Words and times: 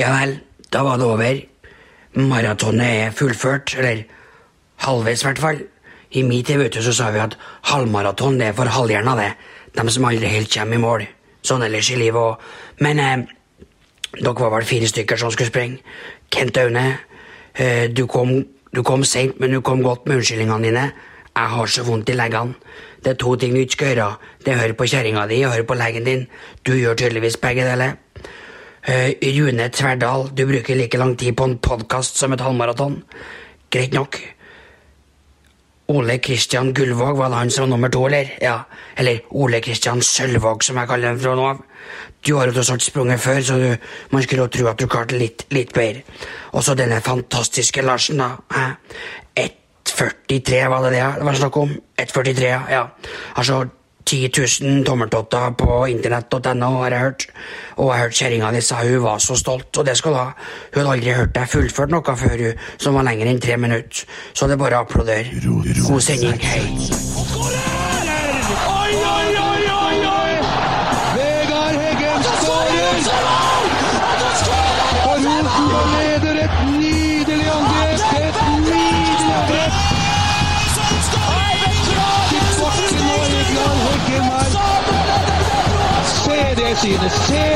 Ja 0.00 0.14
vel, 0.14 0.38
da 0.72 0.80
var 0.80 0.96
det 0.96 1.04
over. 1.04 1.40
Maratonet 2.16 3.02
er 3.04 3.10
fullført, 3.12 3.74
eller 3.76 4.06
halvveis 4.80 5.20
i 5.20 5.26
hvert 5.26 5.42
fall. 5.42 5.60
I 6.16 6.22
min 6.24 6.44
tid 6.44 6.56
vet 6.56 6.72
du, 6.72 6.80
så 6.82 6.94
sa 6.96 7.10
vi 7.12 7.20
at 7.20 7.36
halvmaraton 7.68 8.38
det 8.40 8.48
er 8.48 8.56
for 8.56 8.70
halvhjerna, 8.72 9.16
det. 9.18 9.34
De 9.76 9.92
som 9.92 10.08
aldri 10.08 10.30
helt 10.32 10.52
kommer 10.54 10.78
i 10.78 10.80
mål. 10.80 11.04
Sånn 11.44 11.66
ellers 11.66 11.92
i 11.92 11.98
livet 12.00 12.16
òg. 12.16 12.48
Men 12.80 13.04
eh, 13.04 13.26
dere 14.16 14.34
var 14.40 14.56
vel 14.56 14.66
fire 14.72 14.88
stykker 14.88 15.20
som 15.20 15.34
skulle 15.34 15.52
springe. 15.52 15.84
Kent 16.32 16.56
Aune, 16.64 16.86
eh, 17.52 17.86
du 17.92 18.06
kom, 18.08 18.38
du 18.72 18.82
kom 18.82 19.04
seint, 19.04 19.36
men 19.36 19.52
du 19.52 19.60
kom 19.60 19.84
godt 19.84 20.08
med 20.08 20.22
unnskyldningene 20.22 20.70
dine. 20.70 20.90
Jeg 21.36 21.56
har 21.58 21.76
så 21.76 21.84
vondt 21.84 22.08
i 22.08 22.16
leggene. 22.16 22.56
Det 23.04 23.12
er 23.12 23.20
to 23.20 23.36
ting 23.36 23.52
du 23.52 23.60
ikke 23.60 23.76
skal 23.76 23.92
gjøre. 23.92 24.12
Det 24.40 24.54
er 24.54 24.56
å 24.56 24.64
høre 24.64 24.80
på 24.80 24.88
kjerringa 24.88 25.28
di 25.28 25.44
og 25.44 25.52
høre 25.58 25.68
på 25.68 25.76
legen 25.76 26.08
din. 26.08 26.30
Du 26.64 26.72
gjør 26.72 26.96
tydeligvis 26.96 27.36
begge 27.40 27.68
deler. 27.68 28.00
Eh, 28.82 29.14
Rune 29.20 29.68
Tverdal, 29.68 30.30
du 30.34 30.46
bruker 30.46 30.76
like 30.76 30.98
lang 30.98 31.16
tid 31.16 31.36
på 31.36 31.44
en 31.44 31.58
podkast 31.58 32.16
som 32.16 32.32
et 32.32 32.40
halvmaraton. 32.40 33.02
Greit 33.70 33.92
nok. 33.92 34.16
Ole 35.90 36.18
Kristian 36.18 36.72
Gullvåg, 36.74 37.18
var 37.18 37.28
det 37.28 37.36
han 37.36 37.50
som 37.50 37.62
var 37.62 37.68
nummer 37.68 37.88
to, 37.88 38.06
eller? 38.06 38.30
Ja, 38.40 38.62
eller 38.96 39.20
Ole 39.30 39.60
Kristian 39.60 40.00
Sølvåg, 40.02 40.64
som 40.64 40.78
jeg 40.78 40.88
kaller 40.88 41.08
ham 41.08 41.18
fra 41.20 41.34
nå 41.34 41.48
av. 41.50 41.64
Du 42.24 42.34
har 42.36 42.46
jo 42.46 42.54
tross 42.56 42.70
alt 42.70 42.84
sprunget 42.84 43.20
før, 43.20 43.40
så 43.42 43.58
du, 43.58 43.68
man 44.10 44.22
skulle 44.22 44.46
jo 44.46 44.52
tro 44.54 44.68
at 44.70 44.78
du 44.78 44.86
klarte 44.88 45.18
litt, 45.18 45.44
litt 45.50 45.74
bedre. 45.74 46.04
Og 46.54 46.64
så 46.64 46.76
denne 46.78 47.02
fantastiske 47.04 47.82
Larsen, 47.82 48.22
da. 48.22 48.30
Hæ? 48.54 48.64
1,43 49.44 50.62
var 50.70 50.86
det 50.86 50.94
det 50.94 51.04
det 51.18 51.26
var 51.26 51.34
snakk 51.42 51.56
om? 51.56 51.76
1,43, 52.00 52.46
ja. 52.46 52.62
ja. 52.70 52.86
Altså 53.34 53.64
10 54.04 54.30
000 54.62 54.84
tommeltotter 54.86 55.52
på 55.60 55.80
internett.no, 55.92 56.70
har 56.82 56.96
jeg 56.96 57.04
hørt. 57.04 57.26
Og 57.76 57.90
jeg 57.90 57.92
har 57.92 58.04
hørt 58.04 58.18
kjerringa 58.20 58.52
di 58.54 58.62
sa 58.64 58.80
hun 58.82 59.02
var 59.04 59.18
så 59.22 59.36
stolt, 59.38 59.70
og 59.76 59.86
det 59.86 59.96
skal 59.98 60.16
hun 60.16 60.20
ha. 60.20 60.48
Hun 60.72 60.80
hadde 60.82 60.96
aldri 60.96 61.16
hørt 61.16 61.34
deg 61.36 61.52
fullført 61.52 61.94
noe 61.94 62.16
før, 62.24 62.36
hun, 62.46 62.64
som 62.80 62.98
var 62.98 63.06
lenger 63.08 63.32
enn 63.32 63.42
tre 63.42 63.60
minutter. 63.60 64.06
Så 64.32 64.48
det 64.48 64.58
er 64.58 64.64
bare 64.64 64.80
å 64.80 64.86
applaudere. 64.86 65.44
God 65.86 66.02
sending. 66.04 66.40
Hei. 66.40 67.39
Se 86.80 86.88
det 86.88 87.10
synet! 87.10 87.49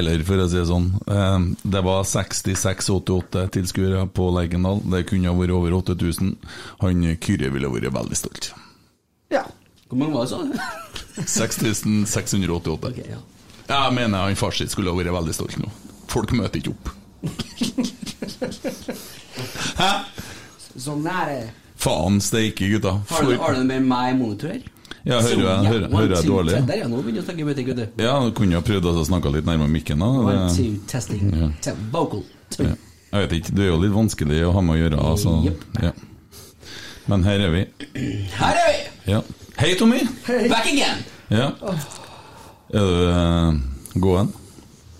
Eller 0.00 0.22
for 0.24 0.38
å 0.38 0.46
si 0.48 0.56
det 0.56 0.66
sånn, 0.68 0.84
eh, 1.10 1.38
det 1.72 1.80
var 1.84 2.04
66-88 2.06 3.48
tilskuere 3.56 4.04
på 4.14 4.24
Lerkendal. 4.32 4.78
Det 4.92 5.02
kunne 5.10 5.28
ha 5.28 5.34
vært 5.36 5.50
over 5.56 5.70
8000. 5.80 6.36
Han 6.80 7.16
Kyrre 7.20 7.48
ville 7.52 7.68
vært 7.72 7.92
veldig 7.96 8.16
stolt. 8.18 8.44
Ja. 9.34 9.44
Hvor 9.90 9.98
mange 9.98 10.14
var 10.14 10.22
det, 10.24 10.30
sånn? 10.32 10.50
6688. 11.26 12.88
Okay, 12.92 13.06
ja. 13.10 13.18
Jeg 13.70 13.92
mener 13.94 14.18
han 14.24 14.36
far 14.38 14.50
sitt 14.56 14.70
skulle 14.72 14.90
ha 14.90 14.96
vært 14.98 15.12
veldig 15.14 15.34
stolt 15.36 15.56
nå. 15.60 15.68
Folk 16.10 16.30
møter 16.38 16.58
ikke 16.62 16.74
opp. 16.74 16.86
Hæ? 19.80 19.92
Sånn 20.78 21.06
er 21.10 21.30
det. 21.30 21.40
Faen 21.80 22.20
steike, 22.22 22.68
gutta. 22.74 23.00
Har 23.08 23.24
du, 23.26 23.34
har 23.40 23.56
du 23.56 23.64
med 23.64 23.86
meg 23.88 24.14
monitor? 24.18 24.60
Ja, 25.00 25.16
hører 25.24 25.40
jeg, 25.40 25.70
hører, 25.70 25.86
hører 25.94 26.14
jeg 26.14 26.28
dårlig? 26.28 26.58
Der, 26.68 26.82
ja, 26.82 26.88
nå 26.90 27.00
begynner 27.00 27.22
jeg 27.22 27.24
å 27.24 27.28
snakke 27.30 27.46
vet 27.48 27.78
du. 27.78 28.02
Ja, 28.04 28.18
du 28.20 28.34
kunne 28.36 28.58
jo 28.58 28.60
prøvd 28.66 28.88
å 28.90 29.04
snakke 29.08 29.32
litt 29.32 29.48
nærmere 29.48 29.72
mikken. 29.72 30.02
da 30.04 30.10
One, 30.20 30.50
two, 30.52 30.76
testing. 30.90 31.30
Ja. 31.32 31.72
Vocal. 31.94 32.24
Ja. 32.58 32.74
Jeg 33.10 33.24
vet 33.24 33.32
ikke, 33.38 33.54
det 33.56 33.64
er 33.64 33.70
jo 33.72 33.78
litt 33.80 33.94
vanskelig 33.94 34.42
å 34.46 34.52
ha 34.54 34.64
med 34.64 34.76
å 34.76 34.80
gjøre. 34.82 34.98
Altså. 35.12 35.36
Ja. 35.80 35.94
Men 37.10 37.24
her 37.26 37.46
er 37.46 37.54
vi. 37.54 37.62
Her 38.36 38.60
er 38.60 38.68
vi! 38.68 38.82
Ja. 39.14 39.22
Hei, 39.58 39.72
Tommy! 39.80 40.02
Back 40.52 40.68
again! 40.68 41.00
Ja. 41.32 41.48
Er 42.76 42.86
du 42.86 43.00
uh, 43.08 43.56
gåen? 44.04 44.30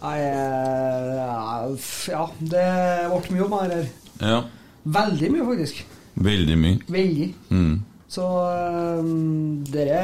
Nei, 0.00 0.16
eh, 0.24 1.76
ja, 2.08 2.22
det 2.40 2.64
ble 3.12 3.34
mye 3.36 3.44
om 3.44 3.54
her. 3.58 3.76
Ja. 4.24 4.40
Veldig 4.84 5.30
mye, 5.34 5.46
faktisk. 5.46 5.84
Veldig 6.20 6.58
mye. 6.58 6.80
Veldig. 6.88 7.30
Mm. 7.50 7.78
Så 8.10 8.24
um, 8.26 9.60
dere 9.70 10.00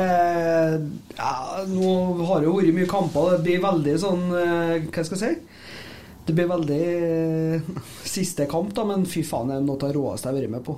ja, 1.16 1.30
Nå 1.66 1.92
har 2.28 2.42
det 2.42 2.46
jo 2.46 2.54
vært 2.54 2.76
mye 2.76 2.90
kamper. 2.90 3.32
Det 3.34 3.44
blir 3.48 3.64
veldig 3.64 3.94
sånn 3.98 4.28
eh, 4.30 4.84
Hva 4.94 5.02
skal 5.06 5.16
jeg 5.16 5.22
si? 5.22 5.56
Det 6.26 6.34
blir 6.34 6.50
veldig 6.50 6.84
eh, 6.86 7.66
siste 8.16 8.46
kamp, 8.50 8.72
da, 8.74 8.84
men 8.86 9.06
fy 9.10 9.24
faen, 9.26 9.50
det 9.50 9.58
er 9.58 9.66
noe 9.66 9.78
av 9.78 9.82
det 9.84 9.96
råeste 9.96 10.28
jeg 10.28 10.34
har 10.34 10.40
vært 10.40 10.54
med 10.54 10.64
på. 10.66 10.76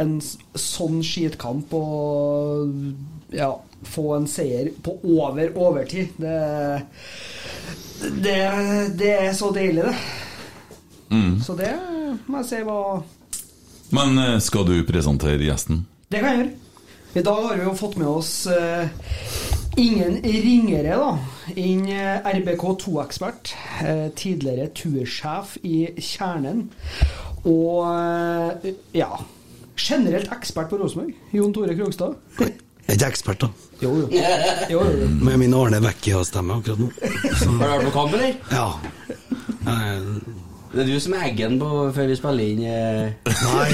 En 0.00 0.14
sånn 0.20 1.00
skitkamp 1.04 1.72
og 1.76 3.34
ja, 3.36 3.50
få 3.90 4.06
en 4.16 4.28
seier 4.30 4.70
på 4.84 4.94
over 5.16 5.52
overtid, 5.60 6.16
det 6.20 6.36
Det, 8.00 8.36
det 8.96 9.10
er 9.12 9.32
så 9.36 9.50
deilig, 9.52 9.84
det. 9.84 9.96
Mm. 11.10 11.40
Så 11.44 11.56
det 11.58 11.74
må 12.30 12.40
jeg 12.40 12.48
si 12.48 12.62
var 12.64 13.02
Men 13.90 14.18
eh, 14.18 14.38
skal 14.38 14.66
du 14.68 14.76
presentere 14.86 15.42
gjesten? 15.42 15.84
Det 16.10 16.22
kan 16.22 16.34
jeg 16.34 16.42
gjøre. 16.42 16.56
I 17.10 17.22
dag 17.26 17.42
har 17.42 17.58
vi 17.58 17.66
jo 17.66 17.74
fått 17.74 17.96
med 17.98 18.06
oss 18.06 18.32
uh, 18.46 18.86
ingen 19.82 20.20
ringere 20.22 20.94
da 20.94 21.08
enn 21.58 21.88
eh, 21.90 22.28
RBK2-ekspert. 22.36 23.50
Uh, 23.82 24.06
tidligere 24.14 24.68
tursjef 24.78 25.56
i 25.66 25.88
Kjernen. 25.98 26.68
Og 27.50 27.90
uh, 27.90 28.70
ja 28.94 29.10
generelt 29.80 30.28
ekspert 30.34 30.70
på 30.70 30.78
Rosenborg. 30.78 31.14
Jon 31.34 31.54
Tore 31.56 31.74
Krogstad. 31.74 32.18
Jeg 32.38 32.52
er 32.86 32.98
ikke 32.98 33.08
ekspert, 33.14 33.46
da. 33.46 33.48
Jo, 33.80 33.94
jo. 34.02 34.06
jo, 34.70 34.82
jo. 35.00 35.08
Med 35.24 35.38
min 35.40 35.54
Arne 35.56 35.80
Vecchia-stemme 35.82 36.58
akkurat 36.60 36.82
nå. 36.82 36.90
Så, 37.38 37.48
Har 37.48 37.64
du 37.64 37.72
hørt 37.72 37.88
på 37.88 37.94
kamp, 37.96 38.14
eller? 38.18 38.34
ja. 38.52 38.68
Det 40.70 40.84
er 40.84 40.86
du 40.86 41.00
som 41.02 41.14
er 41.18 41.24
eggen 41.26 41.56
på 41.58 41.68
før 41.94 42.06
vi 42.06 42.14
spiller 42.14 42.44
inn 42.46 42.60
eh. 42.62 43.10
Nei 43.26 43.70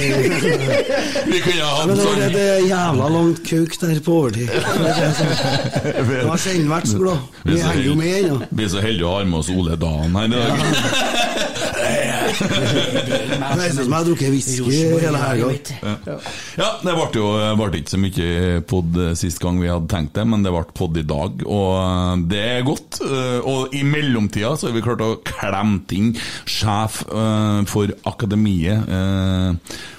Vi 1.32 1.40
kunne 1.44 1.66
ha 1.66 1.82
Men 1.84 1.92
hatt 1.92 2.00
sånn... 2.00 2.06
var 2.06 2.14
det, 2.16 2.22
sånn 2.22 2.32
det 2.32 2.44
er 2.54 2.62
jævla 2.70 3.10
langt 3.12 3.42
kauk 3.44 3.76
der 3.82 4.00
på 4.06 4.14
overtid. 4.22 4.48
Jeg 4.56 6.24
har 6.30 6.40
sjelden 6.40 6.72
vært 6.72 6.88
så 6.88 7.02
glad. 7.02 7.18
Vi 7.44 7.58
henger 7.60 7.84
jo 7.84 7.98
med 8.00 8.12
ennå. 8.22 8.38
Vi 8.48 8.64
er 8.64 8.72
så 8.72 8.80
heldige 8.84 9.10
å 9.10 9.12
ha 9.18 9.26
med 9.28 9.42
oss 9.42 9.52
Ole 9.52 9.76
Dan 9.82 10.16
her 10.16 10.24
i 10.24 10.32
dag. 10.32 10.48
Det 13.56 13.64
er 13.66 13.72
som 13.72 13.86
jeg 13.86 13.94
har 13.94 14.06
drukket 14.06 14.32
whisky 14.32 14.76
hele 15.00 15.20
helga. 15.20 15.50
Ja. 15.82 16.16
ja, 16.58 16.68
det 16.82 16.94
ble 16.96 17.06
jo 17.16 17.28
ble 17.60 17.80
ikke 17.80 17.94
så 17.94 18.00
mye 18.00 18.60
pod 18.68 18.98
sist 19.18 19.40
gang 19.42 19.60
vi 19.62 19.70
hadde 19.70 19.88
tenkt 19.92 20.14
det, 20.18 20.26
men 20.28 20.44
det 20.44 20.52
ble 20.54 20.64
pod 20.76 20.98
i 21.00 21.04
dag, 21.06 21.44
og 21.46 22.26
det 22.30 22.42
er 22.58 22.66
godt. 22.66 23.00
Eh, 23.06 23.38
Og 23.46 23.74
i 23.76 23.82
mellomtida 23.86 24.54
så 24.58 24.68
har 24.68 24.76
vi 24.76 24.84
klart 24.84 25.04
å 25.04 25.12
klemme 25.26 25.82
ting 25.90 26.12
sjef 26.48 27.02
eh, 27.08 27.60
for 27.70 27.92
akademiet. 28.08 28.90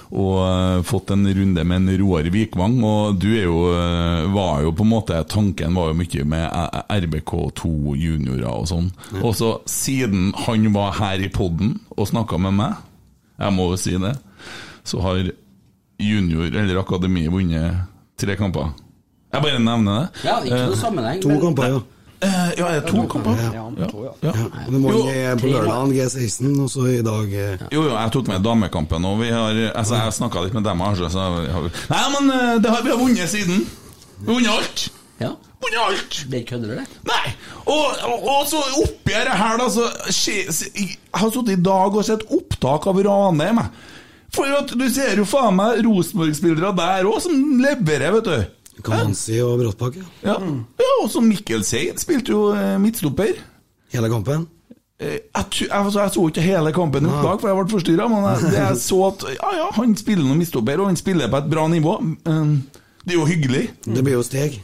Og 0.08 0.36
eh, 0.40 0.82
fått 0.88 1.10
en 1.12 1.26
runde 1.26 1.64
med 1.68 1.82
en 1.82 1.98
Roar 2.00 2.28
Vikvang, 2.32 2.78
og 2.84 3.18
du 3.20 3.26
er 3.34 3.44
jo, 3.44 3.58
eh, 3.76 4.24
var 4.32 4.62
jo 4.64 4.72
på 4.72 4.86
en 4.86 4.92
måte 4.94 5.18
Tanken 5.28 5.76
var 5.76 5.90
jo 5.90 5.98
mye 5.98 6.24
med 6.24 6.46
eh, 6.46 6.78
RBK2 7.04 7.72
juniorer 8.00 8.48
og 8.48 8.64
sånn. 8.70 8.88
Og 9.20 9.36
så 9.36 9.52
siden 9.68 10.30
han 10.46 10.70
var 10.72 10.96
her 10.96 11.20
i 11.20 11.28
poden 11.32 11.76
og 11.96 12.08
snakka 12.08 12.40
med 12.40 12.56
meg, 12.56 12.80
jeg 13.38 13.54
må 13.54 13.68
jo 13.74 13.78
si 13.80 13.94
det, 14.00 14.14
så 14.88 15.02
har 15.04 15.28
junior 16.00 16.48
eller 16.56 16.80
akademi 16.80 17.26
vunnet 17.28 17.84
tre 18.18 18.34
kamper. 18.38 18.72
Jeg 19.28 19.44
bare 19.44 19.60
nevner 19.60 20.00
det. 20.00 20.24
Ja, 20.24 20.38
ikke 20.40 20.64
noe 20.70 20.80
sammenheng. 20.80 21.20
To 21.22 21.36
kamper, 21.42 21.74
ja. 21.74 21.80
Eh, 22.18 22.50
ja, 22.58 22.66
er 22.66 22.80
det 22.80 22.90
to 22.90 23.04
kamper? 23.06 23.38
Ja, 23.38 23.64
ja. 23.78 24.32
Det 24.66 24.78
må 24.82 24.90
Jo, 24.90 25.02
på 25.38 25.50
lørdag 25.52 25.92
G16, 25.94 26.48
og 26.64 26.70
så 26.72 26.86
i 26.90 27.02
dag 27.06 27.30
eh, 27.30 27.66
Jo, 27.70 27.84
jo, 27.84 27.92
jeg 27.94 28.12
tok 28.16 28.30
med 28.32 28.42
damekampen, 28.42 29.04
og 29.06 29.20
vi 29.20 29.28
har 29.30 29.54
altså, 29.70 30.00
Jeg 30.00 30.16
snakka 30.16 30.42
litt 30.42 30.56
med 30.58 30.66
dem. 30.66 30.82
Altså, 30.82 31.10
så 31.14 31.28
har 31.28 31.62
vi, 31.62 31.70
nei, 31.92 32.00
men 32.16 32.32
eh, 32.34 32.54
det 32.64 32.72
har, 32.74 32.82
vi 32.82 32.90
har 32.90 32.98
vunnet 32.98 33.30
siden. 33.30 33.62
Vi 34.18 34.26
har 34.26 34.32
vunnet 34.34 34.50
alt. 34.56 34.88
Ja. 35.22 35.30
Vunnet 35.62 35.84
alt. 35.84 36.18
Det 36.34 36.42
kødder 36.48 36.72
du, 36.72 36.80
det? 36.80 36.98
Nei! 37.06 37.36
Og, 37.68 37.86
og, 38.10 38.26
og 38.34 38.42
så 38.50 38.64
oppgjøret 38.82 39.38
her, 39.38 39.62
da, 39.62 39.70
så 39.70 39.86
Jeg 40.26 40.90
har 41.14 41.30
sittet 41.30 41.54
i 41.54 41.60
dag 41.70 41.94
og 42.02 42.06
sett 42.08 42.26
opptak 42.34 42.90
av 42.90 42.98
Ranheim. 43.06 43.62
jeg. 43.62 43.94
For 44.34 44.50
at 44.58 44.74
du 44.76 44.84
ser 44.92 45.22
jo 45.22 45.24
faen 45.28 45.56
meg 45.56 45.80
Rosenborg-spillere 45.86 46.74
der 46.76 47.06
òg, 47.08 47.22
som 47.24 47.62
leverer, 47.62 48.18
vet 48.18 48.26
du. 48.26 48.57
Kamanzi 48.84 49.40
og 49.44 49.58
Bråttbakk. 49.60 49.96
Ja. 50.22 50.36
Ja, 50.38 50.52
ja 50.84 50.92
og 51.02 51.10
så 51.12 51.20
Mikkel 51.24 51.64
Seid 51.66 51.98
spilte 52.02 52.32
jo 52.34 52.52
eh, 52.54 52.76
midtstopper. 52.82 53.34
Hele 53.92 54.10
kampen. 54.12 54.46
Eh, 55.00 55.18
Jeg, 55.34 55.44
jeg, 55.60 55.68
altså, 55.70 56.00
jeg 56.02 56.10
så 56.14 56.26
ikke 56.28 56.42
hele 56.44 56.72
kampen 56.76 57.06
i 57.06 57.10
opptak, 57.10 57.40
for 57.40 57.48
jeg 57.48 57.58
ble 57.60 57.72
forstyrra, 57.76 58.08
men 58.10 58.24
jeg, 58.28 58.54
jeg 58.58 58.80
så 58.88 59.02
at 59.12 59.26
ja, 59.36 59.50
ja, 59.62 59.68
han 59.78 59.96
spiller 59.96 60.24
noen 60.26 60.38
midtstopper, 60.42 60.80
og 60.82 60.90
han 60.90 60.98
spiller 61.00 61.30
på 61.32 61.40
et 61.42 61.50
bra 61.52 61.68
nivå. 61.70 61.98
Eh, 62.26 62.56
Det 63.04 63.14
er 63.14 63.20
jo 63.20 63.26
hyggelig. 63.28 63.62
Det 63.86 64.02
blir 64.04 64.18
jo 64.18 64.24
steg. 64.26 64.58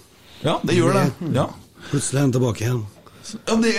Ja, 0.45 0.59
det 0.67 0.75
gjør 0.77 0.93
det. 0.99 1.07
Ja. 1.33 1.47
Plutselig 1.91 2.19
er 2.19 2.27
han 2.27 2.33
tilbake 2.35 2.65
igjen. 2.67 2.83
Ja, 3.49 3.55
det, 3.57 3.71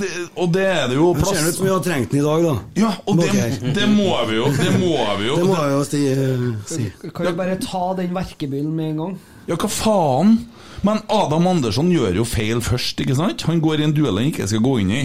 det, 0.00 0.08
og 0.40 0.52
det 0.54 0.62
er 0.64 0.86
det 0.88 0.96
jo 0.96 1.10
Det 1.18 1.26
ser 1.28 1.48
ut 1.48 1.54
som 1.58 1.66
vi 1.66 1.72
har 1.72 1.82
trengt 1.84 2.10
den 2.14 2.20
i 2.20 2.24
dag, 2.24 2.44
da. 2.46 2.54
Ja, 2.80 2.92
og 3.04 3.18
det, 3.20 3.28
det 3.76 3.88
må 3.92 4.08
vi 4.30 4.38
jo. 4.38 4.46
Det 4.56 4.70
må 4.80 4.94
vi 5.20 5.26
jo. 5.28 5.34
Det 5.42 5.48
må 5.50 5.58
jo 5.74 5.82
sti, 5.84 6.00
eh, 6.14 6.46
si. 6.70 6.86
Kan 7.12 7.26
vi 7.28 7.32
bare 7.36 7.58
ta 7.60 7.82
den 7.98 8.14
verkebyllen 8.16 8.72
med 8.74 8.90
en 8.94 9.02
gang? 9.02 9.18
Ja, 9.50 9.58
hva 9.60 9.68
faen? 9.68 10.38
Men 10.84 11.02
Adam 11.12 11.46
Andersson 11.48 11.88
gjør 11.92 12.16
jo 12.20 12.24
feil 12.28 12.60
først, 12.64 13.00
ikke 13.04 13.16
sant? 13.16 13.44
Han 13.48 13.60
går 13.64 13.80
i 13.80 13.86
en 13.90 13.94
duell 13.96 14.18
han 14.20 14.30
ikke 14.32 14.48
skal 14.48 14.64
gå 14.64 14.78
inn 14.82 14.90
i, 14.92 15.02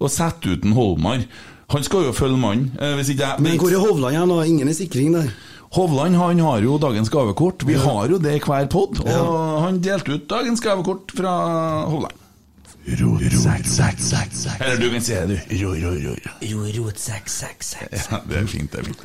og 0.00 0.10
setter 0.10 0.54
ut 0.56 0.66
en 0.66 0.74
Holmar. 0.76 1.24
Han 1.70 1.86
skal 1.86 2.08
jo 2.08 2.12
følge 2.14 2.38
mannen. 2.38 2.72
eh, 2.82 2.96
Hvis 2.98 3.12
ikke 3.14 3.28
jeg 3.28 3.40
Men 3.46 3.58
hvor 3.62 3.70
er 3.70 3.78
Hovland 3.86 4.16
igjen? 4.16 4.34
Ingen 4.56 4.68
i 4.68 4.74
sikring 4.74 5.12
der. 5.14 5.30
Hovland 5.70 6.16
han 6.18 6.40
har 6.42 6.58
jo 6.66 6.78
dagens 6.82 7.08
gavekort. 7.14 7.62
Vi 7.66 7.74
har 7.78 8.08
jo 8.10 8.18
det 8.18 8.32
i 8.40 8.42
hver 8.42 8.66
pod, 8.66 8.98
og 9.06 9.62
han 9.62 9.78
delte 9.78 10.16
ut 10.18 10.26
dagens 10.28 10.58
gavekort 10.60 11.14
fra 11.14 11.84
Hovland. 11.86 12.16
Eller 14.60 14.80
du 14.80 14.90
kan 14.90 15.02
si 15.04 15.12
det, 15.14 15.26
du. 15.28 15.56
Ro, 15.60 15.72
ro, 15.74 15.90
ro. 16.04 16.14
Ja, 18.10 18.20
det 18.26 18.38
er 18.40 18.46
fint, 18.50 18.72
det 18.72 18.80
er 18.80 18.88
fint. 18.88 19.04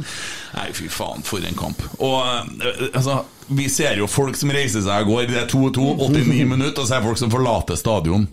Nei, 0.56 0.68
fy 0.78 0.88
faen, 0.92 1.26
for 1.28 1.44
en 1.46 1.58
kamp. 1.60 1.82
Og 2.00 2.16
eh, 2.24 2.86
altså, 2.96 3.20
vi 3.52 3.68
ser 3.70 4.00
jo 4.00 4.08
folk 4.10 4.38
som 4.40 4.54
reiser 4.56 4.82
seg 4.86 5.06
og 5.06 5.12
går. 5.14 5.28
Det 5.32 5.42
er 5.44 5.50
2-2, 5.52 5.90
89 6.08 6.48
minutter, 6.56 6.82
og 6.82 6.88
så 6.88 6.98
er 6.98 7.04
det 7.04 7.10
folk 7.12 7.22
som 7.22 7.34
forlater 7.34 7.80
stadion. 7.80 8.28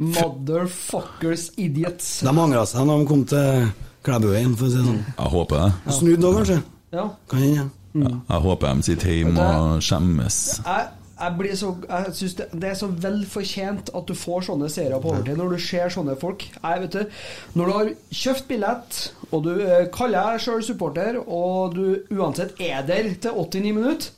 Motherfuckers 0.00 1.50
idiots. 1.60 2.20
De 2.26 2.32
angra 2.32 2.64
seg 2.66 2.88
når 2.88 3.04
de 3.04 3.08
kom 3.12 3.22
til 3.30 3.68
Klæbuveien, 4.04 4.56
for 4.58 4.66
å 4.68 4.72
si 4.72 4.80
det 4.80 4.88
sånn. 4.88 5.00
Jeg 5.14 5.32
håper 5.36 5.62
det. 5.62 5.94
Snudd 6.00 6.20
da, 6.24 6.34
kanskje? 6.40 6.58
Ja. 6.94 7.06
Kan 7.30 7.44
hende. 7.44 7.56
Ja. 7.62 7.70
Ja, 7.94 8.10
jeg 8.26 8.42
håper 8.42 8.74
de 8.74 8.82
sitter 8.88 9.10
hjemme 9.14 9.44
og 9.54 9.82
skjemmes. 9.86 10.38
Jeg, 10.66 10.86
jeg, 11.14 11.34
blir 11.38 11.54
så, 11.58 11.70
jeg 11.86 12.14
synes 12.18 12.34
det, 12.40 12.46
det 12.62 12.68
er 12.70 12.78
så 12.78 12.88
vel 13.04 13.20
fortjent 13.30 13.92
at 13.94 14.08
du 14.08 14.14
får 14.18 14.48
sånne 14.48 14.70
seere 14.72 14.98
på 15.02 15.12
overtid 15.12 15.38
når 15.38 15.54
du 15.54 15.62
ser 15.62 15.92
sånne 15.94 16.16
folk. 16.20 16.46
Jeg 16.56 16.82
vet 16.82 16.96
du, 16.96 17.20
Når 17.54 17.70
du 17.70 17.74
har 17.76 17.92
kjøpt 18.22 18.48
billett, 18.50 19.00
og 19.30 19.46
du 19.46 19.52
eh, 19.54 19.86
kaller 19.94 20.34
deg 20.34 20.44
sjøl 20.44 20.64
supporter, 20.66 21.20
og 21.22 21.76
du 21.78 22.16
uansett 22.16 22.58
er 22.62 22.82
der 22.88 23.12
til 23.14 23.38
89 23.44 23.74
minutter, 23.76 24.12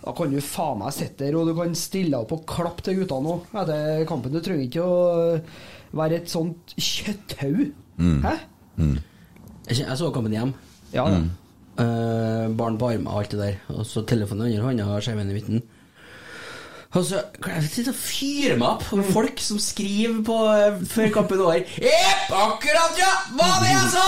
da 0.00 0.14
kan 0.16 0.32
du 0.32 0.38
faen 0.40 0.78
meg 0.80 0.94
sitte 0.96 1.26
der 1.26 1.36
og 1.36 1.50
du 1.50 1.52
kan 1.58 1.74
stille 1.76 2.16
opp 2.16 2.30
og 2.32 2.46
klappe 2.48 2.84
til 2.86 3.02
guttene 3.02 3.34
òg 3.34 3.58
etter 3.62 4.06
kampen. 4.08 4.32
Du 4.32 4.40
trenger 4.40 4.64
ikke 4.64 4.86
å 4.86 5.98
være 6.00 6.22
et 6.22 6.32
sånt 6.32 6.72
kjøtthaug. 6.80 7.66
Hæ? 8.24 8.32
Jeg 9.68 9.82
jeg 9.82 9.98
så 10.00 10.08
kampen 10.14 10.32
hjem. 10.32 10.54
Ja 10.94 11.04
mm. 11.06 11.28
uh, 11.82 12.46
barn 12.56 12.78
på 12.80 12.88
armen 12.94 13.10
og 13.10 13.20
alt 13.20 13.36
det 13.36 13.42
der. 13.42 13.60
Og 13.76 13.84
så 13.86 14.06
telefonen 14.08 14.48
under 14.48 14.70
hånda 14.70 14.88
og 14.88 15.04
skjermen 15.04 15.28
i 15.28 15.36
midten. 15.36 15.62
Og 16.90 17.04
så 17.06 17.20
jeg 17.46 17.68
sitte 17.70 17.92
og 17.92 17.98
fyre 18.00 18.56
meg 18.58 18.66
opp 18.72 18.88
med 18.98 19.10
folk 19.14 19.38
som 19.42 19.60
skriver 19.62 20.24
på 20.26 20.38
eh, 20.50 20.80
før 20.90 21.12
kampen 21.14 21.38
er 21.38 21.44
over. 21.44 21.74
Jepp, 21.84 22.32
akkurat, 22.34 22.96
ja! 22.98 23.10
Hva 23.38 23.50
det 23.62 23.70
jeg 23.70 23.92
sa! 23.94 24.06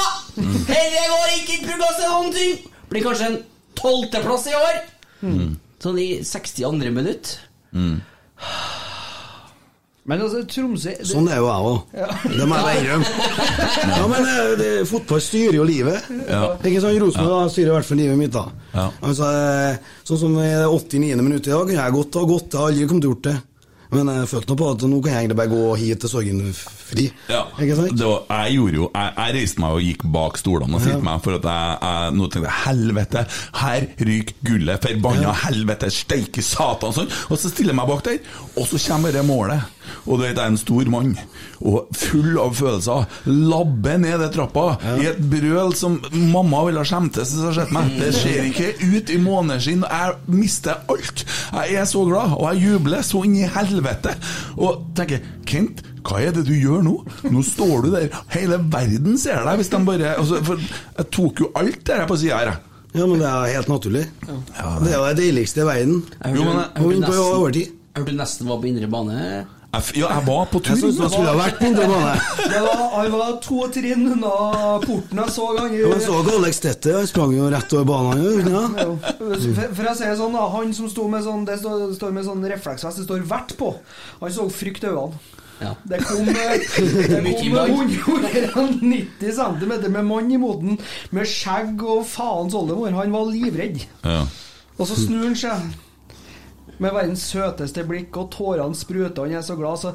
Dette 0.66 1.04
går 1.12 1.36
ikke 1.36 1.58
i 1.60 1.62
prognos 1.68 2.00
til 2.00 2.10
noen 2.10 2.32
ting! 2.34 2.56
Blir 2.90 3.06
kanskje 3.06 3.28
en 3.30 3.38
tolvteplass 3.78 4.48
i 4.50 4.56
år. 4.58 4.80
Sånn 5.82 6.00
i 6.02 6.08
62. 6.26 6.90
minutt. 6.98 7.36
Men 10.10 10.24
altså, 10.24 10.40
Tromsø 10.50 10.90
det, 10.98 11.06
Sånn 11.06 11.28
er 11.30 11.38
jo 11.38 11.46
jeg 11.46 11.66
òg. 11.68 11.92
Det 12.26 12.46
må 12.50 12.56
jeg 12.58 12.64
bare 12.66 12.80
innrømme. 12.80 13.28
Ja, 13.92 14.00
men 14.10 14.26
eh, 14.32 14.54
det, 14.58 14.70
fotball 14.90 15.22
styrer 15.22 15.58
jo 15.60 15.66
livet. 15.68 16.08
Ikke 16.66 16.82
sånn 16.82 16.98
Rosenborg 17.04 17.36
ja. 17.36 17.52
styrer 17.54 17.70
i 17.70 17.76
hvert 17.76 17.88
fall 17.88 18.00
livet 18.02 18.18
mitt, 18.18 18.34
da. 18.34 18.42
Ja. 18.72 18.88
Altså, 18.98 19.30
eh, 19.30 19.94
sånn 20.08 20.20
som 20.24 20.34
i 20.42 20.48
det 20.50 20.66
89. 20.66 21.22
minutt 21.22 21.46
i 21.46 21.54
dag, 21.54 21.62
kunne 21.68 21.78
jeg 21.78 21.96
godt 21.98 22.18
ha 22.18 22.24
gått. 22.32 22.48
Jeg 22.50 22.58
har 22.58 22.72
aldri 22.72 22.88
kommet 22.90 23.06
til 23.06 23.12
å 23.12 23.14
gjort 23.14 23.28
det. 23.28 23.36
Men 23.92 24.10
jeg 24.16 24.30
følte 24.32 24.50
nå 24.50 24.58
på 24.58 24.70
at 24.72 24.86
nå 24.88 25.00
kan 25.04 25.12
jeg 25.12 25.20
egentlig 25.22 25.38
bare 25.42 25.52
gå 25.52 25.64
hit 25.84 26.02
til 26.02 26.12
Sorgenfri. 26.92 27.12
Ja, 27.28 27.46
var, 27.56 28.46
jeg 28.46 28.56
gjorde 28.56 28.76
jo 28.76 28.88
Jeg, 28.94 29.12
jeg 29.16 29.34
reiste 29.36 29.62
meg 29.62 29.76
og 29.76 29.82
gikk 29.86 30.04
bak 30.14 30.38
stolene 30.40 30.76
og 30.78 30.84
stilte 30.84 31.06
meg, 31.06 31.20
for 31.24 31.38
at 31.38 31.48
jeg, 31.48 31.76
jeg 31.82 32.16
nå 32.18 32.28
tenkte 32.28 32.48
jeg, 32.48 32.58
helvete, 32.66 33.24
her 33.60 33.86
ryker 34.02 34.48
gullet, 34.48 34.86
forbanna 34.88 35.36
helvete, 35.46 35.92
steike 35.92 36.44
satan, 36.44 36.94
sånn. 36.96 37.12
Og 37.30 37.38
så 37.40 37.52
stiller 37.52 37.72
jeg 37.72 37.80
meg 37.80 37.92
bak 37.92 38.04
der, 38.08 38.20
og 38.56 38.66
så 38.68 38.80
kommer 38.88 39.14
det 39.14 39.24
målet. 39.26 39.78
Og 40.06 40.18
du 40.18 40.22
vet, 40.24 40.36
jeg 40.36 40.42
er 40.42 40.52
en 40.52 40.58
stor 40.60 40.88
mann, 40.90 41.12
og 41.62 41.90
full 41.96 42.38
av 42.40 42.54
følelser. 42.58 43.06
Labber 43.26 43.98
ned 44.02 44.22
den 44.22 44.32
trappa 44.34 44.66
i 45.02 45.08
et 45.10 45.20
brøl 45.32 45.74
som 45.78 45.98
mamma 46.32 46.62
ville 46.68 46.82
ha 46.82 46.86
skjemtes 46.86 47.32
hvis 47.32 47.40
hun 47.40 47.48
hadde 47.48 47.58
sett 47.60 47.74
meg. 47.74 47.92
Det 47.98 48.10
ser 48.16 48.48
ikke 48.48 48.70
ut 48.82 49.12
i 49.12 49.18
måneskinn. 49.22 49.86
Jeg 49.86 50.38
mister 50.42 50.82
alt. 50.92 51.24
Jeg 51.52 51.80
er 51.82 51.88
så 51.90 52.04
glad, 52.08 52.36
og 52.38 52.46
jeg 52.50 52.66
jubler 52.68 53.06
så 53.06 53.24
inn 53.26 53.38
i 53.42 53.48
helvete. 53.58 54.14
Og 54.58 54.86
tenker 54.98 55.22
Kent, 55.48 55.82
hva 56.08 56.20
er 56.22 56.34
det 56.36 56.44
du 56.48 56.52
gjør 56.56 56.82
nå? 56.86 56.96
Nå 57.30 57.42
står 57.46 57.86
du 57.86 57.88
der, 57.94 58.08
hele 58.34 58.58
verden 58.72 59.16
ser 59.20 59.42
deg 59.46 59.62
hvis 59.62 59.72
de 59.72 59.80
bare 59.86 60.12
altså, 60.18 60.42
For 60.46 60.60
jeg 60.62 61.08
tok 61.14 61.42
jo 61.46 61.50
alt 61.62 61.80
det 61.88 61.96
her 62.02 62.06
på 62.10 62.18
sida 62.20 62.42
her, 62.42 62.52
jeg. 62.52 62.68
Ja, 62.92 63.06
men 63.08 63.22
det 63.22 63.28
er 63.30 63.54
helt 63.56 63.70
naturlig. 63.72 64.04
Det 64.28 64.90
er 64.92 64.98
jo 64.98 65.06
det 65.08 65.16
deiligste 65.22 65.62
i 65.64 65.64
verden. 65.64 66.02
Jeg 66.18 66.36
Jo, 66.36 66.42
hørte, 66.44 66.82
men 66.82 66.92
jeg 66.92 67.00
du 67.00 67.08
på 67.08 67.24
overtid. 67.38 67.70
jeg 67.72 68.02
hørte 68.02 68.16
nesten 68.18 68.48
var 68.52 68.58
på 68.60 68.68
indre 68.68 68.88
bane. 68.92 69.16
Jeg, 69.72 69.84
ja, 70.02 70.08
jeg 70.12 70.24
var 70.26 70.50
på 70.52 70.60
tur. 70.60 70.76
Jeg 70.76 70.92
skulle 70.92 71.30
ha 71.30 71.36
vært 71.38 71.56
på 71.56 71.70
indre 71.70 71.86
bane. 71.88 72.10
det 72.52 72.60
var, 72.66 72.82
han 72.98 73.14
var 73.14 73.30
to 73.46 73.62
trinn 73.72 74.04
unna 74.12 74.32
porten 74.84 75.22
jeg 75.22 75.32
så 75.32 75.46
han 75.56 75.72
Jeg 75.78 76.02
så 76.04 76.18
Alex 76.34 76.60
Tette 76.66 76.92
han 76.98 77.08
sprang 77.08 77.32
jo 77.38 77.48
rett 77.54 77.72
over 77.78 77.88
banen. 77.88 78.50
Ja. 78.52 78.64
Ja. 78.82 79.14
For, 79.16 79.72
for 79.78 79.88
å 79.88 79.94
si 79.96 80.10
sånn, 80.20 80.36
da, 80.36 80.44
han 80.58 80.74
som 80.76 80.92
sto 80.92 81.08
med 81.08 81.24
sånn 81.24 81.46
Det 81.48 81.56
står, 81.62 81.86
står 81.96 82.12
med 82.18 82.28
sånn 82.28 82.44
refleksvest, 82.52 83.00
det 83.00 83.08
står 83.08 83.24
'vert' 83.24 83.56
på. 83.56 83.72
Han 84.20 84.36
så 84.36 84.44
frykt 84.52 84.84
i 84.84 84.92
øynene. 84.92 85.40
Ja. 85.62 85.74
Det 85.88 86.00
kom, 86.04 86.26
med 86.26 86.64
det 87.12 88.48
kom 88.52 88.72
190 88.72 89.32
cm 89.38 89.72
med 89.92 90.04
mann 90.08 90.32
i 90.32 90.40
moten, 90.40 90.78
med 91.14 91.28
skjegg 91.30 91.82
og 91.86 92.04
faens 92.10 92.56
oldemor. 92.58 92.90
Han 92.98 93.14
var 93.14 93.30
livredd. 93.30 93.84
Ja. 94.04 94.24
Og 94.78 94.88
så 94.88 94.98
snur 94.98 95.28
han 95.28 95.38
seg 95.38 95.72
med 96.82 96.90
verdens 96.96 97.24
søteste 97.30 97.84
blikk, 97.86 98.16
og 98.18 98.30
tårene 98.34 98.76
spruter. 98.76 99.26
Han 99.26 99.38
er 99.38 99.46
så 99.46 99.56
glad. 99.58 99.78
Så 99.82 99.94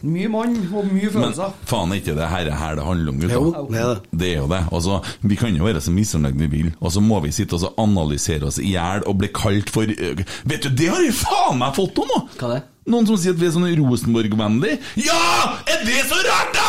mye 0.00 0.30
mann 0.32 0.54
og 0.72 0.86
mye 0.88 1.10
Men 1.12 1.34
faen 1.68 1.90
er 1.92 1.98
ikke 2.00 2.14
det 2.16 2.28
her, 2.30 2.48
her 2.56 2.78
det 2.78 2.84
handler 2.86 3.12
om, 3.12 3.20
Jo, 3.20 3.42
gutta. 3.50 3.64
det 3.68 3.80
er 3.80 3.88
det. 3.90 4.20
Det 4.22 4.30
er 4.30 4.38
jo 4.38 4.46
det. 4.48 4.60
Altså, 4.72 5.00
vi 5.20 5.36
kan 5.36 5.56
jo 5.56 5.66
være 5.68 5.82
så 5.84 5.92
misfornøyd 5.92 6.38
vi 6.40 6.48
vil, 6.54 6.70
og 6.80 6.92
så 6.94 7.02
må 7.04 7.20
vi 7.20 7.32
sitte 7.36 7.58
og 7.60 7.74
analysere 7.82 8.48
oss 8.48 8.58
i 8.62 8.72
hjel 8.72 9.04
og 9.04 9.18
bli 9.20 9.28
kalt 9.34 9.68
for 9.70 9.84
øh, 9.84 10.24
Vet 10.48 10.64
du, 10.64 10.70
det 10.72 10.88
har 10.88 11.04
jeg 11.04 11.16
faen 11.20 11.60
meg 11.60 11.76
fått 11.76 12.00
om 12.00 12.08
nå! 12.14 12.20
Hva 12.40 12.54
det? 12.54 12.62
Noen 12.90 13.06
som 13.06 13.18
sier 13.20 13.36
at 13.36 13.40
vi 13.40 13.46
er 13.46 13.54
sånn 13.54 13.68
Rosenborg-vennlig. 13.78 14.76
Ja! 14.98 15.20
Er 15.70 15.84
det 15.86 16.02
så 16.10 16.18
rart, 16.26 16.56
da?! 16.56 16.68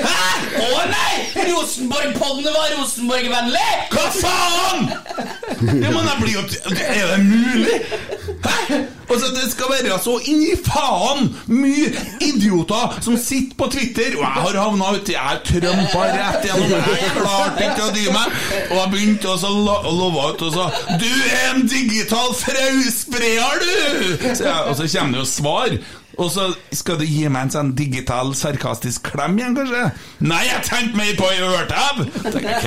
Hæ? 0.00 0.24
Å 0.64 0.84
nei! 0.90 1.14
Rosenborg-podden 1.50 2.48
var 2.48 2.74
Rosenborg-vennlig! 2.78 3.70
Hva 3.92 4.08
faen?! 4.18 4.88
Ja, 5.64 5.90
men 5.92 6.08
jeg 6.08 6.18
blir 6.20 6.34
jo 6.34 6.42
Er 6.84 7.14
det 7.14 7.20
mulig?! 7.24 7.80
Hæ? 8.44 8.84
Altså, 9.10 9.26
Det 9.34 9.50
skal 9.52 9.64
være 9.70 9.98
så 10.02 10.14
inn 10.30 10.42
i 10.42 10.54
faen 10.64 11.28
mye 11.52 11.90
idioter 12.24 12.96
som 13.04 13.16
sitter 13.20 13.56
på 13.58 13.68
Twitter, 13.72 14.16
og 14.16 14.24
jeg 14.24 14.44
har 14.46 14.58
havna 14.58 14.90
uti 14.96 15.14
Jeg 15.14 15.42
trømpa 15.48 16.06
rett 16.14 16.46
gjennom. 16.48 16.72
Jeg 16.72 17.12
klarte 17.18 17.68
ikke 17.68 17.88
å 17.88 17.92
dy 17.94 18.06
meg, 18.14 18.38
og 18.70 18.76
jeg 18.80 18.92
begynte 18.94 19.34
å 19.34 19.52
love 20.00 20.24
ut 20.32 20.42
og 20.48 20.52
sa 20.56 20.66
'Du 20.98 21.12
er 21.30 21.44
en 21.54 21.66
digital 21.68 22.34
frauspreer, 22.34 23.62
du!' 23.64 24.13
Så 24.38 24.44
jeg, 24.46 24.56
og 24.68 24.76
så 24.78 24.88
kommer 24.98 25.12
det 25.18 25.22
jo 25.22 25.28
svar. 25.30 25.76
Og 26.14 26.30
så 26.30 26.44
skal 26.70 26.98
du 27.00 27.04
gi 27.08 27.24
meg 27.26 27.48
en 27.48 27.52
sånn 27.54 27.72
digital, 27.74 28.30
sarkastisk 28.38 29.08
klem 29.10 29.34
igjen, 29.40 29.56
kanskje? 29.58 29.80
Nei, 30.22 30.44
jeg 30.46 30.62
tenkte 30.68 31.00
mer 31.00 31.14
på 31.18 31.30
ei 31.32 31.40
ørtau! 31.42 32.04
Tenker 32.28 32.50
jeg, 32.52 32.60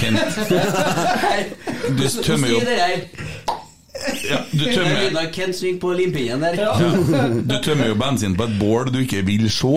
Kent, 0.00 0.22
Kent. 0.46 1.56
Du 1.98 2.04
tømmer 2.22 2.48
jo. 2.54 3.55
Ja, 4.30 4.38
du 4.52 4.62
er 4.66 4.74
tømmer 4.76 5.00
lyden 5.02 5.16
av 5.20 5.30
Kent 5.34 5.56
Sving 5.58 5.78
på 5.82 5.90
limpinnen 5.98 6.40
der. 6.40 6.60
Du 7.46 7.56
tømmer 7.64 7.88
jo 7.90 7.96
bensin 7.98 8.36
på 8.38 8.46
et 8.46 8.54
bål 8.60 8.92
du 8.94 9.00
ikke 9.02 9.24
vil 9.26 9.48
se. 9.50 9.72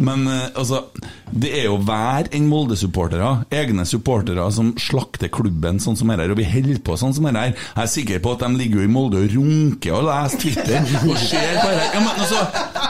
Men 0.00 0.26
eh, 0.28 0.48
altså, 0.54 0.82
det 1.30 1.52
er 1.60 1.64
jo 1.68 1.76
hver 1.86 2.28
en 2.34 2.48
Molde-supportere, 2.50 3.30
egne 3.54 3.84
supportere, 3.86 4.44
som 4.52 4.72
slakter 4.80 5.30
klubben 5.32 5.78
sånn 5.82 5.96
som 5.98 6.10
her, 6.10 6.24
og 6.32 6.38
vi 6.40 6.46
holder 6.50 6.80
på 6.84 6.96
sånn 7.00 7.14
som 7.16 7.28
her. 7.30 7.38
Jeg 7.52 7.54
er 7.84 7.90
sikker 7.92 8.22
på 8.24 8.34
at 8.36 8.44
de 8.44 8.50
ligger 8.58 8.82
jo 8.82 8.88
i 8.88 8.92
Molde 8.92 9.20
og 9.22 9.34
runker 9.36 9.96
og 10.00 10.08
leser 10.08 10.42
Twitter 10.42 10.80
og 11.06 11.16
ser 11.22 11.56
på 11.60 11.70
det. 11.70 11.86
Ja, 11.94 12.00
men 12.02 12.10
altså, 12.24 12.40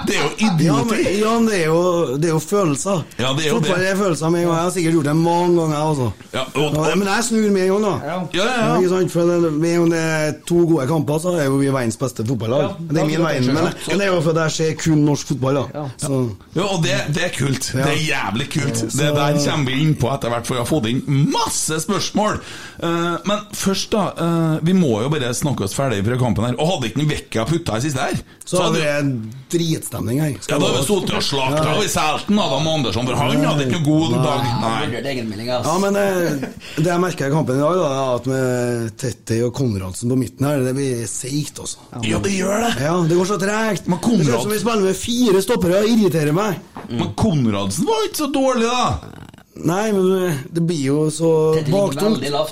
det 0.08 0.16
er 0.16 0.22
jo 0.24 0.30
Ja, 0.40 0.48
idioti. 0.50 1.00
ja, 1.20 1.32
men 1.38 1.48
det 1.50 1.58
er 1.60 1.66
jo, 1.68 1.82
det 2.16 2.30
er 2.30 2.34
jo 2.34 2.40
følelser. 2.42 3.04
Ja, 3.20 3.32
det 3.36 3.44
er 3.46 3.50
jo 3.50 3.58
Fotball 3.60 3.84
er 3.90 3.98
følelser 4.00 4.32
med 4.32 4.40
en 4.42 4.48
gang. 4.48 4.56
Jeg 4.56 4.64
har 4.64 4.74
sikkert 4.78 4.96
gjort 4.98 5.10
det 5.10 5.16
mange 5.20 5.54
ganger, 5.60 5.76
altså. 5.76 6.08
også. 6.10 6.30
Ja, 6.32 6.44
og- 6.64 6.88
Ja, 6.90 6.94
men 6.96 7.08
jeg 7.08 7.24
snur 7.28 7.50
med 7.52 7.62
en 7.62 7.68
gang, 7.74 7.82
da. 7.84 7.94
Ja. 8.08 8.16
Ja, 8.32 8.44
ja, 8.46 8.66
ja. 8.70 8.76
ikke 8.80 8.88
sant? 8.94 9.12
For 9.12 9.20
det, 9.30 9.52
med 9.52 9.70
en 9.74 9.78
gang 9.84 9.90
det 9.92 10.00
er 10.00 10.32
to 10.48 10.64
gode 10.70 10.79
kamper, 10.88 11.20
så 11.22 11.34
er 11.36 11.44
jo 11.50 11.60
vi 11.60 11.68
verdens 11.68 12.00
beste 12.00 12.24
fotballag. 12.26 12.64
Ja, 12.64 12.88
det 12.90 13.02
er 13.02 13.10
min 13.10 13.24
verden, 13.24 13.52
men, 13.54 13.68
men 13.68 14.00
det 14.02 14.06
er 14.06 14.12
jo 14.14 14.22
fordi 14.24 14.46
jeg 14.46 14.56
ser 14.56 14.74
kun 14.80 15.04
norsk 15.04 15.34
fotball, 15.34 15.60
da. 15.60 15.66
Ja. 15.76 15.84
Så, 16.00 16.20
Ja, 16.56 16.64
og 16.64 16.82
det, 16.86 16.96
det 17.14 17.26
er 17.28 17.36
kult. 17.36 17.70
Ja. 17.74 17.84
Det 17.84 17.92
er 17.92 18.02
jævlig 18.08 18.48
kult. 18.56 18.82
Det 18.96 19.12
der 19.20 19.38
kommer 19.44 19.70
vi 19.70 19.78
inn 19.84 19.94
på 20.00 20.10
etter 20.14 20.32
hvert, 20.32 20.48
for 20.48 20.56
vi 20.56 20.62
har 20.62 20.70
fått 20.70 20.90
inn 20.90 21.04
masse 21.30 21.80
spørsmål. 21.84 22.40
Uh, 22.80 23.20
men 23.28 23.46
først, 23.52 23.92
da. 23.92 24.08
Uh, 24.16 24.56
vi 24.64 24.74
må 24.76 24.96
jo 25.04 25.12
bare 25.12 25.34
snakke 25.36 25.68
oss 25.68 25.76
ferdig 25.76 26.00
fra 26.06 26.18
kampen 26.20 26.48
her. 26.48 26.58
Og 26.58 26.74
hadde 26.74 26.90
ikke 26.90 27.08
Vekka 27.10 27.44
putta 27.48 27.78
i 27.80 27.84
siste 27.84 28.02
her, 28.02 28.18
så 28.44 28.60
hadde 28.64 28.70
hadde 28.70 28.84
det 28.84 28.98
en 28.98 29.32
dritstemning 29.50 30.20
her. 30.22 30.34
ja, 30.36 30.58
da 30.58 30.58
hadde 30.58 30.78
vi 30.78 30.86
sittet 30.86 31.16
og 31.18 31.24
slakta 31.24 31.74
i 31.82 31.90
selten 31.90 32.40
Adam 32.40 32.68
Andersson, 32.70 33.08
for 33.08 33.18
han 33.18 33.44
hadde 33.44 33.66
ikke 33.66 33.80
noen 33.80 33.88
god 33.88 34.16
dag. 34.24 34.48
Nei. 34.62 35.00
Egenmelding, 35.00 35.50
ass. 35.54 35.66
Ja, 35.66 35.76
men 35.82 35.98
uh, 35.98 36.48
det 36.78 36.86
jeg 36.86 37.02
merka 37.02 37.28
i 37.28 37.34
kampen 37.34 37.58
i 37.58 37.64
dag, 37.64 37.80
da, 37.80 37.90
er 37.90 38.12
at 38.20 38.30
med 38.30 38.96
Tettey 39.00 39.42
og 39.46 39.54
Konradsen 39.56 40.12
på 40.12 40.18
midten 40.20 40.48
her, 40.48 40.64
det 40.70 40.76
blir 40.78 41.06
seigt, 41.10 41.58
altså. 41.60 41.78
Ja, 42.06 42.18
det 42.22 42.32
gjør 42.36 42.62
det. 42.66 42.72
Ja, 42.86 42.94
det 43.10 43.16
går 43.18 43.28
så 43.32 43.38
tregt. 43.42 43.86
Men 43.90 43.98
Det 43.98 44.04
ser 44.04 44.10
Konrad- 44.10 44.36
ut 44.36 44.42
som 44.46 44.52
vi 44.54 44.58
spiller 44.62 44.86
med 44.90 44.96
fire 44.96 45.42
stoppere, 45.42 45.80
og 45.82 45.88
irriterer 45.90 46.32
meg. 46.36 46.60
Men 46.90 47.14
Konradsen 47.18 47.86
var 47.90 48.06
ikke 48.06 48.22
så 48.24 48.30
dårlig, 48.34 48.70
da. 48.70 49.16
Nei, 49.60 49.90
men 49.92 50.38
det 50.54 50.62
blir 50.64 50.84
jo 50.86 50.98
så 51.12 51.30
baktungt. 51.68 52.22
Ja, 52.24 52.46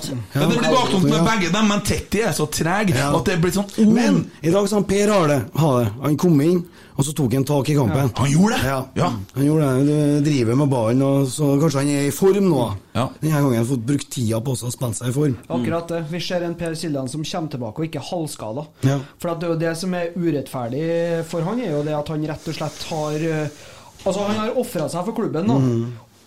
det 0.45 0.59
blir 0.59 0.69
baktungt 0.69 1.07
med 1.09 1.23
begge 1.25 1.49
dem, 1.55 1.67
men 1.71 1.81
Tetti 1.81 2.21
er 2.21 2.35
så 2.37 2.45
treg 2.51 2.91
Ja. 2.93 3.07
at 3.17 3.25
det 3.25 3.39
blir 3.41 3.51
sånn 3.55 3.65
oh, 3.79 3.93
Men 3.93 4.19
i 4.43 4.51
dag 4.51 4.67
sa 4.69 4.81
Per 4.85 5.09
Arle 5.15 5.39
ha 5.55 5.71
det. 5.79 5.87
Han 6.03 6.17
kom 6.17 6.41
inn, 6.41 6.59
og 6.99 7.05
så 7.07 7.13
tok 7.15 7.31
han 7.37 7.45
tak 7.47 7.69
i 7.71 7.75
kampen. 7.77 8.09
Han 8.17 8.27
gjorde 8.27 8.57
det? 8.57 8.67
Ja. 8.67 8.79
Ja. 8.99 9.07
Han 9.37 9.45
gjorde 9.45 9.67
det. 9.71 9.83
Du 9.87 10.25
driver 10.25 10.57
med 10.59 10.71
ballen, 10.73 11.03
og 11.05 11.29
så 11.31 11.53
kanskje 11.61 11.83
han 11.85 11.91
er 11.93 12.07
i 12.09 12.11
form 12.11 12.49
nå. 12.49 12.65
Ja. 12.91 13.05
Denne 13.21 13.37
gangen 13.37 13.55
har 13.55 13.61
han 13.61 13.69
fått 13.69 13.85
brukt 13.87 14.09
tida 14.11 14.41
på 14.43 14.55
å 14.57 14.73
spille 14.73 14.97
seg 14.97 15.13
i 15.13 15.15
form. 15.15 15.37
Akkurat 15.47 15.93
det. 15.93 16.01
Vi 16.11 16.19
ser 16.25 16.43
en 16.43 16.57
Per 16.59 16.75
Siljan 16.75 17.07
som 17.07 17.23
kommer 17.23 17.55
tilbake 17.55 17.79
og 17.79 17.87
ikke 17.87 18.01
er 18.03 18.09
halvskada. 18.09 18.67
Ja. 18.83 18.99
For 19.15 19.31
at 19.31 19.39
det 19.39 19.47
er 19.47 19.55
jo 19.55 19.61
det 19.63 19.73
som 19.79 19.95
er 19.95 20.11
urettferdig 20.17 20.85
for 21.31 21.47
han, 21.47 21.63
er 21.63 21.71
jo 21.77 21.81
det 21.87 21.95
at 21.95 22.11
han 22.11 22.29
rett 22.33 22.51
og 22.51 22.59
slett 22.59 22.85
har 22.91 23.27
eh, 23.31 23.65
Altså, 23.99 24.21
han 24.23 24.37
har 24.39 24.55
ofra 24.55 24.85
seg 24.87 25.03
for 25.09 25.15
klubben, 25.17 25.49
da. 25.49 25.57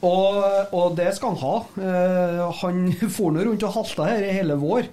Og, 0.04 0.42
og 0.76 0.96
det 0.98 1.06
skal 1.16 1.32
han 1.32 1.40
ha. 1.40 1.54
Uh, 1.78 2.50
han 2.60 2.82
for 3.16 3.32
nå 3.32 3.46
rundt 3.46 3.64
og 3.64 3.76
halta 3.78 4.08
her 4.10 4.26
i 4.26 4.34
hele 4.36 4.58
vår. 4.60 4.90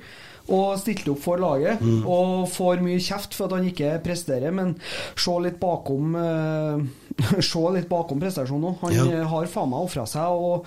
Og 0.49 0.79
stilte 0.81 1.11
opp 1.13 1.19
for 1.21 1.37
laget. 1.41 1.81
Og 2.09 2.47
får 2.49 2.81
mye 2.85 3.01
kjeft 3.03 3.35
for 3.37 3.45
at 3.49 3.57
han 3.59 3.67
ikke 3.69 3.91
presterer, 4.05 4.51
men 4.55 4.75
se 5.15 5.35
litt 5.43 5.59
bakom 5.61 6.15
uh, 6.17 6.79
Se 7.51 7.65
litt 7.75 7.89
bakom 7.91 8.19
prestasjonen 8.23 8.71
òg. 8.71 8.81
Han 8.85 8.97
Ja. 8.97 9.23
har 9.29 9.45
faen 9.51 9.69
meg 9.69 9.85
ofra 9.89 10.05
seg. 10.09 10.25
Og 10.39 10.65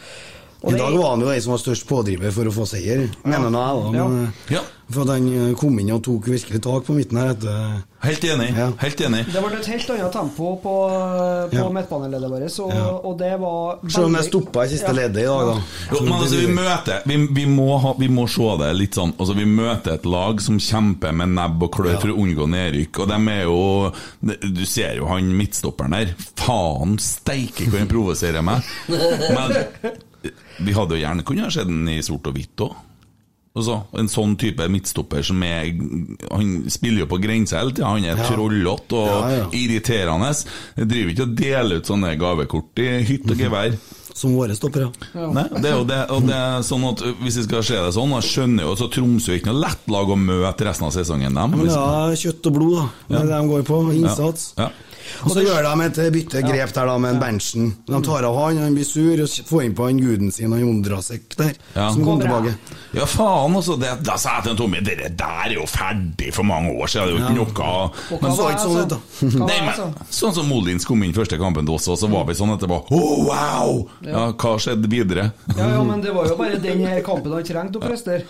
I 0.62 0.76
dag 0.78 0.94
var 0.94 1.10
han 1.10 1.20
jo 1.24 1.26
den 1.32 1.40
som 1.42 1.52
var 1.56 1.58
størst 1.58 1.86
pådriver 1.88 2.30
for 2.30 2.44
å 2.46 2.52
få 2.54 2.66
seier, 2.70 3.08
mener 3.24 3.50
jeg. 3.50 3.96
da. 3.96 4.04
Eh, 4.06 4.54
Ja. 4.56 4.60
For 4.92 5.02
at 5.06 5.08
han 5.14 5.26
eh, 5.32 5.54
kom 5.56 5.78
inn 5.80 5.88
og 5.94 6.02
tok 6.04 6.26
virkelig 6.28 6.58
tak 6.60 6.84
på 6.84 6.92
midten 6.92 7.16
her 7.16 7.30
etter 7.32 7.82
Helt 8.02 8.24
enig. 8.26 8.48
Ja. 8.58 8.66
Helt 8.82 9.00
enig. 9.00 9.20
Det 9.32 9.40
ble 9.40 9.56
et 9.60 9.66
helt 9.70 9.90
annet 9.94 10.12
tempo 10.12 10.48
på, 10.60 10.72
på 11.50 11.54
Ja. 11.56 11.68
midtbaneleddet 11.70 12.30
vårt, 12.30 12.58
og, 12.60 12.72
Ja. 12.74 12.88
og 13.08 13.16
det 13.18 13.30
var 13.40 13.78
Selv 13.88 14.04
om 14.06 14.14
jeg 14.18 14.24
stoppa 14.28 14.64
i 14.64 14.68
siste 14.68 14.90
Ja. 14.90 14.92
leddet 14.92 15.22
i 15.22 15.26
dag, 15.30 15.46
da. 15.46 15.62
Jo, 15.92 16.00
men 16.04 16.12
altså, 16.12 16.36
vi 16.36 16.46
møter 16.52 17.02
vi, 17.06 17.16
vi, 17.30 17.46
må 17.46 17.78
ha, 17.80 17.94
vi 17.98 18.08
må 18.08 18.28
se 18.28 18.56
det 18.58 18.76
litt 18.76 18.94
sånn 18.94 19.14
altså, 19.18 19.34
Vi 19.38 19.44
møter 19.46 19.94
et 19.94 20.04
lag 20.04 20.40
som 20.42 20.58
kjemper 20.58 21.12
med 21.14 21.28
nebb 21.28 21.62
og 21.62 21.72
klør 21.72 22.00
for 22.00 22.08
å 22.12 22.18
unngå 22.18 22.46
nedrykk. 22.50 23.00
Og 23.00 23.08
de 23.08 23.30
er 23.32 23.42
jo 23.44 23.92
Du 24.42 24.64
ser 24.66 24.96
jo 24.96 25.06
han 25.06 25.32
midtstopperen 25.36 25.90
der. 25.90 26.14
Faen 26.36 26.98
steike 26.98 27.64
hvor 27.70 27.78
han 27.78 27.88
provoserer 27.88 28.42
meg. 28.42 28.62
Men 28.88 29.56
vi 30.62 30.72
hadde 30.76 30.96
jo 30.96 31.02
gjerne 31.04 31.24
kunne 31.28 31.44
ha 31.46 31.50
sett 31.50 31.66
den 31.70 31.88
i 31.88 32.00
sort 32.02 32.26
og 32.30 32.34
hvitt 32.38 32.56
òg. 32.66 32.74
Altså, 33.52 33.74
en 34.00 34.06
sånn 34.08 34.30
type 34.40 34.64
midtstopper 34.72 35.20
som 35.28 35.42
er 35.44 35.66
Han 36.32 36.70
spiller 36.72 37.02
jo 37.02 37.06
på 37.10 37.18
grensa 37.20 37.58
hele 37.60 37.74
tida. 37.76 37.90
Han 37.90 38.04
er 38.08 38.16
Ja. 38.16 38.24
trollete 38.30 38.96
og 38.96 39.08
Ja, 39.10 39.28
ja. 39.36 39.48
irriterende. 39.52 40.30
Jeg 40.78 40.88
driver 40.88 41.10
ikke 41.12 41.22
og 41.26 41.34
deler 41.36 41.76
ut 41.76 41.84
sånne 41.90 42.14
gavekort 42.18 42.78
i 42.80 42.86
hytt 43.04 43.28
og 43.30 43.36
gevær. 43.36 43.76
Som 44.14 44.34
våre 44.36 44.52
stoppere. 44.56 44.90
Nei, 45.14 45.44
det 45.60 45.68
er 45.70 45.76
jo 45.78 45.84
det, 45.88 46.10
og 46.12 46.26
det 46.28 46.34
er 46.36 46.60
sånn 46.64 46.82
at 46.90 47.00
Hvis 47.22 47.36
vi 47.40 47.44
skal 47.46 47.62
se 47.64 47.74
det 47.80 47.92
sånn, 47.94 48.10
jeg 48.20 48.28
skjønner 48.28 48.62
jo 48.68 48.74
så 48.76 48.88
Tromsø 48.92 49.32
er 49.32 49.38
ikke 49.40 49.52
noe 49.52 49.62
lett 49.64 49.86
lag 49.88 50.08
å 50.08 50.16
møte 50.20 50.64
resten 50.68 50.84
av 50.88 50.92
sesongen. 50.92 51.32
Dem. 51.34 51.50
Men 51.50 51.66
det 51.66 51.76
er 51.76 52.16
kjøtt 52.20 52.46
og 52.46 52.52
blod, 52.56 52.74
da. 52.76 52.88
Det 53.08 53.16
er 53.20 53.28
det 53.28 53.36
de 53.40 53.48
går 53.48 53.62
på. 53.68 53.78
Innsats. 53.96 54.54
Ja. 54.56 54.68
Og 55.22 55.30
så 55.34 55.42
gjør 55.44 55.66
de 55.66 55.86
et 55.86 56.00
bytte 56.14 56.42
grep 56.44 56.72
der 56.76 56.88
da 56.90 56.96
med 56.98 57.14
en 57.14 57.20
Berntsen. 57.22 57.70
De 57.88 58.00
tar 58.04 58.26
av 58.28 58.36
han, 58.38 58.60
han 58.62 58.76
blir 58.76 58.86
sur, 58.86 59.22
og 59.24 59.48
får 59.48 59.64
inn 59.66 59.74
på 59.78 59.86
han 59.88 60.00
guden 60.02 60.32
sin, 60.34 60.52
han 60.52 60.64
Ondrasek 60.66 61.36
der, 61.38 61.54
Ja. 61.74 61.90
som 61.92 62.04
kom 62.04 62.20
tilbake. 62.20 62.54
Ja, 62.92 63.06
faen, 63.08 63.56
altså. 63.56 63.76
Det, 63.80 63.92
da 64.04 64.16
sa 64.20 64.36
jeg 64.38 64.50
til 64.50 64.56
Tommy 64.60 64.82
det 64.84 64.98
der 65.16 65.46
er 65.46 65.54
jo 65.54 65.66
ferdig 65.66 66.32
for 66.36 66.44
mange 66.48 66.72
år 66.76 66.90
siden. 66.92 67.08
Det 67.08 67.14
er 67.14 67.18
jo 67.18 67.46
ikke 67.46 67.62
noe 67.62 67.68
Og 68.12 68.22
Men 68.22 68.32
så 68.36 68.42
var 68.42 68.52
ikke 68.52 68.64
sånn 68.66 68.76
ut, 68.76 68.96
altså? 68.96 69.30
da. 69.32 69.46
Nei, 69.46 69.60
men, 69.60 69.70
altså? 69.72 70.08
sånn 70.20 70.34
som 70.36 70.48
Molins 70.50 70.84
kom 70.88 71.02
inn 71.06 71.14
første 71.16 71.38
kampen 71.40 71.66
til 71.68 71.74
oss, 71.78 71.88
og 71.88 71.98
så 72.00 72.10
var 72.12 72.26
vi 72.28 72.36
sånn 72.38 72.54
etterpå 72.56 72.82
Å, 72.92 73.02
wow! 73.28 73.84
Ja, 74.06 74.26
hva 74.32 74.56
skjedde 74.60 74.90
videre? 74.92 75.30
Ja, 75.56 75.70
ja, 75.76 75.82
men 75.86 76.02
det 76.04 76.12
var 76.14 76.28
jo 76.28 76.36
bare 76.38 76.60
den 76.62 76.84
her 76.86 77.00
kampen 77.06 77.32
han 77.32 77.46
trengte 77.46 77.80
å 77.80 77.84
prestere. 77.84 78.26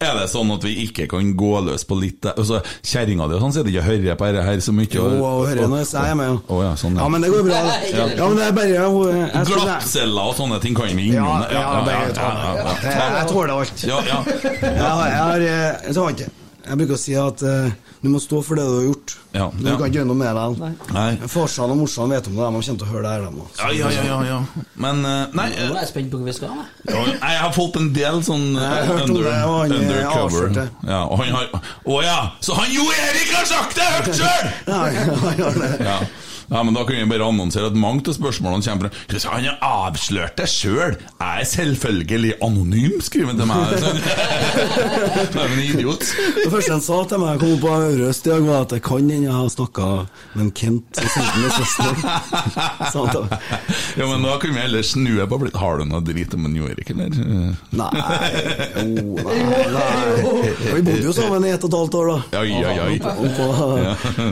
Er 0.00 0.14
det 0.14 0.28
sånn 0.30 0.50
at 0.54 0.62
vi 0.62 0.72
ikke 0.84 1.08
kan 1.10 1.32
gå 1.34 1.52
løs 1.66 1.82
på 1.88 1.96
litt 1.98 2.22
altså, 2.30 2.60
Kjerringa 2.86 3.26
di 3.28 3.34
og 3.34 3.40
sånn 3.42 3.54
sitter 3.56 3.70
ikke 3.72 3.82
og 3.82 3.88
hører 3.90 4.18
på 4.20 4.28
dette 4.30 4.44
her 4.46 4.60
så 4.62 4.74
mye. 4.76 4.90
Jo, 4.94 5.06
hun 5.10 5.48
hører 5.48 5.66
når 5.72 5.82
jeg 5.82 5.88
sier 5.90 6.14
med, 6.20 6.28
ja. 6.30 6.36
Å, 6.46 6.60
ja, 6.62 6.72
sånn, 6.78 6.94
ja. 6.94 7.02
Ja, 7.02 7.08
men 7.14 7.26
det 7.26 7.30
går 7.34 7.42
bra. 7.48 7.62
Ja, 7.90 8.06
ja 8.14 8.28
men 8.30 8.36
det 8.38 8.46
er 8.46 8.54
bare 8.58 8.68
jeg, 8.68 8.78
jeg, 8.78 9.30
jeg, 9.34 9.46
Glattceller 9.52 10.30
og 10.30 10.36
sånne 10.38 10.60
ting 10.62 10.78
kan 10.78 10.86
vi 10.94 11.08
Ja, 11.12 11.24
innom. 11.26 11.50
ja, 11.50 13.24
tåler 13.32 13.54
alt. 13.58 13.84
Ja, 13.84 13.98
ja. 14.06 14.20
Jeg, 14.28 14.78
har- 14.78 15.08
jeg, 15.08 15.22
har, 15.22 15.40
eh, 15.40 15.88
jeg, 15.88 15.96
har 15.98 16.10
ikke- 16.14 16.30
jeg 16.68 16.78
bruker 16.82 16.94
å 16.94 17.00
si 17.00 17.14
at 17.18 17.42
eh, 17.48 17.70
du 18.02 18.08
må 18.12 18.20
stå 18.22 18.38
for 18.46 18.54
det 18.60 18.64
du 18.68 18.74
har 18.78 18.84
gjort. 18.90 19.14
Ja, 19.34 19.46
Du 19.52 19.64
ja. 19.66 19.74
kan 19.76 19.88
ikke 19.90 19.98
gjøre 19.98 20.08
noe 20.08 20.18
med 20.20 20.38
det. 20.38 20.68
Nei. 20.94 21.08
Farsan 21.28 21.72
og 21.74 21.80
morsan 21.82 22.12
vet 22.14 22.28
om 22.30 22.36
det, 22.38 22.44
de 22.44 22.52
kommer 22.52 22.62
til 22.68 22.86
å 22.86 22.90
høre 22.92 23.02
det 23.02 23.10
her. 23.12 23.24
de. 23.26 23.46
Ja, 23.58 23.70
ja, 23.76 23.90
ja, 23.96 24.04
ja, 24.08 24.18
ja. 24.28 24.64
Men 24.84 25.02
uh, 25.04 25.34
Nei, 25.36 25.48
Nå 25.50 25.58
eh, 25.58 25.72
er 25.72 25.80
jeg 25.82 25.90
spent 25.90 26.10
på 26.12 26.20
hvor 26.20 26.28
vi 26.30 26.36
skal. 26.36 26.54
jeg. 26.54 26.94
ja, 26.94 27.02
jeg 27.34 27.42
har 27.42 27.52
fått 27.56 27.76
en 27.80 27.90
del 27.96 28.22
sånn 28.24 28.46
Jeg 28.54 28.68
har 28.68 28.86
hørt 28.92 29.04
under, 29.08 29.26
det, 29.26 29.34
og 29.48 29.58
han, 29.58 29.74
eh, 29.74 29.82
undercover. 29.82 30.22
avslørte. 30.24 30.68
Ja, 30.88 31.02
og 31.04 31.20
han 31.24 31.34
har 31.36 31.68
Å 31.84 31.98
ja! 32.06 32.18
Så 32.44 32.56
han 32.60 32.72
Jo 32.72 32.86
Erik 32.94 33.34
har 33.36 33.50
sagt 33.50 33.76
det 33.78 33.90
Hørt 33.96 34.14
sjøl! 34.22 34.50
Ja, 34.72 34.80
han 35.26 35.38
gjør 35.42 35.60
det. 35.64 35.98
Ja. 36.48 36.56
ja, 36.56 36.62
men 36.64 36.74
da 36.74 36.84
kan 36.88 36.96
vi 36.96 37.06
bare 37.10 37.26
annonsere 37.28 37.68
at 37.70 37.76
mange 37.76 38.04
av 38.08 38.14
spørsmålene 38.16 38.64
kommer 38.64 38.90
fra 38.92 39.34
Han 39.34 39.44
har 39.48 39.58
avslørt 39.88 40.36
det 40.38 40.48
sjøl! 40.50 40.96
Jeg 41.18 41.42
er 41.42 41.48
selvfølgelig 41.50 42.32
anonym, 42.44 42.98
skriver 43.04 43.32
han 43.32 43.40
til 43.40 43.48
meg. 43.50 43.56
Jeg 45.28 45.44
er 45.44 45.52
en 45.52 45.60
idiot. 45.62 46.04
Det 46.38 46.50
første 46.52 46.72
han 46.72 46.82
sa 46.84 46.98
til 47.10 47.20
meg 47.22 47.34
jeg 47.34 47.40
kom 47.42 47.60
på 47.62 47.72
Øverøst 47.78 48.26
i 48.26 48.32
dag, 48.32 48.46
var 48.48 48.64
at 48.64 48.72
det 48.74 48.80
kan 48.86 48.98
hende 49.02 49.28
jeg 49.28 49.34
har 49.34 49.48
snakka 49.52 49.88
med 50.34 50.42
en 50.44 50.50
Kent 50.58 51.00
og 51.02 51.10
sendt 51.12 51.32
med 51.36 51.42
meg. 51.44 51.54
Ja, 53.98 54.06
men 54.08 54.24
da 54.24 54.36
kan 54.40 54.54
vi 54.54 54.62
heller 54.62 54.82
snu 54.86 55.12
på 55.28 55.38
blitt 55.42 55.56
Har 55.58 55.78
du 55.80 55.84
noe 55.88 56.00
drit 56.04 56.34
om 56.36 56.46
en 56.48 56.56
Jorik, 56.58 56.90
eller? 56.94 57.12
Nei, 57.78 57.90
jo, 58.78 59.18
nei, 59.20 59.38
nei. 59.74 59.94
Vi 60.74 60.82
bodde 60.86 61.04
jo 61.04 61.14
sammen 61.16 61.46
i 61.46 61.52
ett 61.54 61.64
og 61.66 61.70
et 61.72 61.78
halvt 61.78 61.98
år, 62.00 62.12
da. 62.12 62.42
Oi, 62.42 62.50
oi, 62.62 62.76
oi. 62.88 62.96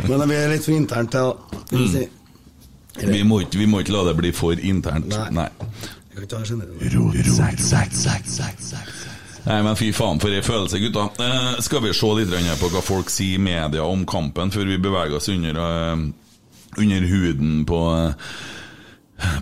Men 0.07 0.23
det 0.23 0.31
blir 0.33 0.53
litt 0.55 0.67
for 0.67 0.77
internt 0.77 1.15
til, 1.15 1.35
da. 1.71 2.06
Vi 3.03 3.23
må, 3.27 3.41
ikke, 3.45 3.59
vi 3.61 3.67
må 3.71 3.81
ikke 3.83 3.95
la 3.97 4.05
det 4.09 4.17
bli 4.19 4.33
for 4.37 4.57
internt. 4.57 5.13
Nei. 5.13 5.31
Nei. 5.37 5.49
Jeg 6.11 6.15
kan 6.15 6.23
ikke 6.25 6.37
ha 6.37 6.45
generelt. 6.49 6.83
Nei, 9.47 9.61
men 9.63 9.77
fy 9.79 9.93
faen 9.95 10.19
for 10.23 10.35
ei 10.35 10.43
følelse, 10.43 10.81
gutta. 10.83 11.05
Eh, 11.23 11.61
skal 11.63 11.85
vi 11.85 11.93
se 11.95 12.13
litt 12.19 12.33
på 12.61 12.71
hva 12.73 12.83
folk 12.83 13.13
sier 13.13 13.37
i 13.37 13.43
media 13.43 13.85
om 13.87 14.03
kampen, 14.09 14.51
før 14.51 14.67
vi 14.73 14.79
beveger 14.83 15.21
oss 15.21 15.29
under, 15.31 15.55
uh, 15.61 15.97
under 16.83 17.11
huden 17.13 17.65
på 17.69 17.83
uh, 17.95 18.13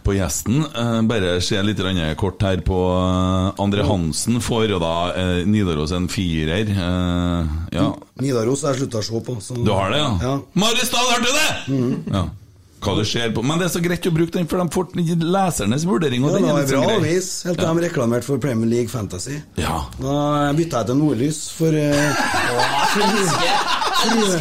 på 0.02 0.14
gjesten. 0.14 0.64
Eh, 0.76 1.02
bare 1.02 1.40
se 1.42 1.62
litt 1.62 1.80
kort 2.16 2.42
her 2.42 2.60
på 2.64 2.78
uh, 2.94 3.62
André 3.62 3.82
Hansen. 3.82 4.40
Får 4.40 4.68
da 4.78 4.94
eh, 5.18 5.46
Nidaros 5.46 5.92
en 5.92 6.08
firer. 6.08 6.70
Eh, 6.70 7.54
ja, 7.74 7.88
Nidaros 8.22 8.62
har 8.62 8.74
jeg 8.74 8.84
slutta 8.84 9.02
å 9.02 9.06
se 9.08 9.24
på. 9.26 9.36
Så. 9.40 9.58
du 9.58 9.72
har 9.72 9.90
det, 9.90 9.98
ja? 9.98 10.12
Ja. 10.22 10.34
Maristad, 10.52 11.10
hørte 11.10 11.26
du 11.26 11.32
det?! 11.34 12.14
Ja. 12.14 12.28
Hva 12.84 12.94
du 12.98 13.04
ser 13.08 13.30
på 13.34 13.42
Men 13.46 13.58
det 13.60 13.66
er 13.68 13.72
så 13.74 13.80
greit 13.84 14.06
å 14.06 14.12
bruke 14.14 14.34
den, 14.36 14.48
for 14.50 14.60
de 14.60 14.68
får 14.74 14.90
lesernes 15.24 15.86
vurdering. 15.88 16.24
Og 16.24 16.30
Ja, 16.30 16.36
den 16.36 16.44
det 16.44 16.50
er 16.50 16.54
var 16.54 16.60
en 16.60 16.68
bra 16.72 16.82
sånn 16.82 17.00
avis, 17.00 17.30
helt 17.48 17.58
til 17.62 17.70
de 17.80 17.86
reklamerte 17.88 18.28
for 18.28 18.42
Premier 18.42 18.68
League 18.70 18.92
Fantasy. 18.92 19.40
Ja. 19.60 19.80
Da 20.00 20.52
bytta 20.56 20.82
jeg 20.84 20.92
til 20.92 21.00
Nordlys 21.00 21.40
for 21.56 21.72
eh, 21.72 22.24
frue, 24.10 24.38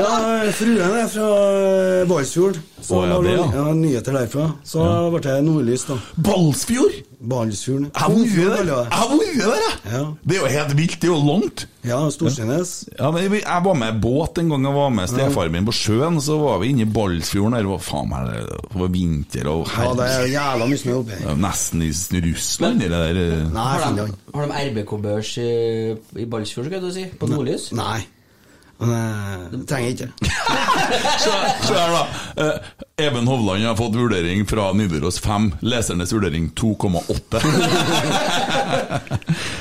ja, 0.00 0.10
fruen 0.58 0.98
er 1.00 1.08
fra 1.14 1.30
eh, 1.54 2.04
Balsfjord. 2.10 2.60
Så 2.84 2.98
Å, 3.00 3.06
ja, 3.08 3.18
det, 3.24 3.34
ja. 3.38 3.46
ja, 3.56 3.66
Nyheter 3.78 4.18
derfra. 4.18 4.50
Så 4.68 4.84
ble 5.14 5.22
det 5.24 5.38
nordlys, 5.46 5.86
da. 5.88 5.96
Balsfjord! 6.20 7.02
Balsfjorden. 7.24 7.86
Jeg 7.88 8.02
har 8.02 8.10
vært 8.12 8.66
der! 8.68 8.68
Jeg 8.68 9.38
jeg 9.38 9.60
jeg! 9.64 9.76
Ja. 9.94 10.00
Det 10.24 10.36
er 10.36 10.40
jo 10.42 10.50
helt 10.52 10.74
vilt, 10.76 10.96
det 11.00 11.08
er 11.08 11.12
jo 11.12 11.20
langt. 11.24 11.64
Ja, 11.84 11.98
Storsteinnes. 12.12 12.72
Ja, 12.98 13.10
men 13.12 13.24
jeg 13.24 13.40
jeg 13.44 13.64
var 13.64 13.76
med 13.80 14.00
båt 14.04 14.40
en 14.40 14.50
gang 14.52 14.66
jeg 14.68 14.76
var 14.76 14.92
med 14.92 15.08
stefaren 15.08 15.52
min 15.54 15.68
på 15.68 15.74
sjøen. 15.76 16.18
Så 16.24 16.36
var 16.40 16.60
vi 16.60 16.72
inne 16.74 16.84
i 16.84 16.90
Balsfjorden 16.98 17.56
der. 17.56 17.64
Det 17.64 17.72
var 17.72 17.84
faen 17.86 18.10
meg 18.12 18.28
det 18.28 18.80
var 18.82 18.92
vinter 18.92 19.50
og 19.52 19.72
Ja, 19.72 19.90
det 19.96 20.08
er 20.10 20.28
jævla 20.34 20.68
mye 20.70 20.82
snø 20.84 20.98
oppi 21.00 21.16
her. 21.18 21.30
er 21.32 21.40
Nesten 21.44 21.84
i 21.84 22.24
Russland, 22.28 22.84
det 22.84 22.90
der. 22.92 23.20
eh. 23.24 23.46
Nei, 23.54 23.68
Har 23.78 23.96
de, 23.96 24.08
de 24.34 24.64
RBK-børs 24.68 25.32
i, 25.40 25.50
i 26.20 26.28
Balsfjord, 26.28 26.68
skal 26.68 26.84
du 26.84 26.92
si? 26.92 27.06
På 27.20 27.30
Nordlys? 27.30 27.70
Nei. 27.76 28.02
Men 28.88 29.50
det 29.52 29.66
trenger 29.70 29.88
jeg 29.88 29.94
ikke. 29.98 30.10
Så, 31.24 31.30
så 31.64 31.72
her, 31.74 31.90
da. 31.94 32.02
Eh, 32.44 32.56
Even 33.06 33.26
Hovland 33.26 33.64
har 33.66 33.76
fått 33.78 33.94
vurdering 33.96 34.44
fra 34.46 34.72
Nidaros 34.76 35.18
5. 35.22 35.52
Lesernes 35.66 36.12
vurdering 36.14 36.50
2,8. 36.58 37.40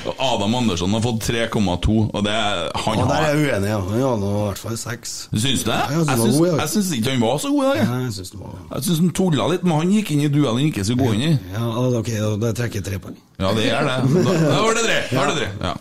Og 0.10 0.13
Adam 0.20 0.56
Andersson 0.60 0.94
har 0.94 1.01
fått 1.03 1.24
3,2, 1.30 1.96
og 2.13 2.22
det 2.25 2.34
er 2.36 2.70
han 2.84 2.98
Ja, 3.00 3.03
der 3.10 3.15
er 3.15 3.20
jeg 3.32 3.38
uenig, 3.48 3.70
ja. 3.72 3.80
Han 3.80 4.22
har 4.25 4.36
i 4.36 4.38
hvert 4.50 4.62
fall 4.65 4.77
6. 4.84 5.13
Syns 5.32 5.63
du 5.65 5.70
det? 5.72 5.80
Ja, 5.80 5.84
jeg 5.98 6.03
syns, 6.20 6.38
jeg 6.51 6.70
syns 6.75 6.89
ikke 7.00 7.12
han 7.15 7.24
var 7.24 7.36
så 7.42 7.48
god 7.56 7.63
i 7.63 7.65
dag. 7.70 7.77
jeg. 8.03 8.12
Syns 8.20 8.30
det 8.36 8.39
var 8.44 8.51
han 8.74 9.10
tulla 9.18 9.44
litt, 9.53 9.63
men 9.65 9.74
han 9.80 9.89
gikk 9.96 10.08
inn 10.15 10.25
i 10.27 10.30
duellen 10.34 10.60
han 10.62 10.68
ikke 10.70 10.84
skulle 10.88 11.03
gå 11.08 11.12
inn 11.18 11.25
i. 11.32 11.34
Ja, 11.56 11.65
ok, 12.03 12.10
da- 12.44 12.53
trekker 12.58 12.77
jeg 12.82 12.86
tre 12.92 12.98
poeng. 13.01 13.18
Ja, 13.42 13.50
det 13.58 13.65
er 13.72 13.82
det. 13.89 13.98
Da, 14.13 14.20
da 14.44 14.60
var 14.68 14.74
det 14.77 14.84
tre. 14.88 15.00
Da 15.10 15.18
var 15.24 15.27
det 15.34 15.38
tre. 15.42 15.50
Ja. 15.63 15.74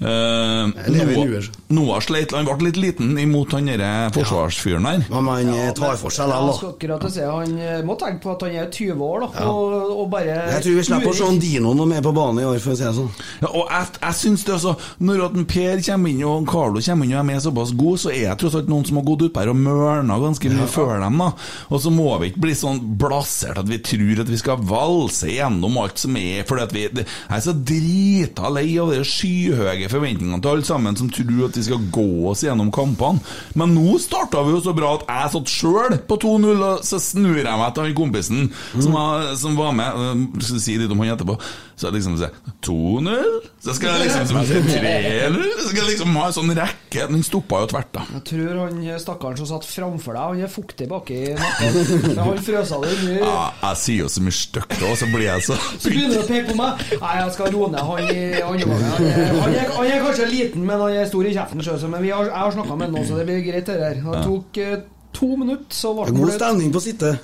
Eh, 0.00 0.90
lever 0.90 1.14
Noah. 1.14 1.44
Noah 1.68 2.00
sleit, 2.02 2.32
han 2.34 2.46
ble 2.48 2.68
litt 2.68 2.78
liten 2.80 3.12
imot 3.20 3.54
han 3.54 3.68
derre 3.70 4.10
forsvarsfyren 4.14 4.86
der. 4.88 5.04
Men 5.10 5.26
man 5.26 5.50
eh, 5.54 5.70
tar 5.76 5.94
for 6.00 6.12
seg 6.14 6.30
Jeg 6.32 6.88
da. 6.90 7.10
si 7.12 7.22
Han 7.22 7.54
eh, 7.62 7.80
må 7.86 7.94
tenke 8.00 8.22
på 8.24 8.32
at 8.34 8.42
han 8.46 8.56
er 8.58 8.70
20 8.74 9.04
år, 9.06 9.24
da, 9.24 9.44
og, 9.46 9.92
og 9.94 10.08
bare 10.12 10.34
Jeg 10.56 10.64
tror 10.66 10.78
vi 10.78 10.86
slipper 10.88 11.12
å 11.12 11.16
se 11.18 11.30
Dino 11.44 11.74
når 11.78 11.90
vi 11.92 11.98
er 12.00 12.06
på 12.06 12.14
banen 12.16 12.42
i 12.42 12.48
år, 12.48 12.58
for 12.62 12.74
å 12.74 12.78
si 12.78 12.86
det 12.86 12.94
sånn. 12.96 13.12
Ja, 13.44 13.50
og 13.50 13.70
jeg, 13.70 13.92
jeg 14.00 14.18
synes 14.20 14.44
det 14.46 14.54
altså 14.56 14.74
Når 15.04 15.24
at 15.28 15.38
en 15.38 15.48
Per 15.54 15.84
kommer 15.88 16.12
inn 16.14 16.24
og 16.26 16.48
Carlo 16.50 16.82
kommer 16.84 17.06
inn 17.08 17.14
og 17.14 17.20
er 17.22 17.28
med 17.30 17.44
såpass 17.44 17.74
god, 17.78 18.02
så 18.02 18.12
er 18.12 18.22
jeg 18.24 18.40
tross 18.42 18.58
alt 18.58 18.70
noen 18.72 18.88
som 18.88 18.98
har 19.00 19.06
gått 19.06 19.26
utpå 19.28 19.44
her 19.44 19.52
og 19.52 19.60
mørna 19.62 20.18
ganske 20.22 20.52
mye 20.52 20.68
før 20.70 20.94
dem. 21.04 21.22
da 21.22 21.30
Og 21.70 21.82
så 21.84 21.92
må 21.94 22.08
vi 22.22 22.32
ikke 22.32 22.44
bli 22.48 22.56
sånn 22.58 22.82
blasert 23.00 23.62
at 23.62 23.70
vi 23.70 23.78
tror 23.84 24.24
at 24.24 24.32
vi 24.32 24.40
skal 24.40 24.62
valse 24.64 25.30
gjennom 25.30 25.78
alt 25.82 26.02
som 26.02 26.18
er 26.18 26.42
Fordi 26.48 26.66
at 26.66 26.74
vi 26.74 26.86
det, 26.94 27.06
Jeg 27.06 27.36
er 27.38 27.44
så 27.44 27.54
drita 27.54 28.50
lei 28.52 28.66
av 28.80 28.90
det 28.94 29.04
skyhøye 29.08 29.83
forventningene 29.92 30.40
til 30.44 30.50
alle 30.54 30.66
sammen 30.66 30.96
som 30.98 31.10
tror 31.12 31.46
at 31.48 31.56
vi 31.58 31.64
skal 31.66 31.84
gå 31.94 32.06
oss 32.30 32.44
gjennom 32.46 32.70
kampene. 32.74 33.20
Men 33.58 33.74
nå 33.76 33.96
starta 34.02 34.42
vi 34.46 34.54
jo 34.56 34.62
så 34.64 34.74
bra 34.76 34.94
at 34.98 35.06
jeg 35.08 35.32
satt 35.36 35.52
sjøl 35.54 35.98
på 36.08 36.18
2-0, 36.24 36.64
og 36.70 36.84
så 36.86 37.00
snur 37.02 37.40
jeg 37.42 37.46
meg 37.60 37.74
til 37.76 37.84
han 37.88 37.94
kompisen 37.98 38.48
som, 38.78 38.92
var, 38.94 39.30
som 39.40 39.56
var 39.58 39.72
med. 39.76 39.94
øh, 39.94 40.24
Skal 40.44 40.60
si 40.64 40.76
litt 40.80 40.90
om 40.94 41.00
han 41.04 41.14
etterpå. 41.16 41.38
Så 41.74 41.88
jeg 41.88 41.96
liksom 41.98 42.16
sier 42.20 42.30
2-0? 42.62 43.40
Så 43.64 43.74
skal 43.74 43.96
jeg 43.96 44.08
liksom 44.08 44.44
si 44.46 44.60
3-0? 44.78 45.38
Så 45.58 45.68
skal 45.68 45.80
jeg 45.80 45.88
liksom 45.90 46.16
ha 46.20 46.26
en 46.28 46.36
sånn 46.36 46.52
rekke. 46.58 47.06
Den 47.10 47.24
stoppa 47.26 47.62
jo 47.64 47.70
tvert, 47.72 47.90
da. 47.96 48.04
Jeg 48.14 48.24
tror 48.30 48.60
han 48.64 48.82
stakkaren 49.02 49.38
som 49.40 49.48
satt 49.50 49.66
framfor 49.66 50.14
deg, 50.14 50.22
han 50.34 50.44
er 50.46 50.52
fuktig 50.52 50.86
baki 50.90 51.18
nakken. 51.34 52.18
Han 52.20 52.38
frøsa 52.44 52.78
det 52.84 52.94
mye. 53.02 53.18
Ja, 53.24 53.46
jeg 53.64 53.80
sier 53.82 54.04
jo 54.04 54.10
så 54.14 54.22
mye 54.24 54.36
stygt, 54.38 54.76
òg, 54.84 54.94
så 55.00 55.08
blir 55.10 55.26
jeg 55.26 55.44
så 55.48 55.56
Så 55.58 55.90
begynner 55.90 56.14
du 56.14 56.20
å 56.22 56.26
peke 56.28 56.52
på 56.52 56.56
meg. 56.60 56.84
Nei, 57.02 57.14
jeg 57.20 57.34
skal 57.36 57.50
roe 57.54 57.70
ned 57.74 57.82
han 57.88 58.12
i 58.14 58.22
andre 58.44 58.68
gangen. 58.70 59.34
Han, 59.42 59.56
er- 59.58 59.73
han, 59.76 59.86
er- 59.86 60.02
kanskje 60.04 60.26
liten, 60.30 60.64
men 60.66 60.80
han 60.80 60.92
er 61.00 61.06
stor 61.10 61.24
i 61.26 61.32
kjeften. 61.34 61.62
Selv, 61.64 61.88
Men 61.90 62.02
vi 62.02 62.10
har, 62.14 62.24
jeg 62.24 62.32
har 62.44 62.52
snakka 62.56 62.76
med 62.76 62.86
han 62.88 62.94
nå, 62.98 63.04
så 63.08 63.16
det 63.18 63.26
blir 63.28 63.42
greit. 63.46 63.66
Det 63.66 63.78
her. 63.80 63.94
Det 64.04 64.22
tok 64.24 64.58
eh, 64.64 64.76
to 65.12 65.26
minutter, 65.36 65.74
så 65.74 65.94
ble 65.94 66.04
Det 66.06 66.14
han 66.14 66.22
god 66.24 66.32
stemning 66.38 66.72
på 66.74 66.80
sittet. 66.84 67.18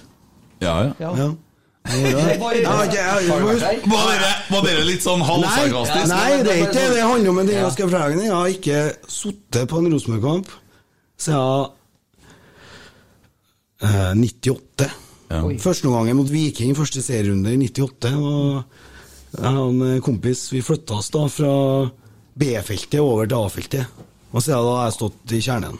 Ja, 0.60 0.74
ja. 0.84 0.92
Ja. 1.00 1.10
Ja. 1.16 1.30
Var 4.50 4.62
dere, 4.66 4.82
litt 4.84 5.02
sånn 5.04 5.22
halvsarkastisk? 5.24 6.10
nei, 6.12 6.42
det 6.44 6.52
er 6.52 6.58
ikke 6.66 6.74
det 6.76 6.88
det 6.98 7.04
handler 7.06 7.30
om. 7.32 7.36
Men 7.40 7.46
det 7.48 7.54
Ja. 7.56 7.62
jeg 7.64 7.72
skal 7.72 7.88
fortelle 7.90 8.24
jeg 8.24 8.32
har 8.34 8.46
ikke 8.52 8.80
sittet 9.08 9.68
på 9.68 9.78
en 9.78 9.92
Rosenborg-kamp 9.92 10.48
siden 11.20 11.70
eh, 13.82 14.12
98. 14.14 14.90
Ja. 15.30 15.40
Første 15.62 15.88
gangen 15.88 16.16
mot 16.18 16.30
Viking, 16.30 16.74
første 16.76 17.02
serierunde 17.02 17.52
i 17.54 17.56
98. 17.56 18.14
Og 18.18 18.64
jeg 19.40 19.56
og 19.56 19.68
en 19.74 20.00
kompis 20.02 20.48
vi 20.52 20.60
flytta 20.62 20.94
oss 20.98 21.10
da 21.14 21.26
fra 21.30 21.52
B-feltet 22.40 23.00
over 23.04 23.28
til 23.30 23.38
A-feltet. 23.44 24.06
Og 24.30 24.42
så 24.44 24.56
har 24.56 24.86
jeg 24.88 24.96
stått 24.98 25.34
i 25.36 25.40
kjernen 25.44 25.78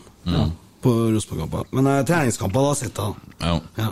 på 0.81 0.91
Rosenborg-kamper. 1.13 1.67
Men 1.77 1.87
eh, 1.93 2.01
treningskamper 2.09 2.65
da 2.65 2.71
har 2.73 2.81
jeg. 2.81 3.15
Ja. 3.41 3.55
Ja. 3.77 3.91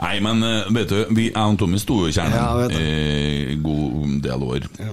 Nei, 0.00 0.14
men 0.24 0.42
eh, 0.46 0.68
vet 0.74 0.90
du, 0.90 0.98
vi, 1.14 1.28
jeg 1.30 1.38
og 1.54 1.58
Tommy 1.60 1.78
sto 1.78 2.00
jo 2.02 2.10
i 2.10 2.14
kjernen 2.16 2.34
Ja, 2.34 2.48
jeg 2.66 3.54
i 3.54 3.58
god 3.62 4.16
del 4.26 4.42
år. 4.48 4.66
Ja. 4.82 4.92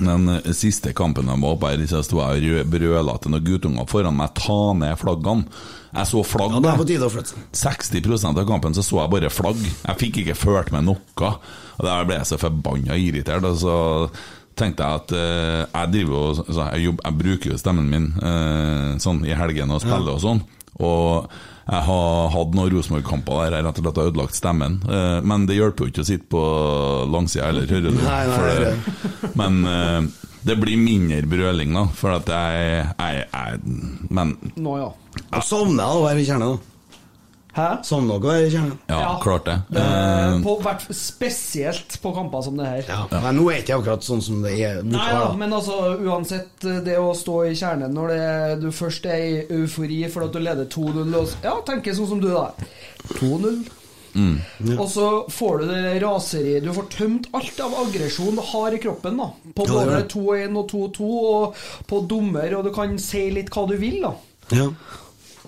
Eh, 0.00 0.50
siste 0.54 0.92
kampen 0.96 1.30
jeg 1.30 1.42
var 1.42 1.56
på 1.62 1.70
her, 1.70 1.84
så 1.90 2.02
sto 2.06 2.18
jeg 2.22 2.42
og 2.42 2.48
rø- 2.48 2.66
brøla 2.74 3.14
til 3.22 3.32
noen 3.34 3.46
guttunger 3.46 3.88
foran 3.90 4.18
meg 4.18 4.34
ta 4.38 4.58
ned 4.82 4.98
flaggene. 5.00 5.46
Jeg 5.90 6.06
så 6.06 6.20
flagg. 6.26 6.52
Ja, 6.54 6.60
det 6.62 6.70
er 6.70 6.78
på 6.82 6.86
tide 6.86 7.06
å 7.08 7.10
flytte 7.10 7.32
seg. 7.32 7.46
60% 8.04 8.38
av 8.38 8.46
kampen 8.50 8.76
så 8.76 8.84
så 8.86 9.00
jeg 9.00 9.10
bare 9.14 9.30
flagg. 9.34 9.58
Jeg 9.62 9.98
fikk 10.04 10.20
ikke 10.24 10.36
ført 10.38 10.70
med 10.74 10.86
noe. 10.86 11.30
Og 11.80 11.86
Der 11.86 12.04
ble 12.06 12.18
jeg 12.20 12.28
så 12.30 12.38
forbanna 12.38 12.94
irritert. 12.98 13.46
Så 13.58 13.74
tenkte 14.60 14.86
jeg 14.86 15.00
at 15.02 15.12
uh, 15.16 15.60
jeg 15.74 15.92
driver 15.94 16.18
og 16.20 16.40
så 16.44 16.66
jeg, 16.70 16.84
jobb, 16.88 17.00
jeg 17.06 17.18
bruker 17.22 17.52
jo 17.54 17.58
stemmen 17.60 17.88
min 17.90 18.06
uh, 18.22 18.98
sånn 19.02 19.22
i 19.28 19.34
helgene 19.36 19.76
og 19.78 19.82
spiller 19.84 20.14
og 20.16 20.22
sånn. 20.22 20.42
Og 20.80 21.26
jeg 21.70 21.82
har 21.86 22.30
hatt 22.34 22.54
noen 22.56 22.70
Rosenborg-kamper 22.72 23.42
der 23.44 23.56
jeg 23.58 23.66
rett 23.66 23.78
og 23.80 23.84
slett 23.84 23.98
har 24.00 24.08
ødelagt 24.10 24.38
stemmen. 24.38 24.78
Uh, 24.88 25.18
men 25.26 25.44
det 25.48 25.58
hjelper 25.58 25.86
jo 25.86 25.92
ikke 25.92 26.04
å 26.04 26.08
sitte 26.08 26.30
på 26.32 26.44
langsida 27.12 27.50
eller 27.52 27.68
høre 27.70 27.90
det. 27.92 28.00
Nei, 28.00 28.24
nei, 28.30 28.38
For 28.38 28.48
det- 28.64 29.36
men 29.36 30.10
det 30.42 30.56
blir 30.56 30.78
mindre 30.80 31.20
brøling, 31.28 31.74
da. 31.76 31.84
For 31.94 32.16
at 32.16 32.30
jeg, 32.32 32.86
jeg, 32.96 33.26
jeg 33.28 34.08
Men 34.10 34.32
Nå, 34.56 34.78
ja. 34.80 34.88
Og 35.36 35.44
savner 35.44 35.84
jeg 35.84 36.00
å 36.00 36.04
være 36.06 36.22
i 36.22 36.26
kjernen. 36.30 36.54
da. 36.56 36.69
Hæ? 37.56 37.68
Dere 37.82 38.18
å 38.18 38.34
i 38.46 38.50
kjernen? 38.52 38.76
ja, 38.86 39.18
klart 39.22 39.44
det. 39.48 39.56
Det 39.68 39.80
er 39.82 40.20
Eh, 40.30 40.36
på, 40.44 40.52
hvert, 40.62 40.84
spesielt 40.94 41.96
på 42.02 42.12
kamper 42.14 42.42
som 42.46 42.56
det 42.56 42.66
her. 42.68 42.84
Ja. 42.88 43.20
Men 43.24 43.36
nå 43.40 43.48
er 43.50 43.58
det 43.58 43.64
ikke 43.64 43.80
akkurat 43.80 44.06
sånn 44.06 44.22
som 44.22 44.42
det 44.44 44.52
er. 44.60 44.82
Nei 44.86 45.08
da. 45.12 45.32
men 45.36 45.52
altså 45.52 45.96
uansett 45.98 46.64
eh, 46.64 46.78
det 46.86 46.96
å 47.00 47.10
stå 47.16 47.40
i 47.50 47.56
kjernen 47.58 47.92
når 47.96 48.14
det, 48.14 48.60
du 48.62 48.70
først 48.74 49.06
er 49.10 49.24
i 49.26 49.42
eufori 49.60 50.04
for 50.12 50.28
at 50.28 50.32
du 50.36 50.38
leder 50.42 50.70
2-0 50.70 51.10
Ja, 51.42 51.56
tenker 51.66 51.96
sånn 51.96 52.08
som 52.14 52.22
du, 52.22 52.30
da. 52.30 52.52
2-0. 53.18 53.64
Og 54.78 54.86
så 54.90 55.04
får 55.30 55.60
du 55.60 55.68
det 55.70 56.00
raseriet 56.02 56.64
Du 56.66 56.72
får 56.74 56.88
tømt 56.90 57.28
alt 57.36 57.60
av 57.62 57.76
aggresjon 57.84 58.34
du 58.34 58.42
har 58.42 58.74
i 58.74 58.80
kroppen. 58.82 59.20
da 59.20 59.28
På 59.54 59.66
både 59.68 59.84
gjør 60.00 60.08
2-1 60.16 60.58
og 60.58 60.72
2-2, 60.72 61.10
og 61.34 61.60
på 61.86 62.00
dommer, 62.10 62.56
og 62.58 62.66
du 62.66 62.72
kan 62.74 62.98
si 62.98 63.28
litt 63.30 63.52
hva 63.54 63.68
du 63.70 63.76
vil. 63.78 64.00
da 64.02 64.14
Ja. 64.56 64.66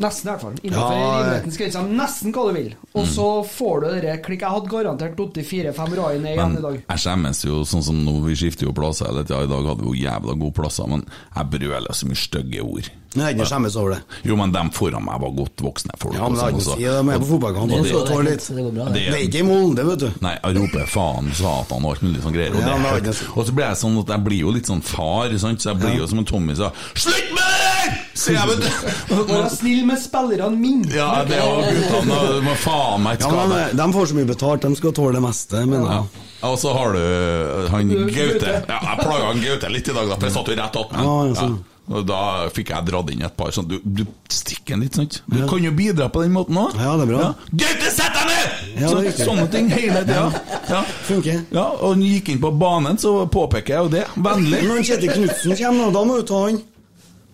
Nesten, 0.01 0.29
i 0.29 0.31
hvert 0.33 0.41
fall. 0.41 0.55
Innenfor 0.63 0.93
Ja, 0.95 1.11
rimelighetens 1.19 1.59
grenser. 1.61 1.89
Nesten 2.01 2.33
hva 2.33 2.47
du 2.49 2.55
vil. 2.57 2.71
Og 2.95 3.07
så 3.07 3.27
får 3.45 3.81
du 3.85 4.01
det 4.07 4.15
klikk. 4.25 4.41
Jeg 4.41 4.55
hadde 4.57 4.71
garantert 4.73 5.17
datt 5.19 5.37
i 5.37 5.45
fire-fem 5.45 5.95
rai 5.99 6.19
ned 6.19 6.33
igjen 6.37 6.57
i 6.59 6.63
dag. 6.65 6.81
jeg 6.89 6.99
skjemmes 7.05 7.45
jo, 7.45 7.61
sånn 7.69 7.85
som 7.85 8.01
nå 8.05 8.17
vi 8.25 8.35
skifter 8.39 8.67
jo 8.71 8.73
plasser 8.73 9.07
hele 9.11 9.25
tida. 9.25 9.43
I 9.45 9.53
dag 9.53 9.69
hadde 9.73 9.85
vi 9.85 9.93
jo 9.93 10.09
jævla 10.09 10.39
gode 10.41 10.55
plasser, 10.57 10.89
men 10.89 11.05
jeg 11.37 11.51
brøler 11.53 11.93
så 11.93 12.07
mye 12.09 12.23
stygge 12.23 12.63
ord. 12.65 12.91
Men 13.15 13.27
jeg 13.27 13.37
ikke 13.37 13.47
skjemmes 13.51 13.75
over 13.77 13.91
det. 13.93 14.01
Jo, 14.25 14.37
men 14.41 14.53
dem 14.55 14.71
foran 14.73 15.05
meg 15.05 15.21
var 15.21 15.33
godt 15.37 15.61
voksne 15.61 15.93
folk. 16.01 16.15
Ja, 16.17 16.29
men 16.33 16.39
det 16.41 16.47
noe 16.55 16.63
å 16.63 16.65
si. 16.65 16.77
det, 16.81 16.93
De 16.97 17.13
er 17.13 17.21
på 17.21 17.29
fotballkamp. 17.29 17.69
Det 17.69 17.77
og 17.77 17.85
er 17.85 17.93
så 17.93 18.01
det. 18.09 18.31
litt. 18.31 18.47
Det 18.49 18.63
bra, 18.73 18.85
det. 18.89 19.03
Det 19.05 19.19
er 19.19 19.25
ikke 19.27 19.43
i 19.43 19.47
Molde, 19.51 19.85
vet 19.85 20.01
du. 20.01 20.09
Nei, 20.25 20.33
jeg 20.39 20.57
roper 20.57 20.87
faen, 20.89 21.29
satan 21.37 21.85
og 21.85 21.91
alt 21.93 22.03
mulig 22.07 22.23
sånn 22.25 22.33
greier. 22.33 22.57
Og, 22.57 22.63
Ja, 22.65 22.79
det 22.97 23.05
det 23.11 23.17
og 23.37 23.45
så 23.45 23.53
blir 23.53 23.67
jeg 23.69 23.77
sånn 23.83 23.99
at 24.01 24.15
jeg 24.17 24.25
blir 24.25 24.41
jo 24.47 24.55
litt 24.57 24.71
sånn 24.73 24.81
far, 24.81 25.29
sant? 25.45 25.61
så 25.61 25.75
jeg 25.75 25.83
blir 25.85 25.99
jo 26.01 26.07
som 26.09 26.23
en 26.23 26.25
Tommy 26.33 26.57
sa 26.57 26.71
Slutt 26.95 27.29
med 27.37 27.45
det 27.45 27.52
der! 27.83 27.99
Sier 28.15 28.39
jeg, 28.39 28.49
vet 28.49 28.61
du. 29.13 29.23
Vær 29.33 29.49
snill 29.53 29.85
med 29.89 30.01
spillerne 30.03 30.59
mine! 30.59 30.89
Ja, 30.95 31.11
det 31.29 31.39
var 31.43 31.67
guttene. 31.69 32.21
Du 32.39 32.47
må 32.47 32.55
faen 32.63 33.03
meg 33.07 33.19
ikke 33.21 33.31
Ja, 33.33 33.35
men 33.43 33.57
skade. 33.57 33.65
eh, 33.71 33.77
De 33.83 33.89
får 33.99 34.07
så 34.13 34.19
mye 34.21 34.31
betalt, 34.33 34.63
de 34.69 34.77
skal 34.81 34.97
tåle 35.01 35.19
det 35.19 35.25
meste, 35.27 35.67
mener 35.67 35.91
Ja. 35.91 35.99
jeg. 36.03 36.29
Og 36.43 36.57
så 36.59 36.73
har 36.75 36.97
du 36.97 37.69
han 37.71 37.91
Gaute. 38.11 38.55
Ja, 38.67 38.79
jeg 38.83 38.97
plaga 39.05 39.27
han 39.29 39.43
Gaute 39.45 39.69
litt 39.71 39.89
i 39.89 39.93
dag, 39.95 40.09
da, 40.11 40.17
for 40.17 40.27
jeg 40.27 40.35
satt 40.35 40.49
jo 40.51 40.57
rett 40.59 40.81
attmed. 40.81 41.05
Ja, 41.07 41.45
ja. 41.47 41.53
Og 41.93 42.05
da 42.07 42.19
fikk 42.55 42.69
jeg 42.71 42.87
dratt 42.87 43.09
inn 43.11 43.25
et 43.27 43.35
par 43.37 43.51
sånn 43.53 43.67
Du, 43.69 43.75
du 43.83 44.05
stikker 44.31 44.77
en 44.77 44.85
litt, 44.85 44.95
sant? 44.95 45.17
Du 45.27 45.41
kan 45.51 45.59
jo 45.65 45.73
bidra 45.75 46.07
på 46.15 46.23
den 46.23 46.31
måten 46.33 46.57
òg. 46.57 46.77
Ja, 46.79 46.93
det 46.97 47.09
er 47.09 47.11
bra. 47.11 47.31
Gaute, 47.59 47.91
sett 47.91 48.15
deg 48.15 48.29
ned! 48.31 48.83
Ja, 48.85 48.89
Så, 48.93 49.25
sånne 49.27 49.47
ting 49.51 49.69
hele 49.75 50.05
tida. 50.07 50.29
Ja. 50.71 50.83
Funker. 51.09 51.41
ja, 51.51 51.65
og 51.75 51.97
han 51.97 52.05
gikk 52.07 52.31
inn 52.37 52.41
på 52.43 52.53
banen, 52.59 52.99
så 53.03 53.17
påpeker 53.31 53.75
jeg 53.75 53.83
jo 53.83 53.91
det. 53.97 54.05
Vennlig. 54.15 54.63
Når 54.71 54.83
Kjetil 54.89 55.11
Knutsen 55.17 55.57
kommer, 55.59 55.91
da 55.99 56.05
må 56.07 56.21
du 56.21 56.27
ta 56.31 56.45
han. 56.47 56.63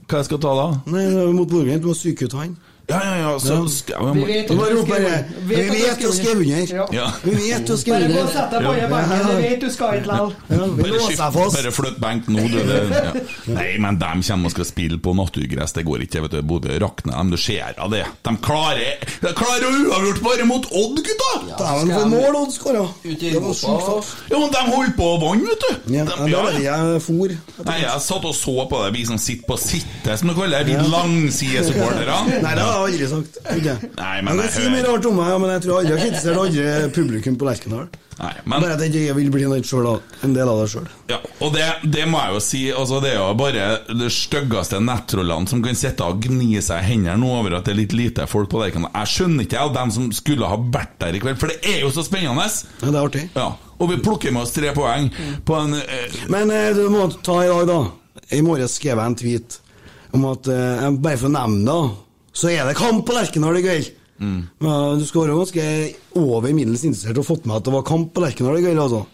Hva 0.08 0.22
jeg 0.22 0.28
skal 0.30 0.38
ta 0.40 0.54
da? 0.56 0.68
Nei, 0.88 1.04
mot 1.36 1.50
Borgen, 1.50 1.82
du 1.84 1.90
må 1.90 1.94
psyke 1.96 2.24
ut 2.24 2.36
han. 2.38 2.54
Ja, 2.88 2.98
ja, 3.04 3.16
ja, 3.20 3.32
så 3.38 3.56
skal 3.68 3.98
jeg 4.00 4.14
Vi 4.16 4.22
vet 4.32 4.50
at 4.50 4.56
du 4.56 4.62
skrev- 4.64 4.88
bare, 4.88 5.24
Vi 5.44 5.54
vet 5.54 5.98
du 6.00 6.12
skal 6.12 6.38
under. 6.40 6.70
Ja. 6.72 6.86
Ja. 6.96 7.06
Vi 7.24 7.32
vet 7.36 7.66
du 7.68 7.76
skal 7.76 7.92
under 8.02 8.08
Bare 8.08 8.22
gå 8.22 8.22
og 8.24 8.32
sett 8.32 8.50
deg 8.54 8.62
på 8.64 8.72
benken, 8.72 9.28
jeg 9.28 9.50
vet 9.50 9.60
du 9.60 9.70
skal 9.74 9.88
ikke 9.98 10.08
likevel. 10.08 10.32
Ja, 10.48 10.56
Bare, 10.56 10.88
låser 10.88 11.04
skift, 11.04 11.36
bare 11.58 11.72
flytt 11.78 11.98
benk 12.00 12.28
nå, 12.32 12.46
du. 12.48 12.56
Det, 12.64 12.78
ja. 12.96 13.12
Nei, 13.58 13.66
men 13.84 13.98
de 14.00 14.12
kommer 14.28 14.48
og 14.48 14.54
skal 14.54 14.64
spille 14.70 14.98
på 15.04 15.12
naturgress, 15.18 15.72
det 15.76 15.84
går 15.84 16.04
ikke. 16.06 16.22
vet 16.24 16.30
du, 16.38 16.40
Bodø 16.48 16.78
rakner 16.80 17.12
dem, 17.18 17.30
du 17.30 17.36
ser 17.36 17.74
av 17.78 17.90
det. 17.92 18.04
De 18.24 18.34
klarer, 18.48 19.04
de 19.20 19.34
klarer 19.36 19.68
å 19.68 19.74
uavgjort 19.84 20.22
bare 20.24 20.48
mot 20.48 20.64
Odd, 20.72 20.96
gutta! 21.04 21.30
Dæven, 21.60 21.92
for 21.92 22.08
mål 22.14 22.40
Odd 22.40 22.52
skåra! 22.56 22.86
Det 23.04 23.34
var 23.36 23.52
sjukt. 23.52 24.16
Ja, 24.32 24.38
men 24.40 24.48
de 24.56 24.64
holdt 24.72 24.96
på 24.96 25.10
å 25.12 25.20
vanne, 25.26 25.44
vet 25.44 25.60
du. 25.60 25.92
Ja, 25.98 26.04
De- 26.08 26.56
det 26.56 26.64
jeg 26.64 27.02
for. 27.04 27.36
Nei, 27.68 27.78
jeg 27.84 28.00
satt 28.08 28.24
og 28.24 28.34
så 28.34 28.56
på 28.72 28.80
det, 28.86 28.90
vi 28.96 29.04
som 29.12 29.18
sitter 29.20 29.44
på 29.52 29.58
sitte, 29.60 30.16
som 30.16 30.28
du 30.32 30.34
kaller 30.40 30.64
det, 30.64 30.72
vi 30.72 30.88
langsidesupportere. 30.88 32.16
Det 32.78 32.84
har 32.84 32.90
jeg 32.90 32.98
aldri 32.98 33.08
sagt. 33.10 33.38
Okay. 33.44 33.88
Nei, 33.98 34.16
men 34.22 34.38
jeg 34.38 34.44
jeg 34.44 34.52
kan 34.52 34.52
si 34.54 34.68
mye 34.74 34.84
rart 34.86 35.06
om 35.08 35.16
meg, 35.18 35.32
men 35.42 35.50
jeg 35.56 35.64
tror 35.64 35.78
aldri 35.80 35.90
jeg 35.90 35.98
har 35.98 36.06
kritisert 36.06 36.42
andre 36.44 36.92
publikum 36.94 37.38
på 37.40 37.48
Lerkendal. 37.48 37.88
Nei, 38.18 38.32
men 38.50 38.62
Bare 38.64 38.74
at 38.74 38.80
jeg 38.82 38.90
ikke 38.98 39.14
vil 39.14 39.28
bli 39.30 39.44
en 39.46 40.32
del 40.34 40.48
av 40.50 40.58
det 40.58 40.70
sjøl. 40.72 40.86
Ja, 41.10 41.18
og 41.38 41.52
det, 41.54 41.66
det 41.86 42.06
må 42.10 42.18
jeg 42.18 42.34
jo 42.34 42.40
si 42.42 42.62
altså 42.74 42.98
Det 43.04 43.12
er 43.12 43.20
jo 43.20 43.28
bare 43.38 43.66
de 43.86 44.08
styggeste 44.10 44.80
nettrollene 44.82 45.46
som 45.50 45.62
kan 45.62 45.78
sitte 45.78 46.06
og 46.06 46.18
gni 46.26 46.58
seg 46.64 46.82
i 46.82 46.88
hendene 46.88 47.30
over 47.30 47.54
at 47.58 47.68
det 47.68 47.76
er 47.76 47.80
litt 47.84 47.94
lite 47.94 48.26
folk 48.30 48.50
på 48.50 48.62
Lerkendal. 48.62 48.90
Jeg 48.90 49.12
skjønner 49.14 49.46
ikke 49.46 49.68
dem 49.76 49.94
som 49.94 50.10
skulle 50.14 50.50
ha 50.50 50.58
vært 50.58 50.98
der 51.02 51.14
i 51.14 51.22
kveld, 51.22 51.38
for 51.38 51.54
det 51.54 51.60
er 51.62 51.84
jo 51.84 51.92
så 51.94 52.02
spennende! 52.06 52.48
Ja, 52.82 52.90
det 52.90 52.94
er 52.96 53.04
artig. 53.04 53.24
Ja, 53.38 53.52
Og 53.78 53.92
vi 53.92 54.00
plukker 54.02 54.34
med 54.34 54.42
oss 54.42 54.56
tre 54.56 54.74
poeng 54.74 55.06
på 55.46 55.54
en 55.54 55.78
eh, 55.78 56.18
Men 56.32 56.50
eh, 56.50 56.72
du 56.74 56.88
må 56.90 57.06
ta 57.22 57.38
i 57.44 57.50
dag, 57.50 57.70
da. 57.70 57.80
I 58.34 58.42
morges 58.42 58.74
skrev 58.80 58.98
jeg 58.98 59.12
en 59.12 59.18
tweet 59.18 59.60
om 60.16 60.26
at 60.32 60.48
eh, 60.50 60.88
bare 60.98 61.20
for 61.20 61.30
å 61.30 61.36
nevne 61.36 61.64
det, 61.70 62.07
så 62.38 62.50
er 62.54 62.64
det 62.70 62.76
kamp 62.78 63.04
på 63.08 63.16
Lerkendal 63.16 63.58
i 63.58 63.64
kveld. 63.66 63.92
Men 64.18 64.98
du 64.98 65.04
skal 65.06 65.24
være 65.28 65.36
ganske 65.38 65.64
over 66.18 66.50
middels 66.54 66.82
interessert 66.86 67.18
og 67.22 67.26
fått 67.28 67.46
med 67.46 67.60
at 67.60 67.66
det 67.68 67.74
var 67.76 67.86
kamp 67.86 68.10
på 68.14 68.22
Lerkendal 68.24 68.58
i 68.60 68.64
kveld, 68.66 68.80
altså. 68.82 69.04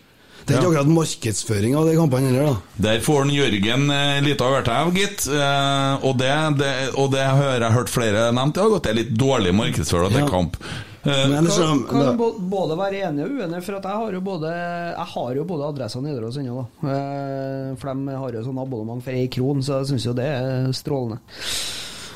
Det 0.45 0.53
er 0.53 0.59
ikke 0.61 0.71
akkurat 0.75 0.91
markedsføring 0.93 1.75
av 1.81 1.87
de 1.89 1.93
kampene 1.97 2.29
heller, 2.29 2.49
da. 2.51 2.81
Der 2.85 2.99
får 3.01 3.23
han 3.23 3.31
Jørgen 3.33 3.87
eh, 3.95 4.19
litt 4.27 4.43
av 4.45 4.51
hvert 4.53 4.67
av, 4.69 4.91
gitt. 4.93 5.23
Eh, 5.33 6.05
og, 6.05 6.19
det, 6.21 6.33
det, 6.61 6.73
og 7.01 7.07
det 7.15 7.23
har 7.25 7.63
jeg 7.63 7.77
hørt 7.79 7.93
flere 7.93 8.27
nevnt 8.37 8.59
i 8.59 8.61
dag, 8.61 8.75
at 8.77 8.85
det 8.85 8.91
er 8.93 8.99
litt 8.99 9.15
dårlig 9.17 9.55
markedsføring 9.57 10.13
til 10.13 10.19
det 10.21 10.27
Ja. 10.27 10.33
kamp. 10.35 10.59
Eh, 11.05 11.23
Men 11.33 11.49
Kan, 11.49 11.81
kan 11.89 12.21
både 12.53 12.77
være 12.81 13.01
enig 13.09 13.25
og 13.25 13.39
uenig, 13.41 13.63
for 13.65 13.77
at 13.81 13.89
jeg 13.89 14.01
har 14.03 14.13
jo 14.19 14.21
både 14.25 14.53
Jeg 14.53 15.09
har 15.15 15.35
jo 15.41 15.45
både 15.49 15.69
adressa 15.73 16.01
Nidaros 16.05 16.37
ennå, 16.41 16.67
da. 16.83 16.93
Eh, 16.93 17.73
For 17.81 17.95
de 17.95 18.19
har 18.21 18.37
jo 18.37 18.45
sånn 18.45 18.61
abonnement 18.67 19.05
for 19.05 19.17
ei 19.17 19.29
kron, 19.33 19.65
så 19.65 19.81
jeg 19.81 19.95
syns 19.95 20.07
jo 20.11 20.15
det 20.21 20.29
er 20.29 20.69
strålende. 20.77 21.21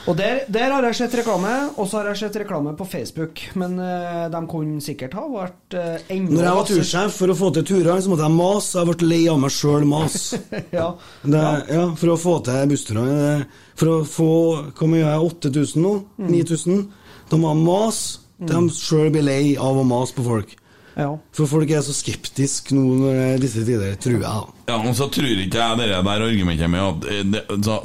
Og 0.07 0.17
der, 0.17 0.45
der 0.53 0.73
har 0.73 0.87
jeg 0.89 0.99
sett 1.01 1.17
reklame, 1.21 1.53
og 1.77 1.89
så 1.89 2.01
har 2.01 2.11
jeg 2.13 2.21
sett 2.23 2.39
reklame 2.43 2.75
på 2.79 2.87
Facebook. 2.89 3.43
Men 3.59 3.79
uh, 3.81 4.29
de 4.33 4.43
kunne 4.51 4.83
sikkert 4.85 5.17
ha 5.19 5.25
vært 5.33 5.77
uh, 5.77 5.97
enda 6.15 6.37
Når 6.37 6.47
jeg 6.47 6.59
var 6.61 6.69
tursjef, 6.71 7.17
for 7.19 7.33
å 7.33 7.39
få 7.39 7.51
til 7.57 7.67
turer, 7.73 7.99
så 8.05 8.13
måtte 8.13 8.29
jeg 8.29 8.37
mase. 8.37 8.79
Jeg 8.79 8.91
ble 8.91 9.11
lei 9.11 9.21
av 9.33 9.43
meg 9.43 9.55
sjøl 9.57 9.89
mas. 9.89 10.21
ja. 10.79 10.93
Det, 11.25 11.43
ja, 11.75 11.85
for 11.99 12.15
å 12.15 12.21
få 12.21 12.39
til 12.47 12.71
bussturene. 12.73 13.35
For 13.79 13.93
å 13.93 13.99
få 14.09 14.31
Hvor 14.79 14.91
mye 14.91 15.05
er 15.05 15.13
jeg? 15.17 15.35
8000 15.51 15.85
nå? 15.85 15.93
9000? 16.29 16.87
Da 17.29 17.41
må 17.41 17.53
jeg 17.53 17.65
mase. 17.67 18.25
De 18.39 18.63
sjøl 18.71 19.11
blir 19.11 19.27
lei 19.27 19.43
av 19.59 19.81
å 19.81 19.85
mase 19.87 20.15
på 20.15 20.25
folk. 20.27 20.55
Ja. 20.99 21.11
For 21.31 21.47
folk 21.47 21.71
er 21.71 21.83
så 21.87 21.95
skeptiske 21.95 22.75
nå 22.75 22.83
når 22.99 23.13
det 23.15 23.27
er 23.29 23.43
disse 23.45 23.63
tider, 23.63 23.99
tror 24.03 24.17
jeg. 24.19 24.47
Ja, 24.69 24.77
og 24.83 24.97
så 24.99 25.07
tror 25.09 25.31
ikke 25.31 25.61
jeg 25.63 25.79
det 25.79 25.87
der 25.89 26.23
argumentet 26.27 26.69
med 26.69 26.83
at 26.83 27.07
eh, 27.09 27.21
det, 27.33 27.45
så, 27.65 27.79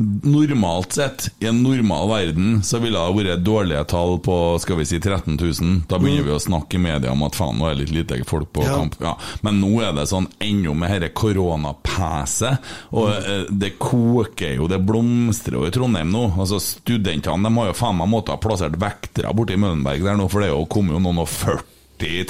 Normalt 0.00 0.94
sett, 0.96 1.26
i 1.44 1.48
en 1.50 1.58
normal 1.60 2.06
verden, 2.08 2.60
så 2.64 2.78
ville 2.80 3.00
det 3.00 3.16
vært 3.18 3.42
dårlige 3.44 3.82
tall 3.90 4.14
på 4.24 4.36
skal 4.62 4.78
vi 4.78 4.86
si 4.88 5.00
13 5.00 5.34
000. 5.36 5.72
Da 5.90 5.98
begynner 6.00 6.24
vi 6.24 6.32
å 6.32 6.40
snakke 6.40 6.78
i 6.78 6.80
media 6.80 7.12
om 7.12 7.24
at 7.26 7.36
faen, 7.36 7.58
nå 7.58 7.68
er 7.68 7.74
det 7.76 7.88
litt 7.88 7.96
lite 7.98 8.20
folk 8.28 8.52
på 8.56 8.64
Ja. 8.64 8.78
kamp. 8.78 8.96
Ja. 9.02 9.16
Men 9.44 9.60
nå 9.60 9.74
er 9.84 9.92
det 9.96 10.06
sånn 10.08 10.28
ennå 10.40 10.72
med 10.76 10.94
dette 10.94 11.12
koronapeset, 11.16 12.70
og 12.96 13.10
mm. 13.12 13.58
det 13.60 13.74
koker 13.80 14.56
jo, 14.56 14.70
det 14.70 14.80
blomstrer 14.84 15.58
jo 15.58 15.66
i 15.68 15.74
Trondheim 15.74 16.12
nå. 16.12 16.30
Altså 16.38 16.60
Studentene 16.62 17.48
de 17.48 17.56
har 17.58 17.72
jo 17.72 17.76
faen 17.76 18.00
meg 18.00 18.12
måttet 18.12 18.36
ha 18.36 18.40
plassert 18.40 18.80
vektere 18.80 19.34
borte 19.36 19.56
i 19.56 19.60
Møllenberg 19.60 20.06
der 20.06 20.16
nå, 20.16 20.30
for 20.32 20.40
det 20.40 20.48
er 20.48 20.56
jo 20.56 20.70
kommet 20.70 20.96
jo 20.96 21.04
noen 21.04 21.24
og 21.26 21.28
40 21.28 21.79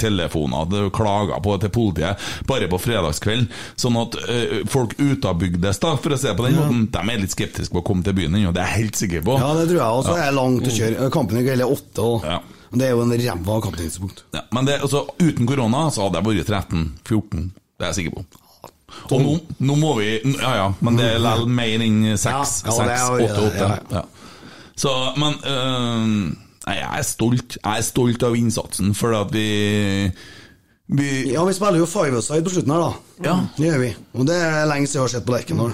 telefoner 0.01 0.69
det 0.71 0.83
klager 0.95 1.41
på 1.43 1.57
til 1.61 1.73
politiet 1.73 2.29
bare 2.49 2.69
på 2.71 2.79
fredagskvelden. 2.81 3.49
Sånn 3.79 3.99
at 4.01 4.17
eh, 4.27 4.55
folk 4.71 4.95
utabygdes, 4.99 5.81
da, 5.83 5.95
for 6.01 6.15
å 6.15 6.19
se 6.21 6.33
på 6.37 6.47
den 6.47 6.57
måten, 6.59 6.87
de 6.93 7.03
er 7.03 7.21
litt 7.23 7.35
skeptiske 7.35 7.73
på 7.75 7.83
å 7.83 7.87
komme 7.91 8.05
til 8.05 8.17
byen 8.17 8.35
ennå, 8.37 8.53
det 8.55 8.63
er 8.63 8.73
jeg 8.73 8.85
helt 8.85 9.01
sikker 9.03 9.25
på. 9.27 9.37
Ja, 9.41 9.53
det 9.57 9.69
tror 9.71 9.79
jeg 9.79 10.01
også. 10.01 10.17
Det 10.17 10.25
er 10.27 10.35
langt 10.37 10.67
å 10.67 10.75
kjøre. 10.75 11.11
Kampen 11.13 11.41
er 11.41 11.65
åtte. 11.67 12.01
Og. 12.05 12.27
Ja. 12.27 12.41
Det 12.71 12.87
er 12.87 12.93
jo 12.95 13.01
en 13.03 13.11
ræva 13.11 13.57
kamptidspunkt. 13.65 14.23
Ja, 14.31 14.45
men 14.55 14.67
det, 14.67 14.77
altså, 14.85 15.03
uten 15.19 15.47
korona 15.49 15.89
så 15.91 16.05
hadde 16.05 16.21
jeg 16.21 16.43
vært 16.45 16.53
13-14, 16.71 17.49
det 17.51 17.83
er 17.83 17.91
jeg 17.91 17.97
sikker 17.99 18.21
på. 18.21 18.23
Og 19.11 19.21
nå, 19.23 19.33
nå 19.63 19.75
må 19.79 19.93
vi 20.01 20.07
Ja 20.41 20.49
ja, 20.57 20.65
men 20.83 20.97
det 20.99 21.05
er 21.13 21.21
likevel 21.23 21.51
mer 21.55 21.83
enn 21.85 21.99
6, 22.19 22.25
Ja, 22.27 22.41
ja, 22.43 22.87
det 22.89 22.95
er 22.95 23.03
jo 23.05 23.19
6, 23.21 23.21
det, 23.21 23.29
8, 23.31 23.45
8. 23.47 23.67
ja, 23.67 24.01
Ja. 24.01 24.03
Så, 24.81 24.91
men 25.19 25.35
øh, 25.45 26.50
Jeg 26.67 26.99
er 26.99 27.03
stolt. 27.07 27.57
Jeg 27.57 27.77
er 27.81 27.81
stolt 27.87 28.23
av 28.23 28.35
innsatsen, 28.37 28.93
for 28.97 29.15
at 29.17 29.31
vi, 29.33 29.47
vi 30.93 31.09
Ja, 31.33 31.43
vi 31.47 31.53
spiller 31.57 31.79
jo 31.81 31.87
five-a-side 31.89 32.43
på 32.45 32.53
slutten 32.53 32.73
her, 32.75 32.85
da. 32.85 32.93
Ja. 33.25 33.35
Det 33.57 33.67
gjør 33.71 33.79
vi. 33.85 33.91
Og 34.19 34.27
det 34.29 34.37
er 34.45 34.65
lenge 34.69 34.87
siden 34.87 34.99
jeg 35.01 35.07
har 35.07 35.13
sett 35.15 35.25
på 35.27 35.35
Lerkendal. 35.37 35.73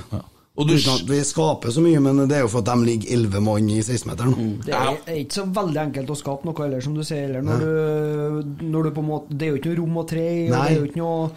Og 0.58 0.66
du- 0.68 0.74
Uten 0.74 0.94
at 0.96 1.06
vi 1.12 1.20
skaper 1.22 1.70
så 1.70 1.82
mye, 1.86 2.00
men 2.02 2.24
det 2.28 2.38
er 2.38 2.42
jo 2.42 2.48
for 2.50 2.64
at 2.64 2.66
de 2.72 2.86
ligger 2.86 3.12
elleve 3.14 3.42
mann 3.46 3.68
i 3.70 3.82
16-meteren. 3.86 4.64
Det 4.66 4.74
er, 4.74 4.96
ikke 5.22 5.38
så 5.38 5.44
veldig 5.54 5.82
enkelt 5.84 6.10
å 6.10 6.18
skape 6.18 6.46
noe 6.50 6.64
heller, 6.64 6.82
som 6.82 6.96
du 6.96 7.04
sier. 7.06 7.28
Eller 7.30 7.42
når 7.46 7.60
du, 7.60 8.66
når 8.66 8.84
du 8.84 8.92
på 8.96 9.04
en 9.04 9.08
måte 9.12 9.38
Det 9.38 9.46
er 9.48 9.52
jo 9.52 9.60
ikke 9.60 9.70
noe 9.76 9.82
rom 9.84 9.98
og 10.02 10.08
tre 10.10 10.24
i, 10.26 10.48
det 10.50 10.58
er 10.64 10.76
jo 10.80 10.86
ikke 10.88 10.98
noe 11.04 11.30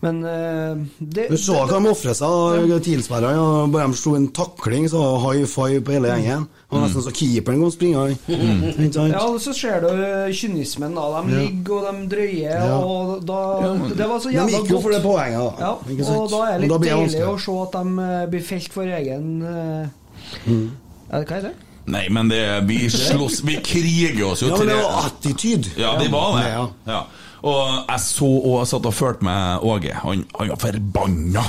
Men 0.00 0.20
eh, 0.24 0.76
det, 1.02 1.24
Du 1.32 1.36
så 1.42 1.56
hva 1.66 1.80
de 1.82 1.90
ofrer 1.90 2.14
seg, 2.14 2.68
TIL-spillerne. 2.86 3.34
Ja. 3.34 3.66
Bare 3.72 3.88
de 3.90 3.98
slo 3.98 4.12
en 4.14 4.28
takling, 4.30 4.84
så 4.92 5.00
det 5.02 5.22
high 5.24 5.48
five 5.50 5.80
på 5.82 5.96
hele 5.96 6.12
gjengen. 6.12 6.44
Det 6.68 6.76
var 6.76 6.84
nesten 6.84 7.02
så 7.08 7.12
keeperen 7.18 7.62
kom 7.64 7.72
springende. 7.74 8.16
Mm. 8.28 8.92
sant? 8.94 9.12
Ja, 9.16 9.24
så 9.42 9.54
ser 9.58 9.82
du 9.82 9.90
kynismen, 10.38 10.94
da. 10.94 11.06
De 11.26 11.34
ligger 11.40 11.80
og 11.80 11.88
de 11.88 12.08
drøyer, 12.14 12.62
Ja. 12.68 12.78
og 12.78 13.24
da 13.26 13.40
Det 13.90 14.06
var 14.08 14.18
så 14.22 14.30
De 14.30 14.36
jævla 14.38 14.50
gikk 14.54 14.70
jo 14.70 14.76
godt. 14.76 14.82
for 14.86 14.94
det 14.94 15.02
poenget, 15.02 15.38
da. 15.40 15.66
Ja, 15.66 15.72
Ikke 15.94 16.04
sant? 16.04 16.18
og 16.18 16.30
da 16.36 16.42
er 16.46 16.58
det 16.58 16.68
litt 16.68 16.86
deilig 16.86 17.24
å 17.26 17.38
se 17.42 17.56
at 17.66 17.78
de 17.78 18.08
eh, 18.08 18.26
blir 18.36 18.44
felt 18.54 18.72
for 18.78 18.82
egen 19.00 19.32
eh, 19.42 19.94
Mm. 20.44 20.64
ja, 21.10 21.20
Hva 21.24 21.36
er 21.38 21.42
det? 21.48 21.54
Nei, 21.88 22.02
men 22.12 22.28
det, 22.28 22.40
vi 22.68 22.82
slåss 22.92 23.38
Vi 23.48 23.54
kriger 23.64 24.18
oss 24.28 24.42
jo 24.42 24.50
Ja, 24.50 24.58
men 24.60 24.68
det 24.68 24.74
til 24.74 24.82
var 24.84 25.06
attityd. 25.08 25.68
Ja, 25.80 25.92
det 25.98 26.10
var 26.12 26.34
det. 26.36 26.48
Ja. 26.92 26.98
Og 27.42 27.84
jeg 27.88 28.00
så 28.02 28.28
og 28.28 28.54
jeg 28.58 28.70
satt 28.72 28.86
og 28.90 28.94
følte 28.94 29.24
med 29.28 29.64
Åge. 29.68 29.92
Han, 30.02 30.24
han 30.38 30.48
var 30.52 30.60
forbanna. 30.62 31.44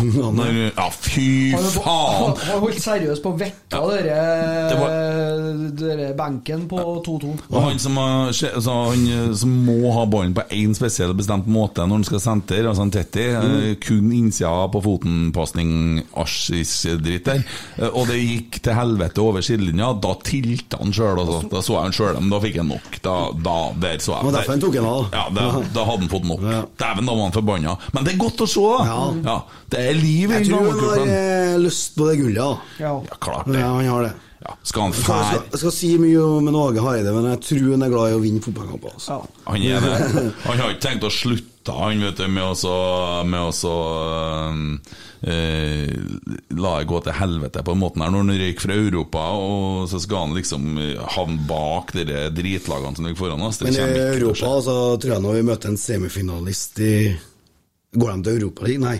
Ja, 0.77 0.87
fy 0.93 1.27
Han 1.55 1.69
faen! 1.73 2.35
Han 2.49 2.61
holdt 2.63 2.81
seriøst 2.83 3.23
på 3.23 3.33
å 3.33 3.37
vekke 3.39 3.79
Ja. 3.79 3.81
dere, 3.89 4.69
Det 4.69 4.77
var- 4.79 5.69
dere 5.79 6.13
benken 6.17 6.67
på 6.69 6.77
2-2. 7.05 7.33
Ja. 7.51 7.59
han 7.59 7.79
som, 7.79 7.95
har, 7.97 8.27
altså, 8.29 8.71
han 8.91 9.35
som 9.35 9.49
må 9.65 9.91
ha 9.93 10.05
ballen 10.05 10.33
på 10.33 10.41
én 10.51 10.73
spesiell 10.75 11.13
bestemt 11.17 11.47
måte 11.47 11.81
når 11.85 11.99
han 11.99 12.03
skal 12.03 12.19
sentre, 12.19 12.61
altså 12.65 12.81
en 12.85 12.91
Tetti, 12.91 13.25
mm. 13.33 13.75
kun 13.81 14.11
innsida 14.11 14.67
på 14.71 14.81
foten-pasning, 14.83 16.03
asjis-dritt 16.17 17.25
der, 17.25 17.43
Eh, 17.79 17.87
og 17.93 18.07
det 18.09 18.17
gikk 18.19 18.59
til 18.65 18.73
helvete 18.75 19.21
over 19.23 19.41
sidelinja, 19.45 19.93
da 20.01 20.13
tilta 20.25 20.79
han 20.81 20.91
sjøl, 20.95 21.19
altså. 21.21 21.49
Da 21.51 21.61
så 21.63 21.75
jeg 21.77 21.83
han 21.87 21.95
sjøl, 21.95 22.19
men 22.19 22.29
da 22.33 22.39
fikk 22.43 22.57
han 22.59 22.67
nok. 22.73 22.97
Da, 23.05 23.15
da 23.33 23.57
der 23.79 23.97
så 24.03 24.15
jeg 24.15 24.23
Det 24.23 24.29
var 24.29 24.35
derfor 24.39 24.51
han 24.55 24.63
tok 24.63 24.75
en 24.79 24.89
av. 24.89 25.07
Ja, 25.13 25.25
da, 25.37 25.61
da 25.79 25.87
hadde 25.87 26.05
han 26.05 26.11
fått 26.13 26.27
nok. 26.29 26.45
Ja. 26.45 26.61
Dæven, 26.83 27.07
da 27.09 27.15
var 27.17 27.25
han 27.29 27.35
forbanna. 27.39 27.75
Men 27.95 28.05
det 28.07 28.13
er 28.15 28.21
godt 28.27 28.45
å 28.45 28.49
se, 28.53 28.65
Ja. 28.85 29.01
Ja. 29.25 29.37
det 29.73 29.83
er 29.89 29.93
liv 29.99 30.29
i 30.29 30.39
Jeg 30.39 30.49
tror 30.51 30.71
han 30.71 30.81
har 30.85 31.13
eh, 31.17 31.57
lyst 31.63 31.95
på 31.97 32.07
det 32.11 32.17
gullet. 32.21 32.41
da. 32.43 32.57
Ja. 32.83 32.95
Ja, 33.09 33.17
klart 33.23 33.47
det. 33.47 33.59
Ja, 33.61 33.71
han 33.79 33.87
har 33.95 34.03
det. 34.09 34.15
Ja, 34.39 34.53
skal 34.63 34.81
han 34.85 34.93
Jeg 34.93 35.01
skal, 35.03 35.15
fære 35.19 35.39
jeg 35.51 35.59
skal 35.59 35.71
si 35.75 35.87
mye 35.99 36.19
om 36.23 36.47
Åge 36.55 36.79
Hareide, 36.79 37.11
men 37.11 37.25
jeg 37.27 37.41
tror 37.43 37.71
han 37.73 37.81
er 37.83 37.89
glad 37.91 38.11
i 38.13 38.15
å 38.15 38.21
vinne 38.23 38.39
fotballkamper. 38.45 38.93
Altså. 38.95 39.17
Ja. 39.59 39.79
Han. 39.83 40.31
Han 40.45 40.61
har 40.63 40.69
ikke 40.71 40.85
tenkt 40.85 41.03
å 41.03 41.11
slutte 41.11 41.48
han 41.67 42.01
vet 42.01 42.17
du, 42.17 42.27
med 42.31 42.43
å 42.43 42.55
så, 42.57 42.75
med 43.27 43.41
å 43.43 43.51
så 43.53 43.73
eh, 45.21 45.91
La 46.55 46.71
det 46.79 46.87
gå 46.89 47.01
til 47.03 47.17
helvete 47.17 47.63
på 47.65 47.75
en 47.75 47.81
måte 47.81 48.01
her 48.01 48.13
når 48.13 48.23
han 48.23 48.39
røyk 48.41 48.63
fra 48.63 48.77
Europa, 48.79 49.25
og 49.35 49.89
så 49.91 49.99
skal 50.01 50.27
han 50.27 50.37
liksom 50.37 50.79
eh, 50.79 51.03
havne 51.17 51.43
bak 51.49 51.93
de 51.97 52.05
dritlagene 52.35 52.95
som 52.95 53.07
ligger 53.07 53.19
foran 53.19 53.45
oss. 53.45 53.59
Det 53.59 53.69
Men 53.69 53.75
i 53.75 53.83
ikke 53.83 54.09
Europa 54.15 54.55
så 54.65 54.77
tror 54.97 55.15
jeg 55.15 55.25
når 55.27 55.39
vi 55.39 55.45
møter 55.51 55.73
en 55.73 55.81
semifinalist 55.81 56.83
i 56.85 56.93
Går 57.89 58.11
de 58.11 58.21
til 58.21 58.35
Europaligaen? 58.37 58.83
Nei. 58.85 58.99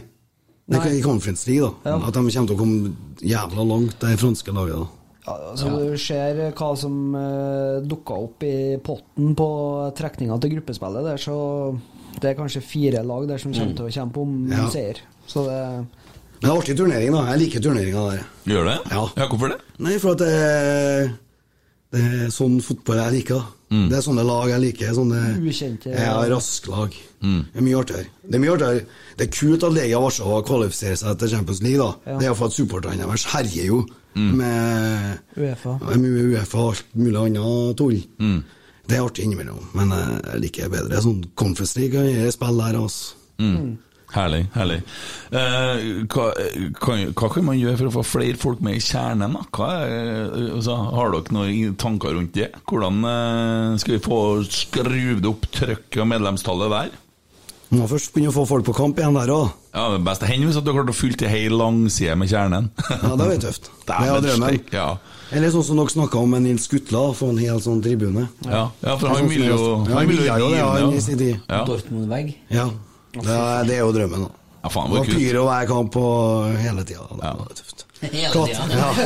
Nei. 0.69 0.79
Nei. 0.79 0.95
I 0.97 1.01
Conference 1.05 1.45
League, 1.49 1.65
da. 1.65 1.91
Ja. 1.93 1.99
At 2.07 2.15
de 2.15 2.23
kommer 2.23 2.49
til 2.49 2.55
å 2.55 2.57
komme 2.57 3.19
jævla 3.25 3.65
langt, 3.69 3.99
det 4.01 4.17
franske 4.21 4.53
laget. 4.53 4.81
da 4.81 4.87
Ja, 5.27 5.35
altså 5.51 5.69
Du 5.77 5.97
ser 6.01 6.41
hva 6.57 6.69
som 6.77 6.95
uh, 7.13 7.85
dukka 7.85 8.17
opp 8.25 8.45
i 8.45 8.57
potten 8.81 9.35
på 9.37 9.49
trekninga 9.97 10.39
til 10.41 10.55
gruppespillet 10.55 11.05
der, 11.05 11.21
så 11.21 11.37
det 12.21 12.29
er 12.31 12.35
kanskje 12.39 12.61
fire 12.65 13.03
lag 13.05 13.27
der 13.27 13.37
som 13.37 13.53
kommer 13.53 13.75
til 13.75 13.85
å 13.85 13.93
kjempe 13.93 14.17
om 14.23 14.47
Ja. 14.51 14.69
seier. 14.69 14.97
Så 15.27 15.45
det 15.45 15.59
Men 16.41 16.47
det 16.47 16.49
er 16.49 16.61
artig 16.61 16.77
turnering, 16.77 17.11
da. 17.11 17.25
Jeg 17.33 17.39
liker 17.39 17.59
turneringa 17.59 18.03
der. 18.11 18.25
Gjør 18.47 18.63
det? 18.65 18.91
Ja. 18.91 19.27
Hvorfor 19.27 19.49
det? 19.49 19.57
Nei, 19.79 19.97
for 19.99 20.11
at 20.11 20.17
det 20.19 21.11
Det 21.91 21.99
er 22.05 22.27
sånn 22.29 22.59
fotball 22.61 22.97
jeg 23.01 23.13
liker. 23.13 23.35
da. 23.69 23.87
Det 23.89 23.97
er 23.97 24.01
sånne 24.05 24.23
lag 24.25 24.47
jeg 24.49 24.61
liker. 24.61 24.93
Sånne 24.93 25.19
Ukjente- 25.41 25.89
ja, 25.93 26.13
rasklag. 26.29 26.91
Det 27.19 27.57
er 27.57 27.61
mye 27.61 27.77
artigere. 27.81 28.05
Det 28.29 28.35
er 28.35 28.39
mye 28.39 28.53
artigere. 28.53 28.85
Det 29.17 29.27
er 29.27 29.31
kult 29.39 29.63
at 29.63 29.73
Legia 29.73 29.97
Warszawa 29.99 30.43
kvalifiserer 30.45 30.95
seg 30.97 31.17
til 31.19 31.29
Champions 31.29 31.61
League. 31.63 31.77
da. 31.79 31.95
Ja. 32.11 32.17
Det 32.19 32.27
er 32.29 32.33
for 32.35 32.45
at 32.45 32.51
supporterne 32.53 32.97
deres 33.05 33.25
herjer 33.25 33.65
jo 33.65 33.85
med 34.15 35.19
Uefa. 35.35 35.79
med 35.97 36.33
Uefa 36.33 36.57
og 36.57 36.69
alt 36.75 36.85
mulig 36.95 37.17
annet 37.17 37.77
tull. 37.77 38.03
Det 38.89 38.97
er 38.97 39.05
artig 39.05 39.27
innimellom, 39.27 39.69
men 39.77 39.93
eh, 39.93 40.15
jeg 40.33 40.43
liker 40.47 40.73
bedre 40.73 41.03
sånn 41.03 41.21
Conference 41.37 41.77
League. 41.77 42.07
Jeg 42.09 42.33
spiller 42.33 42.71
der, 42.73 42.81
altså. 42.81 43.15
Mm. 43.39 43.77
Herlig. 44.09 44.47
herlig. 44.55 44.79
Eh, 45.37 45.83
hva, 46.09 46.23
kan, 46.81 47.03
hva 47.13 47.27
kan 47.29 47.45
man 47.45 47.59
gjøre 47.59 47.77
for 47.77 47.89
å 47.91 47.93
få 47.99 48.05
flere 48.15 48.39
folk 48.41 48.63
med 48.65 48.79
i 48.79 48.81
kjernen? 48.81 49.35
er, 49.37 50.31
altså, 50.55 50.79
har 50.95 51.13
dere 51.13 51.35
noen 51.35 51.75
tanker 51.79 52.17
rundt 52.17 52.33
det? 52.33 52.49
Hvordan 52.65 53.05
eh, 53.05 53.75
skal 53.83 53.95
vi 53.95 54.01
få 54.07 54.19
skrudd 54.49 55.29
opp 55.29 55.45
trøkket 55.53 56.01
og 56.01 56.09
medlemstallet 56.09 56.73
der? 56.73 56.97
Må 57.69 57.85
først 57.85 58.15
begynne 58.15 58.33
å 58.33 58.37
få 58.39 58.47
folk 58.49 58.65
på 58.65 58.73
kamp 58.79 58.97
igjen 58.97 59.17
der 59.19 59.29
òg. 59.29 59.53
Ja, 59.75 59.85
Det 59.93 60.01
beste 60.07 60.25
hender 60.25 60.49
hvis 60.49 60.57
du 60.57 60.71
har 60.71 60.79
klart 60.79 60.89
å 60.89 60.97
fylle 60.97 61.21
til 61.21 61.29
hel 61.29 61.53
langside 61.53 62.17
med 62.17 62.33
kjernen. 62.33 62.71
Ja, 62.89 63.13
det 63.13 63.27
er 63.35 63.43
tøft. 63.45 63.69
Det 63.89 63.99
er 64.09 64.25
drømmen. 64.25 64.61
Ja. 64.73 64.89
Eller 65.31 65.51
sånn 65.53 65.63
som 65.67 65.77
dere 65.77 65.91
snakka 65.93 66.17
om 66.17 66.31
med 66.33 66.41
Nils 66.47 66.67
Gutla, 66.71 67.13
få 67.13 67.29
en 67.29 67.37
hel 67.37 67.59
sånn 67.61 67.81
tribune. 67.85 68.27
Ja, 68.45 68.63
ja, 68.81 68.95
for 68.97 69.07
han 69.13 69.27
vil 69.29 69.45
jo 69.45 69.57
han 69.85 70.07
ville 70.09 70.25
jo 70.25 70.49
det, 70.49 70.57
Ja, 70.57 70.69
han 70.73 70.93
i 70.93 71.01
sin 71.05 71.17
tid. 71.17 71.39
Ja. 71.47 71.63
Dortmund-vegg. 71.65 72.31
Ja. 72.49 72.69
Det 73.13 73.25
er, 73.29 73.63
det 73.69 73.75
er 73.75 73.83
jo 73.83 73.91
drømmen, 73.93 74.25
da. 74.25 74.31
Ja, 74.63 74.69
faen, 74.73 74.89
Og 74.91 74.97
hvor 74.97 75.05
kult. 75.05 75.17
pyro 75.17 75.43
hver 75.47 75.67
kamp 75.69 75.91
på 75.93 76.05
hele 76.59 76.83
tida. 76.83 77.05
Det 77.11 77.23
Ja. 77.23 77.31
er 77.33 77.53
tøft. 77.59 77.85
Hele 78.01 78.29
Klat- 78.31 78.47
tida. 78.47 78.79
Ja. 78.79 78.89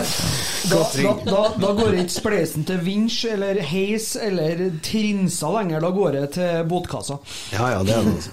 Da, 0.64 0.78
da, 0.96 1.12
da, 1.28 1.40
da 1.60 1.70
går 1.76 1.96
ikke 2.00 2.14
spleisen 2.14 2.64
til 2.66 2.78
vinsj 2.86 3.26
eller 3.34 3.60
heis 3.68 4.14
eller 4.16 4.62
trinsa 4.82 5.50
lenger, 5.52 5.82
da 5.84 5.90
går 5.92 6.12
det 6.16 6.22
til 6.38 6.64
båtkassa. 6.72 7.18
ja, 7.52 7.68
ja, 7.74 7.84
det 7.84 7.94
er 7.98 8.04
det. 8.08 8.14
Altså. 8.16 8.30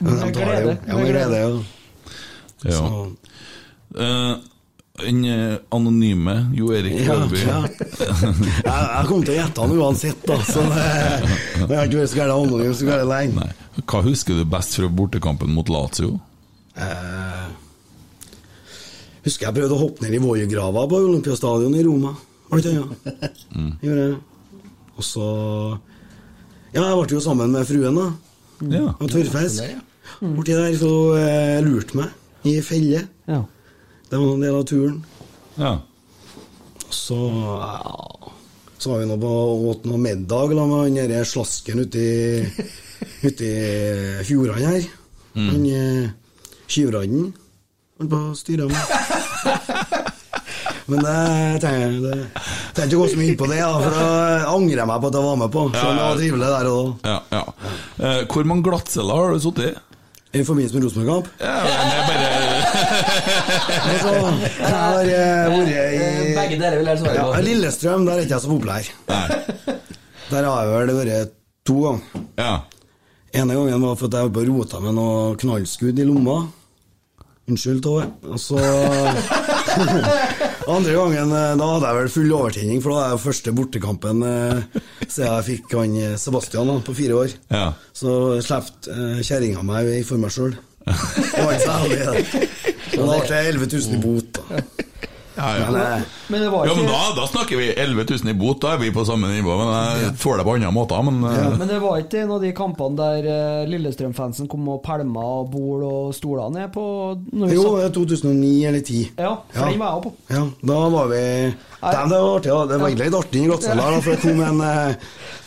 Men 0.00 0.18
Med 0.20 0.34
glede, 0.36 0.78
Ja, 0.86 0.94
med 0.94 1.04
med 1.04 1.12
glede, 1.12 1.36
ja. 1.40 2.70
Ja. 2.70 4.36
Den 5.00 5.22
eh, 5.24 5.54
anonyme 5.72 6.34
Jo 6.52 6.66
Erik 6.76 6.98
ja, 7.00 7.14
ja. 7.32 7.60
Jeg, 8.66 8.66
jeg 8.66 9.06
kom 9.08 9.22
til 9.24 9.32
å 9.32 9.36
gjette 9.38 9.64
han 9.64 9.72
uansett, 9.78 10.26
da. 10.28 10.36
Så 10.44 10.64
det, 10.68 10.88
det 11.70 11.78
har 11.78 11.88
ikke 11.88 12.02
vært 12.02 12.12
så 12.12 12.18
gærent 12.18 12.34
anonym 12.36 12.74
så 12.76 12.88
gærent 12.90 13.08
lenge. 13.08 13.40
Nei. 13.40 13.80
Hva 13.88 14.02
husker 14.04 14.36
du 14.36 14.44
best 14.52 14.76
fra 14.76 14.90
bortekampen 14.92 15.54
mot 15.56 15.72
Lazio? 15.72 16.18
Eh, 16.76 17.46
husker 19.24 19.48
jeg 19.48 19.56
prøvde 19.56 19.78
å 19.78 19.80
hoppe 19.80 20.04
ned 20.04 20.18
i 20.18 20.20
Voiegrava 20.22 20.84
på 20.90 21.00
Olympiastadion 21.06 21.78
i 21.78 21.86
Roma. 21.88 22.12
Var 22.50 22.60
det 22.60 22.74
ikke? 22.76 23.32
Gjorde 23.86 24.04
jeg. 24.04 24.20
Og 24.92 25.06
så 25.08 25.26
Ja, 26.72 26.82
jeg 26.84 26.98
ble 27.00 27.16
jo 27.16 27.24
sammen 27.24 27.52
med 27.56 27.64
fruen, 27.68 27.96
da. 27.96 28.10
Ja. 28.76 28.84
Og 28.98 29.08
tørrfisk. 29.12 29.64
Ja. 29.64 29.80
Borti 30.20 30.52
der, 30.52 30.76
så 30.76 30.92
eh, 31.16 31.58
lurte 31.64 31.96
meg 32.02 32.46
i 32.48 32.58
felle. 32.64 33.06
Ja. 33.30 33.40
Det 34.12 34.18
var 34.20 34.34
en 34.34 34.42
del 34.44 34.54
av 34.60 34.64
turen. 34.68 34.98
ja. 35.56 35.78
Så 36.92 37.16
ja, 37.16 38.32
Så 38.78 38.90
var 38.90 38.98
vi 39.00 39.06
nå 39.08 39.16
på 39.16 39.28
åt 39.70 39.86
noe 39.88 39.96
middag 40.02 40.52
la, 40.52 40.66
med 40.68 40.82
han 40.82 40.96
derre 40.98 41.22
slasken 41.24 41.80
uti 41.86 42.02
Uti 43.24 43.48
fjordene 44.28 44.66
her. 44.74 44.84
Han 45.38 45.64
eh, 45.70 46.10
Tjuvradden 46.68 47.30
holdt 47.98 48.10
på 48.12 48.18
å 48.20 48.34
styre 48.36 48.66
med. 48.68 48.84
Men 50.90 51.00
det 51.06 51.14
jeg 51.16 51.60
trenger 51.62 52.90
ikke 52.90 52.98
gå 53.00 53.06
så 53.08 53.16
mye 53.20 53.30
inn 53.32 53.38
på 53.40 53.48
det, 53.48 53.60
da, 53.62 53.70
for 53.80 53.96
da 53.96 54.06
angrer 54.52 54.82
jeg 54.82 54.88
meg 54.90 55.00
på 55.04 55.08
at 55.12 55.16
jeg 55.18 55.26
var 55.30 55.40
med 55.40 55.50
på. 55.56 55.64
Så 55.72 55.86
det 55.86 56.02
var 56.02 56.20
trivelig 56.20 56.50
der 56.52 56.68
og 56.72 56.92
da. 57.06 57.14
ja, 57.14 57.18
ja. 57.38 57.72
Eh, 58.02 58.20
hvor 58.28 58.44
mange 58.52 58.66
glattceller 58.68 59.22
har 59.22 59.32
du 59.32 59.40
sittet 59.46 59.70
i? 59.70 59.72
I 60.32 60.40
forbindelse 60.48 60.78
med 60.78 60.84
Rosenborg-kamp. 60.86 61.26
Ja, 61.44 61.56
men 61.60 61.86
det 61.88 61.96
er 61.96 62.06
bare 62.08 62.28
Altså, 63.52 64.12
jeg 64.58 64.72
har 64.72 65.08
eh, 65.12 65.52
vært 65.52 65.70
i 65.72 65.74
Begge 66.36 66.56
deler 66.58 66.76
vil 66.80 66.88
jeg 66.92 66.98
svare 67.02 67.16
ja, 67.18 67.24
på. 67.28 67.32
Lillestrøm, 67.48 68.02
der 68.08 68.14
er 68.16 68.20
ikke 68.24 68.36
jeg 68.36 68.44
så 68.44 68.52
populær. 68.52 68.82
Nei. 69.10 69.26
Der 70.32 70.42
har 70.48 70.56
jeg 70.64 70.68
vel 70.72 70.88
vært 71.00 71.32
to 71.68 71.76
ganger. 71.84 72.02
Ja. 72.40 72.54
ene 73.32 73.52
gangen 73.58 73.86
var 73.86 73.94
for 74.00 74.06
at 74.08 74.14
jeg 74.16 74.22
holdt 74.26 74.36
på 74.36 74.42
å 74.42 74.48
rote 74.50 74.76
med 74.86 74.92
noe 74.98 75.14
knallskudd 75.42 75.96
i 76.02 76.04
lomma. 76.08 76.38
Unnskyld, 77.50 77.80
Tove. 77.82 78.04
Og 78.30 78.38
så 78.40 78.58
Andre 80.72 80.92
gangen, 80.94 81.32
eh, 81.34 81.54
da 81.58 81.64
hadde 81.72 81.88
jeg 81.88 81.96
vel 81.98 82.12
full 82.14 82.34
overtenning, 82.36 82.78
for 82.82 82.88
da 82.94 82.98
var 83.00 83.08
det 83.16 83.24
første 83.24 83.54
bortekampen 83.56 84.16
eh, 84.26 84.58
siden 85.08 85.26
jeg 85.26 85.46
fikk 85.48 85.66
han 85.74 85.96
eh, 85.98 86.14
Sebastian 86.20 86.70
da, 86.70 86.74
på 86.86 86.94
fire 86.96 87.14
år. 87.24 87.30
Ja. 87.50 87.66
Så 87.96 88.10
slapp 88.46 88.70
kjerringa 88.86 89.62
meg 89.66 90.06
for 90.08 90.18
meg 90.22 90.30
sjøl. 90.34 90.54
Det 90.86 91.44
var 91.46 91.52
ikke 91.54 91.66
så 91.66 91.72
det. 93.06 93.18
Da 93.18 93.26
ble 93.26 93.36
det 93.36 93.46
11 93.54 93.66
000 93.72 93.94
i 93.98 94.02
bot. 94.06 94.32
da. 94.38 94.62
Ja, 95.32 95.46
ja. 95.56 95.70
Men 95.72 95.80
eh, 95.80 96.00
Men 96.28 96.42
det 96.44 96.48
var 96.52 96.66
Ja, 96.66 96.74
men 96.76 96.86
da, 96.86 96.98
da 97.16 97.26
snakker 97.26 97.56
vi 97.56 97.70
11 97.72 98.04
000 98.10 98.28
i 98.30 98.34
bot, 98.36 98.58
da 98.60 98.74
er 98.74 98.78
vi 98.82 98.90
på 98.92 99.04
samme 99.08 99.30
nivå. 99.32 99.54
Men 99.56 99.70
jeg 100.02 100.10
får 100.20 100.36
det 100.38 100.44
på 100.44 100.54
andre 100.58 100.72
måter. 100.76 101.02
Men 101.08 101.22
ja, 101.24 101.46
Men 101.56 101.68
det 101.70 101.78
var 101.80 102.02
ikke 102.02 102.20
en 102.20 102.34
av 102.36 102.42
de 102.44 102.50
kampene 102.52 102.98
der 103.00 103.28
eh, 103.32 103.70
Lillestrøm-fansen 103.72 104.50
kom 104.52 104.68
og 104.68 104.82
pælma 104.84 105.24
bord 105.48 105.86
og 105.88 106.12
stoler 106.16 106.52
ned 106.52 106.68
på 106.74 106.84
når 107.32 107.54
jo, 107.56 107.64
det 107.80 107.88
er 107.88 107.94
2009 107.96 108.52
eller 108.68 108.84
2010. 108.84 109.00
Ja, 109.24 109.32
for 109.56 109.72
den 109.72 109.80
var 109.80 109.96
jeg 109.96 110.04
på. 110.04 110.14
Ja, 110.36 110.44
da 110.74 110.78
var 110.98 111.10
vi 111.14 111.22
Dem, 111.22 112.12
Det 112.12 112.20
var 112.22 112.36
artig, 112.36 112.52
Ja. 112.52 112.60
Det 112.68 112.80
var 112.80 112.88
egentlig 112.92 113.08
litt 113.08 113.18
artig 113.22 113.40
i 113.40 113.48
glattcella, 113.48 113.88
for 114.04 114.12
det 114.12 114.20
kom 114.22 114.44
en, 114.52 114.60
eh, 114.68 114.94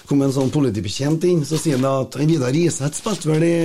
kom 0.10 0.22
en 0.26 0.34
sånn 0.36 0.50
politibetjent 0.52 1.24
inn. 1.30 1.46
Så 1.46 1.62
sier 1.62 1.78
han 1.78 1.86
at 2.02 2.18
Vidar 2.26 2.52
Riseth 2.58 2.98
spilte 3.06 3.30
vel 3.30 3.46
i 3.46 3.56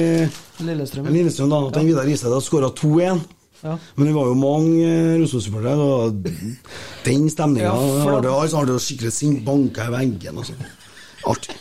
Lillestrøm. 0.68 1.09
Lillestrøm, 1.09 1.48
da. 1.50 1.64
At 1.72 1.81
Vidar 1.88 2.05
Riseth 2.05 2.29
har 2.31 2.44
skåra 2.44 2.70
2-1. 2.76 3.24
Ja. 3.60 3.76
Men 3.94 4.08
det 4.08 4.14
var 4.16 4.28
jo 4.30 4.36
mange 4.40 4.90
Rosenborg-supportere, 5.20 5.88
og 6.00 6.20
den 7.04 7.26
stemninga 7.32 7.66
ja, 7.66 7.74
altså, 7.76 8.06
har 8.08 8.24
det, 8.24 8.72
har 8.72 8.84
skikkelig 8.86 9.12
sint 9.12 9.44
banka 9.44 9.88
i 9.88 9.94
veggen. 9.94 10.40
Altså. 10.40 10.56
Artig. 11.28 11.56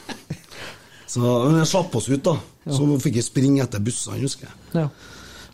Så 1.09 1.21
men 1.23 1.57
jeg 1.57 1.71
slapp 1.71 1.95
oss 1.97 2.09
ut, 2.09 2.21
da. 2.25 2.35
Så 2.69 2.85
fikk 3.01 3.17
jeg 3.17 3.25
springe 3.25 3.63
etter 3.65 3.81
bussene, 3.83 4.19
husker 4.21 4.47
jeg. 4.47 4.83
Ja. 4.83 4.87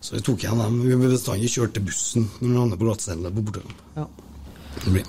Så 0.03 0.17
vi 0.17 0.21
tok 0.25 0.43
igjen 0.43 0.59
dem. 0.61 0.81
Vi 0.85 0.97
bestandig 1.01 1.49
kjørte 1.49 1.81
bussen 1.81 2.27
når 2.41 2.49
vi 2.49 2.57
havnet 2.59 2.81
på 2.81 2.89
glattcelle 2.89 3.31
på 3.33 3.45
bortekamp. 3.47 3.85
Ja. 3.95 4.05
Det. 4.85 5.05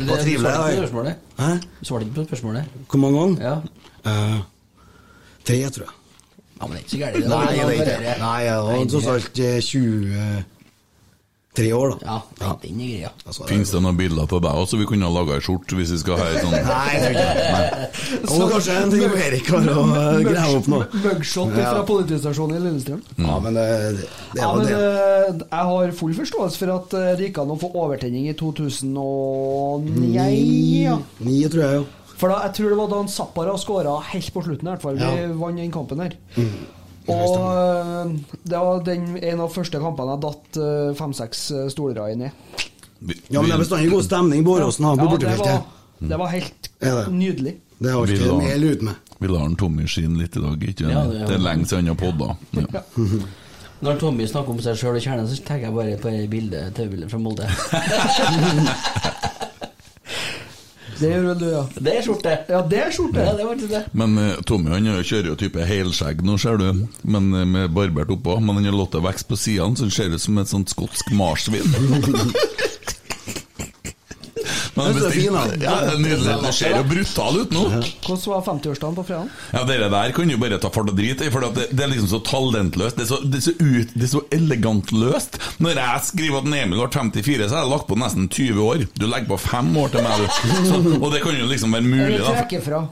Det 0.00 0.06
var 0.08 0.22
trivelig. 0.24 1.14
Du 1.36 1.84
svarte 1.86 2.06
ikke 2.06 2.16
på 2.16 2.24
spørsmålet. 2.30 2.78
Hvor 2.88 3.02
mange 3.02 3.20
ganger? 3.20 3.42
Ja. 3.44 3.56
Eh, 4.10 4.38
tre, 5.44 5.58
tror 5.76 5.84
jeg. 5.84 5.96
Ja, 6.60 6.66
men 6.66 6.72
det 6.72 6.80
er 6.80 6.82
ikke 6.82 6.90
så 6.90 7.02
gærent. 7.02 7.28
Nei, 7.28 7.44
det 7.50 7.60
er 7.60 7.70
ikke 7.70 7.84
det. 7.90 8.16
Nei, 8.24 8.88
tross 8.94 9.10
alt 9.12 9.42
eh, 9.44 9.60
20 9.60 10.59
Tre 11.50 11.72
år, 11.74 11.96
da. 11.98 12.22
Ja, 12.38 12.50
den 12.62 12.78
er 12.78 12.86
greia. 12.86 13.08
Altså, 13.26 13.42
Fins 13.50 13.72
det 13.74 13.80
noen 13.82 13.96
bilder 13.98 14.28
på 14.30 14.38
deg 14.38 14.54
også 14.54 14.78
vi 14.78 14.84
kunne 14.86 15.08
ha 15.08 15.10
laga 15.10 15.34
ei 15.34 15.42
skjorte 15.42 15.74
hvis 15.74 15.90
vi 15.96 15.98
skal 15.98 16.20
ha 16.20 16.28
ei 16.30 16.38
sånn? 16.44 16.54
Nei, 16.68 16.90
jeg 16.94 17.00
tror 17.02 17.10
ikke 17.10 17.26
det. 17.40 18.52
Kanskje 18.52 18.76
en 18.78 18.92
ting 18.92 19.16
Erik 19.24 19.50
har 19.50 19.66
å 19.72 19.82
greie 20.22 20.52
opp 20.60 20.68
nå. 20.70 20.78
Mugshot 20.94 21.50
ja. 21.58 21.64
fra 21.74 21.82
politistasjonen 21.90 22.54
i 22.54 22.62
Lillestrøm. 22.68 23.02
Mm. 23.16 23.18
Eh, 23.18 23.26
ja, 23.26 23.34
men 23.42 23.58
det, 23.58 23.66
det, 23.66 24.06
det 24.06 24.44
ja, 24.44 24.48
men, 24.54 24.62
det. 24.70 24.78
Jeg 25.42 25.64
har 25.72 25.94
full 25.98 26.14
forståelse 26.20 26.62
for 26.62 26.68
at 26.76 26.98
eh, 27.00 27.10
det 27.18 27.26
gikk 27.26 27.42
an 27.42 27.54
å 27.56 27.60
få 27.66 27.74
overtenning 27.82 28.30
i 28.30 28.38
2009. 28.38 30.30
Ja. 30.86 31.00
9, 31.18 31.50
tror 31.50 31.64
jeg, 31.66 31.80
jo. 31.80 31.88
For 32.14 32.30
da, 32.30 32.44
jeg 32.46 32.60
tror 32.60 32.68
det 32.70 32.78
var 32.78 32.88
da 32.94 33.02
Zappara 33.10 33.58
skåra 33.58 33.98
helt 34.12 34.30
på 34.36 34.46
slutten, 34.46 34.68
i 34.68 34.70
hvert 34.76 34.84
fall. 34.86 35.02
Vi 35.02 35.02
ja. 35.24 35.32
vant 35.40 35.58
den 35.58 35.74
kampen 35.74 36.04
her. 36.04 36.14
Mm. 36.38 36.60
Og 37.10 37.36
eh, 37.50 38.12
det 38.52 38.60
var 38.64 38.82
den, 38.86 39.08
en 39.18 39.42
av 39.44 39.52
første 39.54 39.80
kampene 39.82 40.14
jeg 40.16 40.22
datt 40.26 40.60
eh, 40.62 40.90
fem-seks 40.98 41.42
eh, 41.56 41.66
stolere 41.72 42.10
inn 42.14 42.26
i. 42.28 42.30
Ja, 43.32 43.40
men 43.40 43.48
det 43.48 43.56
er 43.56 43.62
bestandig 43.64 43.90
god 43.94 44.04
stemning 44.06 44.44
på 44.44 44.56
Åråsen, 44.58 44.84
på 44.84 44.90
Ja, 44.90 44.96
det, 45.00 45.10
bortefeltet. 45.14 45.76
det 46.10 46.18
var 46.20 46.32
helt 46.34 46.70
Er 46.84 47.06
nydelig. 47.12 47.54
Det 47.80 47.94
har 47.94 48.10
ikke 48.12 48.28
du 48.28 48.34
mel 48.42 48.64
ut 48.74 48.82
med. 48.90 49.12
Vi 49.20 49.28
lar 49.28 49.54
Tommy 49.60 49.86
skinne 49.88 50.20
litt 50.20 50.36
i 50.36 50.42
dag, 50.42 50.66
ikke 50.72 50.88
Ja, 50.90 51.04
det? 51.08 51.20
ja. 51.22 51.26
Det 51.30 51.36
er 51.38 51.44
lenge 51.44 51.68
siden 51.68 51.88
han 51.88 51.96
har 51.96 52.00
podda. 52.00 52.36
Ja. 52.60 52.82
Når 53.84 53.96
Tommy 54.02 54.26
snakker 54.28 54.52
om 54.52 54.58
seg 54.60 54.76
sjøl 54.76 54.98
og 54.98 55.04
kjernen, 55.04 55.28
så 55.28 55.40
tenker 55.40 55.70
jeg 55.70 55.76
bare 55.78 55.96
på 56.02 56.10
et 56.12 56.28
bilde, 56.28 56.66
TV-bilde 56.76 57.08
fra 57.08 57.20
Molde. 57.24 57.48
Det 61.00 61.10
gjør 61.10 61.26
vel 61.30 61.40
du, 61.40 61.46
ja. 61.50 61.62
Det 61.80 61.94
er 61.96 62.06
skjorte! 62.06 62.36
Ja, 62.50 62.60
det 62.68 62.80
er 62.84 62.94
skjorte. 62.94 63.24
Ja, 63.24 63.34
det 63.38 63.46
var 63.48 63.60
det. 63.60 63.82
Men 63.96 64.18
uh, 64.20 64.40
Tommy 64.46 64.74
han 64.74 64.88
kjører 65.00 65.32
jo 65.32 65.38
type 65.40 65.66
helskjegg 65.66 66.24
nå, 66.26 66.36
ser 66.40 66.60
du. 66.60 66.84
Men 67.02 67.30
uh, 67.34 67.44
Med 67.48 67.72
barbert 67.76 68.12
oppå. 68.12 68.36
Men 68.40 68.60
han 68.60 68.68
har 68.68 68.76
latt 68.76 68.96
det 68.96 69.04
vokse 69.04 69.28
på 69.28 69.38
sidene, 69.40 69.78
så 69.78 69.88
han 69.88 69.94
ser 69.96 70.14
ut 70.14 70.24
som 70.26 70.40
et 70.42 70.52
sånt 70.52 70.74
skotsk 70.74 71.12
marsvin. 71.16 71.64
Men 74.86 74.98
det 75.00 75.10
fin. 75.14 75.36
Ja, 75.60 75.74
det 75.84 75.94
er 75.94 76.00
nydelig. 76.02 76.36
Det 76.44 76.52
ser 76.56 76.76
jo 76.76 76.84
brutal 76.90 77.40
ut 77.42 77.54
nå. 77.54 77.64
Hvordan 78.06 78.22
var 78.32 78.44
50-årsdagen 78.48 78.98
på 79.00 79.04
fredag? 79.10 79.34
Ja, 79.54 79.64
Dere 79.70 79.90
der 79.92 80.14
kan 80.16 80.32
jo 80.32 80.38
bare 80.42 80.60
ta 80.62 80.70
fart 80.72 80.92
og 80.92 80.96
drite 80.98 81.26
i, 81.28 81.32
for 81.34 81.46
det, 81.46 81.68
det 81.70 81.84
er 81.86 81.92
liksom 81.92 82.10
så 82.12 82.22
talentløst. 82.26 82.98
Det 82.98 83.06
er 83.06 83.10
så, 83.12 83.20
det 83.24 83.40
er 83.40 83.46
så, 83.48 83.54
ut, 83.60 83.94
det 83.94 84.06
er 84.08 84.12
så 84.14 84.22
elegant 84.36 84.94
løst. 84.96 85.38
Når 85.62 85.78
jeg 85.82 86.06
skriver 86.10 86.40
at 86.42 86.50
Emil 86.62 86.80
har 86.84 86.92
54, 86.94 87.48
så 87.50 87.58
har 87.58 87.66
jeg 87.66 87.72
lagt 87.74 87.88
på 87.90 87.98
nesten 88.00 88.28
20 88.30 88.64
år. 88.66 88.86
Du 88.96 89.06
legger 89.06 89.30
på 89.34 89.40
fem 89.44 89.70
år 89.80 89.92
til 89.94 90.06
meg, 90.06 90.24
du. 90.24 90.56
Så, 90.70 90.80
og 91.00 91.10
det 91.14 91.22
kan 91.24 91.36
jo 91.38 91.50
liksom 91.50 91.76
være 91.76 91.86
mulig, 91.86 92.18
da. 92.22 92.82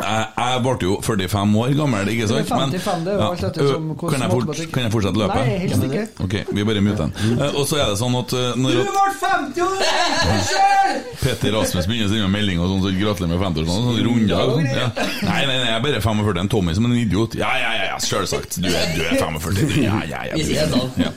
Jeg, 0.00 0.26
jeg 0.38 0.62
ble 0.64 0.74
jo 0.82 0.96
45 1.04 1.56
år 1.62 1.74
gammel, 1.78 2.10
ikke 2.14 2.28
sant? 2.30 2.50
Men, 2.54 2.74
55, 2.74 3.04
det 3.06 3.16
alt 3.28 3.44
etter 3.48 3.70
som 3.70 3.88
kan, 4.00 4.24
jeg 4.24 4.32
fort, 4.34 4.62
kan 4.74 4.86
jeg 4.86 4.94
fortsette 4.94 5.22
løpet? 5.22 5.40
Nei, 5.40 5.58
helst 5.64 5.86
ikke. 5.88 6.04
Ok, 6.26 6.36
vi 6.50 6.66
bare 6.70 6.84
muter 6.84 7.04
den. 7.04 7.38
Eh, 7.38 7.54
Og 7.54 7.68
så 7.70 7.80
er 7.80 7.92
det 7.92 7.98
sånn 8.00 8.16
at 8.18 8.34
når 8.58 8.78
Du 8.78 8.82
ble 8.90 9.06
50 9.22 9.64
år! 9.64 9.84
Sjøl! 10.48 10.98
Petter 11.24 11.54
Rasmus 11.56 11.86
begynner 11.88 12.08
å 12.08 12.12
sende 12.12 12.30
melding 12.32 12.60
og 12.62 12.70
sånn, 12.72 12.82
så 12.84 12.92
gratulerer 12.96 13.32
med 13.32 13.42
50 13.44 13.62
år 13.62 13.70
Sånn 13.74 14.00
runder 14.08 14.40
og 14.40 14.56
sånn. 14.58 14.68
Ja. 14.68 14.88
Nei, 15.24 15.40
nei, 15.48 15.56
nei, 15.56 15.68
jeg 15.70 15.76
er 15.78 15.84
bare 15.86 16.00
45. 16.04 16.40
En 16.44 16.50
Tommy 16.52 16.74
som 16.76 16.88
en 16.88 16.96
idiot. 16.98 17.36
Ja, 17.38 17.52
ja, 17.60 17.70
ja, 17.78 17.84
ja 17.92 18.00
sjølsagt. 18.04 18.58
Du 18.60 18.68
er, 18.68 18.90
du 18.96 19.02
er 19.04 19.16
45. 19.20 19.54
Du. 19.54 19.76
Ja, 19.80 20.00
ja, 20.08 20.22
ja. 20.30 20.66
Sånn. 20.70 20.92
ja. 21.00 21.12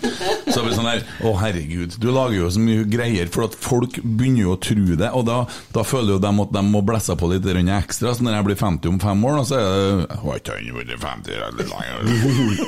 Så 0.48 0.63
blir 0.63 0.72
det 0.72 0.78
sånn 0.78 0.88
her 0.90 1.04
Å, 1.28 1.34
herregud. 1.42 1.98
Du 2.02 2.10
lager 2.13 2.38
jo 2.40 2.52
så 2.54 2.62
mye 2.63 2.86
greier, 2.90 3.30
for 3.34 3.48
at 3.48 3.58
folk 3.60 4.00
begynner 4.04 4.46
jo 4.46 4.56
å 4.56 4.60
tro 4.62 4.98
det, 5.00 5.10
og 5.12 5.26
da, 5.28 5.42
da 5.76 5.84
føler 5.88 6.16
jo 6.16 6.22
de 6.24 6.32
at 6.46 6.54
de 6.56 6.63
må 6.68 6.84
blæsse 6.86 7.16
på 7.20 7.32
litt 7.32 7.48
ekstra. 7.48 8.13
Så 8.16 8.24
når 8.26 8.38
jeg 8.38 8.46
blir 8.48 8.56
50 8.56 8.67
om 8.68 9.00
fem 9.02 9.24
år, 9.26 9.38
da, 9.40 9.44
så 9.48 9.58
er 9.58 9.66
det 9.68 10.18
Har 10.22 10.40
ikke 10.42 10.56
han 10.58 10.76
vært 10.78 10.94
50 11.04 11.32
eller 11.38 11.52
lenger? 11.72 12.68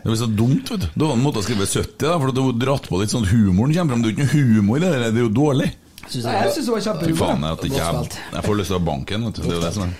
Det 0.00 0.08
blir 0.08 0.16
så 0.16 0.28
dumt, 0.32 0.70
vet 0.70 0.84
du. 0.84 0.88
Da 1.02 1.08
måtte 1.18 1.42
jeg 1.42 1.48
skrive 1.50 1.66
70, 1.68 1.96
da, 2.06 2.14
for 2.16 2.30
at 2.32 2.36
du 2.36 2.42
har 2.46 2.60
dratt 2.62 2.86
på 2.88 3.00
litt 3.02 3.12
sånn 3.12 3.26
humoren 3.28 3.74
kommer 3.76 3.92
fram. 3.94 4.04
Det 4.04 4.08
er 4.08 4.12
jo 4.12 4.16
ikke 4.16 4.28
noe 4.28 4.44
humor 4.60 4.78
i 4.78 4.84
det, 4.84 4.92
det 5.02 5.20
er 5.20 5.26
jo 5.26 5.32
dårlig. 5.40 5.66
Synes 6.06 6.24
jeg 6.24 6.54
syns 6.54 6.70
det 6.70 6.72
var 6.76 6.86
kjempehumor. 6.86 7.42
Jeg, 7.64 7.72
jeg, 7.74 8.22
jeg 8.36 8.46
får 8.46 8.56
lyst 8.62 8.72
til 8.72 8.78
å 8.78 8.86
banke 8.86 9.18
en, 9.18 9.26
vet 9.28 9.36
du. 9.36 9.42
Det 9.44 9.58
er 9.58 9.66
det 9.66 9.74
som 9.76 9.84
er. 9.88 9.98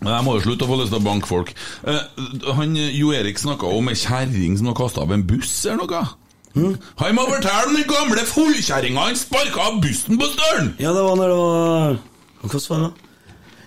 Men 0.00 0.14
jeg 0.14 0.24
må 0.24 0.34
jo 0.38 0.44
slutte 0.46 0.64
å 0.64 0.70
få 0.70 0.78
lyst 0.80 0.94
til 0.94 1.00
å 1.02 1.04
banke 1.04 1.28
folk. 1.28 1.52
Eh, 1.84 2.00
han, 2.56 2.72
Jo 2.96 3.12
Erik 3.12 3.38
snakka 3.42 3.68
om 3.76 3.90
ei 3.92 3.98
kjerring 4.00 4.56
som 4.56 4.70
har 4.70 4.78
kasta 4.78 5.04
av 5.04 5.12
en 5.12 5.26
buss 5.28 5.52
eller 5.68 5.84
noe. 5.84 6.00
Han 6.54 7.14
må 7.14 7.26
fortelle 7.28 7.68
om 7.68 7.76
den 7.76 7.86
gamle 7.86 8.24
fullkjerringa 8.26 9.04
han 9.10 9.18
sparka 9.18 9.68
av 9.68 9.76
bussen 9.84 10.18
på 10.18 10.26
Støren! 10.32 10.72
Ja, 10.82 10.90
det 10.96 11.04
var 11.04 11.20
når 11.20 11.30
det 11.30 11.36
var 11.38 12.00
Hvordan 12.40 12.64
var 12.72 12.80
det? 12.80 12.88
da? 12.88 13.09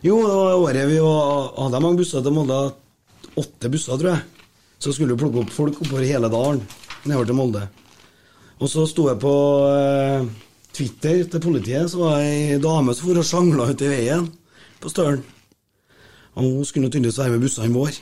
Jo, 0.03 0.17
det 0.19 0.35
var 0.35 0.53
året 0.59 0.87
vi 0.89 0.99
var, 0.99 1.53
hadde 1.55 1.79
mange 1.79 2.01
busser 2.01 2.23
til 2.23 2.33
Molde. 2.35 2.57
Åtte 3.39 3.69
busser, 3.71 3.95
tror 3.95 4.09
jeg. 4.11 4.47
Så 4.83 4.91
skulle 4.91 5.13
vi 5.15 5.21
plukke 5.21 5.39
opp 5.39 5.51
folk 5.55 5.77
oppover 5.79 6.03
hele 6.03 6.27
dalen 6.31 6.59
nedover 7.07 7.29
til 7.29 7.37
Molde. 7.37 7.61
Og 8.59 8.67
så 8.67 8.83
sto 8.87 9.05
jeg 9.07 9.21
på 9.21 9.35
eh, 9.69 10.25
Twitter 10.75 11.21
til 11.31 11.43
politiet, 11.43 11.87
så 11.87 12.01
var 12.01 12.17
det 12.19 12.33
ei 12.33 12.57
dame 12.59 12.91
som 12.91 13.07
for 13.07 13.21
og 13.21 13.29
sjangla 13.29 13.69
uti 13.71 13.87
veien 13.87 14.25
på 14.83 14.91
Støren. 14.91 15.21
Og 16.33 16.49
hun 16.49 16.67
skulle 16.67 16.89
tydeligvis 16.91 17.21
være 17.21 17.35
med 17.35 17.45
bussene 17.45 17.71
vår. 17.71 17.99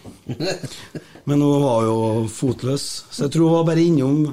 Men 1.30 1.44
hun 1.46 1.66
var 1.68 1.86
jo 1.86 2.00
fotløs, 2.34 2.88
så 3.12 3.28
jeg 3.28 3.36
tror 3.36 3.46
hun 3.46 3.58
var 3.60 3.68
bare 3.70 3.84
innom 3.84 4.24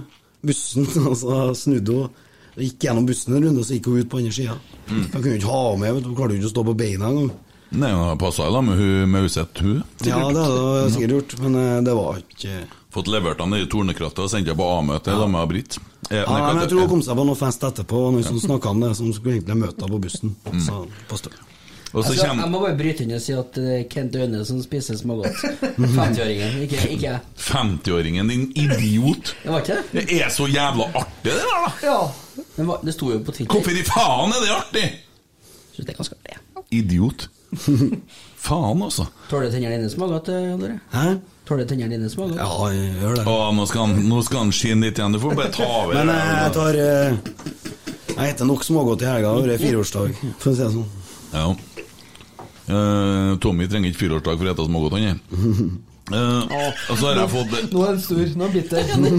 bussen, 0.41 0.89
og 1.11 1.19
så 1.21 1.43
snudde 1.67 1.99
hun. 1.99 2.25
Gikk 2.59 2.89
gjennom 2.89 3.05
bussen 3.07 3.37
en 3.37 3.45
runde, 3.45 3.61
og 3.61 3.69
så 3.69 3.77
gikk 3.77 3.91
hun 3.91 4.01
ut 4.01 4.09
på 4.09 4.23
andre 4.23 4.33
sida. 4.35 4.57
Jeg 4.89 5.13
kunne 5.13 5.35
jo 5.37 5.43
ikke 5.43 5.53
ha 5.53 5.77
med, 5.85 5.93
vet 5.99 6.07
du. 6.07 6.09
hun 6.09 6.17
klarte 6.17 6.35
jo 6.35 6.41
ikke 6.41 6.49
å 6.49 6.55
stå 6.57 6.65
på 6.71 6.77
beina 6.81 7.13
engang. 7.13 7.29
Nei, 7.71 7.91
hun 7.93 8.05
har 8.09 8.17
passa 8.17 8.47
i 8.49 8.53
lag 8.53 8.65
med 8.65 8.79
hun 8.81 9.11
Mauseth, 9.13 9.63
hun. 9.63 9.83
Ja, 10.07 10.19
det 10.33 10.41
hadde 10.41 10.61
hun 10.83 10.93
sikkert 10.95 11.11
gjort, 11.19 11.35
men 11.45 11.59
eh, 11.61 11.81
det 11.85 11.95
var 11.99 12.21
ikke 12.23 12.61
Fått 12.95 13.11
levert 13.13 13.41
han 13.45 13.53
i 13.53 13.67
tornekrattet 13.69 14.23
og 14.25 14.31
sendt 14.33 14.49
henne 14.49 14.57
på 14.57 14.65
A-møte 14.79 15.13
sammen 15.13 15.35
med 15.37 15.51
Britt. 15.51 15.77
Eh, 16.09 16.23
ja, 16.23 16.39
men 16.47 16.63
Jeg 16.63 16.71
tror 16.73 16.81
hun 16.87 16.89
kom 16.95 17.03
seg 17.05 17.19
på 17.21 17.27
noe 17.29 17.37
fest 17.37 17.67
etterpå, 17.69 18.01
og 18.07 18.15
noen 18.17 18.25
som 18.25 18.41
snakka 18.41 18.73
om 18.73 18.81
det, 18.81 18.95
som 18.97 19.11
skulle 19.13 19.37
egentlig 19.37 19.59
møte 19.61 19.85
henne 19.85 19.93
på 19.93 20.01
bussen. 20.07 20.33
Så, 20.65 20.79
på 21.11 21.21
Støren. 21.21 21.45
Og 21.93 22.05
så 22.05 22.11
Altså, 22.13 22.25
jeg 22.25 22.49
må 22.53 22.59
bare 22.61 22.77
bryte 22.77 23.05
inn 23.05 23.15
og 23.17 23.21
si 23.25 23.33
at 23.37 23.55
det 23.57 23.77
er 23.77 23.85
Kent 23.93 24.17
Aune 24.21 24.43
som 24.49 24.59
spiser 24.65 24.97
smågodt. 25.01 25.39
50-åringen, 25.79 26.59
ikke, 26.65 26.83
ikke 26.97 27.07
jeg. 27.07 27.21
50-åringen, 27.45 28.29
din 28.33 28.49
idiot. 28.65 29.35
Det 29.45 29.53
var 29.53 29.65
ikke 29.65 29.79
det? 29.93 30.03
Det 30.09 30.19
er 30.25 30.33
så 30.33 30.49
jævla 30.53 30.89
artig, 31.01 31.31
det 31.31 31.39
der, 31.39 31.49
da! 31.55 31.73
Ja. 31.85 32.43
det, 32.57 32.67
var, 32.73 32.85
det 32.85 32.97
sto 32.97 33.13
jo 33.13 33.21
på 33.25 33.37
Twitter. 33.37 33.53
Hvorfor 33.53 33.77
i 33.77 33.85
faen 33.89 34.37
er 34.37 34.45
det 34.45 34.53
artig? 34.57 34.87
Synes 35.77 35.85
det 35.87 35.95
er 35.95 36.01
ganske 36.03 36.21
artig. 36.25 36.41
Idiot. 36.81 37.29
Faen, 38.45 38.83
altså. 38.83 39.07
Tåler 39.31 39.51
tennene 39.53 39.79
dine 39.81 39.89
eh, 39.89 40.49
Jan 40.49 40.61
Tore? 40.61 40.77
Hæ? 40.93 41.07
Tåler 41.49 41.69
tennene 41.69 41.97
dine 41.97 42.11
smågodt? 42.13 42.37
Ja, 42.39 42.69
jeg 42.73 42.93
gjør 43.01 43.17
det. 43.17 43.25
Å, 43.25 43.37
nå 43.57 43.67
skal 43.71 43.87
han, 43.87 44.05
nå 44.09 44.21
skal 44.27 44.45
han 44.45 44.53
skinne 44.55 44.89
litt 44.89 45.01
igjen. 45.01 45.17
Du 45.17 45.23
får 45.23 45.37
bare 45.39 45.55
ta 45.57 45.67
over. 45.81 45.97
Men 45.97 46.13
jeg, 46.13 46.37
jeg 46.37 46.55
tar 46.59 46.79
eh, 46.85 47.19
Jeg 48.13 48.23
heter 48.33 48.51
nok 48.51 48.67
smågodt 48.67 49.05
i 49.05 49.11
helga. 49.11 49.35
Det 49.47 49.57
er 49.57 49.65
fireårsdag, 49.65 50.23
for 50.39 50.53
å 50.53 50.57
si 50.57 50.65
det 50.65 50.71
sånn. 50.77 50.89
Ja. 51.33 51.51
Uh, 52.69 53.39
Tommy 53.41 53.65
trenger 53.69 53.95
ikke 53.95 54.05
fireårsdag 54.05 54.41
for 54.41 54.51
å 54.51 54.57
spise 54.57 54.69
smågodt, 54.69 54.99
han 54.99 55.07
er. 55.09 55.21
Uh, 56.09 56.45
og 56.93 56.97
så 56.97 57.11
har 57.11 57.19
jeg 57.21 57.29
fått 57.35 57.73
Nå 57.73 57.83
er 57.85 57.91
han 57.91 57.99
stur, 58.01 58.23
nå 58.33 58.45
er 58.45 58.49
han 58.49 58.55
bitter. 58.55 58.93
Nå, 59.01 59.13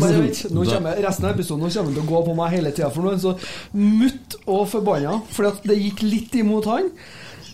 nå 0.58 0.68
kommer, 0.70 1.02
resten 1.06 1.26
av 1.26 1.34
episoden 1.34 1.66
nå 1.66 1.72
kommer 1.74 1.90
han 1.90 1.98
til 1.98 2.06
å 2.06 2.12
gå 2.12 2.22
på 2.30 2.36
meg 2.38 2.54
hele 2.58 2.74
tida, 2.76 2.92
for 2.94 3.06
nå 3.06 3.12
er 3.12 3.18
han 3.18 3.26
så 3.26 3.34
mutt 3.74 4.38
og 4.46 4.64
forbanna. 4.70 5.18
Fordi 5.34 5.52
at 5.54 5.68
det 5.72 5.80
gikk 5.82 6.06
litt 6.06 6.38
imot 6.44 6.70
han. 6.70 6.94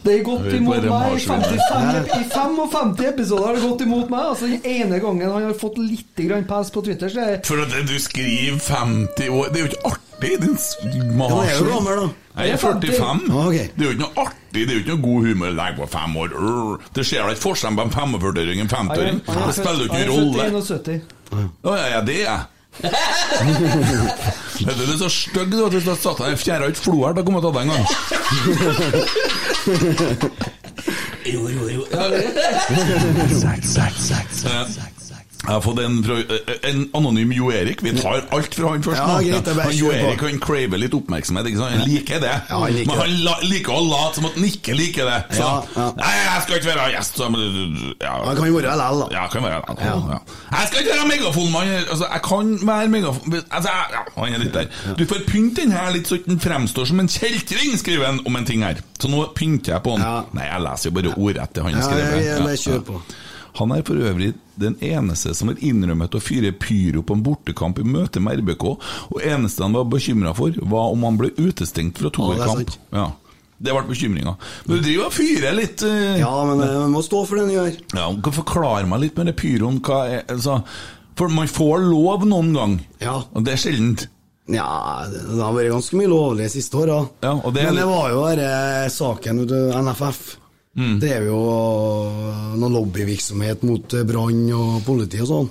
Det 0.05 0.13
har 0.19 0.25
gått 0.27 0.51
imot 0.53 0.83
meg 0.83 0.85
i 0.85 0.89
marsvin. 0.91 1.45
55, 1.65 2.09
i 2.19 2.25
55 2.29 2.91
episoder 3.09 3.47
har 3.47 3.55
det 3.57 3.63
gått 3.65 3.81
imot 3.87 4.11
meg. 4.13 4.27
Altså 4.33 4.49
Den 4.51 4.67
ene 4.69 4.99
gangen 5.01 5.31
han 5.31 5.47
har 5.47 5.55
fått 5.57 5.79
litt 5.81 6.21
grann 6.27 6.45
pes 6.49 6.69
på 6.75 6.83
Twitter, 6.85 7.09
så 7.09 7.23
er 7.25 7.39
For 7.47 7.63
at 7.63 7.73
du 7.89 7.95
skriver 8.01 8.59
50 8.61 9.33
år 9.33 9.49
Det 9.49 9.61
er 9.61 9.65
jo 9.65 9.71
ikke 9.71 9.91
artig, 9.91 10.31
din 10.43 10.55
Ja, 10.55 11.41
jeg 11.41 11.55
er 11.55 11.59
jo 11.59 11.67
gammel, 11.71 12.03
da. 12.03 12.07
Jeg 12.35 12.53
er 12.53 12.57
45. 12.61 13.21
Ja, 13.31 13.43
ok. 13.47 13.59
Det 13.75 13.81
er 13.81 13.85
jo 13.85 13.93
ikke 13.95 14.03
noe 14.03 14.25
artig, 14.25 14.53
det 14.53 14.65
er 14.65 14.73
jo 14.73 14.83
ikke 14.83 14.95
noe 14.95 15.05
god 15.07 15.29
humor. 15.29 15.53
Legg 15.59 15.77
på 15.79 15.87
fem 15.97 16.17
år. 16.21 16.35
Urr. 16.35 16.89
Det 16.95 17.05
ser 17.07 17.23
da 17.23 17.35
ikke 17.35 17.47
forskjell 17.49 17.79
på 17.79 17.85
en 17.87 17.95
45-åring 17.95 18.59
og 18.61 18.65
en 18.67 18.73
50-åring. 18.75 19.21
Er 19.25 19.45
Det 19.45 19.55
spiller 19.57 19.79
jo 19.79 19.89
ikke 19.89 20.09
noen 20.11 20.35
rolle. 20.35 20.49
71. 20.61 21.15
Ja, 21.65 21.79
ja, 21.95 22.01
det 22.05 22.19
er 22.21 22.27
jeg. 22.29 22.41
Du, 24.55 24.71
det 24.71 24.93
er 24.93 24.97
så 24.99 25.09
stygg 25.11 25.51
du, 25.51 25.65
at 25.65 25.73
hvis 25.75 25.83
du 25.83 25.89
hadde 25.91 26.01
satt 26.01 26.19
deg 26.21 26.31
i 26.31 26.39
fjæra 26.39 26.69
ut 26.71 26.79
flo 26.79 26.95
her, 27.03 27.13
da 27.17 27.21
kom 27.25 27.35
jeg 27.35 27.43
til 27.43 27.49
å 27.49 27.53
ta 27.53 27.59
deg 27.59 27.63
en 27.65 27.73
gang. 27.75 27.85
Jo, 31.25 31.47
jo, 31.49 31.69
jo. 31.73 31.81
Jeg 35.45 35.53
har 35.53 35.61
fått 35.61 35.79
en, 35.79 35.97
eh, 36.09 36.69
en 36.71 36.79
anonym 36.97 37.31
Jo 37.35 37.51
Erik. 37.53 37.81
Vi 37.85 37.91
tar 38.01 38.23
alt 38.33 38.55
fra 38.57 38.69
han 38.73 38.81
først. 38.83 38.97
Ja, 38.97 39.17
greit, 39.21 39.47
han 39.61 39.77
Jo. 39.77 39.91
Erik 39.93 40.21
han 40.25 40.39
craver 40.39 40.77
litt 40.81 40.93
oppmerksomhet. 40.97 41.45
Ikke 41.51 41.57
sant? 41.61 41.75
Han 41.77 41.87
liker 41.89 42.19
det. 42.23 42.31
Ja, 42.49 42.59
han 42.63 42.73
liker 42.73 42.87
Men 42.91 42.97
han 43.03 43.13
la, 43.23 43.35
liker 43.43 43.73
å 43.75 43.83
late 43.85 44.15
som 44.15 44.25
at 44.25 44.33
han 44.39 44.47
ikke 44.49 44.73
liker 44.75 45.05
det. 45.05 45.19
Så, 45.37 45.43
Ja, 45.45 45.63
ja. 45.75 45.85
Nei, 45.99 46.13
jeg 46.25 46.41
skal 46.47 46.55
ikke 46.57 46.71
være 46.73 46.87
gjest. 46.95 47.19
Så, 47.21 47.29
ja. 48.01 48.13
Han 48.25 48.35
kan 48.39 48.47
jo 48.49 48.57
være 48.57 48.73
LL, 48.73 48.99
da. 49.03 49.07
Ja, 49.11 49.27
kan 49.27 49.43
være 49.43 49.61
ja. 49.69 49.75
Ja. 49.85 50.19
Jeg 50.57 50.67
skal 50.71 50.79
ikke 50.81 50.95
være 50.97 51.07
megafonmann. 51.13 51.73
Altså, 51.89 52.05
jeg 52.11 52.21
kan 52.25 52.67
være 52.67 52.87
megafon... 52.95 53.37
Altså, 53.51 53.69
ja, 53.69 54.01
han 54.17 54.33
er 54.33 54.43
litt 54.45 54.53
der. 54.53 54.67
Du 54.97 55.05
får 55.05 55.23
pynte 55.29 55.61
den 55.61 55.71
her 55.77 55.91
litt 55.93 56.07
så 56.09 56.17
den 56.25 56.39
fremstår 56.39 56.85
som 56.89 56.99
en 56.99 57.07
kjeltring, 57.11 57.77
skriver 57.77 58.05
han 58.09 58.19
om 58.25 58.35
en 58.35 58.45
ting 58.45 58.63
her. 58.65 58.81
Så 58.99 59.07
nå 59.11 59.21
pynter 59.37 59.75
jeg 59.77 59.83
på. 59.85 59.97
Ja. 60.01 60.23
Nei, 60.33 60.49
jeg 60.49 60.61
leser 60.65 60.89
jo 60.89 60.95
bare 60.97 61.13
ordrett 61.15 61.53
det 61.53 61.63
han 61.63 61.71
Ja, 61.77 61.81
skriver. 61.85 62.11
jeg- 62.15 62.25
jeg 62.25 62.43
bare 62.49 62.57
kjør 62.65 62.83
på. 62.89 63.01
Han 63.59 63.71
er 63.71 63.83
for 63.87 63.99
øvrig 63.99 64.33
den 64.59 64.75
eneste 64.83 65.33
som 65.35 65.51
har 65.51 65.59
innrømmet 65.63 66.15
å 66.15 66.21
fyre 66.23 66.51
pyro 66.59 67.03
på 67.03 67.15
en 67.17 67.23
bortekamp 67.25 67.79
i 67.79 67.85
møte 67.87 68.21
med 68.23 68.41
RBK, 68.41 68.65
og 69.11 69.21
eneste 69.23 69.63
han 69.63 69.75
var 69.75 69.87
bekymra 69.91 70.33
for, 70.37 70.55
var 70.71 70.95
om 70.95 71.05
han 71.07 71.19
ble 71.19 71.31
utestengt 71.37 71.99
fra 71.99 72.11
er 72.11 72.15
toerkamp. 72.17 72.75
Ja, 72.95 73.09
det 73.57 73.75
ble 73.75 73.85
bekymringa. 73.87 74.35
Men 74.65 74.77
du 74.77 74.83
driver 74.87 75.07
og 75.09 75.15
fyrer 75.15 75.55
litt 75.55 75.83
uh... 75.87 76.17
Ja, 76.19 76.33
men 76.47 76.63
eh, 76.65 76.75
man 76.83 76.95
må 76.95 77.03
stå 77.05 77.23
for 77.27 77.39
det 77.39 77.47
man 77.47 77.55
gjør. 77.55 77.79
ja, 77.95 78.09
kan 78.27 78.37
forklare 78.41 78.89
meg 78.91 79.05
litt 79.05 79.19
med 79.19 79.31
det 79.31 79.37
pyroen? 79.39 79.79
Hva 79.83 80.01
er, 80.11 80.25
altså, 80.31 80.59
for 81.15 81.31
man 81.31 81.47
får 81.51 81.87
lov 81.87 82.27
noen 82.27 82.51
gang, 82.55 82.75
Ja. 83.03 83.21
og 83.31 83.47
det 83.47 83.55
er 83.55 83.63
sjeldent. 83.67 84.07
Ja, 84.51 85.05
det 85.09 85.39
har 85.41 85.55
vært 85.55 85.71
ganske 85.73 85.97
mye 85.97 86.09
lovlig 86.11 86.45
de 86.45 86.53
siste 86.53 86.77
åra. 86.77 86.99
Ja, 87.23 87.31
og 87.33 87.53
det 87.55 87.63
Men 87.65 87.79
det 87.79 87.85
var 87.89 88.11
jo 88.13 88.25
denne 88.29 88.89
saken 88.93 89.39
vet 89.41 89.49
du, 89.49 89.57
NFF. 89.73 90.19
Mm. 90.75 90.95
Drev 90.99 91.27
jo 91.29 91.39
noen 91.39 92.59
noe 92.59 92.73
lobbyvirksomhet 92.73 93.63
mot 93.67 93.95
brann 94.07 94.41
og 94.57 94.81
politi 94.87 95.21
og 95.23 95.29
sånn. 95.29 95.49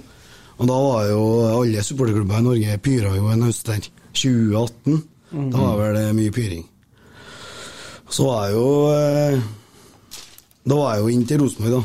Og 0.54 0.68
da 0.68 0.76
var 0.78 1.08
jo 1.08 1.22
alle 1.48 1.82
supporterklubber 1.82 2.42
i 2.42 2.44
Norge 2.44 2.78
pyra 2.84 3.14
jo 3.16 3.30
en 3.32 3.46
høst 3.48 3.66
der. 3.70 3.88
2018. 4.14 5.00
Da 5.50 5.58
var 5.58 5.80
vel 5.80 5.96
det 5.98 6.04
mye 6.14 6.34
pyring. 6.34 6.62
Så 8.06 8.28
var 8.28 8.44
jeg 8.46 8.54
jo 8.54 8.66
øh, 8.92 9.40
Da 10.68 10.76
var 10.78 10.92
jeg 10.94 11.02
jo 11.02 11.08
inn 11.10 11.24
til 11.26 11.40
Rosenborg, 11.42 11.72
da. 11.74 11.80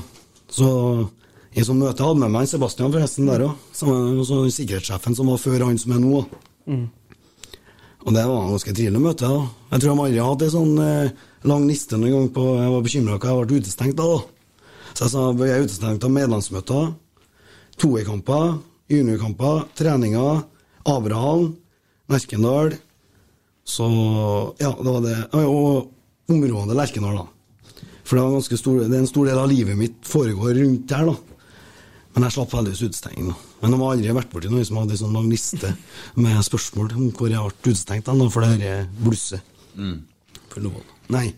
Så 0.53 0.67
i 1.57 1.63
som 1.65 1.79
møte 1.81 2.05
hadde 2.05 2.21
med 2.21 2.31
meg 2.35 2.45
Sebastian 2.51 2.93
forresten 2.93 3.25
der 3.31 3.47
òg. 3.47 3.55
Sikkerhetssjefen 4.53 5.17
som 5.17 5.31
var 5.31 5.41
før 5.41 5.65
han 5.65 5.79
som 5.81 5.95
er 5.95 6.03
nå. 6.03 6.21
da. 6.21 6.43
Og 8.07 8.15
det 8.15 8.23
var 8.23 8.47
ganske 8.47 8.73
trivelig 8.75 9.01
møte. 9.03 9.27
da. 9.27 9.47
Jeg 9.73 9.81
tror 9.81 9.91
de 9.91 10.03
aldri 10.05 10.19
har 10.19 10.29
hatt 10.31 10.43
ei 10.45 10.53
sånn 10.53 10.75
eh, 10.83 11.11
lang 11.49 11.65
niste 11.67 11.97
noen 11.99 12.15
gang 12.15 12.29
på 12.35 12.45
Jeg 12.55 12.73
var 12.73 12.85
bekymra 12.85 13.17
for 13.19 13.29
jeg 13.29 13.49
ble 13.49 13.59
utestengt 13.59 13.97
da. 13.99 14.09
Så 14.93 15.05
jeg 15.05 15.11
sa 15.13 15.25
jeg 15.33 15.55
er 15.55 15.65
utestengt 15.65 16.05
av 16.07 16.13
medlemsmøter, 16.15 16.93
toerkamper, 17.79 18.59
juniorkamper, 18.89 19.65
treninger, 19.77 20.43
Abraham, 20.89 21.57
Merkendal. 22.09 22.73
Så 23.67 23.89
ja, 24.59 24.71
det 24.73 24.93
var 24.95 25.03
det. 25.05 25.17
Og 25.35 25.91
området 26.31 26.77
Lerkendal, 26.77 27.19
da. 27.21 27.27
For 28.09 28.17
det, 28.17 28.57
stor, 28.57 28.79
det 28.81 28.95
er 28.95 29.03
en 29.03 29.11
stor 29.11 29.27
del 29.29 29.37
av 29.37 29.51
livet 29.51 29.77
mitt 29.77 29.99
foregår 30.07 30.57
rundt 30.57 30.87
der, 30.89 31.11
da. 31.11 31.28
Men 32.19 32.27
jeg 32.27 32.35
slapp 32.35 32.53
heldigvis 32.57 32.81
utestenging. 32.83 33.27
nå 33.29 33.35
Men 33.61 33.71
jeg 33.71 33.79
har 33.79 33.91
aldri 33.93 34.15
vært 34.17 34.33
borti 34.33 34.49
noen 34.51 34.65
som 34.67 34.79
hadde 34.81 34.91
en 34.91 34.99
sånn 34.99 35.13
lang 35.15 35.29
liste 35.31 35.69
med 36.19 36.41
spørsmål 36.43 36.89
om 36.97 37.05
hvor 37.15 37.31
jeg 37.31 37.39
ble 37.39 37.71
utestengt 37.71 38.09
da, 38.09 38.27
for 38.33 38.43
det 38.43 38.57
dette 38.59 39.05
blusset. 39.05 39.53
For 40.49 40.65
lov. 40.65 40.81
Nei, 41.15 41.29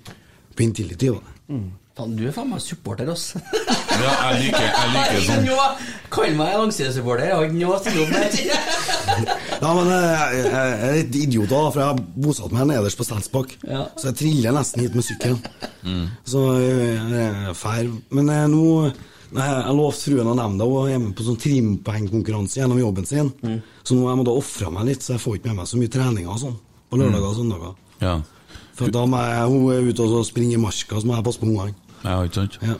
på 0.57 0.65
Intility 0.65 1.11
var 1.13 1.21
det. 1.21 1.61
Faen, 1.91 2.15
du 2.17 2.23
er 2.25 2.33
faen 2.33 2.49
meg 2.49 2.63
supporter, 2.65 3.11
ass. 3.13 3.35
Ja, 4.01 4.11
jeg 4.31 4.47
liker, 4.47 4.63
jeg 4.65 4.91
liker 4.95 5.25
sånn 5.27 5.49
Kall 6.09 6.33
meg 6.39 6.55
langsidesupporter, 6.57 7.27
jeg 7.27 7.35
har 7.37 7.45
ikke 7.45 7.59
noe 7.59 7.75
å 7.75 7.81
stille 7.83 8.05
opp 8.07 8.13
med. 8.15 8.39
Ja, 9.61 9.73
men 9.77 9.91
jeg, 9.91 10.07
jeg, 10.07 10.47
jeg 10.47 10.87
er 10.87 10.97
litt 10.97 11.17
idiot, 11.19 11.51
da, 11.51 11.61
for 11.67 11.83
jeg 11.83 11.89
har 11.91 12.01
bosatt 12.25 12.55
meg 12.55 12.71
nederst 12.71 12.97
på 12.97 13.05
Stensbakk. 13.05 13.53
Ja. 13.67 13.83
Så 13.99 14.09
jeg 14.09 14.17
triller 14.23 14.57
nesten 14.57 14.81
hit 14.87 14.97
med 14.97 15.05
sykkelen. 15.05 16.07
Så 16.25 16.45
jeg 16.57 17.21
er 17.27 17.53
fær. 17.59 17.91
Men 18.15 18.33
eh, 18.33 18.47
nå 18.49 18.65
Jeg 19.31 19.75
lovte 19.77 20.09
fruen 20.09 20.27
å 20.27 20.35
nevne 20.35 20.59
det, 20.59 20.67
hun 20.67 20.89
er 20.91 20.99
med 20.99 21.13
på 21.15 21.23
sånn 21.23 21.37
trimpoengkonkurranse 21.39 22.59
gjennom 22.59 22.79
jobben 22.81 23.05
sin. 23.07 23.29
Så 23.83 23.95
nå 23.95 24.03
har 24.05 24.15
jeg 24.15 24.21
måttet 24.21 24.39
ofre 24.41 24.71
meg 24.75 24.89
litt, 24.89 25.05
så 25.05 25.13
jeg 25.15 25.23
får 25.23 25.37
ikke 25.37 25.51
med 25.51 25.61
meg 25.61 25.69
så 25.71 25.79
mye 25.79 25.93
treninger 25.93 26.31
og 26.33 26.41
sånn 26.41 26.57
på 26.91 26.99
lørdager 26.99 27.29
og 27.29 27.37
søndager. 27.39 27.75
Ja, 28.01 28.15
For 28.75 28.91
da 28.91 29.05
må 29.07 29.21
jeg, 29.23 29.45
hun 29.51 29.69
er 29.71 29.87
ute 29.91 30.07
og 30.07 30.25
springer 30.27 30.57
i 30.57 30.61
marka, 30.61 30.99
så 30.99 31.07
må 31.07 31.15
jeg 31.15 31.27
passe 31.29 31.39
på 31.39 31.47
ungene. 31.47 31.75
ja 32.03 32.17
ikke 32.25 32.41
sant? 32.41 32.57
Ja. 32.65 32.75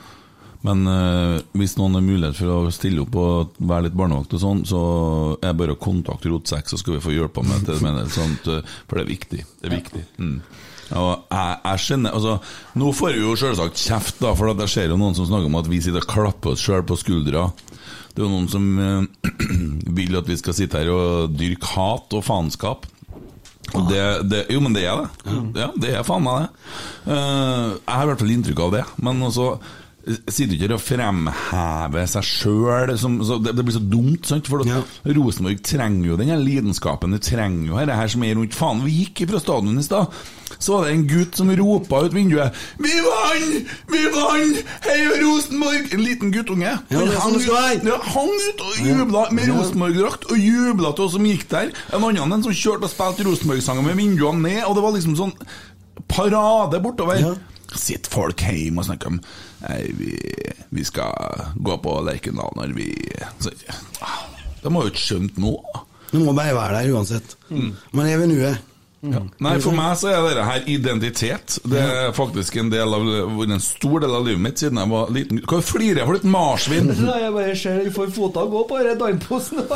Men 0.66 0.84
uh, 0.86 1.41
hvis 1.57 1.74
noen 1.80 1.97
har 1.97 2.03
mulighet 2.05 2.38
for 2.38 2.53
å 2.53 2.74
stille 2.74 3.01
opp 3.01 3.16
og 3.18 3.55
være 3.57 3.88
litt 3.88 3.97
barnevakt 3.97 4.36
og 4.38 4.43
sånn, 4.43 4.66
så 4.70 4.82
er 5.39 5.47
det 5.49 5.57
bare 5.57 5.76
å 5.76 5.82
kontakte 5.82 6.30
Rotsekk, 6.30 6.70
så 6.70 6.78
skal 6.78 6.97
vi 6.97 7.05
få 7.07 7.16
hjelpa 7.16 7.43
med 7.45 7.66
til 7.66 7.82
det. 7.82 8.03
sånt, 8.14 8.49
eh, 8.51 8.76
for 8.86 8.99
det 8.99 9.05
er 9.05 9.09
viktig. 9.09 9.41
Det 9.57 9.70
er 9.70 9.74
viktig. 9.74 10.03
Mm. 10.22 10.38
Og 10.91 11.12
jeg, 11.32 11.57
jeg 11.64 11.82
skjønner 11.86 12.16
altså, 12.18 12.34
Nå 12.82 12.89
får 12.95 13.16
vi 13.16 13.22
jo 13.24 13.36
selvsagt 13.39 13.80
kjeft, 13.80 14.18
da, 14.20 14.34
for 14.36 14.51
jeg 14.51 14.74
ser 14.74 14.91
jo 14.91 14.99
noen 14.99 15.16
som 15.18 15.30
snakker 15.30 15.47
om 15.47 15.59
at 15.62 15.70
vi 15.72 15.82
sitter 15.82 16.03
og 16.03 16.12
klapper 16.12 16.53
oss 16.53 16.64
sjøl 16.66 16.86
på 16.86 16.99
skuldra. 16.99 17.47
Det 18.12 18.22
er 18.22 18.28
jo 18.28 18.32
noen 18.34 18.49
som 18.51 18.66
uh, 18.78 19.32
vil 19.97 20.20
at 20.20 20.30
vi 20.30 20.38
skal 20.39 20.57
sitte 20.57 20.82
her 20.82 20.93
og 20.93 21.38
dyrke 21.38 21.74
hat 21.74 22.18
og 22.18 22.26
faenskap. 22.28 22.86
Og 23.72 23.86
det, 23.88 24.01
det, 24.28 24.45
jo, 24.51 24.59
men 24.62 24.74
det 24.76 24.84
er 24.89 24.99
det. 24.99 25.36
Ja, 25.55 25.70
det 25.80 25.91
er 25.95 26.05
faen 26.05 26.26
meg 26.26 26.43
det. 26.43 26.49
Uh, 27.07 27.78
jeg 27.78 27.93
har 27.93 28.03
i 28.03 28.09
hvert 28.12 28.24
fall 28.24 28.34
inntrykk 28.36 28.66
av 28.66 28.74
det. 28.76 28.82
Men 29.05 29.24
også 29.30 29.53
sitter 30.28 30.56
ikke 30.56 30.66
her 30.68 30.76
og 30.76 30.82
fremhever 30.82 32.08
seg 32.10 32.26
sjøl. 32.26 32.91
Det, 33.45 33.54
det 33.56 33.66
blir 33.66 33.76
så 33.76 33.84
dumt, 33.84 34.26
sant? 34.28 34.49
For 34.49 34.66
Ja. 34.68 34.82
Rosenborg 35.06 35.62
trenger 35.66 36.12
jo 36.12 36.18
den 36.20 36.32
her 36.34 36.41
lidenskapen. 36.41 37.14
Det 37.14 37.22
trenger 37.28 37.68
jo 37.70 37.80
dette 37.80 37.97
her 37.97 38.08
som 38.12 38.24
er 38.26 38.38
rundt. 38.38 38.58
Faen, 38.58 38.82
vi 38.86 39.04
gikk 39.04 39.28
fra 39.30 39.41
stadion 39.41 39.78
i 39.78 39.86
stad. 39.86 40.10
Så 40.62 40.76
var 40.76 40.86
det 40.86 40.93
en 40.93 41.06
gutt 41.08 41.38
som 41.38 41.49
ropa 41.58 42.04
ut 42.06 42.14
vinduet 42.14 42.54
'Vi 42.78 42.91
vant! 43.06 43.70
Vi 43.89 44.02
vant! 44.14 44.58
Heia 44.86 45.14
Rosenborg!' 45.22 45.93
En 45.93 46.04
liten 46.04 46.32
guttunge. 46.32 46.72
Ja, 46.91 46.99
Han 46.99 47.08
hang, 47.08 47.34
være. 47.39 47.86
ja, 47.86 47.97
hang 47.97 48.30
ut 48.30 48.62
og 48.62 48.74
jubla 48.86 49.26
med 49.32 49.49
Rosenborg-drakt, 49.49 50.26
og 50.32 50.38
jubla 50.38 50.91
til 50.95 51.06
oss 51.06 51.14
som 51.14 51.26
gikk 51.26 51.47
der. 51.49 51.72
En 51.93 52.04
annen 52.04 52.34
en 52.34 52.43
som 52.43 52.54
kjørte 52.54 52.84
og 52.84 52.89
spilte 52.93 53.26
Rosenborg-sanger 53.26 53.82
med 53.82 53.95
vinduene 53.95 54.41
ned, 54.41 54.64
og 54.66 54.76
det 54.76 54.84
var 54.84 54.91
liksom 54.93 55.16
sånn 55.16 55.34
parade 56.08 56.80
bortover. 56.84 57.20
Ja. 57.20 57.34
Sitter 57.72 58.11
folk 58.11 58.41
hjemme 58.43 58.82
og 58.84 58.88
snakker 58.89 59.13
om 59.13 59.19
Nei, 59.61 59.78
vi, 59.95 60.15
vi 60.74 60.84
skal 60.88 61.45
gå 61.55 61.78
på 61.84 61.93
Lerkendal 62.07 62.55
når 62.57 62.74
vi 62.76 62.89
så, 63.39 63.53
De 63.53 64.74
har 64.74 64.82
jo 64.84 64.91
ikke 64.91 65.03
skjønt 65.05 65.38
noe. 65.41 65.84
Du 66.11 66.19
må 66.19 66.34
bare 66.36 66.53
være 66.57 66.82
der 66.82 66.91
uansett. 66.95 67.38
Man 67.49 68.05
lever 68.09 68.28
nuet. 68.30 68.70
Ja. 69.02 69.22
Nei, 69.41 69.56
For 69.64 69.74
meg 69.74 69.95
så 69.97 70.12
er 70.12 70.22
dette 70.28 70.43
her 70.45 70.68
identitet. 70.70 71.56
Det 71.66 71.80
er 71.82 72.12
faktisk 72.14 72.58
en 72.62 72.70
del 72.70 72.93
av 72.93 73.08
en 73.47 73.64
stor 73.64 74.04
del 74.04 74.14
av 74.14 74.28
livet 74.28 74.43
mitt 74.43 74.62
siden 74.62 74.78
jeg 74.78 74.91
var 74.91 75.10
liten. 75.16 75.39
Hva 75.49 75.62
flirer 75.66 76.04
jeg 76.04 76.10
for 76.10 76.20
et 76.20 76.28
marsvin? 76.36 76.91
Jeg 77.22 77.34
bare 77.34 77.56
ser 77.58 77.82
du 77.86 77.89
får 77.95 78.12
fota 78.14 78.43
gå 78.49 78.62
på 78.70 78.78
denne 78.82 78.93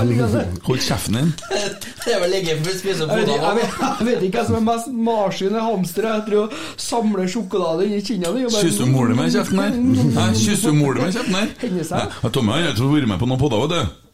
liggende. 0.10 0.44
Hold 0.68 0.84
kjeften 0.86 1.18
din. 1.18 1.34
Det 1.50 2.14
er 2.14 2.22
vel 2.22 2.34
ligge 2.36 2.58
for 2.62 2.72
å 2.72 2.78
spise 2.78 3.10
Jeg 3.10 3.26
vet, 3.26 3.34
jeg, 3.34 3.58
vet, 3.58 3.76
jeg 3.82 4.08
vet 4.12 4.26
ikke 4.30 4.40
hva 4.42 4.46
som 4.48 4.58
er 4.60 4.66
mest 4.70 4.94
marsvin 5.10 5.52
eller 5.52 5.68
hamster. 5.72 6.10
Jeg 6.12 6.26
tror 6.30 6.46
å 6.46 6.64
samle 6.86 7.28
sjokolade 7.32 7.90
inni 7.90 8.02
kinnene. 8.06 8.46
di. 8.46 8.56
Kysser 8.62 8.86
du 8.86 8.94
mor 8.94 9.10
di 9.10 9.18
med 9.18 9.34
kjeften 9.34 9.62
her? 9.66 9.76
Nei, 9.76 10.32
Kysser 10.38 10.74
du 10.74 10.80
mor 10.80 10.98
di 10.98 11.06
med 11.06 11.18
kjeften 11.18 11.38
her? 11.42 11.54
Nei, 11.96 12.08
og 12.22 12.34
Tommy 12.36 12.58
har 12.60 12.74
ikke 12.76 12.92
vært 12.94 13.14
med 13.16 13.22
på 13.22 13.30
noen 13.30 13.42
podder, 13.42 13.66
vet 13.66 13.78
du. 13.78 14.05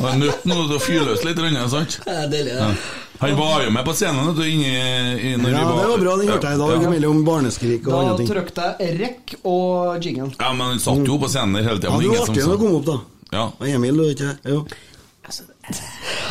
Han 0.00 0.10
er 0.14 0.18
nødt 0.24 0.44
nå 0.48 0.56
til 0.68 0.76
å 0.76 0.80
fyre 0.82 1.04
løs 1.10 1.22
litt, 1.26 1.38
rundt, 1.44 1.70
sant? 1.72 1.98
Det 2.06 2.16
er 2.16 2.28
deilig, 2.32 2.56
Ja. 2.58 2.72
Han 3.20 3.34
var 3.36 3.60
jo 3.66 3.70
med 3.74 3.84
på 3.84 3.92
scenen 3.92 4.30
du, 4.32 4.40
inni, 4.48 4.70
inni, 5.34 5.50
Ja, 5.52 5.58
det 5.60 5.88
var 5.90 5.98
bra, 6.00 6.14
den 6.16 6.28
hørte 6.32 6.48
jeg 6.48 6.56
i 6.56 6.60
dag, 6.62 6.82
Ja. 6.82 6.90
mellom 6.94 7.18
barneskrik 7.26 7.82
og 7.86 7.90
Da 7.92 7.98
andre 8.00 8.16
ting. 8.16 8.28
trykte 8.30 8.68
jeg 8.80 8.94
rekk 9.00 9.34
og 9.44 10.00
jingle. 10.02 10.30
Ja, 10.40 10.52
men 10.56 10.66
han 10.70 10.78
satt 10.80 11.04
jo 11.06 11.18
på 11.20 11.28
scenen 11.28 11.52
der 11.58 11.62
hele 11.68 11.78
tida. 11.82 11.92
Ja, 11.92 11.98
det 12.00 12.08
var 12.08 12.24
artig 12.28 12.44
å 12.46 12.56
komme 12.56 12.58
kom 12.62 12.76
opp, 12.78 12.86
da. 12.86 12.96
Ja. 13.36 13.44
Og 13.60 13.68
Emil, 13.68 13.96
du, 13.96 14.02
vet 14.08 14.16
ikke 14.16 14.38
Jo. 14.48 14.64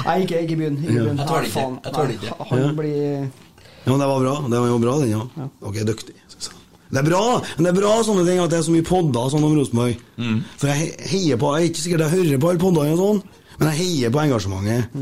Nei, 0.06 0.16
ikke, 0.26 0.42
ikke 0.44 0.58
begynn. 0.58 0.82
Jeg 0.82 1.28
tør 1.30 2.08
det 2.08 2.18
ikke. 2.18 2.34
Han 2.50 2.76
blir 2.76 3.30
Ja, 3.86 3.92
men 3.94 4.00
det 4.00 4.08
var 4.10 4.20
bra. 4.20 4.34
Det 4.50 4.60
var 4.60 4.68
jo 4.68 4.80
bra, 4.80 4.98
den, 5.00 5.10
ja. 5.12 5.22
Ok, 5.62 5.76
dyktig. 5.86 6.16
Det 6.90 6.98
er 7.04 7.06
bra 7.06 7.24
men 7.38 7.66
det 7.66 7.70
er 7.72 7.78
bra 7.80 7.92
sånne 8.04 8.26
ting 8.26 8.40
at 8.42 8.50
det 8.50 8.60
er 8.60 8.66
så 8.66 8.74
mye 8.74 8.86
podder 8.88 9.30
sånn 9.30 9.44
om 9.46 9.56
Rosenborg. 9.58 10.00
For 10.58 10.72
jeg 10.72 10.94
heier 11.12 11.38
på 11.42 11.52
Jeg 11.56 11.62
er 11.66 11.70
ikke 11.72 11.84
sikkert 11.84 12.06
jeg 12.08 12.16
hører 12.18 12.40
på 12.42 12.50
alle 12.50 12.64
poddene, 12.64 12.94
og 12.96 13.02
sånn, 13.04 13.20
men 13.60 13.68
jeg 13.70 13.80
heier 13.84 14.14
på 14.16 14.24
engasjementet. 14.24 15.02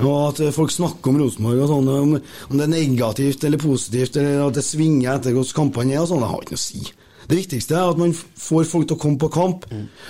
Og 0.00 0.16
at 0.30 0.40
eh, 0.40 0.54
folk 0.56 0.72
snakker 0.72 1.12
om 1.12 1.18
Rosenborg, 1.20 1.60
og 1.60 1.68
sånn, 1.68 1.88
om, 1.92 2.14
om 2.48 2.56
det 2.56 2.64
er 2.64 2.72
negativt 2.72 3.44
eller 3.44 3.60
positivt, 3.60 4.16
eller 4.16 4.46
at 4.46 4.56
det 4.56 4.64
svinger 4.64 5.12
etter 5.18 5.36
hvordan 5.36 5.58
kampene 5.58 5.92
er, 5.94 6.00
og 6.00 6.08
sånn, 6.08 6.22
det 6.24 6.30
har 6.30 6.40
ikke 6.46 6.56
noe 6.56 6.62
å 6.62 6.64
si. 6.64 6.86
Det 7.30 7.36
viktigste 7.38 7.76
er 7.78 7.90
at 7.92 8.00
man 8.00 8.14
får 8.16 8.64
folk 8.66 8.88
til 8.88 8.96
å 8.96 9.00
komme 9.04 9.20
på 9.20 9.28
kamp 9.30 9.66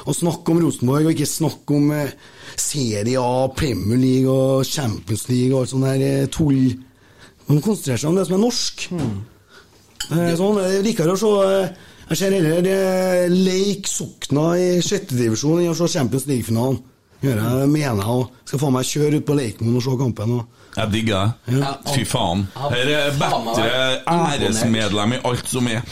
og 0.06 0.14
snakke 0.16 0.54
om 0.54 0.60
Rosenborg, 0.62 1.04
og 1.04 1.12
ikke 1.12 1.28
snakke 1.28 1.74
om 1.76 1.90
eh, 1.92 2.14
Serie 2.56 3.20
A, 3.20 3.48
Premier 3.52 4.00
League 4.00 4.30
og 4.30 4.64
Champions 4.64 5.26
League 5.28 5.52
og 5.52 5.66
alt 5.66 5.74
sånt 5.74 5.84
der 5.84 6.06
eh, 6.06 6.30
tull. 6.32 6.70
Man 7.50 7.60
konsentrerer 7.60 8.00
seg 8.00 8.08
om 8.08 8.16
det 8.16 8.24
som 8.30 8.38
er 8.38 8.42
norsk. 8.46 8.86
Er 8.94 9.10
sånn, 10.10 10.58
det 10.60 10.66
er 10.78 10.82
rikere 10.86 11.14
å 11.14 11.20
se 11.20 11.32
eh, 11.46 11.68
Jeg 12.10 12.18
ser 12.18 12.34
heller 12.34 12.66
eh, 12.66 13.26
Leik 13.30 13.86
Sokna 13.86 14.48
i 14.58 14.80
sjette 14.82 15.14
divisjon 15.14 15.60
enn 15.62 15.70
å 15.70 15.76
se 15.78 15.86
Champions 15.92 16.26
League-finalen. 16.26 16.80
Gjør 17.22 17.36
jeg, 17.36 17.68
mener 17.68 18.00
jeg, 18.08 18.26
skal 18.48 18.58
faen 18.62 18.72
meg 18.78 18.86
kjøre 18.88 19.18
ut 19.20 19.26
på 19.28 19.34
Leikmoen 19.36 19.76
og 19.76 19.82
se 19.84 19.96
kampen. 20.00 20.30
Og. 20.40 20.60
Jeg 20.76 20.90
digger 20.94 21.18
det. 21.46 21.58
Ja. 21.60 21.74
Fy 21.94 22.04
faen. 22.08 22.46
Her 22.56 22.92
er 22.96 23.10
bedre 23.20 23.66
æresmedlem 24.08 25.12
i 25.18 25.20
alt 25.28 25.48
som 25.52 25.68
er. 25.68 25.82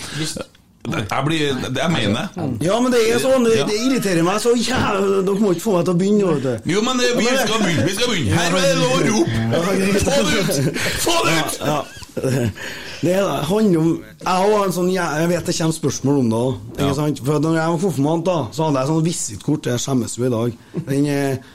Det- 0.88 1.04
Jeg 1.10 1.24
blir 1.26 1.52
det 1.68 1.76
Jeg 1.82 1.90
mener 1.92 2.28
det. 2.34 2.64
Ja, 2.64 2.80
men 2.80 2.90
det 2.92 3.00
er 3.12 3.18
sånn, 3.20 3.44
det, 3.44 3.58
det 3.68 3.76
irriterer 3.76 4.22
meg 4.24 4.40
så 4.40 4.54
jævlig. 4.56 5.18
Dere 5.26 5.40
må 5.42 5.50
ikke 5.52 5.60
få 5.66 5.74
meg 5.76 5.84
til 5.84 5.92
å 5.94 5.98
begynne. 6.00 6.34
Vet 6.38 6.42
du. 6.64 6.70
Jo, 6.72 6.80
men 6.86 6.96
det, 7.02 7.10
vi 7.18 7.26
skal 7.28 7.60
begynne. 7.62 7.84
Vi 7.84 7.94
skal 7.98 8.08
begynne. 8.08 8.38
Her 8.38 8.56
er 8.56 8.62
det 8.64 8.76
lov 8.80 8.94
å 8.96 9.00
rope! 9.12 9.30
Få 10.08 10.16
det 10.24 10.38
ut! 10.40 10.80
Få 11.04 11.16
det 11.26 11.34
ut! 11.38 11.60
Ja, 11.68 11.82
det. 13.02 13.16
handler 13.48 13.80
om 13.80 13.90
Jeg 14.00 14.26
har 14.26 14.64
en 14.64 14.74
sånn 14.74 14.90
Jeg 14.92 15.28
vet 15.30 15.46
det 15.46 15.54
kommer 15.58 15.76
spørsmål 15.76 16.18
om 16.22 16.32
det 16.32 16.38
òg. 16.38 16.56
Ja. 16.78 16.90
For 17.22 17.38
når 17.44 17.58
jeg 17.58 17.72
var 17.74 17.84
konfirmant, 17.84 18.24
da, 18.26 18.38
så 18.52 18.68
hadde 18.68 18.82
jeg 18.82 18.90
sånn 18.92 19.06
visittkort. 19.06 19.70
Jeg 19.70 19.84
skjemmes 19.84 20.18
jo 20.18 20.26
i 20.26 20.32
dag. 20.34 20.58
Den 20.88 21.08
eh, 21.12 21.54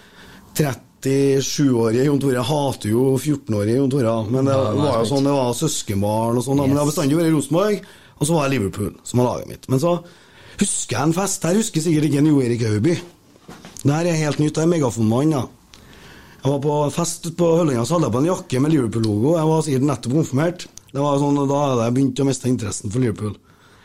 37-årige 0.54 2.06
Jon 2.08 2.22
Tore 2.22 2.44
hater 2.48 2.94
jo 2.94 3.06
14-årige 3.18 3.80
Jon 3.80 3.92
Tore. 3.92 4.18
Men 4.32 4.48
det 4.48 4.58
var 4.58 5.00
jo 5.02 5.08
sånn, 5.10 5.28
det 5.28 5.36
var 5.36 5.58
søskenbarn 5.58 6.40
og 6.40 6.46
sånn. 6.46 6.62
Men 6.64 6.76
det 6.76 6.84
har 6.84 6.92
bestandig 6.92 7.20
vært 7.20 7.34
Rosenborg, 7.34 7.90
og 8.20 8.30
så 8.30 8.38
var 8.38 8.48
det 8.48 8.58
Liverpool 8.58 8.94
som 9.04 9.20
var 9.22 9.32
laget 9.32 9.52
mitt. 9.52 9.68
Men 9.74 9.82
så 9.84 9.98
husker 10.62 10.96
jeg 10.96 11.10
en 11.10 11.18
fest. 11.18 11.50
Her 11.50 11.60
husker 11.60 11.84
sikkert 11.84 12.08
ikke 12.10 12.22
en 12.24 12.32
Jo 12.32 12.46
Erik 12.46 12.64
Hauby. 12.68 12.96
Det 13.84 13.92
her 13.92 14.08
er 14.08 14.22
helt 14.22 14.40
nytt. 14.40 14.56
Jeg 14.56 14.64
er 14.64 14.72
megafonmann, 14.72 15.36
da. 15.36 15.44
Jeg 16.44 16.52
var 16.52 16.64
på 16.64 16.78
fest 16.92 17.28
på 17.40 17.50
Hølløya, 17.58 17.84
så 17.88 17.96
hadde 17.96 18.10
jeg 18.10 18.16
på 18.16 18.22
en 18.22 18.30
jakke 18.30 18.60
med 18.64 18.74
Liverpool-logo. 18.74 19.36
Jeg 19.40 19.50
var 19.50 19.62
sikkert 19.64 19.86
nettopp 19.90 20.16
konfirmert. 20.20 20.66
Det 20.94 21.02
var 21.02 21.18
sånn, 21.18 21.40
Da 21.50 21.62
hadde 21.64 21.88
jeg 21.88 21.94
begynt 21.98 22.20
å 22.22 22.26
miste 22.30 22.50
interessen 22.52 22.92
for 22.94 23.00
Liverpool. 23.02 23.36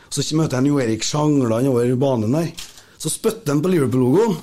Så 0.09 0.21
møtte 0.37 0.57
jeg 0.57 0.67
Jo 0.71 0.79
Erik 0.79 1.03
Sjangland 1.05 1.67
over 1.67 1.95
banen 1.95 2.31
der. 2.37 2.51
Så 2.99 3.09
spytter 3.09 3.53
han 3.53 3.61
på 3.61 3.69
Liverpool-logoen. 3.71 4.37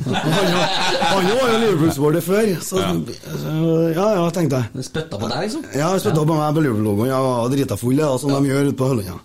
Han 0.00 1.26
var 1.26 1.50
jo 1.50 1.58
Liverpool-supporter 1.64 2.22
før, 2.22 2.50
så 2.62 2.78
så- 2.78 3.94
ja 3.94 4.06
ja, 4.14 4.30
tenkte 4.30 4.60
jeg. 4.60 4.84
Spytta 4.86 5.18
på 5.18 5.28
deg, 5.28 5.40
liksom? 5.44 5.64
Ja, 5.74 5.90
spytta 5.98 6.16
ja. 6.22 6.24
på 6.24 6.36
meg 6.38 6.54
på 6.54 6.62
Liverpool-logoen. 6.64 7.06
Jeg 7.10 7.22
var 7.26 7.48
drita 7.48 7.76
full, 7.76 7.96
ja, 7.98 8.16
som 8.18 8.30
de 8.30 8.40
gjør 8.50 8.68
ute 8.70 8.76
på 8.78 8.88
Hølløya. 8.90 9.16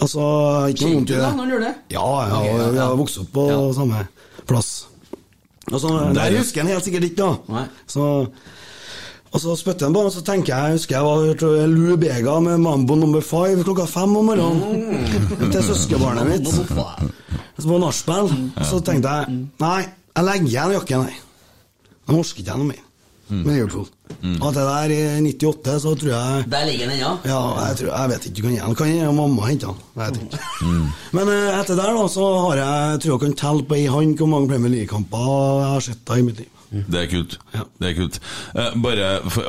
Altså, 0.00 0.20
ikke 0.72 0.86
noe 0.88 0.94
vondt 0.96 1.10
i 1.10 1.16
da 1.20 1.28
det. 1.28 1.36
når 1.36 1.50
gjør 1.52 1.60
det? 1.66 1.74
Ja, 1.92 2.06
ja, 2.28 2.38
Ok, 2.40 2.46
ja, 2.46 2.70
vi 2.70 2.78
har 2.78 2.96
vokst 2.96 3.18
opp 3.20 3.32
på 3.32 3.48
Ja. 3.50 3.72
samme 3.76 4.08
plass. 4.46 4.86
Altså, 5.70 5.88
så, 5.88 6.14
Der 6.14 6.38
husker 6.38 6.56
jeg 6.56 6.64
han 6.66 6.72
helt 6.72 6.84
sikkert 6.84 7.04
ikke, 7.04 7.16
da. 7.16 7.36
Nei. 7.52 7.66
Så, 7.86 8.30
og 9.32 9.38
så 9.40 9.54
spytter 9.56 9.86
han 9.86 9.94
på, 9.94 10.00
og 10.08 10.12
så 10.12 10.22
tenker 10.26 10.50
jeg 10.54 10.64
jeg 10.72 10.78
husker 10.78 10.96
jeg 10.96 11.04
var 11.06 11.34
tror 11.38 11.56
jeg, 11.60 11.68
Lou 11.70 11.96
Bega 12.02 12.36
med 12.42 12.58
Mambo 12.64 12.96
number 12.98 13.20
five 13.22 13.62
klokka 13.64 13.86
fem 13.86 14.16
om 14.18 14.26
morgenen 14.26 14.60
Mm. 15.40 15.50
til 15.52 15.62
søskenbarnet 15.62 16.26
mitt. 16.26 16.48
Så 17.60 17.68
på 17.68 17.78
nachspiel. 17.78 18.30
Så 18.64 18.80
tenkte 18.84 19.08
jeg 19.08 19.40
nei, 19.60 19.80
jeg 20.16 20.24
legger 20.24 20.46
igjen 20.50 20.72
jakken 20.78 21.02
her. 21.06 21.18
Jeg 22.08 22.16
orker 22.18 22.40
ikke 22.42 22.56
noe 22.58 22.66
mer 22.72 22.86
med 23.30 23.54
Liverpool. 23.54 23.86
At 24.42 24.54
det 24.56 24.64
der 24.66 24.90
i 24.90 25.00
98, 25.22 25.74
så 25.84 25.92
tror 25.94 26.10
jeg 26.10 26.44
Der 26.50 26.64
ligger 26.66 26.88
den 26.90 26.96
ennå. 26.98 27.12
Ja, 27.24 27.40
jeg, 27.68 27.76
tror, 27.78 27.90
jeg 27.94 28.10
vet 28.10 28.26
ikke, 28.26 28.42
kan 28.42 28.54
jeg, 28.56 28.76
kan 28.80 28.88
jeg 28.96 29.14
mamma 29.14 29.46
hente 29.46 29.66
den? 29.70 29.76
Jeg 29.96 30.06
vet 30.06 30.22
ikke. 30.24 30.38
Men 31.14 31.28
eh, 31.28 31.60
etter 31.60 31.76
der 31.78 31.92
da, 31.94 32.08
så 32.10 32.26
har 32.48 32.56
jeg, 32.58 32.90
jeg 32.90 33.00
tror 33.04 33.12
jeg 33.14 33.20
kan 33.28 33.36
telle 33.44 33.62
på 33.70 33.78
ei 33.78 33.86
hånd 33.86 34.16
hvor 34.18 34.26
mange 34.32 34.48
Premier 34.50 34.72
League-kamper 34.74 35.28
jeg 35.62 35.70
har 35.76 35.80
sett 35.86 36.02
da 36.10 36.18
i 36.18 36.26
mitt 36.26 36.42
liv. 36.42 36.50
Det 36.70 37.00
er 37.00 37.08
kult. 37.10 37.38
Ja. 37.54 37.64
Det 37.82 37.88
er 37.88 37.96
kult. 37.98 38.18
Eh, 38.54 38.74
bare 38.84 39.06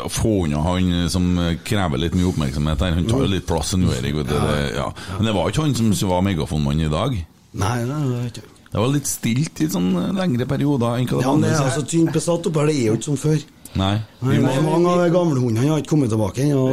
få 0.09 0.31
unna 0.45 0.63
han 0.65 1.09
som 1.13 1.27
krever 1.67 2.01
litt 2.01 2.15
mye 2.17 2.31
oppmerksomhet 2.31 2.81
her. 2.81 2.95
Han 2.97 3.09
tar 3.09 3.25
jo 3.25 3.29
litt 3.35 3.45
plass. 3.49 3.75
Han 3.75 3.85
Erik. 3.89 4.09
ikke, 4.09 4.23
vet 4.23 4.31
du, 4.31 4.39
det, 4.39 4.63
ja. 4.79 4.87
Men 5.19 5.29
det 5.29 5.35
var 5.37 5.51
ikke 5.53 5.67
han 5.67 5.93
som 5.93 6.09
var 6.09 6.25
megafonmann 6.25 6.81
i 6.81 6.89
dag. 6.91 7.19
Nei, 7.61 7.77
det 7.85 8.01
vet 8.09 8.41
jeg 8.41 8.45
ikke. 8.45 8.57
Det 8.71 8.79
var 8.79 8.91
litt 8.93 9.09
stilt 9.09 9.59
i 9.59 9.67
sånn 9.67 9.89
lengre 10.15 10.45
perioder. 10.47 10.95
enn 10.97 11.09
hva 11.09 11.17
det 11.19 11.25
Ja, 11.25 11.33
men 11.35 11.43
det 11.43 11.49
er 11.57 11.65
altså 11.65 11.83
tynt 11.83 12.13
besatt 12.15 12.45
oppe 12.47 12.61
her, 12.63 12.71
det 12.71 12.77
er 12.79 12.85
jo 12.87 12.93
ikke 12.95 13.09
som 13.09 13.19
før. 13.19 13.41
Nei. 13.75 13.91
Nei, 14.21 14.35
Vi 14.35 14.39
må, 14.43 14.51
det 14.51 14.63
mange 14.63 14.93
av 14.95 15.01
gamlehundene 15.11 15.69
har 15.69 15.83
ikke 15.83 15.93
kommet 15.93 16.11
tilbake 16.11 16.43
ennå. 16.43 16.63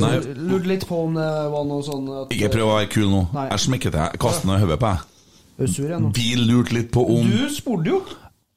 Lurte 0.49 0.71
litt 0.71 0.87
på 0.89 1.03
om 1.05 1.19
det 1.19 1.27
var 1.53 1.67
noe 1.67 1.85
sånn 1.87 2.09
at 2.23 2.35
ikke 2.35 2.51
prøv 2.55 2.71
å 2.71 2.73
være 2.77 2.91
kul 2.95 3.11
nå. 3.11 3.23
Nei. 3.35 3.47
Jeg 3.53 3.65
smekker 3.67 3.95
til. 3.95 4.19
Kaster 4.23 4.47
den 4.49 4.57
i 4.57 4.63
hodet 4.65 4.81
på 4.83 4.95
deg. 4.95 6.15
Vi 6.15 6.29
lurte 6.39 6.75
litt 6.77 6.91
på 6.95 7.03
om 7.19 7.27
Du 7.27 7.49
spurte 7.51 7.91
jo! 7.97 8.01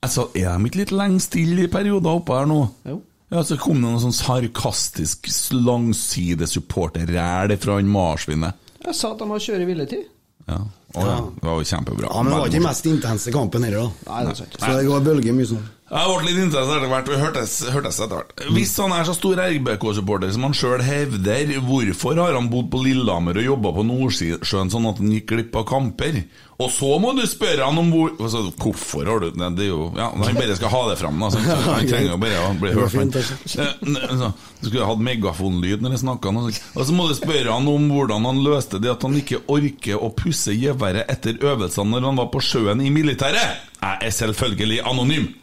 Altså, 0.02 0.28
Er 0.36 0.58
de 0.58 0.70
ikke 0.70 0.82
litt 0.82 0.93
lenge 0.95 1.22
stille 1.22 1.68
i 1.68 1.72
perioder 1.72 2.18
oppe 2.22 2.34
her 2.39 2.47
nå? 2.49 2.62
Jo. 2.89 3.02
Ja, 3.32 3.43
Så 3.47 3.56
kom 3.62 3.78
det 3.80 3.88
noe 3.88 4.02
sånn 4.02 4.16
sarkastisk 4.16 5.30
langsides 5.56 6.58
supporterræl 6.58 7.54
fra 7.62 7.78
han 7.78 7.88
marsvinet. 7.88 8.58
Jeg 8.82 8.97
sa 8.97 9.14
at 9.14 9.22
de 9.22 9.28
har 9.30 9.43
kjøre 9.45 9.68
hviletid. 9.70 10.08
Ja. 10.49 10.58
Å, 10.91 11.04
ja. 11.06 11.18
Det 11.38 11.47
var 11.47 11.60
jo 11.62 11.68
kjempebra. 11.70 12.10
Ja, 12.10 12.24
men 12.26 12.34
det 12.34 12.39
var 12.39 12.49
ikke 12.49 12.58
den 12.58 12.66
mest 12.66 12.89
intense 12.89 13.32
kampen 13.32 13.64
heller, 13.64 13.86
da. 13.86 14.10
Nei, 14.10 14.24
det 14.26 14.34
er 14.34 14.39
sant. 14.41 14.58
Så 14.60 14.72
det 14.76 14.88
går 14.89 15.06
bølger 15.06 15.38
mye 15.38 15.49
sånn. 15.54 15.70
Jeg 15.92 16.08
ble 16.08 16.24
litt 16.30 16.38
interessert 16.39 16.78
etter 16.80 16.88
hvert. 16.88 17.10
Vi 17.12 17.18
hørtes, 17.20 17.54
hørtes 17.68 17.98
etter 18.00 18.22
hvert. 18.22 18.30
Hvis 18.56 18.70
han 18.80 18.94
er 18.96 19.04
så 19.10 19.16
stor 19.18 19.42
RBK-supporter 19.44 20.30
som 20.32 20.46
han 20.48 20.54
sjøl 20.56 20.80
hevder, 20.88 21.50
hvorfor 21.68 22.16
har 22.22 22.38
han 22.38 22.48
bodd 22.54 22.70
på 22.72 22.80
Lillehammer 22.86 23.36
og 23.42 23.44
jobba 23.44 23.74
på 23.76 23.84
Nordsjøen 23.89 24.72
sånn 24.72 24.88
at 24.88 25.02
han 25.04 25.12
gikk 25.12 25.28
glipp 25.34 25.58
av 25.60 25.66
kamper? 25.68 26.22
Og 26.62 26.70
så 26.72 26.94
må 27.02 27.12
du 27.18 27.24
spørre 27.28 27.66
han 27.66 27.80
om 27.82 27.88
hvor 27.92 28.12
altså, 28.22 28.44
Hvorfor 28.62 29.08
har 29.10 29.20
du 29.24 29.32
det? 29.34 29.48
Det 29.58 29.64
er 29.66 29.70
jo 29.72 29.88
Ja, 29.98 30.12
Han 30.14 30.36
bare 30.38 30.56
skal 30.60 30.70
ha 30.70 30.82
det 30.92 30.98
fram, 31.00 31.18
da. 31.26 31.30
Han 31.34 31.88
trenger 31.92 32.20
bare 32.22 32.44
å 32.46 32.52
bli 32.62 32.72
hørt. 32.78 32.94
men- 32.94 33.12
Eh, 33.12 34.16
så, 34.22 34.30
Du 34.62 34.68
skulle 34.70 34.86
hatt 34.86 35.02
megafonlyd 35.02 35.82
når 35.82 35.96
jeg 35.98 36.04
snakka. 36.06 36.32
Og 36.78 36.86
så 36.86 36.94
må 36.96 37.08
du 37.10 37.16
spørre 37.18 37.52
han 37.52 37.68
om 37.68 37.89
hvordan 37.92 38.30
han 38.30 38.39
løste 38.46 38.80
det 38.80 38.92
at 38.94 39.02
han 39.04 39.18
ikke 39.18 39.42
orker 39.50 39.98
å 40.00 40.12
pusse 40.16 40.54
geværet 40.56 41.10
etter 41.12 41.42
øvelsene 41.42 41.89
når 41.98 42.06
han 42.12 42.22
var 42.22 42.30
på 42.32 42.39
sjøen 42.46 42.80
i 42.86 42.94
militæret. 42.94 43.68
Jeg 43.82 43.98
er 44.08 44.10
selvfølgelig 44.14 44.82
anonym. 44.86 45.28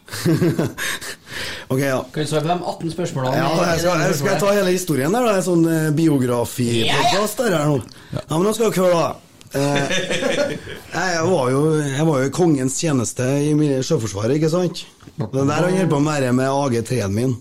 Ok, 1.69 1.79
ja. 1.79 1.99
Kan 2.13 2.23
vi 2.23 2.27
svare 2.27 2.41
på 2.41 2.47
de 2.47 2.53
18 2.71 2.91
spørsmålene? 2.91 3.37
Ja, 3.37 3.49
jeg 3.71 3.79
skal, 3.79 3.99
jeg 4.01 4.15
skal 4.17 4.39
ta 4.41 4.53
hele 4.55 4.71
historien 4.73 5.13
der, 5.13 5.25
da. 5.27 5.35
En 5.37 5.43
sånn 5.45 5.65
eh, 5.69 5.89
biografi-podkast 5.93 7.43
der 7.43 7.53
her 7.53 7.67
nå. 7.69 7.75
Ja, 8.15 8.23
men 8.31 8.47
nå 8.47 8.53
skal 8.57 8.71
dere 8.73 8.87
høre, 8.87 9.01
da. 9.03 9.17
Eh, 9.49 9.93
jeg, 10.93 11.21
var 11.25 11.47
jo, 11.49 11.59
jeg 11.81 12.03
var 12.05 12.19
jo 12.21 12.25
i 12.27 12.33
kongens 12.33 12.75
tjeneste 12.77 13.25
i 13.41 13.69
Sjøforsvaret, 13.85 14.35
ikke 14.37 14.51
sant? 14.53 14.83
Det 15.15 15.25
er 15.25 15.47
der 15.49 15.65
han 15.65 15.77
holdt 15.77 15.89
på 15.93 16.01
med 16.05 16.11
være 16.11 16.33
med 16.37 16.49
AG3-en 16.49 17.15
min. 17.15 17.33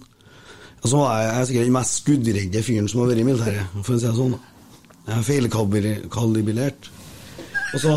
Og 0.81 0.87
så 0.89 1.01
var 1.01 1.19
jeg, 1.19 1.27
jeg 1.27 1.41
er 1.41 1.49
sikkert 1.51 1.69
den 1.69 1.77
mest 1.77 1.99
skuddredde 2.01 2.63
fyren 2.65 2.89
som 2.89 3.03
har 3.03 3.11
vært 3.11 3.21
i 3.21 3.27
militæret, 3.29 3.77
for 3.83 3.97
å 3.97 3.99
si 3.99 4.07
det 4.09 4.15
sånn. 4.17 4.37
da. 4.39 4.41
Jeg 5.09 5.19
er 5.19 5.29
feilkalibrert. 5.29 6.91
Og 7.75 7.83
så, 7.85 7.93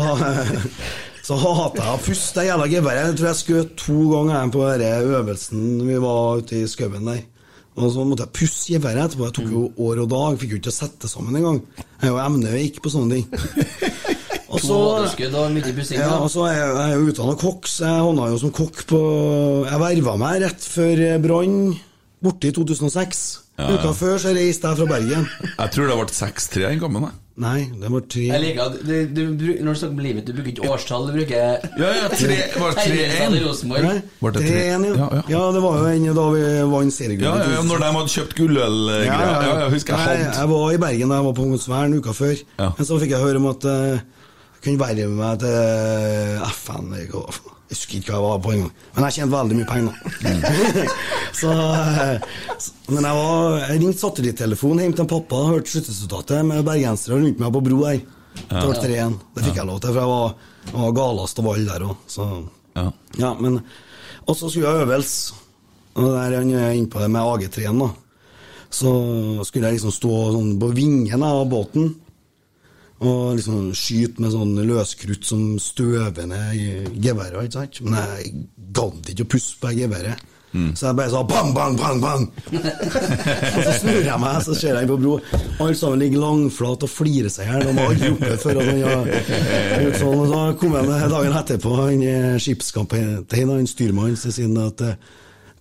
så 1.40 1.52
hata 1.56 1.84
jeg 1.84 1.96
å 1.96 2.00
puste 2.02 2.40
det 2.40 2.48
jævla 2.48 2.66
geværet. 2.68 3.04
Jeg 3.06 3.18
tror 3.18 3.28
jeg 3.30 3.38
skjøt 3.40 3.70
to 3.80 3.98
ganger 4.10 4.50
på 4.52 4.64
denne 4.68 5.18
øvelsen 5.20 5.62
vi 5.86 6.00
var 6.02 6.42
ute 6.42 6.58
i 6.58 6.66
skauen 6.68 7.08
der. 7.08 7.22
Og 7.72 7.88
så 7.94 8.04
måtte 8.04 8.26
jeg 8.26 8.36
pusse 8.36 8.74
geværet 8.74 9.06
etterpå. 9.06 9.28
Jeg 9.30 9.36
tok 9.38 9.52
jo 9.54 9.62
år 9.80 10.02
og 10.04 10.10
dag, 10.12 10.36
fikk 10.40 10.52
jo 10.52 10.60
ikke 10.60 10.74
sette 10.74 11.08
sammen 11.08 11.38
engang. 11.38 11.62
Jeg 11.78 12.10
er 12.10 12.12
jo 12.12 12.20
emneveik 12.20 12.82
på 12.84 12.92
sånne 12.92 13.16
ting. 13.16 13.30
Og 14.52 14.60
så, 14.60 14.76
og 14.76 15.94
ja, 15.96 16.08
og 16.20 16.26
så 16.28 16.42
er 16.44 16.58
jeg, 16.58 16.72
jeg 16.76 16.92
er 16.92 17.06
utdanna 17.08 17.36
kokk, 17.40 17.68
så 17.72 17.86
jeg 17.86 18.02
havna 18.04 18.26
jo 18.28 18.40
som 18.42 18.50
kokk 18.52 18.82
på 18.90 18.98
Jeg 19.64 19.80
verva 19.80 20.16
meg 20.20 20.42
rett 20.42 20.66
før 20.68 21.00
Brann, 21.24 21.54
borte 22.20 22.50
i 22.50 22.52
2006. 22.52 23.22
Uka 23.56 23.94
før 23.96 24.20
så 24.20 24.34
reiste 24.36 24.68
jeg 24.68 24.82
fra 24.82 24.90
Bergen. 24.90 25.24
Jeg 25.54 25.72
tror 25.72 25.88
det 25.88 25.96
ble 26.02 26.16
6-3 26.18 26.68
i 26.68 26.82
kampen. 26.84 27.08
Nei, 27.40 27.62
det 27.80 27.88
var 27.88 28.02
tre 28.12 28.22
Jeg 28.26 28.40
liker 28.42 28.66
at 28.66 28.74
du, 28.84 29.20
du, 29.40 29.44
Når 29.64 29.72
du 29.72 29.78
snakker 29.80 29.94
om 29.96 30.00
livet, 30.04 30.26
du 30.28 30.34
bruker 30.36 30.50
ikke 30.52 30.66
årstall, 30.68 31.06
du 31.08 31.14
bruker 31.16 31.38
Ja, 31.80 31.92
ja, 31.96 32.10
tre, 32.12 32.36
var 32.60 32.74
det 32.76 32.82
3-1? 32.82 32.90
Tegningstall 32.90 33.36
i 33.38 33.40
Rosenborg. 33.46 33.86
Nei, 33.86 33.94
Var 34.20 34.34
det 34.36 34.42
3-1, 34.44 34.52
ja. 34.52 34.92
Ja, 34.98 35.06
ja. 35.16 35.22
ja, 35.32 35.40
det 35.56 35.62
var 35.64 35.78
jo 35.80 35.92
en 35.94 36.08
da 36.18 36.26
vi 36.34 36.42
vant 36.74 36.96
seriegull. 36.96 37.24
Ja, 37.30 37.34
ja, 37.40 37.54
ja, 37.56 37.62
når 37.70 37.80
de 37.84 37.90
hadde 37.96 38.12
kjøpt 38.16 38.36
gullølgreier. 38.36 39.06
Ja, 39.08 39.30
ja, 39.32 39.54
jeg 39.62 39.74
husker 39.78 39.96
jeg 39.96 40.10
hadde 40.10 40.42
jeg 40.42 40.50
var 40.52 40.66
i 40.76 40.82
Bergen 40.84 41.14
da 41.14 41.20
jeg 41.22 41.28
var 41.30 41.38
på 41.38 41.46
Kongsvern 41.48 41.96
uka 41.96 42.16
før. 42.20 42.34
Ja. 42.60 42.68
Men 42.76 42.90
så 42.90 43.00
fikk 43.00 43.16
jeg 43.16 43.24
høre 43.24 43.40
om 43.40 43.48
at 43.54 43.68
eh, 43.72 44.04
jeg 44.62 44.78
kunne 44.78 45.08
med 45.10 45.18
meg 45.18 45.40
til 45.42 46.44
FN. 46.54 46.92
Jeg 46.94 47.10
jeg 47.72 47.78
husker 47.78 47.96
ikke 47.98 48.12
hva 48.12 48.18
jeg 48.18 48.24
var 48.28 48.40
på 48.44 48.50
engang. 48.52 48.72
Men 48.92 49.04
jeg 49.06 49.14
tjente 49.16 49.32
veldig 49.32 49.56
mye 49.56 49.68
penger. 49.70 49.94
så, 51.40 51.52
eh, 51.56 52.26
så, 52.60 52.74
men 52.92 53.06
jeg, 53.08 53.16
var, 53.16 53.56
jeg 53.62 53.80
ringte 53.80 54.02
satellittelefonen 54.02 54.82
hjem 54.84 54.96
til 54.98 55.08
pappa 55.08 55.38
og 55.38 55.54
hørte 55.54 55.72
sluttresultatet 55.72 56.44
med 56.50 56.66
bergensere 56.66 57.16
rundt 57.16 57.40
meg 57.40 57.54
på 57.56 57.62
bro 57.64 57.78
her. 57.86 58.02
Det 58.36 58.66
ble 58.68 58.76
3-1. 58.76 59.16
Det 59.32 59.46
fikk 59.46 59.62
jeg 59.62 59.70
lov 59.70 59.80
til, 59.80 59.94
for 59.94 60.02
jeg 60.02 60.12
var, 60.12 60.52
jeg 60.66 60.76
var 60.82 60.94
galest 61.00 61.40
av 61.40 61.48
alle 61.54 61.72
der 61.72 61.86
òg. 61.88 62.12
Ja. 62.76 62.86
Ja, 63.22 63.32
men 63.40 63.58
Og 64.26 64.36
så 64.36 64.52
skulle 64.52 64.68
jeg 64.68 64.84
øvelse. 64.84 65.40
Og 65.96 66.12
der 66.12 66.28
er 66.28 66.38
han 66.42 66.52
inne 66.52 66.92
på 66.92 67.00
det 67.00 67.08
med 67.12 67.24
AG3-en, 67.24 67.82
da. 67.86 67.90
Så 68.72 68.92
skulle 69.48 69.68
jeg 69.68 69.80
liksom 69.80 69.96
stå 69.96 70.12
sånn 70.36 70.54
på 70.60 70.70
vingen 70.76 71.24
av 71.24 71.46
båten 71.48 71.94
og 73.02 73.36
liksom 73.38 73.72
skyte 73.76 74.22
med 74.22 74.34
sånn 74.34 74.52
løskrutt 74.68 75.26
som 75.26 75.56
støver 75.62 76.28
ned 76.30 76.92
geværet, 77.02 77.48
ikke 77.48 77.58
sant. 77.58 77.80
Men 77.86 77.98
jeg 77.98 78.44
gadd 78.76 79.10
ikke 79.12 79.26
å 79.26 79.32
pusse 79.34 79.58
på 79.60 79.74
geværet. 79.76 80.28
Mm. 80.52 80.74
Så 80.76 80.86
jeg 80.86 80.96
bare 80.98 81.08
sa 81.08 81.22
bang, 81.24 81.54
bang, 81.56 81.78
bang, 81.80 82.00
bang! 82.02 82.26
og 83.56 83.60
så 83.64 83.72
snur 83.78 84.02
jeg 84.04 84.20
meg, 84.20 84.34
så 84.44 84.56
ser 84.56 84.76
jeg 84.76 84.90
på 84.90 84.98
bro. 85.00 85.14
Alle 85.56 85.76
sammen 85.78 86.02
ligger 86.02 86.20
langflat 86.20 86.84
og 86.84 86.92
flirer 86.92 87.32
seg 87.32 87.48
i 87.48 87.54
hjel. 87.54 87.64
De 87.70 87.72
har 87.78 87.88
aldri 87.88 88.10
det 88.20 88.36
før. 88.42 88.60
at 88.60 88.68
sånn, 88.68 89.08
gjort 89.86 89.98
sånn. 90.02 90.20
Og 90.20 90.28
så 90.28 90.42
kom 90.60 90.76
jeg 90.76 91.10
dagen 91.14 91.40
etterpå, 91.40 91.74
han 91.80 92.06
skipskapteinen, 92.44 93.54
han 93.56 93.70
styrmannen, 93.70 94.20
så 94.20 94.34
sier 94.34 94.50
han 94.50 94.60
at 94.66 94.84
eh, 94.90 95.12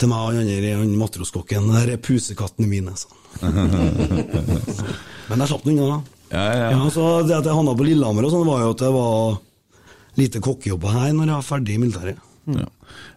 til 0.02 0.12
meg 0.12 0.26
og 0.26 0.36
han 0.36 0.44
andre, 0.44 0.76
han 0.82 0.96
matroskokken, 1.00 1.72
der 1.72 1.96
er 1.96 2.04
pusekattene 2.04 2.68
mine, 2.68 2.92
han. 2.92 3.20
Men 5.30 5.39
jeg 5.39 5.54
slapp 5.54 5.64
den 5.64 5.80
unna. 5.80 6.02
Ja, 6.32 6.44
ja, 6.56 6.68
ja. 6.72 6.90
Så 6.94 7.08
det 7.28 7.38
at 7.38 7.48
jeg 7.48 7.56
havna 7.56 7.78
på 7.78 7.88
Lillehammer 7.88 8.28
og 8.28 8.34
sånn, 8.34 8.48
var 8.48 8.66
jo 8.66 8.76
at 8.76 8.84
det 8.84 8.92
var 8.96 9.40
lite 10.20 10.44
kokkejobber 10.44 10.94
her 10.96 11.16
når 11.16 11.28
jeg 11.28 11.36
var 11.38 11.48
ferdig 11.48 11.76
i 11.76 11.82
militæret. 11.82 12.28
Ja. 12.52 12.68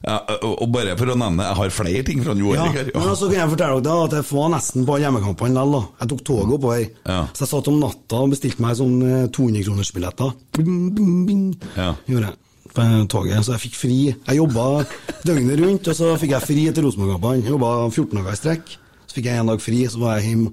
Ja, 0.05 0.19
og 0.45 0.69
bare 0.69 0.93
for 0.99 1.09
å 1.11 1.17
nevne, 1.17 1.47
jeg 1.49 1.57
har 1.59 1.73
flere 1.73 2.03
ting 2.07 2.21
fra 2.23 2.35
Joar. 2.37 2.59
Ja, 2.59 2.67
her. 2.75 2.91
men 2.93 3.17
så 3.17 3.29
kan 3.31 3.39
jeg 3.39 3.53
fortelle 3.55 3.81
dere 3.81 3.87
da, 3.87 3.95
at 4.05 4.17
jeg 4.19 4.27
var 4.29 4.51
nesten 4.53 4.85
på 4.87 4.99
hjemmekampene 5.01 5.55
likevel. 5.57 5.87
Jeg 6.03 6.11
tok 6.13 6.23
toget 6.29 6.55
oppover. 6.59 6.83
Ja. 7.09 7.19
Så 7.33 7.45
jeg 7.47 7.51
satt 7.55 7.71
om 7.73 7.81
natta 7.81 8.21
og 8.21 8.35
bestilte 8.35 8.65
meg 8.65 8.77
sånn 8.79 8.99
200-kronersbilletter. 9.35 10.35
Bing, 10.59 10.77
bing, 10.95 11.15
bing. 11.29 11.47
Ja. 11.73 11.95
Gjorde 12.11 12.31
jeg 12.35 12.71
på 12.77 12.87
toget, 13.17 13.41
så 13.47 13.57
jeg 13.57 13.65
fikk 13.65 13.81
fri. 13.81 13.99
Jeg 14.13 14.41
jobba 14.43 14.69
døgnet 15.25 15.61
rundt, 15.63 15.91
og 15.91 15.99
så 16.03 16.13
fikk 16.21 16.37
jeg 16.37 16.49
fri 16.51 16.69
etter 16.69 16.85
Rosenborg-kampene. 16.85 17.49
Jobba 17.55 17.73
14 17.89 18.21
dager 18.21 18.37
i 18.37 18.43
strekk. 18.43 18.77
Så 19.09 19.19
fikk 19.19 19.31
jeg 19.31 19.41
en 19.41 19.53
dag 19.55 19.65
fri, 19.65 19.81
så 19.89 20.05
var 20.05 20.19
jeg 20.19 20.35
hjemme 20.35 20.53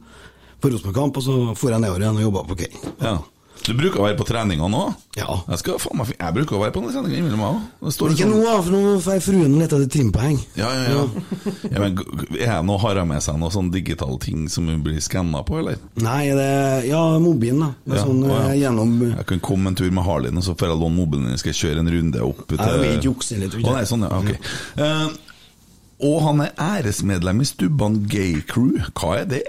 på 0.61 0.71
Rosenborg-kamp, 0.73 1.17
og 1.21 1.25
så 1.27 1.37
dro 1.51 1.69
jeg 1.75 1.83
nedover 1.83 2.05
igjen 2.07 2.19
og 2.21 2.27
jobba 2.29 2.47
på 2.51 2.59
Kei. 2.63 2.71
Ja. 3.01 3.19
Du 3.61 3.75
bruker 3.77 4.01
å 4.01 4.05
være 4.07 4.17
på 4.17 4.25
treninga 4.25 4.65
nå? 4.73 4.79
Ja. 5.19 5.35
Jeg, 5.51 5.59
skal, 5.61 5.75
faen 5.77 5.99
meg, 5.99 6.09
jeg 6.15 6.33
bruker 6.33 6.57
å 6.57 6.61
være 6.63 6.73
på 6.73 6.81
noen 6.81 6.95
treninger 6.95 7.19
innimellom 7.19 7.41
meg 7.43 7.59
òg. 7.59 7.91
Ikke 8.09 8.25
sånn- 8.25 8.31
nå, 8.41 8.55
for 8.65 8.73
nå 8.73 8.93
får 9.05 9.19
fruen 9.21 9.53
litt 9.59 9.75
etter 9.75 9.89
trimpoeng. 9.93 10.39
Ja, 10.57 10.71
ja, 10.73 10.87
ja. 10.95 11.03
ja 11.69 11.83
men, 11.83 11.99
er 12.41 12.63
nå 12.65 12.79
har 12.81 12.97
hun 13.03 13.11
med 13.11 13.21
seg 13.21 13.37
noen 13.37 13.53
sånn 13.53 13.69
digitale 13.73 14.17
ting 14.23 14.47
som 14.49 14.65
hun 14.71 14.81
blir 14.81 14.97
skanna 15.05 15.43
på, 15.45 15.59
eller? 15.61 15.77
Nei, 16.01 16.23
det 16.33 16.49
Ja, 16.89 17.03
mobilen, 17.21 17.61
da. 17.61 17.69
Det 17.85 17.93
er 17.93 18.01
Ja, 18.01 18.05
sånn 18.09 18.25
ja. 18.25 18.39
eh, 18.47 18.57
gjennom 18.63 18.95
Jeg 19.11 19.27
kan 19.29 19.45
komme 19.51 19.69
en 19.69 19.77
tur 19.77 19.91
med 19.93 20.09
Harleyen, 20.09 20.41
og 20.41 20.47
så 20.47 20.57
får 20.57 20.71
jeg 20.71 20.81
låne 20.81 20.97
mobilen 20.97 21.29
din, 21.29 21.37
skal 21.37 21.53
jeg 21.53 21.61
kjøre 21.61 21.85
en 21.85 21.93
runde 21.99 22.23
opp 22.31 22.45
til 22.47 22.57
Jeg 22.65 22.81
vil 22.81 22.95
ikke 22.97 23.09
jukse 23.11 23.41
litt. 23.43 23.59
Å, 23.61 23.75
nei, 23.77 23.85
sånn, 23.85 24.07
ja, 24.09 24.17
ok. 24.17 24.31
Uh, 24.81 25.09
og 26.01 26.21
han 26.25 26.47
er 26.47 26.55
æresmedlem 26.57 27.45
i 27.45 27.45
Stubban 27.45 28.07
Gay 28.09 28.41
Crew. 28.41 28.81
Hva 28.97 29.19
er 29.21 29.29
det? 29.29 29.43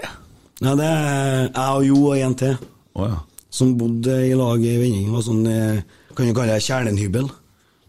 Ja, 0.63 0.73
det 0.79 0.85
er 0.87 1.49
jeg 1.49 1.77
og 1.77 1.85
Jo 1.89 1.97
og 2.13 2.17
en 2.23 2.35
til 2.39 2.57
Oh, 2.93 3.07
ja. 3.09 3.17
som 3.49 3.71
bodde 3.77 4.13
i 4.27 4.35
lag 4.37 4.61
i 4.61 4.75
Vending. 4.77 5.07
Og 5.17 5.23
sånn, 5.25 5.41
eh, 5.49 5.79
kan 6.13 6.27
du 6.29 6.33
kalle 6.37 6.53
det 6.53 6.61
kjernenhybel. 6.63 7.25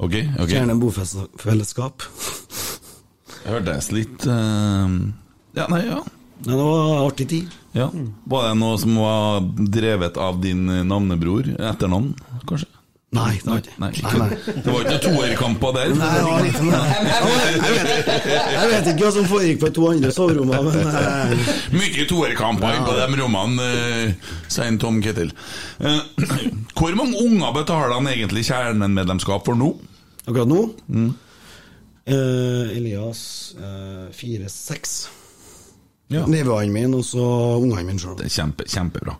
Ok, 0.01 0.15
ok. 0.41 0.49
Kjernen 0.49 0.81
bofellesskap. 0.81 2.03
Hørtes 3.45 3.91
litt 3.93 4.25
uh... 4.27 4.89
Ja, 5.55 5.67
nei, 5.71 5.83
ja. 5.87 6.01
Nei, 6.45 6.57
det 6.57 6.65
var 6.65 7.05
artig 7.05 7.27
tid. 7.31 7.53
ja. 7.77 7.91
Var 8.33 8.49
det 8.49 8.55
noe 8.59 8.79
som 8.81 8.97
var 8.99 9.45
drevet 9.77 10.17
av 10.19 10.41
din 10.43 10.65
navnebror? 10.89 11.53
Etternavn, 11.61 12.15
kanskje? 12.49 12.67
Nei, 13.15 13.33
det 13.39 13.51
var 13.51 13.61
ikke 13.63 13.79
Nei, 13.79 13.91
Nei, 13.95 14.13
nei. 14.19 14.29
Det 14.65 14.75
var 14.75 14.81
ikke 14.83 14.93
noen 14.95 15.03
toerkamper 15.05 15.75
der? 15.77 15.95
Nei, 16.01 16.11
det 16.19 16.27
var 16.29 16.49
ikke 16.49 16.59
sånn, 16.59 16.73
jeg, 16.75 17.79
vet, 17.79 18.13
jeg 18.55 18.73
vet 18.73 18.91
ikke 18.93 19.07
hva 19.07 19.15
som 19.15 19.29
foregikk 19.31 19.63
på 19.63 19.73
to 19.79 19.89
andre 19.93 20.13
soverommene, 20.17 20.75
men 20.75 20.93
uh... 20.93 21.55
Mye 21.79 22.07
toerkamper 22.11 22.83
på 22.85 22.99
de 22.99 23.09
rommene, 23.23 23.71
uh, 23.73 24.37
sier 24.51 24.79
Tom 24.83 25.01
Ketil. 25.05 25.35
Uh, 25.79 26.01
hvor 26.79 26.99
mange 26.99 27.19
unger 27.23 27.55
betaler 27.63 27.97
han 27.99 28.11
egentlig 28.11 28.47
kjernemedlemskap 28.51 29.47
for 29.47 29.59
nå? 29.59 29.75
akkurat 30.25 30.49
nå 30.49 30.61
eh, 32.05 32.77
Elias 32.77 33.55
eh, 33.59 34.13
fire-seks. 34.13 34.95
Ja. 36.13 36.27
Nevøene 36.29 36.73
mine 36.73 37.01
og 37.01 37.07
så 37.09 37.25
ungene 37.59 37.87
mine 37.89 38.01
sjøl. 38.01 38.19
Er 38.21 38.33
kjempe, 38.33 38.67
kjempebra. 38.69 39.17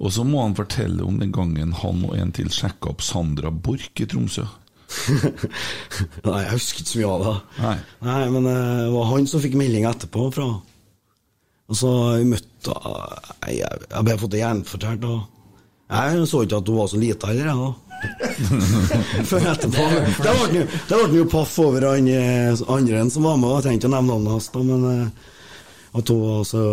Og 0.00 0.12
så 0.14 0.24
må 0.26 0.42
han 0.42 0.56
fortelle 0.58 1.04
om 1.04 1.18
den 1.20 1.32
gangen 1.34 1.74
han 1.82 2.02
og 2.08 2.16
en 2.16 2.32
til 2.34 2.50
sjekka 2.52 2.92
opp 2.94 3.04
Sandra 3.04 3.52
Borch 3.52 4.00
i 4.02 4.08
Tromsø. 4.08 4.46
Nei, 6.26 6.40
jeg 6.42 6.52
husker 6.52 6.82
ikke 6.82 6.90
så 6.90 7.00
mye 7.00 7.12
av 7.12 7.22
det. 7.24 7.36
Nei. 7.62 7.76
Nei, 8.08 8.22
men 8.34 8.48
eh, 8.50 8.80
det 8.82 8.90
var 8.92 9.10
han 9.12 9.28
som 9.30 9.42
fikk 9.44 9.54
melding 9.56 9.86
etterpå 9.88 10.26
fra 10.34 10.48
Og 10.52 11.78
så 11.78 11.92
møtte 12.28 12.74
Jeg, 12.76 13.54
jeg, 13.56 13.86
jeg 13.86 14.04
ble 14.08 14.18
fått 14.20 14.34
det 14.34 14.42
gjenfortalt, 14.42 15.06
og 15.08 15.22
jeg 15.92 16.26
så 16.28 16.42
ikke 16.44 16.58
at 16.62 16.68
hun 16.70 16.78
var 16.78 16.86
så 16.88 16.98
lita 17.00 17.28
heller, 17.28 17.48
jeg, 17.50 17.56
da. 17.60 17.72
Før 19.28 19.48
etterpå. 19.50 19.88
Det 20.24 20.32
ble 20.38 20.62
det 20.64 21.00
ble 21.02 21.18
jo 21.18 21.26
paff 21.30 21.58
over 21.60 21.84
han 21.90 22.08
andre 22.08 23.02
enn 23.02 23.12
som 23.12 23.26
var 23.28 23.36
med, 23.40 23.52
jeg 23.58 23.66
trengte 23.66 23.86
ikke 23.86 23.90
å 23.90 23.96
nevne 23.98 24.14
navnet 24.14 24.32
hans, 24.32 24.48
men 24.56 24.86
eh, 24.88 25.28
at 26.00 26.12
hun 26.12 26.22
var 26.24 26.46
så 26.48 26.64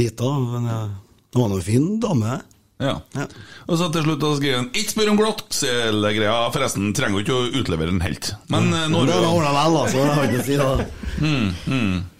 lita. 0.00 0.30
Men 0.46 0.70
eh, 0.72 0.88
hun 1.34 1.42
var 1.42 1.50
nå 1.52 1.60
fin 1.64 1.88
dame. 2.00 2.40
Ja. 2.78 3.00
Ja. 3.14 3.24
Og 3.66 3.78
så 3.80 3.88
til 3.92 4.04
slutt 4.06 4.20
da 4.22 4.28
skriver 4.36 4.60
han 4.60 4.68
'Ikke 4.70 4.92
spør 4.94 5.10
om 5.10 5.18
glattcellegreia'. 5.18 6.52
Forresten, 6.54 6.92
trenger 6.94 7.18
jo 7.18 7.24
ikke 7.24 7.38
å 7.38 7.62
utlevere 7.62 7.90
en 7.94 8.04
helt. 8.04 8.30
Men 8.48 8.70
eh, 8.72 8.86
nå 8.88 9.04
Det 9.06 9.16
ordna 9.18 9.50
vel, 9.56 9.76
altså. 9.82 10.04
Det 10.04 10.14
har 10.14 10.24
ikke 10.28 10.42
å 10.42 10.46
si, 10.46 10.56
da. 10.56 10.70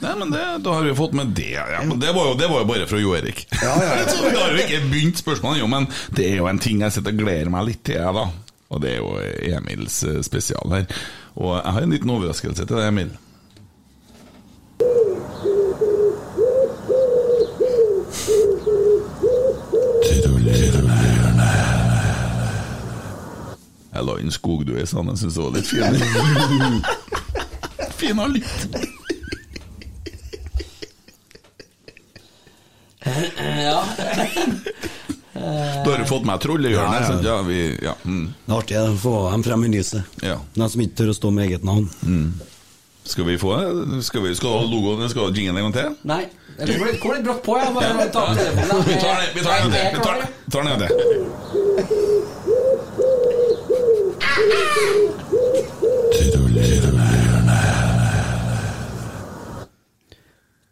Nei, 0.00 0.12
men 0.16 0.30
det, 0.30 0.42
Da 0.64 0.72
har 0.72 0.84
vi 0.84 0.94
fått 0.94 1.12
med 1.16 1.32
det. 1.36 1.56
Ja, 1.56 1.82
men 1.84 1.98
det, 2.00 2.12
var 2.12 2.30
jo, 2.30 2.34
det 2.38 2.48
var 2.48 2.62
jo 2.62 2.68
bare 2.68 2.86
fra 2.86 3.00
Jo 3.00 3.14
Erik. 3.16 3.46
Ja, 3.62 3.74
ja, 3.82 3.96
ja. 4.00 4.08
Så 4.12 4.22
vi 4.22 4.36
har 4.36 4.52
jo 4.52 4.62
ikke 4.62 4.82
begynt 4.92 5.20
spørsmålet, 5.20 5.60
jo, 5.60 5.68
men 5.72 5.88
det 6.16 6.30
er 6.30 6.36
jo 6.40 6.48
en 6.48 6.60
ting 6.62 6.80
jeg 6.84 6.92
sitter 6.92 7.16
og 7.16 7.22
gleder 7.24 7.52
meg 7.52 7.70
litt 7.70 7.84
til, 7.88 8.00
da. 8.20 8.28
Og 8.68 8.82
det 8.82 8.96
er 8.96 8.98
jo 9.00 9.56
Emils 9.56 10.02
eh, 10.04 10.22
spesial 10.26 10.72
her. 10.72 10.88
Og 11.36 11.56
jeg 11.56 11.72
har 11.76 11.82
en 11.82 11.94
liten 11.96 12.12
overraskelse 12.12 12.64
til 12.66 12.76
deg, 12.76 12.88
Emil. 12.92 13.12
Jeg 23.96 24.04
la 24.06 24.14
inn 24.20 24.32
skogdue 24.34 24.82
i 24.82 24.86
sånn 24.90 25.08
jeg 25.12 25.18
syns 25.22 25.34
det 25.38 25.42
var 25.42 25.52
litt 25.56 25.68
fin. 25.72 25.94
fin 28.00 28.18
av 28.20 28.28
litt. 28.34 28.56
Ja. 33.06 33.84
Da 35.36 35.90
har 35.92 35.98
du 36.00 36.06
fått 36.08 36.24
meg 36.26 36.40
trollehjørnet. 36.42 37.22
Ja, 37.24 37.36
ja. 37.38 37.42
Ja, 37.46 37.68
ja, 37.90 37.94
mm, 38.04 38.24
Det 38.46 38.52
er 38.52 38.56
artig 38.58 38.76
å 38.80 38.96
få 38.98 39.12
dem 39.30 39.42
frem 39.46 39.64
i 39.68 39.70
lyset. 39.76 40.02
ja. 40.24 40.36
De 40.56 40.68
som 40.72 40.80
ikke 40.82 40.96
tør 41.02 41.12
å 41.12 41.16
stå 41.16 41.30
med 41.36 41.46
eget 41.48 41.64
navn. 41.66 41.86
Skal 43.06 43.24
vi 43.28 43.36
få 43.38 43.52
Skal 44.02 44.24
vi 44.24 44.32
skal 44.34 44.50
du 44.50 44.54
ha 44.56 44.62
logoen 44.66 45.06
Skal 45.12 45.20
du 45.20 45.26
ha 45.28 45.34
jinglen 45.36 45.56
en 45.60 45.64
gang 45.68 45.74
til? 45.76 45.92
Nei. 46.10 46.24
Det 46.58 46.74
går 46.80 46.86
litt, 46.90 47.24
brått 47.28 47.42
på, 47.46 47.54
jeg. 47.60 47.70
Bare 47.76 48.08
ta 48.10 48.24
telefonen. 48.34 48.82
Vi 48.88 48.94
tar 48.98 49.14
den 49.20 49.30
vi 49.36 49.40
tar 49.46 49.52
den 49.60 49.70
en 49.70 49.70
gang 49.70 49.76
til. 49.76 49.82
Vi 49.92 50.00
tar 50.02 50.02
klar. 50.02 50.16
den- 50.18 50.32
tar 50.50 50.60
den 50.62 50.72
en 50.72 50.80
til. 50.82 50.92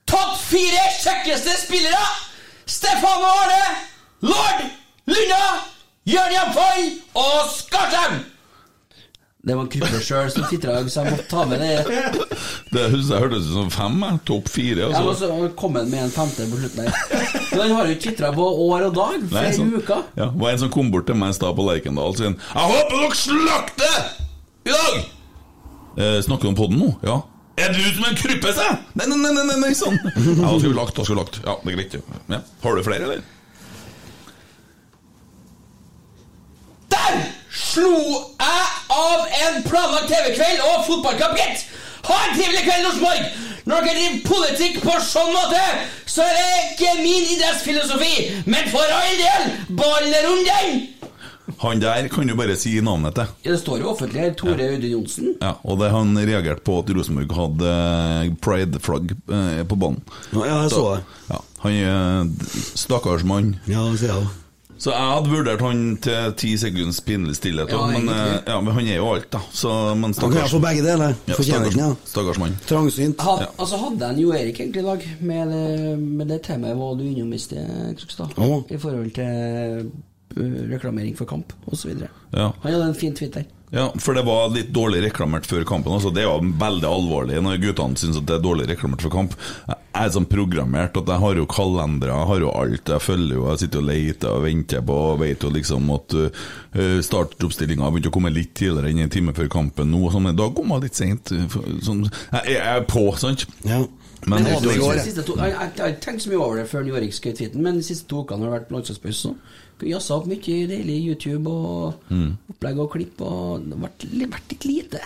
Topp 0.06 0.36
fire 0.36 0.82
kjekkeste 1.00 1.56
spillere! 1.66 1.96
Stefano 2.66 3.24
Arne, 3.24 3.64
Lord, 4.20 4.60
Lunna, 5.06 5.46
Jørn 6.04 6.32
Jamfall 6.32 6.92
og 7.14 7.50
Skarslem! 7.56 8.33
Det 9.44 9.54
var 9.58 9.66
Krypper 9.68 10.00
sjøl 10.00 10.30
som 10.32 10.44
titra, 10.48 10.78
så 10.88 11.02
jeg 11.04 11.12
måtte 11.12 11.26
ta 11.28 11.42
med 11.44 11.60
det. 11.60 11.72
Det 12.72 12.84
huset 12.94 13.10
jeg 13.12 13.20
hørtes 13.26 13.44
ut 13.50 13.52
som 13.58 13.70
fem. 13.74 13.98
Topp 14.24 14.48
fire. 14.48 14.86
Jeg 14.86 15.02
må 15.04 15.10
Altså. 15.12 15.28
så 15.28 15.48
komme 15.60 15.82
med 15.90 16.00
en 16.06 16.10
femte 16.14 16.46
på 16.48 16.60
slutten 16.62 16.86
her. 16.86 16.94
Men 17.50 17.60
han 17.60 17.74
har 17.76 17.90
jo 17.92 17.98
tvitra 18.06 18.30
på 18.32 18.46
år 18.70 18.86
og 18.88 18.94
dag, 18.96 19.18
flere 19.34 19.52
sånn. 19.58 19.74
uker. 19.76 20.00
Ja, 20.16 20.30
det 20.32 20.40
var 20.40 20.50
en 20.54 20.62
som 20.64 20.70
kom 20.72 20.88
bort 20.94 21.06
til 21.10 21.18
meg 21.20 21.34
i 21.34 21.36
stad 21.36 21.52
på 21.58 21.66
Lerkendal 21.68 22.16
sin 22.16 22.34
'Jeg 22.40 22.64
håper 22.72 22.96
dere 23.02 23.20
slakter 23.20 23.98
i 24.64 24.70
dag!' 24.70 25.04
Eh, 25.96 26.18
snakker 26.24 26.42
du 26.42 26.48
om 26.48 26.56
podden 26.56 26.78
nå? 26.80 26.88
Ja. 27.04 27.20
Er 27.56 27.68
du 27.72 27.78
som 27.94 28.04
en 28.08 28.16
kryppe, 28.16 28.50
sa 28.54 28.62
jeg? 28.62 28.78
Nei, 28.96 29.06
nei, 29.06 29.16
nei, 29.30 29.44
nei, 29.44 29.56
nei, 29.60 29.74
sånn. 29.74 29.94
Ja, 30.42 30.56
vi 30.58 30.72
lagt, 30.72 30.96
vi 30.96 31.14
lagt. 31.14 31.38
Ja, 31.44 31.54
det 31.62 31.70
er 31.72 31.76
greit. 31.76 32.02
Ja. 32.32 32.40
Har 32.64 32.74
du 32.74 32.82
flere, 32.82 33.02
eller? 33.04 33.20
Der 36.90 37.28
slo 37.54 37.94
jeg 38.40 38.68
av 38.94 39.24
en 39.46 39.60
planlagt 39.66 40.10
TV-kveld 40.10 40.62
og 40.68 40.84
fotballkamp, 40.88 41.38
gitt! 41.38 41.66
Ha 42.04 42.16
en 42.26 42.34
trivelig 42.36 42.64
kveld, 42.66 42.88
Rosenborg! 42.88 43.28
Når 43.64 43.86
dere 43.86 43.96
driver 43.96 44.24
politikk 44.28 44.82
på 44.84 44.94
sånn 45.00 45.30
måte, 45.32 45.60
så 46.10 46.26
er 46.26 46.34
det 46.36 46.64
ikke 46.74 46.90
min 47.00 47.30
idrettsfilosofi, 47.32 48.42
men 48.44 48.68
for 48.68 48.92
all 48.98 49.22
del, 49.22 49.54
ballen 49.78 50.28
om 50.34 50.42
den! 50.50 50.82
Han 51.60 51.80
der 51.80 52.08
kan 52.08 52.28
du 52.28 52.34
bare 52.36 52.56
si 52.56 52.72
navnet 52.84 53.14
til. 53.16 53.32
Det 53.44 53.58
står 53.60 53.82
jo 53.82 53.90
offentlig 53.92 54.22
her. 54.22 54.30
Tore 54.36 54.68
Audun 54.72 54.90
Johnsen. 54.90 55.34
Ja, 55.42 55.52
og 55.62 55.80
det 55.80 55.90
han 55.92 56.16
reagerte 56.16 56.64
på 56.64 56.78
at 56.80 56.92
Rosenborg 56.96 57.34
hadde 57.36 57.74
eh, 57.74 58.30
pride-flagg 58.44 59.12
eh, 59.12 59.60
på 59.68 59.78
banen. 59.80 60.00
Ja, 60.32 60.46
jeg 60.64 60.72
så 60.72 60.86
det. 60.94 61.02
Ja, 61.28 61.42
han 61.64 61.76
er 61.82 62.48
stakkars 62.80 63.26
mann. 63.28 63.54
Ja, 63.68 63.84
det 63.92 64.00
sier 64.02 64.16
jeg. 64.16 64.32
Så 64.84 64.92
jeg 64.92 65.00
hadde 65.14 65.30
vurdert 65.32 65.62
han 65.64 65.78
til 66.04 66.32
ti 66.36 66.50
sekunds 66.60 66.98
pinlig 67.06 67.38
stillhet, 67.38 67.70
Ja, 67.72 67.86
men, 67.88 68.08
eh, 68.12 68.34
ja, 68.50 68.58
men 68.60 68.74
han 68.76 68.88
er 68.92 68.98
jo 68.98 69.06
alt, 69.14 69.30
da. 69.32 69.40
Så, 69.48 69.70
men 69.96 70.10
Han 70.10 70.12
kan 70.12 70.18
stakkars, 70.18 70.52
få 70.52 70.60
begge 70.60 70.82
deler. 70.84 71.14
ja, 71.24 71.36
Fortjener 71.38 71.70
ikke 71.70 71.78
den. 71.80 71.94
stakkars, 71.96 72.10
stakkars 72.10 72.40
mann. 72.42 72.58
Trangsynt. 72.68 73.20
Han, 73.24 73.40
Ja. 73.40 73.46
Altså 73.58 73.78
Hadde 73.80 74.04
jeg 74.04 74.14
en 74.14 74.20
Jo 74.20 74.32
Erik 74.36 74.60
egentlig 74.60 74.82
i 74.82 74.86
dag, 74.86 75.06
med 75.20 75.54
med 75.98 76.28
det 76.28 76.42
temaet 76.42 76.76
var 76.76 76.94
du 77.00 77.04
innom 77.04 77.32
i 77.32 77.38
sted, 77.38 77.96
Krokstad, 77.96 78.36
i 78.70 78.76
forhold 78.76 79.10
til 79.14 79.90
uh, 80.36 80.72
reklamering 80.74 81.16
for 81.16 81.24
kamp 81.24 81.52
osv. 81.72 81.94
Ja. 82.34 82.50
Han 82.62 82.72
hadde 82.72 82.88
en 82.88 82.94
fin 82.94 83.14
tweet 83.16 83.34
der. 83.34 83.48
Ja, 83.72 83.88
for 83.98 84.14
det 84.14 84.22
var 84.26 84.52
litt 84.54 84.68
dårlig 84.74 85.00
reklamert 85.06 85.46
før 85.48 85.64
kampen. 85.66 85.94
Altså, 85.96 86.12
det 86.14 86.22
er 86.22 86.28
jo 86.28 86.52
veldig 86.60 86.86
alvorlig 86.86 87.40
når 87.42 87.62
guttene 87.62 87.98
syns 87.98 88.20
det 88.20 88.36
er 88.36 88.44
dårlig 88.44 88.68
reklamert 88.70 89.02
før 89.02 89.14
kamp. 89.14 89.34
Jeg 89.66 89.78
er 89.98 90.12
sånn 90.14 90.28
programmert 90.30 90.98
at 91.00 91.10
jeg 91.10 91.22
har 91.24 91.40
jo 91.40 91.46
kalendere, 91.50 92.14
jeg 92.14 92.30
har 92.30 92.44
jo 92.44 92.52
alt. 92.54 92.92
Jeg 92.94 93.02
følger 93.02 93.38
jo, 93.38 93.48
jeg 93.50 93.62
sitter 93.64 93.82
og 93.82 93.88
leter 93.88 94.30
og 94.30 94.44
venter 94.44 94.86
på 94.86 95.00
og 95.08 95.18
vet 95.24 95.46
jo 95.46 95.50
liksom 95.54 95.90
at 95.96 96.16
uh, 96.20 96.46
startoppstillinga 97.08 97.86
har 97.86 97.94
begynt 97.94 98.12
å 98.12 98.14
komme 98.14 98.34
litt 98.34 98.54
tidligere 98.58 98.92
enn 98.92 99.04
en 99.06 99.14
time 99.16 99.34
før 99.34 99.50
kampen 99.56 99.90
nå. 99.94 100.04
Sånn, 100.14 100.30
da 100.38 100.48
kom 100.54 100.76
jeg 100.76 100.86
litt 100.86 101.00
seint. 101.00 101.34
Sånn, 101.88 102.06
jeg, 102.06 102.54
jeg 102.54 102.62
er 102.76 102.88
på, 102.90 103.08
sant? 103.18 103.46
Ja. 103.66 103.82
Men, 104.24 104.46
Men 104.46 104.62
det 104.64 104.72
jeg, 104.72 104.80
jeg, 104.80 105.20
jeg 105.20 105.56
har 105.58 105.90
ikke 105.90 106.00
tenkt 106.00 106.24
så 106.24 106.30
mye 106.30 106.40
over 106.40 106.56
det 106.56 106.68
før 106.70 106.86
Erik 106.96 107.12
skrev 107.12 107.34
tweeten, 107.36 107.60
men 107.64 107.76
de 107.76 107.84
siste 107.84 108.08
to 108.08 108.22
ukene 108.24 108.46
har 108.46 108.54
det 108.54 108.54
vært 108.54 108.70
landslagspause. 108.72 109.34
Jazza 109.90 110.16
opp 110.18 110.26
mye 110.30 110.40
deilig 110.70 110.98
YouTube 111.10 111.50
og 111.50 112.10
opplegg 112.54 112.78
og 112.84 112.90
klipp, 112.96 113.20
og 113.24 113.64
det 113.68 113.76
har 113.78 113.86
vært, 113.88 114.44
litt 114.50 114.68
lite. 114.68 115.00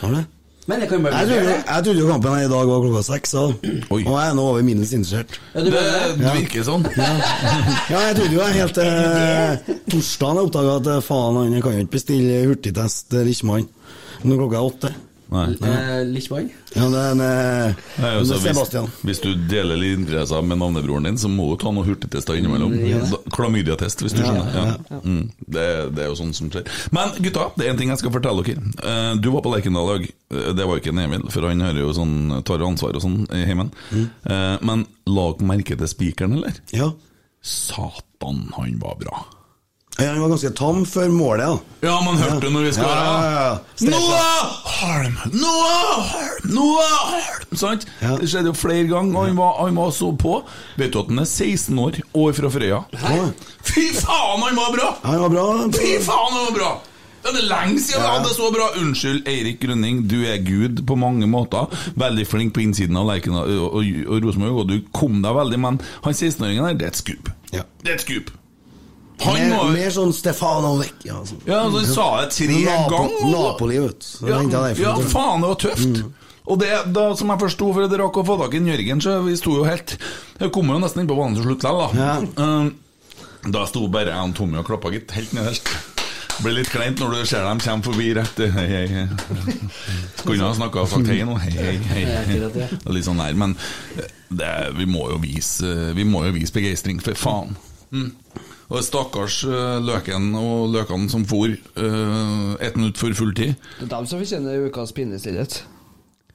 Har 0.00 0.12
det? 0.14 0.24
Men 0.68 0.82
det 0.82 0.88
kan 0.90 1.00
bare 1.00 1.16
Jeg 1.16 1.26
bli 1.28 1.34
trodde, 1.34 1.48
bedre. 1.48 1.74
jeg 1.74 1.84
trodde 1.84 2.00
jo 2.02 2.08
kampen 2.10 2.34
her 2.36 2.42
i 2.44 2.48
dag 2.52 2.66
var 2.68 2.80
klokka 2.84 3.02
seks, 3.06 3.30
så. 3.32 3.42
Oi. 3.88 4.02
og 4.04 4.10
jeg 4.12 4.24
er 4.28 4.34
nå 4.36 4.42
over 4.50 4.62
minus 4.66 4.90
interessert. 4.92 5.38
Ja, 5.54 5.62
du 5.64 5.70
det, 5.72 5.84
det? 6.18 6.32
virker 6.42 6.66
sånn. 6.66 6.84
Ja, 7.92 8.02
jeg 8.04 8.16
trodde 8.18 8.34
jo 8.36 8.42
jeg 8.42 8.58
helt 8.58 8.76
til 8.76 8.90
eh, 8.92 9.70
torsdagen 9.88 10.36
jeg 10.42 10.50
oppdaga 10.50 10.74
at 10.82 10.90
eh, 10.92 11.00
faen, 11.08 11.38
han 11.40 11.62
kan 11.64 11.72
jo 11.78 11.86
ikke 11.86 11.94
bestille 11.96 12.42
hurtigtest 12.50 13.16
eh, 13.16 13.24
Lichmann 13.30 13.64
når 14.28 14.42
klokka 14.42 14.58
er 14.60 14.68
åtte. 14.68 14.92
Nei. 15.28 15.42
Eh, 15.60 16.06
Lichmann? 16.08 16.46
Ja, 16.72 16.86
det 16.88 17.00
er 17.04 17.18
eh, 17.24 17.74
Nei, 18.00 18.12
altså, 18.20 18.38
Sebastian. 18.40 18.86
hvis, 19.02 19.18
hvis 19.18 19.20
du 19.26 19.42
deler 19.50 19.76
litt 19.76 19.98
interesser 19.98 20.40
med 20.46 20.56
navnebroren 20.62 21.04
din, 21.04 21.18
så 21.20 21.28
må 21.28 21.50
du 21.50 21.58
ta 21.60 21.68
noen 21.74 21.84
hurtigtester 21.84 22.38
innimellom. 22.38 22.72
Klamydiatest, 23.36 24.04
hvis 24.06 24.16
du 24.16 24.22
skjønner. 24.22 24.78
Ja. 24.88 25.00
Mm. 25.04 25.26
Det, 25.44 25.66
det 25.96 26.06
er 26.06 26.08
jo 26.08 26.16
sånn 26.22 26.32
som 26.36 26.48
skjer. 26.54 26.64
Men 26.96 27.12
gutta, 27.20 27.50
det 27.60 27.66
er 27.68 27.74
en 27.74 27.80
ting 27.82 27.92
jeg 27.92 28.00
skal 28.00 28.14
fortelle 28.16 28.46
dere. 28.46 28.72
Eh, 28.80 29.10
Du 29.20 29.28
var 29.34 29.44
på 29.44 29.52
Lerkendal 29.52 29.84
i 29.84 29.92
dag. 29.98 30.08
Det 30.58 30.68
var 30.68 30.80
ikke 30.80 30.92
en 30.96 31.02
Emil, 31.04 31.28
for 31.32 31.48
han 31.48 31.60
har 31.64 31.76
jo 31.76 31.92
sånn, 31.96 32.16
tar 32.48 32.64
ansvar 32.64 32.96
og 32.96 33.04
sånn 33.04 33.20
i 33.36 33.44
heimen. 33.48 33.70
Eh, 33.92 34.56
Men 34.64 34.86
lag 35.08 35.44
merke 35.44 35.76
til 35.76 35.88
spikeren, 35.92 36.38
eller? 36.40 36.56
Ja. 36.72 36.88
Satan, 37.44 38.46
han 38.56 38.78
var 38.80 38.96
bra. 39.00 39.26
Ja, 39.98 40.12
Han 40.12 40.20
var 40.22 40.28
ganske 40.30 40.50
tam 40.54 40.84
før 40.86 41.08
målet, 41.10 41.46
da. 41.48 41.86
Ja, 41.88 41.96
man 42.06 42.20
hørte 42.20 42.44
det 42.44 42.52
når 42.54 42.66
vi 42.68 42.72
skåra. 42.76 42.98
Ja, 43.02 43.22
ja, 43.24 43.46
ja. 43.48 43.88
Noah 43.90 44.52
Harm! 44.78 45.16
Noah 45.32 46.04
Harm! 46.12 46.44
Noah 46.54 46.92
Harm! 47.10 47.56
Sant? 47.58 47.86
Ja. 47.98 48.12
Det 48.20 48.28
skjedde 48.30 48.52
jo 48.52 48.54
flere 48.54 48.86
ganger, 48.92 49.16
og 49.18 49.26
han 49.26 49.40
var, 49.40 49.56
han 49.64 49.80
var 49.80 49.90
så 49.96 50.12
på. 50.14 50.36
Vet 50.78 50.94
du 50.94 51.00
at 51.02 51.10
han 51.10 51.18
er 51.24 51.26
16 51.26 51.82
år, 51.82 51.98
år 52.14 52.36
fra 52.38 52.52
Frøya? 52.54 52.78
Ja. 52.94 53.26
Fy 53.66 53.88
faen, 53.98 54.46
han 54.46 54.60
var 54.62 54.70
bra! 54.76 54.92
Han 55.08 55.24
var 55.26 55.34
bra. 55.34 55.48
Fy 55.74 55.90
faen, 56.06 56.38
han 56.38 56.46
var 56.46 56.56
bra! 56.60 56.70
Det 57.18 57.34
er 57.34 57.48
lenge 57.50 57.80
siden 57.82 58.04
han 58.06 58.20
hadde 58.20 58.30
så 58.38 58.52
bra! 58.54 58.70
Unnskyld, 58.78 59.26
Eirik 59.28 59.58
Grønning, 59.66 60.04
du 60.08 60.20
er 60.30 60.38
gud 60.46 60.84
på 60.86 60.94
mange 60.96 61.26
måter. 61.28 61.66
Veldig 61.98 62.24
flink 62.30 62.54
på 62.54 62.62
innsiden 62.62 62.96
av 62.96 63.10
Lerken 63.10 63.34
og, 63.36 63.50
og, 63.50 63.82
og 63.82 64.22
Rosenborg, 64.28 64.62
og 64.62 64.70
du 64.70 64.78
kom 64.94 65.18
deg 65.26 65.34
veldig, 65.42 65.58
men 65.66 65.82
han 66.06 66.14
16-åringen 66.14 66.70
der, 66.70 66.78
det 66.78 66.86
er 66.86 66.94
et 66.94 67.02
skup. 67.02 67.32
Ja. 67.50 67.66
Det 67.82 67.90
er 67.90 67.98
et 67.98 68.06
skup. 68.06 68.30
Han 69.24 69.34
Mer, 69.34 69.56
var 69.56 69.70
mer 69.74 69.90
sånn 69.90 70.12
Stefano 70.14 70.76
Vecchia. 70.78 71.16
Altså. 71.18 71.38
Ja, 71.42 71.64
altså, 71.64 71.82
han 71.82 71.90
sa 71.90 72.06
det 72.22 72.28
tre 72.36 72.58
ganger. 72.62 73.16
Napoli, 73.32 73.78
vet 73.82 74.06
du. 74.06 74.28
Ja, 74.30 74.42
ja. 74.78 74.94
Mm. 74.94 75.08
faen, 75.10 75.42
det 75.42 75.50
var 75.50 75.60
tøft. 75.64 76.02
Og 76.48 76.60
det, 76.62 76.68
da, 76.96 77.08
som 77.18 77.32
jeg 77.34 77.42
forsto, 77.42 77.72
for 77.74 77.84
jeg 77.84 78.00
rakk 78.00 78.20
å 78.22 78.24
få 78.24 78.38
tak 78.40 78.54
i 78.56 78.60
en 78.62 78.70
Jørgen, 78.70 79.02
så 79.04 79.18
vi 79.26 79.34
sto 79.36 79.58
jo 79.58 79.66
helt 79.68 79.98
Jeg 80.40 80.52
kom 80.54 80.70
jo 80.72 80.78
nesten 80.80 81.02
inn 81.02 81.10
på 81.10 81.16
banen 81.18 81.36
til 81.36 81.44
slutt 81.44 81.66
likevel, 81.66 81.98
da. 81.98 82.46
Eh, 82.46 83.50
da 83.52 83.66
sto 83.68 83.84
bare 83.92 84.14
jeg 84.14 84.30
og 84.30 84.34
Tommy 84.38 84.60
og 84.62 84.66
klappa, 84.70 84.92
gitt. 84.94 85.12
Helt 85.18 85.34
nederst. 85.36 85.68
Det 86.38 86.44
blir 86.44 86.54
litt 86.60 86.70
kleint 86.70 87.00
når 87.02 87.16
du 87.16 87.22
ser 87.26 87.42
dem 87.42 87.58
komme 87.58 87.82
forbi 87.82 88.12
rett 88.14 88.40
Hei, 88.54 88.66
hei, 88.70 88.82
hei. 88.86 89.06
Skulle 90.20 90.46
ha 90.46 90.52
snakka 90.54 90.84
og 90.84 90.92
sagt 90.92 91.10
hei 91.10 91.24
nå. 91.26 91.34
Hei, 91.42 91.50
hei, 91.58 92.04
hei. 92.06 92.36
det. 92.44 92.50
Det 92.54 92.68
er 92.78 92.94
Litt 92.94 93.08
sånn 93.08 93.18
der. 93.18 93.34
Men 93.34 93.56
det, 94.30 94.52
vi 94.78 94.86
må 94.86 95.08
jo 95.10 95.18
vise 95.18 95.90
Vi 95.98 96.06
må 96.06 96.22
jo 96.28 96.36
vise 96.36 96.54
begeistring, 96.54 97.02
for 97.02 97.18
faen. 97.18 97.58
Mm. 97.90 98.12
Og 98.68 98.82
stakkars 98.84 99.44
eh, 99.48 99.78
Løken 99.80 100.34
og 100.36 100.68
Løkene 100.74 101.08
som 101.08 101.22
for 101.24 101.48
uh, 101.48 102.54
ett 102.60 102.76
minutt 102.76 102.98
før 103.00 103.14
fulltid. 103.16 103.54
Det 103.78 103.86
er 103.86 103.92
dem 103.94 104.06
som 104.10 104.20
fortjener 104.20 104.66
ukas 104.68 104.92
pinnestillhet. 104.92 105.62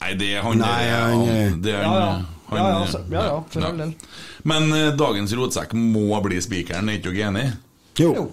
Nei, 0.01 0.13
det 0.19 0.31
er 0.33 0.41
han 0.41 0.57
Nei, 0.57 0.71
det 0.81 0.93
er 0.93 1.01
han- 1.01 1.27
han- 1.27 1.61
det 1.61 1.73
er 1.73 1.81
Ja, 1.83 1.93
ja. 1.93 2.05
han- 2.11 2.29
Ja, 2.53 2.57
ja, 2.57 2.85
ja, 3.11 3.21
ja, 3.25 3.43
for 3.49 3.61
all 3.65 3.77
del. 3.77 3.93
Men 4.43 4.63
uh, 4.73 4.91
dagens 4.97 5.31
rotsekk 5.37 5.73
må 5.73 6.21
bli 6.25 6.41
spikeren, 6.41 6.89
er 6.89 6.97
ikke 6.99 7.13
dere 7.13 7.29
enig? 7.29 7.45
Jo. 8.01 8.13
Jo. 8.17 8.25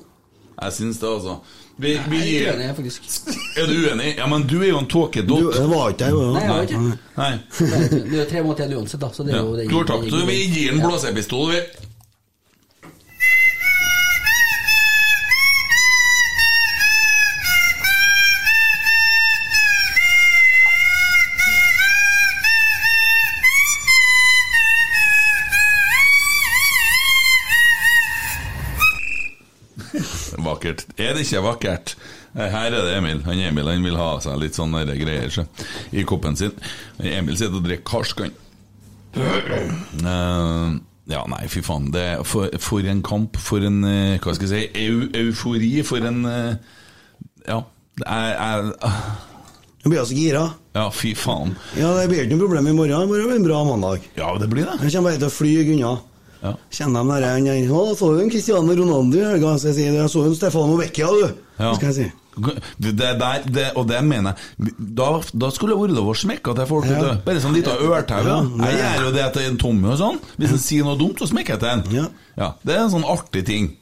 Jeg 0.62 0.72
syns 0.72 0.98
det, 1.00 1.08
altså. 1.08 1.36
Vi, 1.80 1.94
vi 2.10 2.16
Jeg 2.18 2.42
er 2.48 2.52
uenig, 2.52 2.66
jeg, 2.66 2.76
faktisk. 2.76 3.28
Er 3.56 3.66
du 3.66 3.76
uenig? 3.86 4.16
Ja, 4.18 4.26
men 4.28 4.42
du 4.48 4.56
er 4.62 4.68
jo 4.68 4.78
en 4.78 4.84
Du, 4.84 4.90
tåkedott. 4.92 5.54
det 5.56 5.68
var 5.70 5.88
ikke 5.94 6.04
jeg, 6.04 6.12
jo. 6.12 6.32
Nei, 6.34 6.40
jeg 6.42 6.50
var 6.50 6.62
ikke. 6.62 6.80
Nei. 7.16 7.30
Det 7.60 8.12
er 8.12 8.24
jo 8.24 8.26
tre 8.32 8.42
mot 8.44 8.60
én 8.60 8.74
uansett, 8.76 9.00
da. 9.00 9.08
Så 9.12 9.24
det 9.24 9.32
er 9.34 9.38
Ja. 9.38 9.44
jo 9.44 9.56
det- 9.56 9.68
Du 9.70 9.76
har 9.76 9.84
tapt. 9.84 10.10
Så 10.10 10.26
vi 10.26 10.36
gir 10.52 10.72
en 10.72 10.80
blåsepistol, 10.80 11.50
vi. 11.52 11.60
Er 31.10 31.16
det 31.18 31.24
ikke 31.26 31.42
vakkert? 31.42 31.94
Eh, 32.36 32.46
Her 32.52 32.68
er 32.70 32.76
det 32.86 32.92
Emil. 33.00 33.20
Han 33.26 33.40
Emil 33.42 33.66
han 33.72 33.82
vil 33.86 33.96
ha 33.98 34.12
seg 34.22 34.38
litt 34.38 34.54
sånne 34.58 34.84
greier 34.94 35.32
så, 35.34 35.42
i 35.90 36.04
koppen 36.06 36.38
sin. 36.38 36.54
Emil 37.02 37.34
sitter 37.40 37.58
og 37.58 37.66
drikker 37.66 37.88
karsk, 37.90 38.22
han. 38.22 38.36
Uh, 40.06 40.76
ja, 41.10 41.24
nei, 41.32 41.42
fy 41.50 41.62
faen. 41.66 41.88
Det 41.94 42.04
for, 42.28 42.52
for 42.62 42.86
en 42.86 43.02
kamp. 43.06 43.38
For 43.42 43.64
en 43.66 43.80
uh, 43.82 44.18
Hva 44.22 44.36
skal 44.36 44.46
jeg 44.52 44.70
si 44.70 44.84
eu, 44.86 45.08
eufori. 45.24 45.72
For 45.86 46.06
en 46.06 46.22
uh, 46.28 46.54
Ja. 47.48 47.62
Jeg, 48.00 48.36
jeg, 48.36 48.92
Jeg 49.82 49.90
blir 49.90 50.00
altså 50.00 50.14
gira. 50.16 50.44
ja, 50.76 50.86
fy 50.94 51.10
faen. 51.16 51.56
Ja, 51.76 51.90
Det 51.98 52.06
blir 52.12 52.22
ikke 52.22 52.36
noe 52.36 52.44
problem 52.46 52.70
i 52.70 52.76
morgen. 52.76 53.10
Det 53.10 53.24
blir 53.26 53.34
en 53.40 53.48
bra 53.48 53.64
mandag. 53.66 54.06
Ja, 54.16 54.30
det 54.40 54.48
blir 54.52 54.68
det. 54.68 54.78
Jeg 54.86 54.94
kommer 54.94 55.10
bare 55.10 55.20
til 55.24 55.28
å 55.28 55.34
fly 55.34 55.52
unna. 55.74 55.92
Ja. 56.40 56.54
Kjenner 56.72 57.04
de 57.04 57.20
der 57.20 57.72
Å, 57.76 57.82
så 57.98 58.14
du 58.14 58.22
en 58.22 58.32
Cristiano 58.32 58.74
Ronaldo 58.76 59.18
i 59.18 59.26
helga? 59.26 59.56
Så 59.60 59.70
jeg 59.70 59.78
sier 59.80 59.98
jeg 59.98 60.12
så 60.12 60.24
en 60.24 60.36
Stefano 60.38 60.78
Vecchia, 60.80 61.10
du. 61.12 61.26
Ja. 61.60 61.74
Skal 61.76 61.90
jeg 61.90 61.96
si. 61.98 62.08
Det 62.80 62.94
der, 62.96 63.42
det, 63.50 63.66
og 63.76 63.88
det 63.90 63.98
mener 64.06 64.36
jeg 64.60 64.72
Da, 64.78 65.08
da 65.34 65.50
skulle 65.50 65.74
det 65.74 65.80
vært 65.82 65.96
lov 65.98 66.12
å 66.12 66.16
smekke 66.16 66.54
til 66.56 66.68
folk. 66.70 66.86
Ja. 66.88 67.00
du. 67.02 67.22
Bare 67.26 67.42
sånn 67.42 67.56
lita 67.56 67.74
ørtau. 67.76 68.22
Jeg 68.62 68.80
gjør 68.80 69.04
jo 69.08 69.12
det 69.18 69.26
til 69.36 69.48
en 69.50 69.60
Tommy 69.60 69.92
og 69.92 69.98
sånn. 70.00 70.18
Hvis 70.38 70.54
han 70.54 70.62
sier 70.62 70.86
noe 70.88 70.98
dumt, 71.00 71.20
så 71.20 71.28
smekker 71.30 71.56
jeg 71.58 71.62
til 71.64 71.70
han. 71.74 72.10
Ja. 72.40 72.54
Det 72.64 72.72
er 72.72 72.84
en 72.86 72.92
sånn 72.94 73.04
artig 73.04 73.42
ting. 73.48 73.72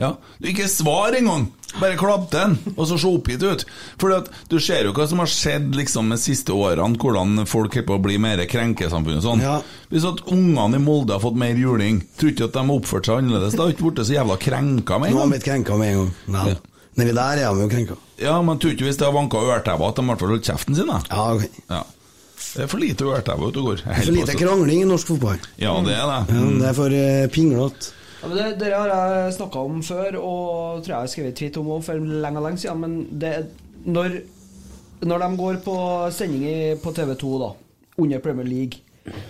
Ja. 0.00 0.14
Du 0.40 0.48
Ikke 0.50 0.68
svar 0.72 1.14
engang! 1.14 1.50
Bare 1.78 1.94
klapp 1.94 2.24
til 2.32 2.40
han, 2.40 2.54
og 2.72 2.86
så 2.90 2.96
se 2.98 3.06
oppgitt 3.06 3.44
ut. 3.46 3.60
For 4.00 4.24
du 4.50 4.56
ser 4.58 4.88
jo 4.88 4.94
hva 4.96 5.04
som 5.06 5.20
har 5.22 5.28
skjedd 5.30 5.76
liksom 5.78 6.08
de 6.10 6.16
siste 6.18 6.50
årene, 6.56 6.98
hvordan 6.98 7.44
folk 7.46 7.76
er 7.78 7.84
på 7.86 7.94
å 7.94 8.02
bli 8.02 8.16
mer 8.18 8.42
krenkesamfunn 8.50 9.20
og 9.20 9.22
sånn. 9.28 9.44
Ja. 9.44 9.60
Hvis 9.92 10.08
at 10.08 10.24
ungene 10.32 10.80
i 10.80 10.82
Molde 10.82 11.14
har 11.14 11.22
fått 11.22 11.38
mer 11.38 11.54
juling, 11.54 12.00
tror 12.18 12.32
ikke 12.32 12.48
at 12.48 12.56
de 12.58 12.64
har 12.64 12.74
oppført 12.80 13.06
seg 13.06 13.20
annerledes. 13.20 13.54
Da 13.54 13.68
har 13.68 13.76
ikke 13.76 13.86
blitt 13.86 14.02
så 14.08 14.16
jævla 14.16 14.40
krenka 14.42 14.98
med 14.98 15.12
Nå 15.12 15.14
en 15.14 15.20
har 15.20 15.22
gang. 15.22 15.30
de 15.30 15.36
blitt 15.36 15.46
krenka 15.46 15.78
med 15.78 15.92
en 15.92 16.00
gang. 16.00 16.12
Nei. 16.34 16.48
Ja. 16.56 16.58
Nedi 16.98 17.14
der 17.14 17.38
er 17.38 17.54
de 17.54 17.62
jo 17.62 17.70
krenka. 17.70 17.96
Ja, 18.20 18.34
men 18.42 18.58
tror 18.58 18.74
ikke 18.74 18.88
hvis 18.88 18.98
det 19.00 19.06
har 19.06 19.14
vanka 19.14 19.38
ørtauer 19.38 19.88
at 19.88 19.96
de 19.96 20.02
i 20.02 20.10
hvert 20.10 20.22
fall 20.22 20.34
holdt 20.34 20.48
kjeften 20.50 20.76
sin, 20.76 20.90
da. 20.90 20.98
Ja, 21.10 21.26
ok. 21.36 21.62
Ja. 21.70 21.84
Det 22.50 22.64
er 22.64 22.70
for 22.72 22.82
lite 22.82 23.06
ørtau 23.06 23.46
ute 23.46 23.62
og 23.62 23.70
går. 23.70 23.80
Det 23.84 23.94
er 23.94 24.02
for 24.02 24.16
lite 24.16 24.36
krangling 24.40 24.82
i 24.82 24.88
norsk 24.88 25.12
fotball. 25.12 25.40
Ja, 25.60 25.76
det 25.86 25.94
er 25.94 26.10
det. 26.10 26.20
Ja, 26.34 26.44
det 26.58 26.68
er 26.70 26.76
for 26.76 26.96
uh, 26.96 27.30
pinglete. 27.30 27.94
Ja, 28.20 28.28
men 28.28 28.36
det, 28.36 28.48
det 28.60 28.72
har 28.74 28.90
jeg 28.90 29.36
snakka 29.38 29.62
om 29.64 29.80
før, 29.86 30.18
og 30.18 30.82
tror 30.82 30.92
jeg 30.92 30.98
har 30.98 31.12
skrevet 31.14 31.38
tweet 31.38 31.56
om 31.60 31.72
òg 31.76 31.86
for 31.86 32.10
lenge 32.26 32.44
lenge 32.44 32.62
siden. 32.64 32.82
Men 32.82 32.96
det, 33.22 33.32
når, 33.86 34.18
når 35.06 35.24
de 35.24 35.30
går 35.40 35.60
på 35.64 35.76
sending 36.12 36.80
på 36.82 36.92
TV2 36.96 37.32
da, 37.44 37.50
under 38.02 38.24
Premier 38.24 38.48
League, 38.50 38.82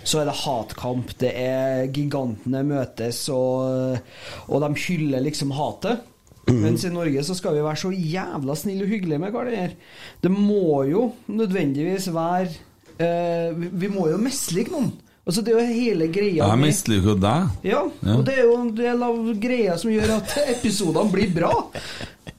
så 0.03 0.21
er 0.21 0.27
det 0.27 0.39
hatkamp. 0.41 1.13
Det 1.21 1.31
er 1.37 1.85
Gigantene 1.93 2.65
møtes, 2.67 3.23
og, 3.31 4.01
og 4.49 4.65
de 4.65 4.71
hyller 4.87 5.23
liksom 5.23 5.53
hatet. 5.55 6.07
Mens 6.47 6.83
i 6.83 6.89
Norge 6.91 7.21
så 7.23 7.35
skal 7.37 7.53
vi 7.55 7.61
være 7.63 7.77
så 7.79 7.91
jævla 7.93 8.55
snille 8.57 8.83
og 8.83 8.89
hyggelige 8.91 9.19
med 9.21 9.31
hverandre. 9.31 9.75
Det 10.23 10.31
må 10.33 10.81
jo 10.89 11.03
nødvendigvis 11.31 12.07
være 12.13 12.49
eh, 12.97 13.53
vi, 13.55 13.69
vi 13.85 13.87
må 13.93 14.07
jo 14.09 14.17
mislike 14.17 14.73
noen. 14.73 14.91
Altså 15.21 15.43
Det 15.45 15.53
er 15.53 15.59
jo 15.61 15.73
hele 15.77 16.07
greia 16.11 16.47
Jeg 16.49 16.57
misliker 16.63 17.19
deg. 17.21 17.51
ja, 17.69 17.83
Ja. 18.01 18.15
og 18.17 18.23
det 18.25 18.39
er 18.39 18.47
jo 18.49 18.55
en 18.57 18.71
del 18.75 19.03
av 19.05 19.19
greia 19.39 19.77
som 19.77 19.91
gjør 19.93 20.15
at 20.17 20.33
episodene 20.57 21.11
blir 21.13 21.29
bra. 21.35 21.51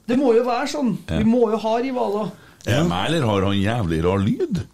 Det 0.09 0.19
må 0.19 0.35
jo 0.37 0.43
være 0.45 0.67
sånn. 0.75 0.97
Vi 1.09 1.23
må 1.25 1.45
jo 1.55 1.61
ha 1.63 1.77
rivaler. 1.79 2.33
Er 2.67 2.83
det 2.83 2.89
meg, 2.91 3.07
eller 3.09 3.27
har 3.31 3.47
han 3.47 3.57
jævlig 3.59 4.03
rar 4.05 4.19
lyd? 4.23 4.65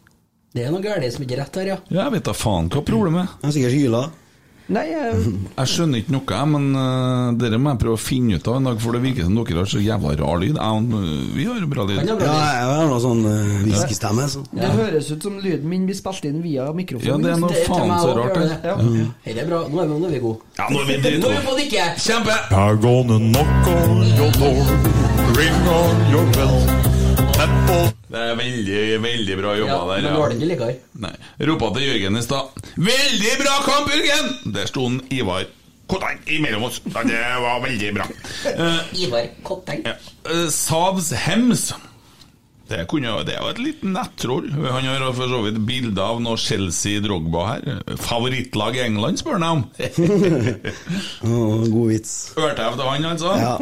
Det 0.57 0.65
er 0.65 0.73
noe 0.73 0.81
galt 0.83 1.05
som 1.15 1.23
ikke 1.25 1.37
er 1.37 1.43
rett 1.45 1.57
her, 1.61 1.69
ja. 1.75 1.77
Ja, 1.93 2.07
jeg 2.09 2.17
vet 2.17 2.25
da 2.31 2.33
faen 2.35 2.71
hva 2.73 2.81
problemet 2.83 3.23
er. 3.27 3.37
Jeg 3.43 3.47
har 3.51 3.55
sikkert 3.59 3.77
hyla. 3.77 4.03
Nei, 4.69 4.85
jeg, 4.93 5.21
Jeg 5.59 5.71
skjønner 5.73 6.03
ikke 6.03 6.13
noe, 6.13 6.41
men 6.53 6.67
uh, 6.77 7.29
dere 7.41 7.57
må 7.61 7.73
jeg 7.73 7.81
prøve 7.85 7.97
å 7.97 8.01
finne 8.01 8.37
ut 8.37 8.51
av 8.51 8.59
en 8.59 8.69
dag, 8.69 8.81
for 8.83 8.97
det 8.97 9.01
virker 9.05 9.25
som 9.25 9.39
dere 9.39 9.63
har 9.63 9.71
så 9.73 9.81
jævla 9.81 10.13
rar 10.21 10.43
lyd. 10.43 10.59
Jeg, 10.61 10.83
uh, 10.93 11.23
vi 11.37 11.47
har 11.49 11.63
jo 11.63 11.71
bra 11.73 11.87
lyd. 11.89 12.03
Ja, 12.05 12.17
jeg 12.21 12.67
har 12.75 12.91
noe 12.91 13.01
sånn 13.01 13.25
uh, 13.25 13.55
whiskystemme. 13.65 14.29
Så. 14.29 14.45
det 14.53 14.69
høres 14.75 15.09
ut 15.15 15.25
som 15.25 15.39
lyden 15.41 15.69
min 15.73 15.89
blir 15.89 15.97
spilt 15.97 16.29
inn 16.29 16.43
via 16.45 16.69
mikrofonen. 16.77 17.09
Ja, 17.09 17.17
det 17.25 17.33
er 17.33 17.41
noe 17.41 17.53
Det 17.55 17.65
er 17.65 17.73
faen 17.73 17.95
så 18.05 18.13
rart. 18.19 18.37
det. 18.37 18.61
Ja. 18.69 18.77
Dette 19.25 19.47
er 19.47 19.51
bra. 19.55 19.63
Nå 19.73 19.83
er 19.85 19.89
vi, 19.89 19.99
nå 20.05 20.11
er 20.11 20.15
vi 20.19 20.23
gode. 20.27 20.53
Ja, 20.61 20.69
nå 20.69 20.85
er 20.85 20.93
vi 20.93 20.99
Nå 20.99 21.01
er 21.01 21.03
vi 21.03 21.17
dritgode. 21.17 21.41
på! 21.49 21.57
Kjempe! 22.05 22.39
I'm 22.53 22.81
gonna 22.85 23.19
knock 23.19 23.73
on 23.73 24.05
your 24.21 24.31
door, 24.37 24.63
ring 25.39 25.75
on 25.79 26.09
your 26.13 26.27
bell. 26.37 26.98
Det 27.39 28.19
er 28.19 28.33
veldig, 28.39 28.79
veldig 29.03 29.35
bra 29.39 29.53
jobba 29.61 29.75
Ja, 29.77 29.83
der. 29.87 30.01
men 30.03 30.09
ja. 30.11 30.15
var 30.19 30.33
det 30.33 30.39
ikke 30.41 30.49
likere. 30.51 30.73
Nei. 31.05 31.13
Ropa 31.47 31.69
til 31.77 31.85
Jørgen 31.87 32.17
i 32.19 32.23
stad 32.25 32.65
'Veldig 32.75 33.35
bra 33.43 33.55
kamp, 33.63 33.93
Jørgen!' 33.95 34.33
Der 34.57 34.67
sto 34.67 34.87
han 34.89 34.97
Ivar 35.15 35.45
Kotteng 35.89 36.19
imellom 36.27 36.65
oss. 36.67 36.81
Det 36.85 37.21
var 37.45 37.61
veldig 37.63 37.93
bra. 37.95 38.07
Eh, 38.45 39.05
Ivar 39.05 39.29
Kotteng. 39.45 39.85
ja. 39.87 39.95
Eh, 40.27 40.49
Savs 40.51 41.13
Hems. 41.13 41.73
Det, 42.69 42.83
kunne, 42.91 43.15
det 43.25 43.33
er 43.33 43.41
jo 43.41 43.49
et 43.49 43.61
lite 43.65 43.89
nettroll. 43.89 44.51
Han 44.53 44.85
har 44.85 45.05
for 45.17 45.31
så 45.33 45.39
vidt 45.47 45.57
bilde 45.65 46.03
av 46.05 46.19
noe 46.21 46.37
Chelsea 46.37 47.01
Drogba 47.01 47.45
her. 47.49 47.63
Favorittlag 47.97 48.77
i 48.77 48.83
England, 48.85 49.23
spør 49.23 49.39
han 49.39 49.47
om. 49.49 49.63
God 51.73 51.89
vits. 51.89 52.13
Ørtau 52.37 52.77
til 52.77 52.85
han, 52.91 53.09
altså? 53.09 53.33
Ja. 53.41 53.57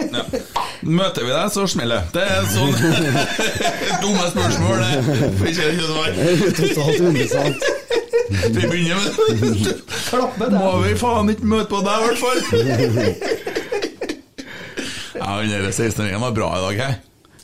Møter 0.82 1.22
vi 1.22 1.30
deg, 1.30 1.46
så 1.54 1.68
smeller 1.70 2.02
det. 2.14 2.26
Er 2.26 2.50
sånn 2.50 2.74
Dumme 4.02 4.26
spørsmål, 4.34 4.76
det. 4.82 4.92
Får 5.38 5.46
ikke 5.54 5.70
det 5.70 5.86
svar. 5.86 6.10
Totalt 6.60 7.00
undersant. 7.12 7.60
Vi 8.26 8.62
begynner 8.66 8.96
med 8.98 9.06
det. 9.70 10.50
Må 10.58 10.70
vi 10.82 10.96
faen 10.98 11.30
ikke 11.30 11.46
møte 11.54 11.70
på 11.70 11.78
deg, 11.86 11.94
i 11.94 12.02
hvert 12.10 12.20
fall. 12.26 12.40
Ja, 15.16 15.38
den 15.40 15.48
der 15.48 15.72
16-åringen 15.72 16.20
var 16.20 16.34
bra 16.36 16.48
i 16.58 16.60
dag, 16.60 16.80
hei. 16.84 16.94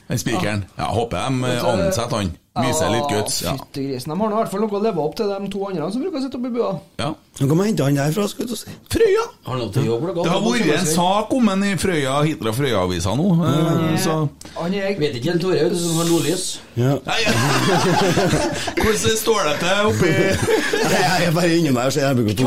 Den 0.09 0.19
spikeren. 0.19 0.65
Ja, 0.79 0.91
håper 0.93 1.17
de 1.29 1.57
ansetter 1.63 2.17
han. 2.17 2.33
Viser 2.53 2.91
litt 2.93 3.07
guts. 3.09 3.39
Ja. 3.47 3.55
Fytti 3.57 3.87
grisen. 3.89 4.11
De 4.13 4.17
har 4.21 4.29
i 4.29 4.37
hvert 4.37 4.51
fall 4.53 4.61
noe 4.61 4.77
å 4.77 4.81
leve 4.85 5.01
opp 5.01 5.15
til, 5.17 5.31
de 5.33 5.49
to 5.49 5.63
andre 5.71 5.87
som 5.95 6.03
bruker 6.05 6.19
å 6.21 6.23
sitte 6.27 6.37
oppe 6.37 6.51
i 6.51 6.57
bua. 6.59 6.75
ja. 7.01 7.15
Nå 7.41 7.47
kan 7.49 7.57
man 7.57 7.65
hente 7.67 7.81
han 7.87 7.95
derfra, 7.97 8.27
fra 8.29 8.43
jeg 8.43 8.49
til 8.51 8.53
å 8.53 8.59
si. 8.61 8.73
Frøya! 8.93 9.23
Det 9.73 10.29
har 10.29 10.43
vært 10.45 10.67
en 10.75 10.87
sak 10.91 11.31
om 11.33 11.47
han 11.49 11.63
i 11.65 11.71
Frøya, 11.81 12.19
Hitra 12.29 12.53
Frøya-avisa 12.53 13.15
nå. 13.17 13.25
eh, 13.49 13.97
Så 14.03 14.17
Han 14.59 14.75
er 14.77 14.93
Vet 15.01 15.17
ikke 15.17 15.31
helt 15.33 15.41
Tore, 15.41 15.63
du, 15.73 15.77
som 15.81 15.97
har 15.97 16.11
nordlys. 16.11 16.45
Ja. 16.77 16.99
Hvordan 18.83 19.17
står 19.17 19.41
det 19.49 19.55
til 19.63 19.81
oppi 19.89 20.13
Jeg 20.13 21.27
er 21.27 21.33
bare 21.41 21.57
inni 21.57 21.73
meg 21.73 21.89
og 21.89 21.93
ser 21.97 22.13
RBK 22.13 22.37
2. 22.37 22.45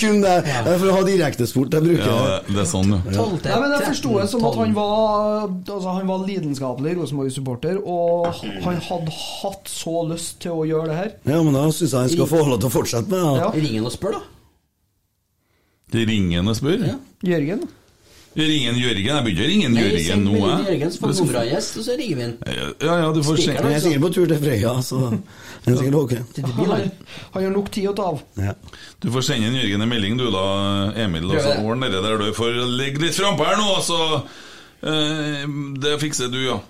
Kun 0.00 0.20
det. 0.24 0.34
For 0.66 0.86
å 0.90 0.94
ha 0.96 1.02
direktesport. 1.06 1.70
Jeg 1.76 1.82
bruker 1.84 2.06
Ja, 2.06 2.18
det- 2.40 2.54
det 2.54 2.62
er 2.64 2.68
sånn, 2.70 2.90
ja. 2.90 3.00
Nei, 3.10 3.60
men 3.60 3.70
Jeg 3.76 3.86
forsto 3.88 4.14
det 4.20 4.28
som 4.30 4.44
at 4.44 4.54
han 4.60 4.74
var 4.74 5.48
Altså 5.48 5.94
han 5.98 6.06
var 6.10 6.26
lidenskapelig 6.26 6.96
Rosenborg-supporter, 6.98 7.80
og 7.84 8.26
han 8.64 8.76
hadde 8.80 9.10
hatt 9.42 9.64
så 9.70 9.94
lyst 10.10 10.38
til 10.40 10.52
å 10.52 10.66
gjøre 10.68 10.86
det 10.92 10.96
her. 10.96 11.12
Ja, 11.32 11.42
men 11.42 11.52
da 11.54 11.66
syns 11.70 11.90
jeg 11.92 12.00
han 12.00 12.08
skal 12.08 12.26
få 12.26 12.44
lov 12.46 12.60
til 12.60 12.68
å 12.68 12.74
fortsette 12.74 13.08
med 13.08 13.20
det. 13.20 13.40
Ja. 13.40 13.50
Ring 13.50 13.76
han 13.80 13.86
og 13.86 13.92
spør, 13.92 14.12
da. 14.18 14.22
Ringen 15.92 16.48
og 16.48 16.56
spør. 16.56 16.84
Jørgen. 17.26 17.68
Ringen 18.38 18.76
Jørgen. 18.78 19.06
Jeg 19.10 19.24
begynner 19.26 19.42
å 19.42 19.50
ringe 19.50 19.68
Nei, 19.74 19.84
Jørgen 19.88 20.20
nå, 20.22 20.34
jeg. 20.38 20.66
Jørgen, 20.68 20.92
så 20.94 21.02
får 21.02 21.14
han 21.18 21.30
bra 21.32 21.44
gjest, 21.48 21.78
og 21.80 21.86
så 21.86 21.96
ringer 21.98 22.18
vi 22.20 22.26
han. 22.26 22.34
Ja, 22.46 22.98
ja, 23.02 23.08
du 23.10 23.22
får 23.26 23.40
se. 23.40 23.54
Jeg 23.56 23.74
er 23.74 23.82
sikkert 23.82 24.04
på 24.04 24.10
tur 24.14 24.30
til 24.30 24.42
Frøya, 24.44 24.74
så 24.86 25.00
det 25.10 25.72
er 25.72 25.78
sikkert 25.80 25.98
ok. 25.98 26.14
Han 27.34 27.42
har 27.42 27.54
nok 27.56 27.70
tid 27.74 27.88
å 27.90 27.94
ta 27.98 28.10
av. 28.12 28.20
Ja. 28.38 28.54
Du 29.02 29.10
får 29.16 29.26
sende 29.32 29.50
en 29.50 29.58
Jørgen 29.58 29.82
en 29.82 29.90
melding, 29.90 30.20
du 30.20 30.28
da, 30.30 30.44
Emil. 31.02 31.26
Og 31.26 31.42
så 31.42 31.56
det. 31.58 31.90
det 31.96 32.04
der 32.06 32.22
du 32.22 32.28
får 32.36 32.60
ligge 32.70 33.02
litt 33.02 33.18
frampå 33.18 33.48
her 33.48 33.58
nå, 33.58 33.72
så 33.82 33.98
eh, 34.86 35.48
Det 35.82 35.96
fikser 36.04 36.30
du, 36.30 36.44
ja. 36.46 36.60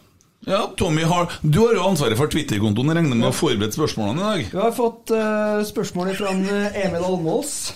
Ja, 0.48 0.62
Tommy, 0.76 1.02
har, 1.04 1.28
du 1.42 1.58
har 1.66 1.74
jo 1.76 1.84
ansvaret 1.84 2.16
for 2.16 2.32
Twitter-kontoen. 2.32 2.94
Regner 2.96 3.12
med 3.12 3.28
å 3.28 3.34
ha 3.34 3.36
forberedt 3.36 3.76
spørsmålene 3.76 4.22
i 4.22 4.24
dag. 4.24 4.46
Vi 4.54 4.62
har 4.62 4.72
fått 4.72 5.12
uh, 5.12 5.60
spørsmål 5.68 6.14
fra 6.16 6.32
eh, 6.32 6.80
Emil 6.86 7.04
Almås. 7.04 7.74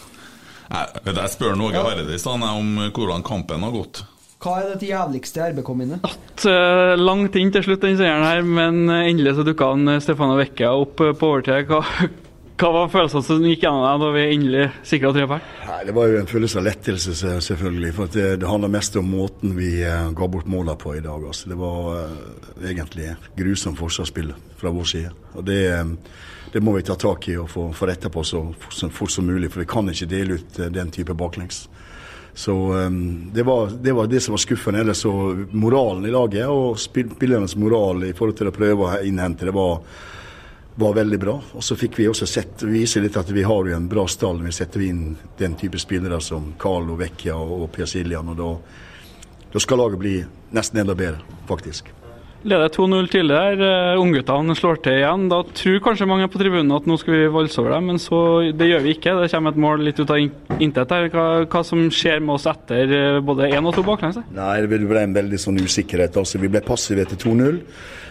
Jeg, 0.70 1.04
jeg 1.10 1.30
spør 1.34 1.54
Åge 1.60 1.76
Ja. 1.76 1.84
Hareide 1.84 2.14
i 2.14 2.18
stad 2.18 2.42
om 2.48 2.74
hvordan 2.94 3.24
kampen 3.26 3.62
har 3.66 3.72
gått. 3.74 4.04
Hva 4.44 4.58
er 4.60 4.74
det 4.76 4.90
jævligste 4.90 5.40
RBK-minnet? 5.54 6.04
Eh, 6.44 6.94
Langt 7.00 7.36
inn 7.40 7.52
til 7.54 7.64
slutt 7.64 7.80
den 7.84 7.96
seieren 7.96 8.26
her, 8.26 8.42
men 8.44 8.90
eh, 8.92 9.06
endelig 9.08 9.38
så 9.38 9.46
dukka 9.46 9.70
han 9.72 9.88
eh, 9.88 10.02
Stefano 10.04 10.36
Vecchia 10.36 10.74
opp 10.76 10.98
på 11.00 11.30
overtid. 11.30 11.64
Hva, 11.70 11.78
hva 12.60 12.72
var 12.74 12.90
følelsene 12.92 13.24
som 13.24 13.46
gikk 13.48 13.64
gjennom 13.64 13.86
deg 13.86 14.02
da 14.04 14.10
vi 14.12 14.26
endelig 14.34 14.66
sikra 14.84 15.14
tre 15.16 15.24
poeng? 15.30 15.48
Det 15.88 15.94
var 15.96 16.12
jo 16.12 16.20
en 16.20 16.28
følelse 16.28 16.60
av 16.60 16.66
lettelse, 16.68 17.16
selvfølgelig. 17.48 17.94
For 17.96 18.10
at 18.10 18.18
det, 18.18 18.28
det 18.42 18.50
handler 18.50 18.74
mest 18.76 19.00
om 19.00 19.08
måten 19.14 19.56
vi 19.56 19.70
ga 19.80 20.28
bort 20.36 20.50
målene 20.50 20.76
på 20.80 20.92
i 20.98 21.02
dag. 21.04 21.24
Altså. 21.24 21.48
Det 21.48 21.58
var 21.60 22.04
egentlig 22.60 23.14
grusomt 23.40 23.80
forsvarsspill 23.80 24.34
fra 24.60 24.74
vår 24.76 24.92
side. 24.92 25.14
Og 25.38 25.48
det, 25.48 25.62
det 26.54 26.60
må 26.62 26.72
vi 26.76 26.84
ta 26.86 26.94
tak 26.94 27.26
i 27.28 27.36
og 27.36 27.48
få, 27.50 27.72
få 27.74 27.86
retta 27.90 28.08
på 28.14 28.22
så, 28.22 28.44
så 28.70 28.86
fort 28.88 29.10
som 29.10 29.26
mulig. 29.26 29.48
For 29.50 29.64
vi 29.64 29.66
kan 29.66 29.90
ikke 29.90 30.06
dele 30.06 30.36
ut 30.38 30.58
eh, 30.62 30.70
den 30.70 30.92
type 30.94 31.14
baklengs. 31.18 31.64
Så 32.34 32.54
um, 32.54 33.30
det, 33.34 33.42
var, 33.42 33.72
det 33.82 33.92
var 33.92 34.06
det 34.06 34.20
som 34.22 34.36
var 34.36 34.42
skuffende. 34.44 34.80
Ellers 34.80 35.02
så 35.02 35.12
moralen 35.50 36.06
i 36.06 36.12
laget 36.14 36.46
og 36.46 36.78
spillernes 36.78 37.56
moral 37.58 38.06
i 38.06 38.12
forhold 38.14 38.38
til 38.38 38.52
å 38.52 38.54
prøve 38.54 38.86
å 38.86 39.00
innhente, 39.02 39.50
det 39.50 39.54
var 39.54 39.82
var 40.74 40.94
veldig 40.94 41.18
bra. 41.18 41.34
Og 41.52 41.64
så 41.64 41.76
fikk 41.78 41.98
vi 41.98 42.08
også 42.10 42.26
sett, 42.26 42.62
vise 42.66 43.02
litt 43.02 43.16
at 43.18 43.30
vi 43.30 43.44
har 43.46 43.68
jo 43.68 43.76
en 43.76 43.90
bra 43.90 44.06
stall 44.10 44.40
når 44.40 44.50
vi 44.50 44.56
setter 44.56 44.86
inn 44.88 45.02
den 45.38 45.58
type 45.58 45.78
spillere 45.78 46.18
som 46.22 46.52
Carlo 46.58 46.98
Vecchia 46.98 47.36
og 47.38 47.68
Per 47.74 47.86
Siljan. 47.86 48.30
Og 48.34 48.40
da, 48.40 48.54
da 49.54 49.62
skal 49.62 49.84
laget 49.84 50.02
bli 50.02 50.16
nesten 50.54 50.82
enda 50.82 50.98
bedre, 50.98 51.22
faktisk. 51.50 51.94
Leder 52.44 52.68
2-0 52.68 53.06
tidligere, 53.08 53.56
uh, 53.96 54.00
ungguttene 54.02 54.52
slår 54.58 54.80
til 54.84 54.98
igjen. 54.98 55.22
Da 55.32 55.38
tror 55.56 55.78
kanskje 55.86 56.08
mange 56.10 56.26
på 56.28 56.40
tribunen 56.42 56.74
at 56.76 56.84
nå 56.88 56.98
skal 57.00 57.14
vi 57.16 57.30
valse 57.32 57.56
over 57.62 57.72
dem, 57.72 57.86
men 57.88 58.00
så, 58.02 58.18
det 58.52 58.68
gjør 58.68 58.84
vi 58.84 58.92
ikke. 58.98 59.14
Det 59.22 59.30
kommer 59.32 59.54
et 59.54 59.60
mål 59.64 59.84
litt 59.86 60.02
ut 60.02 60.12
av 60.12 60.20
in- 60.20 60.60
intet 60.60 60.92
her. 60.92 61.08
Hva, 61.14 61.24
hva 61.48 61.62
som 61.64 61.86
skjer 61.88 62.20
med 62.20 62.34
oss 62.36 62.44
etter 62.52 62.92
eh, 62.98 63.20
både 63.24 63.48
én 63.48 63.64
og 63.64 63.72
to 63.78 63.84
baklengs? 63.86 64.20
Nei, 64.36 64.54
det 64.60 64.68
ble 64.84 65.04
en 65.06 65.16
veldig 65.16 65.40
sånn 65.40 65.62
usikkerhet. 65.64 66.20
Altså, 66.20 66.42
vi 66.42 66.52
ble 66.52 66.60
passive 66.68 67.06
etter 67.06 67.16
2-0. 67.24 67.62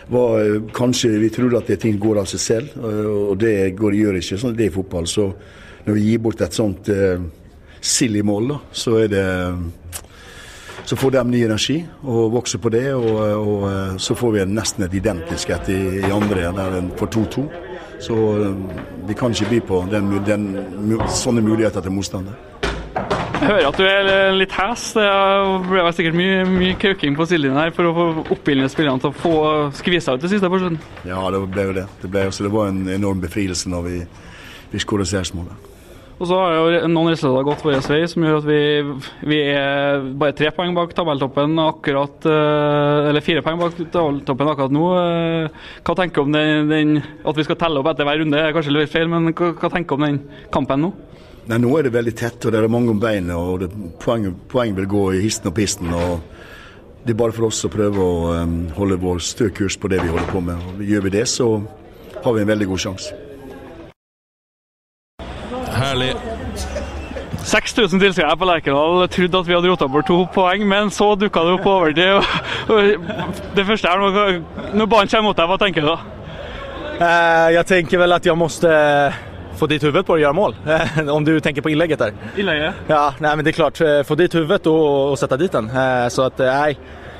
Eh, 0.10 0.58
Kanskje 0.76 1.14
vi 1.22 1.30
trodde 1.32 1.62
at 1.62 1.70
det 1.70 1.80
ting 1.86 2.02
går 2.02 2.24
av 2.24 2.28
seg 2.34 2.42
selv, 2.42 2.74
eh, 2.82 3.06
og 3.30 3.38
det 3.42 3.54
går, 3.78 4.00
gjør 4.02 4.18
ikke 4.20 4.42
sånn 4.42 4.58
det 4.58 4.66
er 4.66 4.74
i 4.74 4.78
fotball. 4.82 5.06
Så 5.14 5.30
når 5.86 6.00
vi 6.00 6.10
gir 6.10 6.26
bort 6.26 6.42
et 6.42 6.56
sånt 6.56 6.90
uh, 6.90 7.20
silly 7.84 8.22
mål, 8.24 8.54
da, 8.54 8.58
så 8.72 8.98
er 9.04 9.10
det 9.12 9.24
så 10.86 10.96
får 10.96 11.12
de 11.12 11.24
ny 11.32 11.44
energi 11.46 11.78
og 12.04 12.34
vokser 12.34 12.60
på 12.60 12.72
det, 12.74 12.88
og, 12.94 13.20
og 13.40 13.68
eh, 13.70 13.98
så 13.98 14.16
får 14.20 14.34
vi 14.36 14.42
en 14.44 14.56
nesten 14.58 14.84
et 14.84 14.96
identisk 15.00 15.54
et 15.56 15.70
i, 15.72 15.82
i 16.04 16.12
andre 16.12 16.52
der 16.56 16.80
en 16.80 16.92
får 17.00 17.14
2-2. 17.16 17.46
Så 18.04 18.18
eh, 18.44 18.82
vi 19.08 19.16
kan 19.16 19.32
ikke 19.32 19.50
by 19.50 19.62
på 19.70 19.84
den, 19.92 20.12
den, 20.28 20.50
sånne 21.08 21.44
muligheter 21.46 21.84
til 21.84 21.96
motstander. 21.96 22.36
Jeg 23.44 23.50
hører 23.50 23.68
at 23.68 23.80
du 23.80 23.84
er 23.84 24.36
litt 24.36 24.54
hes. 24.56 24.86
Det 24.96 25.08
ble 25.68 25.90
sikkert 25.96 26.16
mye, 26.16 26.44
mye 26.48 26.76
kauking 26.80 27.16
på 27.18 27.28
sidelinjen 27.28 27.60
her 27.60 27.74
for 27.76 27.90
å 27.90 27.96
få 27.98 28.08
oppildne 28.36 28.70
spillerne 28.72 29.04
til 29.04 29.12
å 29.12 29.18
få 29.24 29.36
skvisa 29.76 30.16
ut 30.16 30.24
det 30.24 30.32
siste 30.32 30.52
på 30.52 30.62
slutten. 30.62 30.80
Ja, 31.08 31.20
det 31.32 31.44
ble 31.52 31.68
jo 31.68 31.76
det. 31.80 31.88
Det, 32.04 32.12
ble, 32.12 32.30
så 32.32 32.48
det 32.48 32.54
var 32.56 32.72
en 32.72 32.86
enorm 32.92 33.24
befrielse 33.24 33.72
når 33.72 33.88
vi, 33.90 34.00
vi 34.72 34.84
skåret 34.84 35.12
seiersmålet. 35.12 35.73
Og 36.24 36.28
så 36.30 36.38
har 36.40 36.54
jo 36.56 36.88
noen 36.88 37.12
resultater 37.12 37.44
gått 37.44 37.64
vår 37.66 37.82
vei, 37.92 38.04
som 38.08 38.24
gjør 38.24 38.38
at 38.38 38.46
vi, 38.48 38.60
vi 39.28 39.40
er 39.52 40.06
bare 40.16 40.36
tre 40.38 40.54
poeng 40.56 40.72
bak 40.72 40.94
tabelltoppen 40.96 41.58
akkurat 41.60 42.28
eh, 42.32 43.10
Eller 43.10 43.26
fire 43.26 43.42
poeng 43.44 43.60
bak 43.60 43.76
tabelltoppen 43.92 44.52
akkurat 44.54 44.72
nå. 44.72 44.86
Eh, 45.02 45.66
Hva 45.84 45.96
tenker 46.00 46.22
du 46.24 46.30
om 46.30 46.38
den, 46.38 46.72
den 46.72 46.94
At 47.28 47.36
vi 47.36 47.44
skal 47.44 47.60
telle 47.60 47.82
opp 47.82 47.90
etter 47.92 48.08
hver 48.08 48.22
runde, 48.24 48.40
er 48.40 48.56
kanskje 48.56 48.72
litt 48.72 48.94
feil, 48.94 49.12
men 49.12 49.34
hva, 49.34 49.50
hva 49.52 49.72
tenker 49.74 49.92
du 49.92 50.00
om 50.00 50.08
den 50.08 50.22
kampen 50.54 50.86
nå? 50.86 50.94
Nei, 51.52 51.60
Nå 51.60 51.74
er 51.76 51.90
det 51.90 51.94
veldig 51.98 52.16
tett, 52.24 52.40
og 52.48 52.56
det 52.56 52.62
er 52.62 52.72
mange 52.72 52.96
om 52.96 53.04
beinet, 53.04 53.36
og 53.36 53.60
det, 53.66 53.70
poeng, 54.00 54.30
poeng 54.48 54.80
vil 54.80 54.88
gå 54.96 55.04
i 55.18 55.26
histen 55.26 55.52
og 55.52 55.58
pisten. 55.60 55.92
og 55.92 56.24
Det 57.04 57.18
er 57.18 57.20
bare 57.20 57.36
for 57.36 57.50
oss 57.50 57.60
å 57.68 57.74
prøve 57.74 58.00
å 58.00 58.16
um, 58.46 58.56
holde 58.80 59.02
vår 59.04 59.20
stø 59.28 59.52
kurs 59.52 59.76
på 59.76 59.92
det 59.92 60.00
vi 60.06 60.14
holder 60.14 60.32
på 60.32 60.40
med. 60.48 60.64
Og 60.72 60.88
Gjør 60.88 61.10
vi 61.10 61.16
det, 61.20 61.28
så 61.28 61.52
har 62.24 62.32
vi 62.32 62.48
en 62.48 62.52
veldig 62.56 62.72
god 62.72 62.86
sjanse. 62.88 63.33
Herlig. 65.94 66.14
6000 67.44 68.00
tilskuere 68.02 68.38
på 68.40 68.48
Lerkendal 68.50 69.04
trodde 69.14 69.40
at 69.44 69.48
vi 69.50 69.54
hadde 69.54 69.70
rota 69.70 69.88
bort 69.92 70.08
to 70.10 70.16
poeng, 70.34 70.64
men 70.66 70.90
så 70.90 71.12
dukka 71.20 71.44
det 71.46 71.52
opp 71.54 71.62
på 71.68 71.74
overtid. 71.76 72.32
Det 73.54 73.66
første 73.68 73.92
er 73.92 74.02
når, 74.02 74.40
når 74.74 74.90
banen 74.90 75.12
kommer 75.12 75.28
mot 75.28 75.38
deg, 75.38 75.52
hva 75.52 75.60
tenker 75.62 75.86
du 75.86 75.92
da? 75.92 76.00
Jeg 77.54 77.68
tenker 77.70 78.02
vel 78.02 78.16
at 78.18 78.26
jeg 78.26 78.32
jag 78.34 78.40
måste 78.42 78.72
eh, 78.74 79.22
få 79.60 79.68
ditt 79.70 79.86
huvud 79.86 80.02
på 80.08 80.16
å 80.16 80.20
gjøre 80.24 80.38
mål. 80.38 80.58
Eh, 80.66 80.98
Om 81.18 81.26
du 81.28 81.36
tenker 81.44 81.62
på 81.62 81.70
innlegget 81.74 82.02
der. 82.02 82.18
Innlegget? 82.42 82.82
Ja, 82.90 83.06
nei, 83.22 83.36
men 83.36 83.46
det 83.46 83.54
er 83.54 83.60
klart. 83.62 83.82
eh, 83.86 84.02
Få 84.08 84.18
ditt 84.18 84.34
huvud 84.34 84.70
og, 84.72 84.86
og 85.14 85.18
sette 85.22 85.38
dit 85.42 85.54
den. 85.54 85.70
Eh, 85.70 86.08
Så 86.14 86.26
at, 86.32 86.42
nei, 86.42 86.74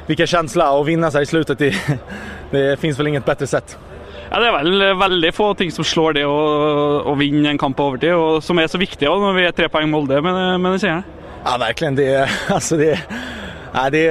hvilken 0.10 0.30
følelse 0.34 0.70
å 0.80 0.86
vinne 0.88 1.14
seg 1.14 1.28
i 1.28 1.30
slutet. 1.36 1.62
Det, 1.62 1.74
det 2.54 2.78
fins 2.78 2.98
vel 3.00 3.08
inget 3.10 3.26
bedre 3.26 3.48
sätt. 3.50 3.78
Ja, 4.34 4.40
Det 4.42 4.48
er 4.50 4.56
vel 4.58 4.84
veldig 4.98 5.30
få 5.38 5.52
ting 5.54 5.70
som 5.70 5.86
slår 5.86 6.16
det 6.18 6.24
å, 6.26 6.38
å 7.06 7.14
vinne 7.20 7.52
en 7.52 7.60
kamp 7.62 7.78
på 7.78 7.86
overtid, 7.92 8.16
og 8.18 8.40
som 8.42 8.58
er 8.58 8.72
så 8.72 8.80
viktig 8.82 9.06
også 9.06 9.28
når 9.28 9.36
vi 9.38 9.44
er 9.46 9.54
tre 9.54 9.68
poeng 9.70 9.92
Molde 9.92 10.18
med, 10.26 10.40
med 10.58 10.74
den 10.74 10.82
seieren. 10.82 11.04
Ja, 11.44 11.58
verkligen. 11.62 12.00
Det, 12.00 12.08
altså 12.50 12.78
det, 12.82 12.96
ja, 13.76 13.84
det 13.94 14.08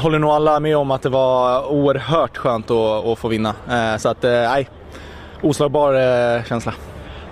holder 0.00 0.22
nå 0.24 0.30
alle 0.32 0.54
med 0.64 0.78
om 0.78 0.94
at 0.96 1.04
det 1.04 1.12
var 1.12 1.68
uhørt 1.68 2.40
skjønt 2.40 2.72
å, 2.72 2.80
å, 3.12 3.18
få 3.18 3.34
vinna. 3.34 3.52
Eh, 3.68 3.92
Så 4.00 4.14
at, 4.14 4.24
nei, 4.24 4.64
uslagbar 5.44 6.00
eh. 6.00 6.72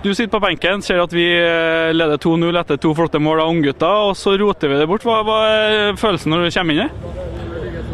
Du 0.05 0.13
sitter 0.13 0.29
på 0.35 0.43
benken, 0.45 0.85
ser 0.85 1.01
at 1.01 1.17
vi 1.17 1.25
eh, 1.25 1.89
leder 1.93 2.21
2-0 2.21 2.61
etter 2.61 2.77
to 2.81 2.93
flotte 2.97 3.17
mål 3.17 3.41
av 3.47 3.55
unggutter, 3.55 4.11
og 4.11 4.13
så 4.17 4.37
roter 4.37 4.69
vi 4.69 4.77
det 4.77 4.89
bort. 4.93 5.09
Hva, 5.09 5.23
hva 5.25 5.41
er 5.49 5.97
følelsen 5.97 6.33
når 6.33 6.45
du 6.45 6.53
kommer 6.53 6.77
inn 6.77 6.85
her? 6.85 7.20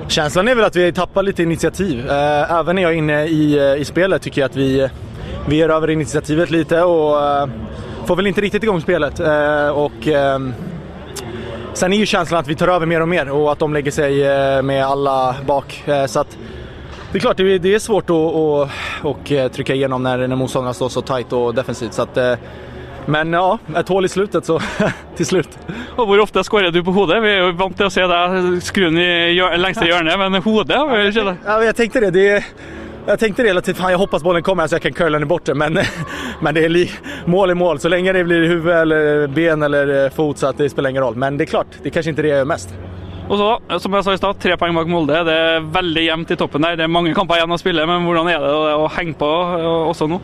Känslan 0.08 0.48
är 0.48 0.56
väl 0.56 0.66
att 0.66 0.76
vi 0.76 0.94
tappar 0.94 1.24
lite 1.24 1.44
initiativ. 1.44 2.10
Eh, 2.10 2.52
Även 2.52 2.76
när 2.76 2.82
jag 2.84 2.92
är 2.92 2.96
inne 2.96 3.26
i, 3.26 3.58
eh, 3.58 3.82
i 3.82 3.86
spelet 3.86 4.22
tycker 4.22 4.42
jag 4.42 4.50
att 4.50 4.56
vi, 4.56 4.90
vi 5.48 5.62
är 5.62 5.70
över 5.70 5.90
initiativet 5.90 6.50
lite 6.50 6.82
och 6.84 7.26
eh, 7.26 7.48
får 8.06 8.16
väl 8.16 8.28
inte 8.28 8.42
riktigt 8.42 8.64
igång 8.64 8.82
spelet. 8.82 9.20
Och, 9.74 10.08
eh, 10.08 10.40
sen 11.74 11.94
är 11.94 11.98
ju 11.98 12.06
känslan 12.06 12.40
att 12.40 12.48
vi 12.48 12.56
tar 12.56 12.68
över 12.68 12.86
mer 12.86 13.02
och 13.02 13.10
mer 13.10 13.30
och 13.30 13.52
att 13.52 13.60
de 13.60 13.74
lägger 13.74 13.92
sig 13.92 14.14
med 14.64 14.86
alla 14.86 15.36
bak. 15.46 15.84
Så 16.08 16.20
att 16.20 16.38
det 17.12 17.18
är 17.18 17.20
klart, 17.20 17.38
det 17.38 17.44
är, 17.76 17.80
svårt 17.80 18.10
att, 18.10 18.16
att, 19.06 19.32
att 19.32 19.54
trycka 19.54 19.74
igenom 19.74 20.04
när, 20.04 20.28
när 20.28 20.36
motståndarna 20.36 20.74
står 20.74 20.90
så 20.90 21.02
tight 21.02 21.34
och 21.34 21.56
defensivt. 21.56 21.94
Så 21.94 22.02
att, 22.02 22.18
men 23.08 23.36
ja, 23.36 23.58
jeg 23.76 23.88
tåler 23.88 24.10
i 24.10 24.12
slutet 24.12 24.48
så 24.48 24.58
til 25.18 25.30
slutt. 25.30 25.60
Og 25.98 26.10
Hvor 26.10 26.24
ofte 26.26 26.44
skårer 26.46 26.74
du 26.76 26.82
på 26.86 26.94
hodet? 26.96 27.22
Vi 27.24 27.32
er 27.32 27.46
jo 27.46 27.54
vant 27.60 27.78
til 27.78 27.88
å 27.88 27.94
se 27.94 28.04
deg 28.08 28.50
skru 28.66 28.90
den 28.90 29.00
i 29.02 29.38
lengste 29.60 29.88
hjørnet, 29.88 30.20
men 30.20 30.42
hodet 30.44 30.78
har 30.78 31.08
ikke 31.08 31.30
det. 31.32 31.38
Ja, 31.48 31.62
jeg 31.70 31.80
tenkte 31.80 32.04
det. 32.08 32.12
det 32.18 32.28
jeg 33.08 33.20
tenkte 33.22 33.44
relativt 33.48 33.78
fan 33.80 33.94
jag 33.94 34.02
hoppas 34.02 34.24
bollen 34.24 34.44
kommer 34.44 34.68
så 34.68 34.76
jeg 34.76 34.90
kan 34.90 34.98
curla 34.98 35.20
den 35.20 35.30
bort. 35.30 35.48
Men, 35.56 35.80
men 36.44 36.56
det 36.56 36.66
er 36.68 37.30
mål 37.32 37.52
i 37.52 37.56
mål. 37.56 37.80
Så 37.80 37.90
lenge 37.90 38.12
det 38.14 38.26
blir 38.28 38.50
hode 38.52 38.82
eller 38.82 39.28
ben 39.32 39.64
eller 39.64 40.10
fot 40.16 40.44
så 40.44 40.52
det 40.52 40.70
spiller 40.74 40.92
ingen 40.92 41.06
roll. 41.06 41.16
Men 41.16 41.40
det 41.40 41.48
er 41.48 41.54
klart, 41.56 41.80
det 41.80 41.88
er 41.88 41.96
kanskje 41.96 42.12
ikke 42.12 42.26
det 42.26 42.34
jeg 42.34 42.44
gjør 42.44 42.52
mest. 42.52 42.76
Og 43.28 43.36
så, 43.40 43.80
som 43.84 43.96
jeg 43.96 44.06
sa 44.06 44.14
i 44.16 44.20
stad, 44.20 44.38
tre 44.40 44.56
poeng 44.60 44.76
bak 44.76 44.88
Molde. 44.92 45.24
Det 45.28 45.34
er 45.36 45.66
veldig 45.72 46.04
jevnt 46.06 46.30
i 46.32 46.38
toppen 46.40 46.64
der. 46.64 46.78
Det 46.80 46.86
er 46.86 46.92
mange 46.92 47.16
kamper 47.16 47.40
igjen 47.40 47.52
å 47.52 47.60
spille, 47.60 47.88
men 47.88 48.08
hvordan 48.08 48.30
er 48.32 48.44
det 48.44 48.52
å 48.76 48.88
henge 48.96 49.18
på 49.20 49.32
eh, 49.58 49.66
også 49.92 50.08
nå? 50.12 50.20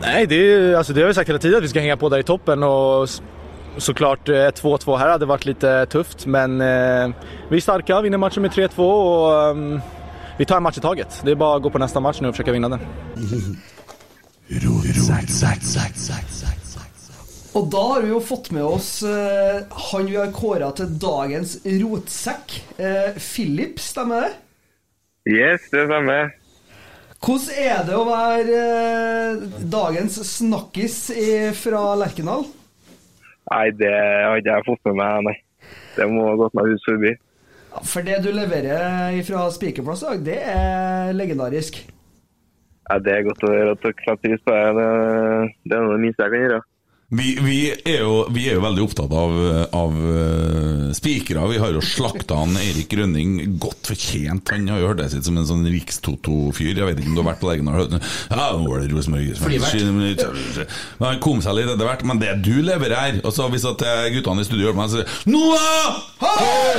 Nej, 0.00 0.26
det, 0.26 0.34
är- 0.34 0.74
alltså, 0.74 0.92
det 0.92 1.00
har 1.00 1.08
vi 1.08 1.14
sagt 1.14 1.28
hela 1.28 1.38
tiden 1.38 1.58
att 1.58 1.64
vi 1.64 1.68
ska 1.68 1.80
hänga 1.80 1.96
på 1.96 2.08
där 2.08 2.18
i 2.18 2.22
toppen 2.22 2.62
och 2.62 3.08
såklart 3.76 4.28
eh, 4.28 4.32
2-2 4.32 4.96
här 4.96 5.08
hade 5.10 5.26
varit 5.26 5.44
lite 5.44 5.86
tufft 5.86 6.26
men 6.26 6.60
eh, 6.60 7.10
vi 7.50 7.56
är 7.56 7.60
starka, 7.60 8.00
vinner 8.00 8.18
matchen 8.18 8.42
med 8.42 8.50
3-2 8.50 8.78
och 8.78 9.50
um, 9.50 9.80
vi 10.38 10.44
tar 10.44 10.56
en 10.56 10.62
match 10.62 10.78
i 10.78 10.80
taget. 10.80 11.20
Det 11.24 11.30
är 11.30 11.34
bara 11.34 11.56
att 11.56 11.62
gå 11.62 11.70
på 11.70 11.78
nästa 11.78 12.00
match 12.00 12.20
nu 12.20 12.28
och 12.28 12.34
försöka 12.34 12.52
vinna 12.52 12.68
den. 12.68 12.80
Og 17.52 17.66
da 17.72 17.80
har 17.82 18.02
vi 18.02 18.08
jo 18.12 18.20
fått 18.22 18.50
med 18.54 18.62
oss 18.64 19.02
eh, 19.02 19.62
han 19.70 20.06
vi 20.06 20.16
har 20.16 20.30
kåra 20.32 20.68
til 20.78 20.92
dagens 21.02 21.56
rotsekk. 21.66 22.54
Eh, 22.78 23.16
Philip, 23.18 23.80
stemmer 23.82 24.20
det? 24.26 24.30
Yes, 25.34 25.66
det 25.72 25.86
stemmer. 25.88 26.30
Hvordan 27.20 27.58
er 27.60 27.82
det 27.84 27.96
å 27.98 28.06
være 28.08 28.60
eh, 28.64 29.42
dagens 29.70 30.16
snakkis 30.24 30.96
fra 31.60 31.82
Lerkendal? 32.00 32.46
Nei, 33.50 33.66
det 33.76 33.90
har 33.92 34.38
ikke 34.40 34.54
jeg 34.54 34.66
fått 34.68 34.88
med 34.88 35.00
meg, 35.00 35.26
nei. 35.28 35.36
Det 35.96 36.06
må 36.08 36.24
ha 36.28 36.36
gått 36.38 36.56
meg 36.56 36.70
hus 36.72 36.86
forbi. 36.86 37.12
Ja, 37.70 37.82
For 37.86 38.06
det 38.06 38.20
du 38.24 38.30
leverer 38.34 39.18
fra 39.26 39.46
Spikerplass 39.52 40.04
i 40.04 40.08
dag, 40.08 40.24
det 40.26 40.38
er 40.54 41.12
legendarisk. 41.16 41.82
Ja, 42.90 42.98
det 42.98 43.12
er 43.14 43.26
godt 43.28 43.44
å 43.46 43.52
høre 43.52 43.74
at 43.76 43.84
dere 43.84 44.06
setter 44.06 44.22
pris 44.24 44.44
på 44.46 44.54
det. 44.56 44.70
Det, 44.80 44.86
det 45.68 45.76
er 45.76 45.84
noe 45.84 45.96
det 45.96 46.04
minste 46.06 46.26
jeg 46.26 46.34
kan 46.34 46.46
gjøre. 46.46 46.60
Vi, 47.10 47.32
vi, 47.42 47.56
er 47.74 48.04
jo, 48.04 48.20
vi 48.30 48.44
er 48.46 48.54
jo 48.54 48.62
veldig 48.62 48.82
opptatt 48.84 49.10
av, 49.18 49.32
av 49.74 49.94
uh, 49.98 50.90
spikere. 50.94 51.42
Vi 51.50 51.58
har 51.58 51.72
jo 51.74 51.80
slakta 51.82 52.36
han 52.38 52.54
Erik 52.60 52.92
Rønning 52.94 53.56
godt 53.58 53.90
fortjent. 53.90 54.52
Han 54.54 54.68
har 54.70 54.78
jo 54.78 54.92
hørt 54.92 55.00
det 55.00 55.08
sitt 55.10 55.26
som 55.26 55.40
en 55.40 55.48
sånn 55.48 55.66
Rikstoto-fyr. 55.66 56.70
Jeg 56.78 56.86
vet 56.86 57.00
ikke 57.02 57.10
om 57.10 57.16
du 57.16 57.22
har 57.24 57.32
vært 57.32 57.40
på 57.42 57.48
Lerkendal? 57.48 57.96
Ja, 58.30 58.52
nå 58.54 58.62
var 58.62 58.84
det 58.84 58.92
Rosenborg. 58.94 59.26
Men 59.42 61.08
Han 61.08 61.18
kom 61.24 61.42
seg 61.42 61.56
litt 61.58 61.72
etter 61.72 61.88
hvert. 61.88 62.04
Men 62.06 62.22
det 62.22 62.36
du 62.46 62.60
leverer 62.62 62.94
her 63.00 63.18
og 63.24 63.34
så 63.34 63.48
Hvis 63.50 63.66
at 63.66 63.82
eh, 63.82 64.10
guttene 64.14 64.44
i 64.44 64.46
studio 64.46 64.68
hørte 64.70 64.78
meg, 64.78 64.92
så 64.92 65.00
sier 65.00 65.32
Noah! 65.34 65.98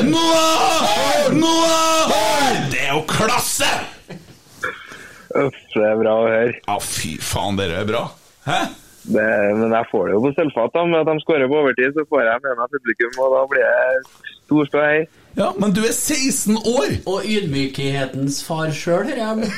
Noah! 0.07 1.27
Noah! 1.35 2.13
Det 2.71 2.85
er 2.85 2.93
jo 2.95 3.03
klasse! 3.09 3.67
Uff, 5.41 5.59
det 5.75 5.83
er 5.89 5.99
bra 5.99 6.15
å 6.21 6.23
høre. 6.29 6.55
Ja, 6.63 6.79
fy 6.79 7.17
faen, 7.19 7.59
dere 7.59 7.83
er 7.83 7.91
bra. 7.91 8.05
Hæ? 8.47 8.61
Det, 9.01 9.23
men 9.57 9.71
jeg 9.73 9.87
får 9.91 10.07
det 10.07 10.13
jo 10.13 10.19
på 10.27 10.31
sølvfat 10.37 10.75
med 10.91 10.99
at 11.01 11.07
de 11.09 11.15
skårer 11.23 11.49
på 11.49 11.57
overtid. 11.61 11.95
Så 11.97 12.03
får 12.11 12.21
jeg 12.27 12.43
med 12.43 12.59
meg 12.59 12.75
publikum, 12.75 13.15
og 13.23 13.33
da 13.33 13.41
blir 13.49 13.65
det 13.65 14.03
stor 14.43 14.69
ståhei. 14.69 14.99
Ja, 15.39 15.47
men 15.63 15.73
du 15.73 15.79
er 15.87 15.95
16 15.95 16.57
år! 16.59 16.91
Og 17.09 17.25
ydmykhetens 17.25 18.41
far 18.45 18.69
sjøl, 18.75 19.07
hører 19.09 19.23
jeg. 19.23 19.49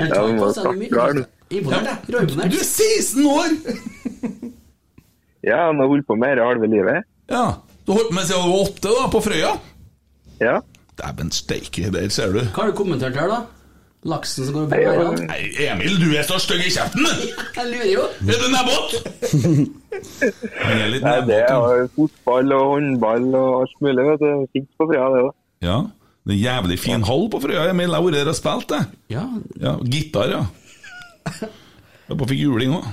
Ja, 0.00 0.08
på 0.08 0.32
må 0.34 0.48
seg 0.56 0.72
mye. 0.80 0.88
du. 1.14 1.22
Du 2.08 2.58
er 2.58 2.64
16 2.64 3.26
år! 3.28 3.56
Ja, 5.42 5.66
han 5.68 5.78
har 5.82 5.90
holdt 5.90 6.06
på 6.08 6.14
med 6.18 6.36
dette 6.36 6.46
halve 6.48 6.68
livet. 6.70 7.06
Ja, 7.30 7.44
Du 7.86 7.92
holdt 7.96 8.12
med 8.14 8.26
siden 8.28 8.44
du 8.46 8.52
var 8.52 8.60
åtte, 8.62 8.90
da, 8.94 9.06
på 9.10 9.20
Frøya? 9.24 9.52
Ja. 10.40 10.56
Dæven 11.00 11.32
steike, 11.34 11.88
der 11.90 12.08
ser 12.14 12.30
du. 12.34 12.38
Hva 12.44 12.62
har 12.62 12.70
du 12.70 12.76
kommentert 12.78 13.16
her, 13.18 13.26
da? 13.30 13.40
Laksen 14.02 14.46
som 14.48 14.54
går 14.56 14.64
på 14.66 14.78
Nei, 15.28 15.36
ja, 15.62 15.76
Emil, 15.76 15.94
du 16.02 16.08
er 16.18 16.24
så 16.26 16.34
stygg 16.42 16.64
i 16.66 16.70
kjeften! 16.74 17.04
Jeg 17.56 17.66
lurer 17.70 17.90
jo. 17.92 18.06
Er 18.26 18.40
du 18.42 18.48
nebbåt? 18.50 18.90
Han 20.64 20.80
er 20.82 20.88
litt 20.90 21.04
Nei, 21.06 21.16
det 21.28 21.38
er 21.46 21.86
fotball 21.94 22.54
og 22.56 22.64
håndball 22.72 23.28
og 23.38 23.50
alt 23.60 23.76
mulig. 23.84 24.06
vet 24.10 24.24
du. 24.24 24.30
Fint 24.56 24.70
på 24.80 24.88
Frøya, 24.90 25.06
det 25.14 25.22
da. 25.28 25.32
Ja. 25.68 25.76
Det 26.22 26.34
er 26.34 26.38
en 26.38 26.42
jævlig 26.42 26.78
fin 26.82 27.02
hall 27.06 27.28
på 27.30 27.38
Frøya, 27.44 27.68
Emil. 27.70 27.90
Jeg 27.90 27.98
har 27.98 28.06
vært 28.08 28.18
der 28.18 28.32
og 28.32 28.38
spilt, 28.40 28.74
jeg. 28.74 28.84
Ja, 29.14 29.24
Ja, 29.62 29.76
gitar, 29.94 30.34
ja. 30.34 30.42
Jeg 32.08 32.18
bare 32.18 32.28
fikk 32.32 32.40
juling 32.42 32.72
òg. 32.74 32.86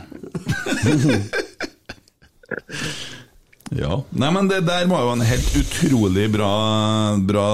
Ja. 3.75 3.99
Nei, 4.17 4.31
men 4.33 4.49
det 4.49 4.63
der 4.65 4.87
var 4.89 5.03
jo 5.05 5.11
en 5.13 5.25
helt 5.25 5.51
utrolig 5.59 6.25
bra, 6.33 6.49
bra 7.29 7.45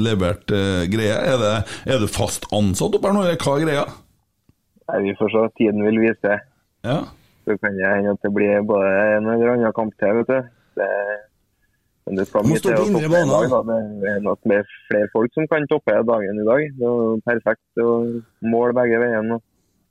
levert 0.00 0.48
uh, 0.54 0.84
greie. 0.88 1.18
Er, 1.18 1.36
det, 1.42 1.52
er 1.92 2.00
du 2.00 2.08
fast 2.08 2.48
ansatt 2.54 2.96
oppe 2.96 3.10
her 3.10 3.16
nå, 3.16 3.26
eller 3.26 3.36
hva 3.36 3.58
er 3.58 3.66
greia? 3.66 3.84
Nei, 4.88 5.02
Vi 5.04 5.14
får 5.18 5.34
se. 5.34 5.44
Tiden 5.60 5.84
vil 5.84 6.00
vise. 6.06 6.40
Ja. 6.84 6.98
Så 7.44 7.58
kan 7.60 7.76
det 7.76 7.84
hende 7.84 8.16
at 8.16 8.24
det 8.24 8.32
blir 8.32 8.64
både 8.64 8.90
en 9.18 9.28
eller 9.34 9.54
annen 9.54 9.76
kamp 9.76 9.92
til, 10.00 10.20
vet 10.22 10.32
du. 10.32 10.52
Det, 10.80 10.90
men 12.04 12.18
det 12.20 12.26
skal 12.28 12.44
mye 12.48 12.60
til 12.60 12.72
å 12.72 12.84
toppe 12.84 13.20
en 13.20 13.32
dag. 13.32 13.50
Da. 13.52 13.78
Det 14.00 14.12
er 14.12 14.22
nok 14.24 14.40
flere 14.44 15.08
folk 15.12 15.36
som 15.36 15.48
kan 15.52 15.68
toppe 15.68 15.96
dagen 16.08 16.40
i 16.40 16.46
dag. 16.48 16.64
Det 16.80 16.88
er 16.88 17.24
perfekt 17.28 17.84
å 17.84 17.90
måle 18.48 18.76
begge 18.76 19.00
veiene. 19.00 19.40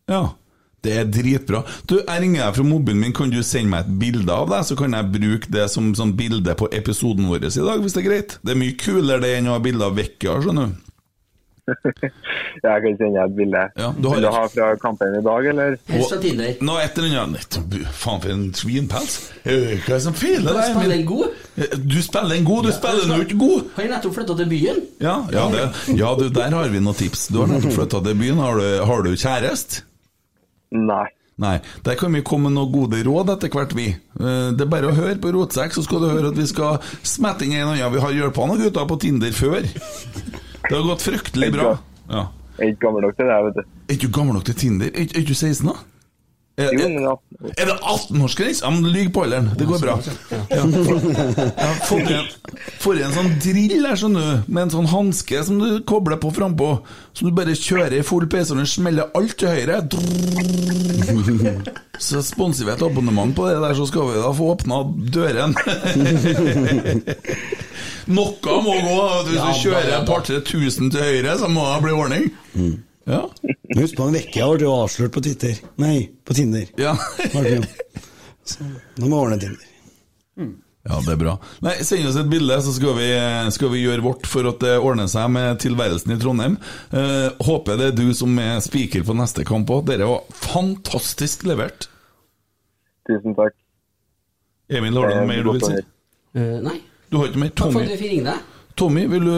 Ja, 0.09 0.23
det 0.83 0.93
er 0.99 1.05
dritbra. 1.07 1.63
Du, 1.87 1.97
Jeg 2.01 2.21
ringer 2.25 2.43
deg 2.45 2.55
fra 2.57 2.65
mobilen 2.67 2.99
min, 3.05 3.13
kan 3.15 3.31
du 3.31 3.39
sende 3.43 3.71
meg 3.71 3.85
et 3.87 3.93
bilde 4.01 4.33
av 4.35 4.49
deg? 4.51 4.65
Så 4.67 4.75
kan 4.79 4.93
jeg 4.97 5.11
bruke 5.15 5.51
det 5.53 5.69
som 5.71 5.91
sånn 5.95 6.15
bilde 6.19 6.55
på 6.59 6.67
episoden 6.75 7.29
vår 7.31 7.47
i 7.47 7.53
dag, 7.55 7.79
hvis 7.83 7.95
det 7.95 8.03
er 8.03 8.09
greit? 8.09 8.37
Det 8.43 8.55
er 8.55 8.59
mye 8.63 8.75
kulere 8.79 9.21
det 9.23 9.37
enn 9.39 9.47
å 9.51 9.55
ha 9.57 9.63
bilde 9.63 9.85
av 9.87 9.95
Vekkia, 9.99 10.39
skjønner 10.43 10.71
du. 10.73 10.79
Jeg 12.63 12.81
kan 12.83 12.95
sende 12.99 13.15
deg 13.15 13.23
et 13.29 13.35
bilde. 13.37 13.61
Ja, 13.79 13.89
du 13.95 14.07
har 14.09 14.17
Vil 14.17 14.25
du 14.25 14.29
ha 14.35 14.41
fra 14.51 14.65
kampen 14.81 15.13
i 15.15 15.21
dag, 15.23 15.45
eller? 15.53 15.77
helst 15.87 16.11
fra 16.11 16.17
Tinder. 16.19 16.57
Nå 16.67 16.75
et 16.81 16.97
eller 16.99 17.21
annet 17.21 17.57
Faen, 17.95 18.19
for 18.23 18.33
en 18.33 18.43
svinpels. 18.59 19.15
Eh, 19.47 19.77
Hva 19.85 19.93
er 19.93 19.95
det 19.95 20.01
som 20.03 20.17
feiler 20.19 20.51
Kan 20.51 20.59
deg? 20.59 20.67
Du 20.67 20.75
spiller 20.75 20.97
en 20.97 21.07
god? 21.13 21.39
Eh, 21.55 21.77
Du 21.79 21.97
spiller 22.03 22.35
en 22.41 22.49
god, 22.49 22.67
du 22.67 22.75
spiller 22.75 23.07
nå 23.13 23.21
ikke 23.23 23.39
god. 23.39 23.71
Har 23.77 23.87
jeg 23.87 23.93
nettopp 23.95 24.17
flytta 24.19 24.37
til 24.41 24.51
byen? 24.51 24.83
Ja, 25.07 25.15
ja, 25.31 25.47
det, 25.55 25.63
ja 26.03 26.11
du, 26.19 26.25
der 26.35 26.57
har 26.59 26.67
vi 26.75 26.83
noen 26.83 26.99
tips. 26.99 27.29
Du 27.31 27.39
har 27.39 27.51
nettopp 27.55 27.77
flytta 27.79 28.03
til 28.09 28.19
byen. 28.25 28.43
Har 28.43 28.59
du, 28.59 28.67
har 28.91 29.07
du 29.07 29.11
kjæreste? 29.15 29.85
Nei. 30.73 31.05
Nei, 31.41 31.55
der 31.85 31.95
kan 31.97 32.13
vi 32.13 32.21
komme 32.21 32.45
med 32.51 32.59
noen 32.59 32.69
gode 32.73 32.99
råd 33.07 33.31
etter 33.33 33.49
hvert, 33.49 33.71
vi. 33.73 33.87
Eh, 34.19 34.51
Det 34.53 34.61
er 34.67 34.69
bare 34.69 34.91
å 34.91 34.93
høre 34.93 35.15
på 35.21 35.31
Rotsekk, 35.33 35.73
så 35.73 35.81
skal 35.85 36.03
du 36.03 36.09
høre 36.11 36.29
at 36.29 36.37
vi 36.37 36.45
skal 36.49 36.77
smette 37.01 37.45
inn 37.47 37.55
en 37.57 37.71
annen. 37.71 37.93
Vi 37.95 38.03
har 38.03 38.13
hjulpet 38.13 38.47
noen 38.51 38.61
gutter 38.61 38.85
på 38.89 38.99
Tinder 39.01 39.33
før. 39.33 39.61
Det 39.65 40.75
har 40.77 40.85
gått 40.85 41.01
fryktelig 41.07 41.49
bra. 41.55 41.71
Ja. 42.09 42.27
Jeg 42.59 42.67
er 42.67 42.71
ikke 42.75 42.85
gammel 42.85 43.01
nok 43.07 43.17
til 43.17 43.25
det, 43.31 43.39
vet 43.47 43.55
du. 43.57 43.63
Er 43.89 43.97
du 44.03 44.07
gammel 44.13 44.37
nok 44.37 44.45
til 44.45 44.55
Tinder? 44.61 44.91
Er, 44.93 45.09
er 45.17 45.25
du 45.25 45.33
16, 45.33 45.65
da? 45.71 45.73
Er, 46.53 46.69
er, 46.69 47.17
er 47.57 47.65
det 47.65 47.73
18-årsgrense? 47.81 48.61
Ja, 48.61 48.69
men 48.69 48.85
lyv 48.93 49.09
på 49.13 49.23
alderen. 49.25 49.47
Det 49.57 49.65
går 49.65 49.79
bra. 49.81 49.95
Ja, 50.51 50.61
for, 51.87 51.97
ja, 52.05 52.19
får 52.83 52.93
du 52.93 52.99
en, 53.01 53.15
sånn 53.15 53.31
drill 53.41 53.87
her, 53.87 53.97
skjønner 53.97 54.21
du, 54.27 54.33
med 54.53 54.61
en 54.67 54.73
sånn 54.75 54.85
hanske 54.91 55.41
som 55.47 55.57
du 55.57 55.81
kobler 55.89 56.21
på 56.21 56.29
frampå, 56.35 56.85
som 57.17 57.25
du 57.25 57.33
bare 57.33 57.57
kjører 57.57 57.97
i 57.97 58.05
full 58.05 58.29
PC 58.29 58.53
og 58.53 58.61
den 58.61 58.69
smeller 58.69 59.09
alt 59.17 59.33
til 59.41 59.49
høyre. 59.49 59.81
Så 62.03 62.19
sponser 62.25 62.65
vi 62.69 62.73
et 62.73 62.81
abonnement 62.85 63.35
på 63.37 63.45
det 63.47 63.57
der, 63.61 63.73
så 63.77 63.85
skal 63.87 64.07
vi 64.09 64.15
da 64.21 64.31
få 64.33 64.43
åpna 64.53 64.75
døren. 65.13 65.51
Noe 68.13 68.55
må 68.65 68.73
gå. 68.73 68.95
da. 68.97 69.21
Hvis 69.29 69.41
du 69.41 69.51
kjører 69.67 69.93
et 70.01 70.07
par-tre 70.09 70.37
tusen 70.45 70.89
til 70.91 71.01
høyre, 71.05 71.37
så 71.39 71.47
må 71.49 71.61
det 71.69 71.83
bli 71.85 71.93
ordning. 71.95 72.25
Ja. 73.09 73.25
Husk 73.75 73.97
på, 73.97 74.07
en 74.07 74.15
Vekkia 74.15 74.47
ble 74.53 74.67
jo 74.67 74.73
avslørt 74.83 75.13
på 75.15 75.23
Twitter. 75.25 75.57
Nei, 75.81 76.09
på 76.23 76.35
Tinder. 76.37 76.69
ja. 76.79 76.95
Ble. 77.33 77.59
Så, 78.43 78.65
nå 78.99 79.07
må 79.07 79.15
vi 79.15 79.21
ordne 79.21 79.39
Tinder. 79.41 79.69
Ja, 80.83 80.97
det 80.99 81.13
er 81.13 81.19
bra. 81.19 81.33
Nei, 81.63 81.77
Send 81.87 82.09
oss 82.09 82.17
et 82.19 82.27
bilde, 82.31 82.57
så 82.65 82.73
skal 82.75 82.95
vi, 82.97 83.07
skal 83.55 83.71
vi 83.71 83.83
gjøre 83.85 84.03
vårt 84.03 84.27
for 84.27 84.49
at 84.49 84.59
det 84.63 84.73
ordner 84.83 85.07
seg 85.11 85.29
med 85.31 85.61
tilværelsen 85.63 86.11
i 86.11 86.17
Trondheim. 86.19 86.57
Eh, 86.91 87.29
håper 87.47 87.79
det 87.79 87.91
er 87.91 87.95
du 87.95 88.09
som 88.17 88.35
er 88.43 88.59
spiker 88.63 89.05
på 89.07 89.15
neste 89.15 89.45
kamp 89.47 89.71
òg. 89.71 89.85
Dere 89.87 90.09
var 90.09 90.25
fantastisk 90.35 91.45
levert. 91.47 91.87
Tusen 93.07 93.35
takk. 93.37 93.55
Emil, 94.71 94.95
har 94.99 95.11
du 95.11 95.15
noe 95.21 95.29
mer 95.29 95.43
du 95.43 95.53
vil 95.53 95.63
si? 95.63 95.79
Uh, 96.35 96.59
nei. 96.65 96.77
Du 97.11 97.19
har 97.19 97.31
ikke 97.31 97.43
mer? 97.45 97.55
Takk 97.55 97.75
for 97.75 97.83
at 97.83 97.91
du 97.93 97.99
fikk 97.99 98.11
ringe 98.17 98.31
deg. 98.31 98.52
Tommy 98.75 99.03
vil 99.05 99.27
du 99.27 99.33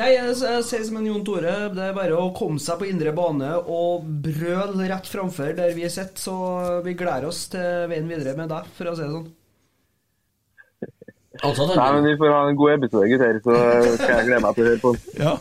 Nei, 0.00 0.08
jeg, 0.14 0.36
jeg 0.40 0.62
sier 0.64 0.84
som 0.88 0.96
en 1.00 1.08
Jon 1.10 1.24
Tore, 1.26 1.56
det 1.74 1.82
er 1.90 1.96
bare 1.96 2.16
å 2.16 2.30
komme 2.36 2.60
seg 2.62 2.80
på 2.80 2.88
indre 2.88 3.12
bane 3.16 3.50
og 3.60 4.06
brøle 4.24 4.86
rett 4.88 5.10
framfor 5.10 5.52
der 5.58 5.74
vi 5.76 5.84
sitter, 5.92 6.16
så 6.16 6.36
vi 6.86 6.94
gleder 6.96 7.28
oss 7.28 7.44
til 7.52 7.84
veien 7.90 8.08
videre 8.08 8.32
med 8.38 8.48
deg, 8.52 8.70
for 8.78 8.88
å 8.88 8.96
si 8.96 9.04
det 9.04 9.12
sånn. 9.12 9.28
Altså, 11.40 11.66
Nei, 11.72 11.92
men 11.94 12.04
Vi 12.08 12.16
får 12.20 12.32
ha 12.34 12.40
en 12.50 12.56
god 12.58 12.72
episode, 12.74 13.06
gutter, 13.12 13.38
så 13.44 13.54
skal 14.00 14.10
jeg 14.18 14.26
glede 14.28 14.42
meg 14.44 14.56
til 14.56 14.64
å 14.64 14.68
høre 14.70 14.82
på 14.82 14.90
den. 14.96 15.04
Ja, 15.22 15.34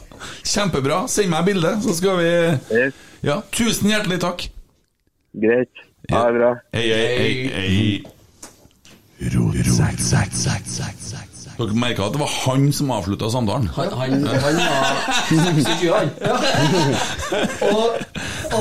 kjempebra. 0.47 0.99
Send 1.11 1.33
meg 1.33 1.47
bilde, 1.49 1.73
så 1.83 1.95
skal 1.97 2.21
vi 2.21 2.29
Yes, 2.77 3.01
Ja, 3.25 3.41
tusen 3.55 3.89
hjertelig 3.91 4.21
takk. 4.23 4.45
Greit. 5.39 5.83
Ha 6.11 6.21
det 6.29 6.39
bra. 6.39 6.53
Hei, 6.73 6.85
hei, 6.87 7.09
hei, 7.19 7.33
hei. 7.55 8.19
Dere 11.59 11.75
merka 11.75 12.05
at 12.07 12.15
det 12.15 12.21
var 12.21 12.31
han 12.45 12.69
som 12.71 12.91
avslutta 12.95 13.29
samtalen? 13.33 13.67
Han, 13.75 13.89
han, 13.99 14.13
han 14.23 14.59
var 14.63 14.85
26 15.27 15.89
år. 15.91 16.05
Og 17.67 17.85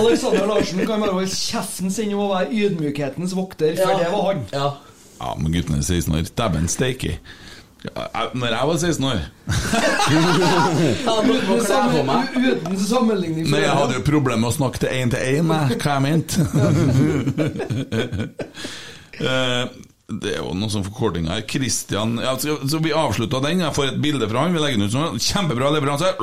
Alexander 0.01 0.47
Larsen 0.51 0.83
kan 0.83 1.01
bare 1.01 1.15
holde 1.15 1.31
kjeften 1.31 1.95
sin 1.95 2.15
om 2.17 2.25
å 2.27 2.33
være 2.33 2.51
ydmykhetens 2.59 3.37
vokter, 3.39 3.79
for 3.79 4.03
det 4.03 4.11
var 4.13 4.33
han. 4.33 4.43
Ja. 4.53 4.71
Ja, 5.19 5.35
men 5.39 5.53
gutten 5.55 5.79
er 5.79 5.83
16 5.87 6.15
år. 6.15 6.27
Dæven 6.39 6.69
steike. 6.71 7.19
Når 8.35 8.47
jeg 8.47 8.67
var 8.67 8.77
16 8.77 9.05
år 9.07 9.19
Uten, 10.11 11.61
sammen, 11.63 12.11
uten 12.35 12.79
sammenligning 12.81 13.45
Men 13.45 13.53
Nei, 13.53 13.61
jeg 13.63 13.71
hadde 13.71 13.95
jo 13.95 14.03
problemer 14.03 14.41
med 14.43 14.49
å 14.51 14.57
snakke 14.57 14.83
til 14.83 14.91
én 14.99 15.13
til 15.15 15.21
én, 15.23 15.47
hva 15.47 15.95
jeg 15.95 16.03
mente. 16.03 16.35
Eh, 19.19 19.65
det 20.09 20.31
er 20.33 20.39
jo 20.41 20.55
noen 20.57 20.71
sånn 20.73 20.87
forkorting 20.87 21.27
her. 21.29 21.43
Christian 21.49 22.17
ja, 22.23 22.33
så, 22.41 22.57
så 22.65 22.81
Vi 22.81 22.95
avslutta 22.97 23.43
den. 23.45 23.61
Jeg 23.61 23.77
får 23.77 23.91
et 23.91 23.99
bilde 24.01 24.29
fra 24.31 24.47
han. 24.47 24.55
Vi 24.57 24.63
legger 24.63 24.81
den 24.81 24.89
ut 24.89 24.95
sånn. 24.95 25.19
Kjempebra 25.21 25.73
leveranse. 25.75 26.15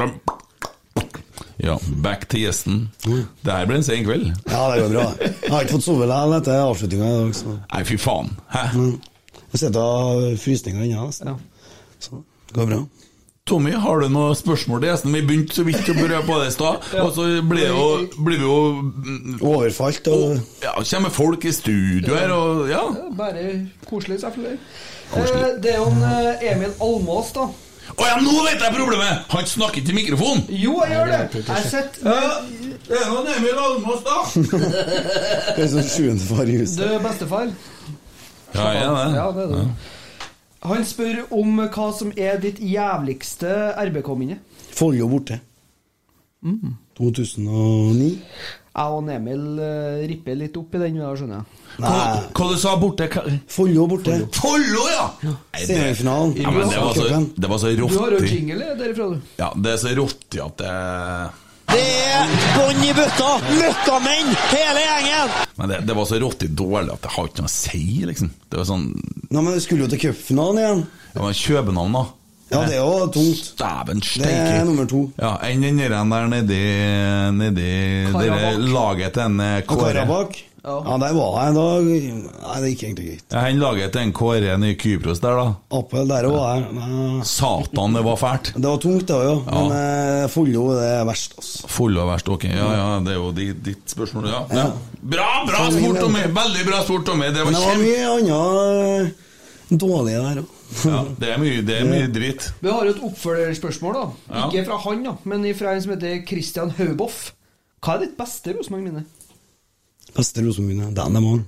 Ja, 1.61 1.77
back 2.03 2.25
til 2.29 2.43
gjesten. 2.45 2.79
Det 3.05 3.53
her 3.53 3.69
ble 3.69 3.77
en 3.79 3.86
sen 3.86 4.01
kveld. 4.07 4.31
Ja, 4.49 4.63
det 4.73 4.81
går 4.81 4.95
bra. 4.95 5.05
Jeg 5.21 5.53
har 5.53 5.67
ikke 5.67 5.77
fått 5.77 5.86
sove 5.86 6.09
likevel 6.09 6.38
etter 6.39 6.63
avslutninga 6.63 7.11
i 7.11 7.19
dag, 7.19 7.38
så 7.38 7.53
Nei, 7.61 7.83
fy 7.88 7.97
faen. 8.01 8.33
Hæ? 8.53 8.65
Jeg 9.53 9.61
sitter 9.61 9.79
og 9.79 9.95
har 10.01 10.41
frysninger 10.41 10.83
ennå, 10.88 11.05
nesten. 11.07 11.38
Så 12.01 12.19
det 12.49 12.57
går 12.57 12.71
bra. 12.73 12.81
Tommy, 13.45 13.75
har 13.77 13.99
du 14.01 14.07
noen 14.09 14.33
spørsmål 14.33 14.79
til 14.81 14.89
gjestene? 14.89 15.19
Vi 15.19 15.27
begynte 15.29 15.53
så 15.53 15.63
vidt 15.67 15.89
å 15.91 15.93
berøre 15.93 16.23
på 16.25 16.37
det 16.41 16.47
i 16.49 16.53
stad, 16.55 16.85
og 16.97 17.11
så 17.13 17.25
blir, 17.45 17.75
vi 18.25 18.37
jo 18.41 18.55
Overfalt 19.45 20.07
og 20.09 20.39
Ja, 20.63 20.71
kommer 20.89 21.11
folk 21.13 21.45
i 21.45 21.51
studio 21.53 22.15
her, 22.17 22.33
og 22.33 22.63
ja. 22.71 22.79
Ja, 22.89 23.03
Bare 23.13 23.43
koselig, 23.85 24.17
selvfølgelig. 24.23 24.57
Eh, 25.13 25.45
det 25.61 25.75
er 25.75 25.77
jo 25.77 25.85
en 25.91 26.01
eh, 26.09 26.47
Emil 26.55 26.73
Almås, 26.87 27.29
da. 27.35 27.45
Å 27.93 28.07
ja, 28.09 28.15
nå 28.25 28.33
vet 28.47 28.65
jeg 28.65 28.73
problemet! 28.79 29.29
Han 29.35 29.49
snakker 29.53 29.83
ikke 29.83 29.93
i 29.93 29.99
mikrofonen! 29.99 30.41
Jo, 30.49 30.79
jeg 30.81 30.95
gjør 30.95 31.13
det. 31.13 31.43
Jeg 31.51 31.69
sitter 31.69 32.23
Det 32.89 32.97
er 32.97 33.11
noen 33.11 33.29
Emil 33.35 33.61
Almås, 33.67 34.01
da! 34.09 34.23
Det 35.53 35.67
er 35.67 35.69
sånn 35.75 35.85
sjuende 35.85 36.31
far 36.31 36.49
i 36.49 36.57
huset. 36.63 36.81
Du, 36.81 36.87
er 36.97 37.05
bestefar. 37.05 37.53
Ja, 38.55 38.71
jeg 38.73 38.89
er 38.89 38.97
det. 39.03 39.05
Ja, 39.21 39.29
det 39.37 39.45
er 39.45 39.53
det. 39.53 39.67
Han 40.66 40.86
spør 40.88 41.26
om 41.36 41.59
hva 41.61 41.89
som 41.93 42.13
er 42.18 42.39
ditt 42.41 42.61
jævligste 42.63 43.51
RBK-minne. 43.88 44.39
Follo 44.76 45.09
borte. 45.11 45.39
2009. 46.97 48.11
Jeg 48.76 48.91
og 48.91 49.07
Emil 49.07 49.43
uh, 49.61 50.01
ripper 50.03 50.36
litt 50.36 50.57
opp 50.59 50.74
i 50.76 50.82
den, 50.82 50.97
da, 50.99 51.13
skjønner 51.16 51.38
jeg. 51.39 51.61
Hva, 51.80 51.93
hva 52.36 52.47
du 52.51 52.57
sa 52.59 52.74
borte? 52.80 53.07
Follo 53.51 53.86
borte. 53.91 54.18
Follo, 54.36 54.84
ja! 54.91 55.05
ja. 55.24 55.36
Semifinalen. 55.61 56.36
Ja, 56.41 56.51
det 56.51 56.82
var 56.84 56.97
så, 56.97 57.22
det 57.24 57.51
var 57.53 57.61
så 57.61 57.72
Du 57.72 57.86
har 57.88 58.11
jo 58.11 58.20
rottig. 58.20 58.34
jingle 58.36 58.76
derifra, 58.82 59.07
du. 59.13 59.34
Ja, 59.39 59.49
det 59.55 59.72
er 59.72 59.80
så 59.80 59.95
rottig 59.95 60.43
at 60.43 60.59
det 60.59 60.76
Det 61.76 61.88
er 62.07 62.30
bånn 62.55 62.84
i 62.88 62.91
bøtta! 62.95 63.32
Møkkamenn, 63.51 64.30
hele 64.53 64.84
gjengen! 64.86 65.34
Men 65.59 65.71
det, 65.71 65.80
det 65.89 65.95
var 65.97 66.05
så 66.07 66.19
råttig 66.23 66.47
dårlig 66.55 66.93
at 66.93 67.01
det 67.03 67.11
har 67.11 67.28
ikke 67.28 67.43
noe 67.43 67.51
å 67.51 67.55
si, 67.55 67.82
liksom. 68.07 68.30
Det 68.47 68.61
var 68.61 68.69
sånn 68.69 68.86
Nei, 68.95 69.41
men 69.41 69.49
det 69.51 69.63
skulle 69.65 69.84
jo 69.84 69.89
til 69.91 69.99
cupfinalen 70.05 70.61
igjen. 70.61 70.86
Ja, 71.11 71.26
men 71.26 71.36
København, 71.36 71.97
da. 71.97 72.05
Ja, 72.53 72.61
det 72.69 72.78
er 72.78 72.84
jo 72.86 73.07
tungt. 73.11 73.51
Dæven 73.59 74.01
Det 74.05 74.32
er 74.32 74.65
nummer 74.67 74.88
to. 74.88 75.01
Ja, 75.17 75.34
enn 75.49 75.65
den 75.65 75.80
der 76.13 76.28
nedi 76.30 76.59
Nedi 77.41 77.69
det 78.13 78.51
laget 78.69 79.15
til 79.17 79.26
en 79.26 79.39
eh, 79.41 79.63
Kåre. 79.67 79.91
Karabakh. 79.95 80.43
Ja, 80.66 80.95
der 80.97 81.13
var 81.13 81.36
jeg 81.38 81.51
en 81.51 81.57
dag. 81.59 81.89
Nei, 82.41 82.55
det 82.63 82.70
gikk 82.72 82.84
egentlig 82.88 83.07
greit. 83.09 83.26
Ja, 83.30 83.41
Han 83.45 83.59
laget 83.61 83.91
til 83.93 84.01
en 84.01 84.13
Kåre 84.18 84.55
i 84.66 84.72
Kypros 84.82 85.22
der, 85.22 85.38
da. 85.38 85.78
Appel, 85.78 86.07
der 86.09 86.28
var 86.34 86.55
jeg. 86.57 87.26
Satan, 87.30 87.97
det 87.97 88.01
var 88.07 88.18
fælt. 88.18 88.49
Det 88.55 88.66
var 88.66 88.80
tungt, 88.82 89.05
det 89.05 89.18
òg, 89.20 89.28
ja. 89.28 89.36
Men 89.51 89.76
eh, 89.76 90.24
Follo 90.34 90.63
det 90.74 90.88
er 90.89 91.03
verst, 91.05 91.36
altså. 91.38 91.70
Follo 91.70 92.01
og 92.05 92.09
verst, 92.09 92.32
ok. 92.34 92.47
Ja, 92.49 92.70
ja, 92.80 92.88
det 93.05 93.13
er 93.13 93.20
jo 93.20 93.30
ditt, 93.38 93.61
ditt 93.68 93.93
spørsmål, 93.93 94.30
ja. 94.32 94.41
ja. 94.57 94.66
Bra, 95.05 95.28
bra 95.45 95.68
sport. 95.70 95.99
Tommy! 96.01 96.24
Veldig 96.39 96.66
bra 96.72 96.82
sport, 96.88 97.05
Tommy. 97.11 97.30
Det 97.36 97.45
var 97.45 97.53
det 97.53 97.61
var 97.68 97.84
mye 97.84 98.07
annet 98.16 99.13
eh, 99.13 99.78
dårlig 99.86 100.16
der 100.18 100.41
òg. 100.41 100.55
Ja, 100.89 101.03
det 101.22 101.28
er 101.30 101.38
mye, 101.39 101.59
det 101.66 101.76
er 101.78 101.86
mye 101.88 102.07
dritt. 102.09 102.47
Vi 102.63 102.72
har 102.74 102.89
et 102.89 103.03
oppfølgerspørsmål, 103.05 103.99
da. 104.01 104.47
Ikke 104.47 104.66
fra 104.72 104.80
han, 104.88 105.05
da, 105.05 105.13
men 105.30 105.45
fra 105.57 105.76
en 105.76 105.86
som 105.86 105.93
heter 105.93 106.26
Christian 106.26 106.74
Hauboff. 106.80 107.28
Hva 107.86 107.99
er 107.99 108.07
ditt 108.07 108.18
beste 108.18 108.55
Rosenborg-minne? 108.57 109.05
Beste 110.16 110.43
Rosenborg-minne. 110.45 110.93
Den 110.95 111.20
er 111.20 111.24
mange. 111.24 111.43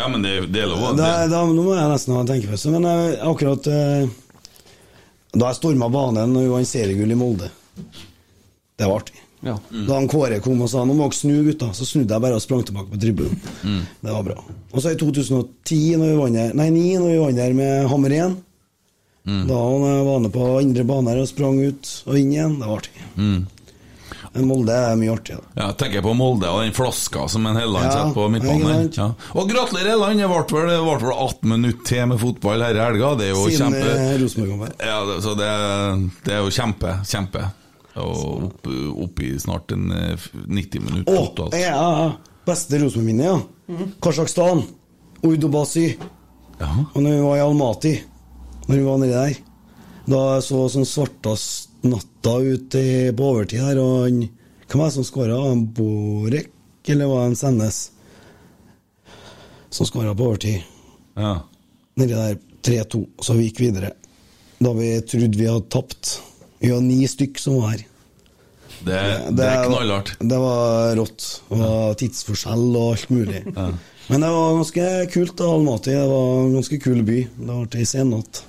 Ja, 0.00 0.08
men 0.08 0.22
det, 0.22 0.46
det 0.48 0.62
er 0.62 0.68
lov. 0.70 0.96
Da, 0.96 1.08
Det, 1.22 1.30
da, 1.32 1.40
nå 1.44 1.62
må 1.64 1.74
jeg 1.76 1.88
nesten 1.92 2.14
ha 2.16 2.22
en 2.22 2.28
tenkepause. 2.30 2.70
Men 2.72 2.86
jeg, 2.88 3.16
akkurat 3.28 3.66
eh, 3.68 4.12
da 5.36 5.50
jeg 5.50 5.58
storma 5.58 5.90
banen 5.92 6.32
vi 6.38 6.46
vant 6.50 6.68
seriegull 6.68 7.12
i 7.12 7.18
Molde 7.18 7.50
Det 8.80 8.88
var 8.88 9.02
artig. 9.02 9.18
Ja. 9.44 9.54
Da 9.72 9.96
han 9.96 10.08
Kåre 10.08 10.40
kom 10.44 10.60
og 10.60 10.68
sa 10.68 10.82
'nå 10.84 10.92
må 10.96 11.06
dere 11.08 11.16
snu, 11.16 11.36
gutta', 11.46 11.70
så 11.76 11.86
snudde 11.88 12.12
jeg 12.12 12.24
bare 12.24 12.36
og 12.36 12.42
sprang 12.44 12.64
tilbake 12.64 12.92
på 12.92 13.00
tribunen. 13.00 13.38
Mm. 13.64 13.82
Det 14.04 14.12
var 14.12 14.24
bra. 14.24 14.36
Og 14.72 14.82
så 14.82 14.92
i 14.92 14.98
2010, 15.00 15.96
når 15.96 16.10
vi 16.10 16.18
vant 16.18 16.36
der, 16.36 16.52
nei 16.60 16.68
9, 16.74 16.82
når 17.00 17.08
vi 17.12 17.20
vant 17.24 17.40
der 17.40 17.56
med 17.60 17.88
Hammer 17.88 18.16
1 18.20 18.38
Mm. 19.28 19.46
Da 19.46 19.54
var 19.54 20.14
jeg 20.16 20.20
med 20.24 20.32
på 20.32 20.44
indre 20.64 20.84
bane 20.88 21.12
og 21.20 21.26
sprang 21.28 21.58
ut 21.60 21.88
og 22.08 22.14
inn 22.16 22.30
igjen. 22.32 22.54
Det 22.56 22.66
var 22.66 22.78
artig. 22.80 23.02
Mm. 24.30 24.36
Men 24.38 24.46
Molde 24.46 24.72
er 24.72 24.96
mye 25.00 25.10
artig. 25.10 25.34
Da. 25.40 25.48
Ja, 25.56 25.64
jeg 25.72 25.76
tenker 25.80 26.02
på 26.06 26.12
Molde 26.14 26.46
og 26.54 26.60
den 26.62 26.74
flaska 26.76 27.24
som 27.28 27.46
en 27.50 27.56
Helland 27.58 27.84
Ja, 27.88 27.90
setter 27.96 28.14
på 28.14 28.26
midtbanen. 28.30 28.90
Ja. 28.94 29.08
Og 29.34 29.48
gratulerer, 29.50 29.90
Helland! 29.90 30.20
Det 30.22 30.28
ble 30.30 30.60
vel, 30.60 30.84
vel 31.02 31.14
18 31.16 31.48
minutter 31.50 31.86
til 31.90 32.06
med 32.12 32.20
fotball 32.22 32.62
her 32.62 32.78
i 32.78 32.84
helga. 32.84 33.14
Det 33.18 33.26
er 33.26 33.32
jo 33.34 33.46
Siden 33.48 33.74
kjempe... 33.74 33.88
eh. 33.96 34.86
Ja, 34.86 35.00
det, 35.08 35.16
så 35.26 35.34
det, 35.38 35.48
det 36.28 36.36
er 36.36 36.44
jo 36.44 36.52
kjempe, 36.54 36.94
kjempe. 37.10 37.42
Og 38.00 38.44
opp, 38.46 38.68
opp 39.08 39.20
i 39.26 39.32
snart 39.42 39.74
en 39.74 39.90
eh, 39.96 40.28
90 40.46 40.84
minutter 40.86 41.10
Å, 41.10 41.24
totalt. 41.32 41.56
ja, 41.58 41.72
ja, 41.74 42.04
ja. 42.06 42.36
Beste 42.46 42.78
Rosenborg-minnet, 42.80 43.26
ja. 43.26 43.34
Mhm. 43.70 43.90
Kasjokstan. 44.02 44.62
Urdobasi. 45.26 45.88
Og 46.60 47.00
når 47.02 47.10
vi 47.16 47.20
var 47.24 47.36
i 47.36 47.42
Almaty, 47.44 47.92
når 48.68 48.76
vi 48.78 48.84
var 48.86 48.98
nedi 49.02 49.12
der 49.16 49.34
Da 50.10 50.18
jeg 50.36 50.44
så 50.46 50.62
sånn 50.72 50.86
svartast 50.88 51.69
natta 51.86 52.36
ut 52.44 52.76
på 53.16 53.30
overtid 53.30 53.62
her, 53.64 53.80
og 53.80 54.04
han 54.06 54.20
Hvem 54.70 54.78
var 54.78 54.86
det 54.86 54.94
som 54.94 55.04
skåra? 55.04 55.36
Borek, 55.56 56.50
eller 56.86 57.08
var 57.10 57.24
det 57.24 57.30
en 57.32 57.36
Sendes? 57.36 57.78
Som 59.70 59.86
skåra 59.88 60.14
på 60.14 60.28
overtid. 60.28 60.62
Ja. 61.18 61.40
Nedi 61.98 62.14
der 62.14 62.38
3-2, 62.62 63.00
så 63.18 63.34
vi 63.34 63.48
gikk 63.48 63.64
videre. 63.64 63.90
Da 64.62 64.72
vi 64.76 64.92
trodde 65.02 65.38
vi 65.40 65.48
hadde 65.48 65.66
tapt. 65.72 66.20
Vi 66.60 66.70
var 66.70 66.84
ni 66.84 67.00
stykk 67.08 67.40
som 67.42 67.58
var 67.58 67.72
her. 67.72 67.82
Det, 68.80 69.00
det 69.36 69.48
er 69.48 69.66
knallhardt. 69.66 70.14
Det 70.20 70.38
var 70.40 70.94
rått. 70.96 71.26
Det 71.48 71.58
var 71.60 71.98
tidsforskjell 72.00 72.68
og 72.70 72.92
alt 72.94 73.10
mulig. 73.10 73.42
Men 74.10 74.22
det 74.24 74.30
var 74.36 74.54
ganske 74.56 74.86
kult. 75.12 75.40
Almaty 75.44 75.92
Det 75.96 76.06
var 76.14 76.30
en 76.44 76.54
ganske 76.60 76.78
kul 76.82 77.02
by. 77.06 77.18
Det 77.26 77.58
ble 77.58 77.82
ei 77.82 77.88
sen 77.88 78.14
natt. 78.14 78.44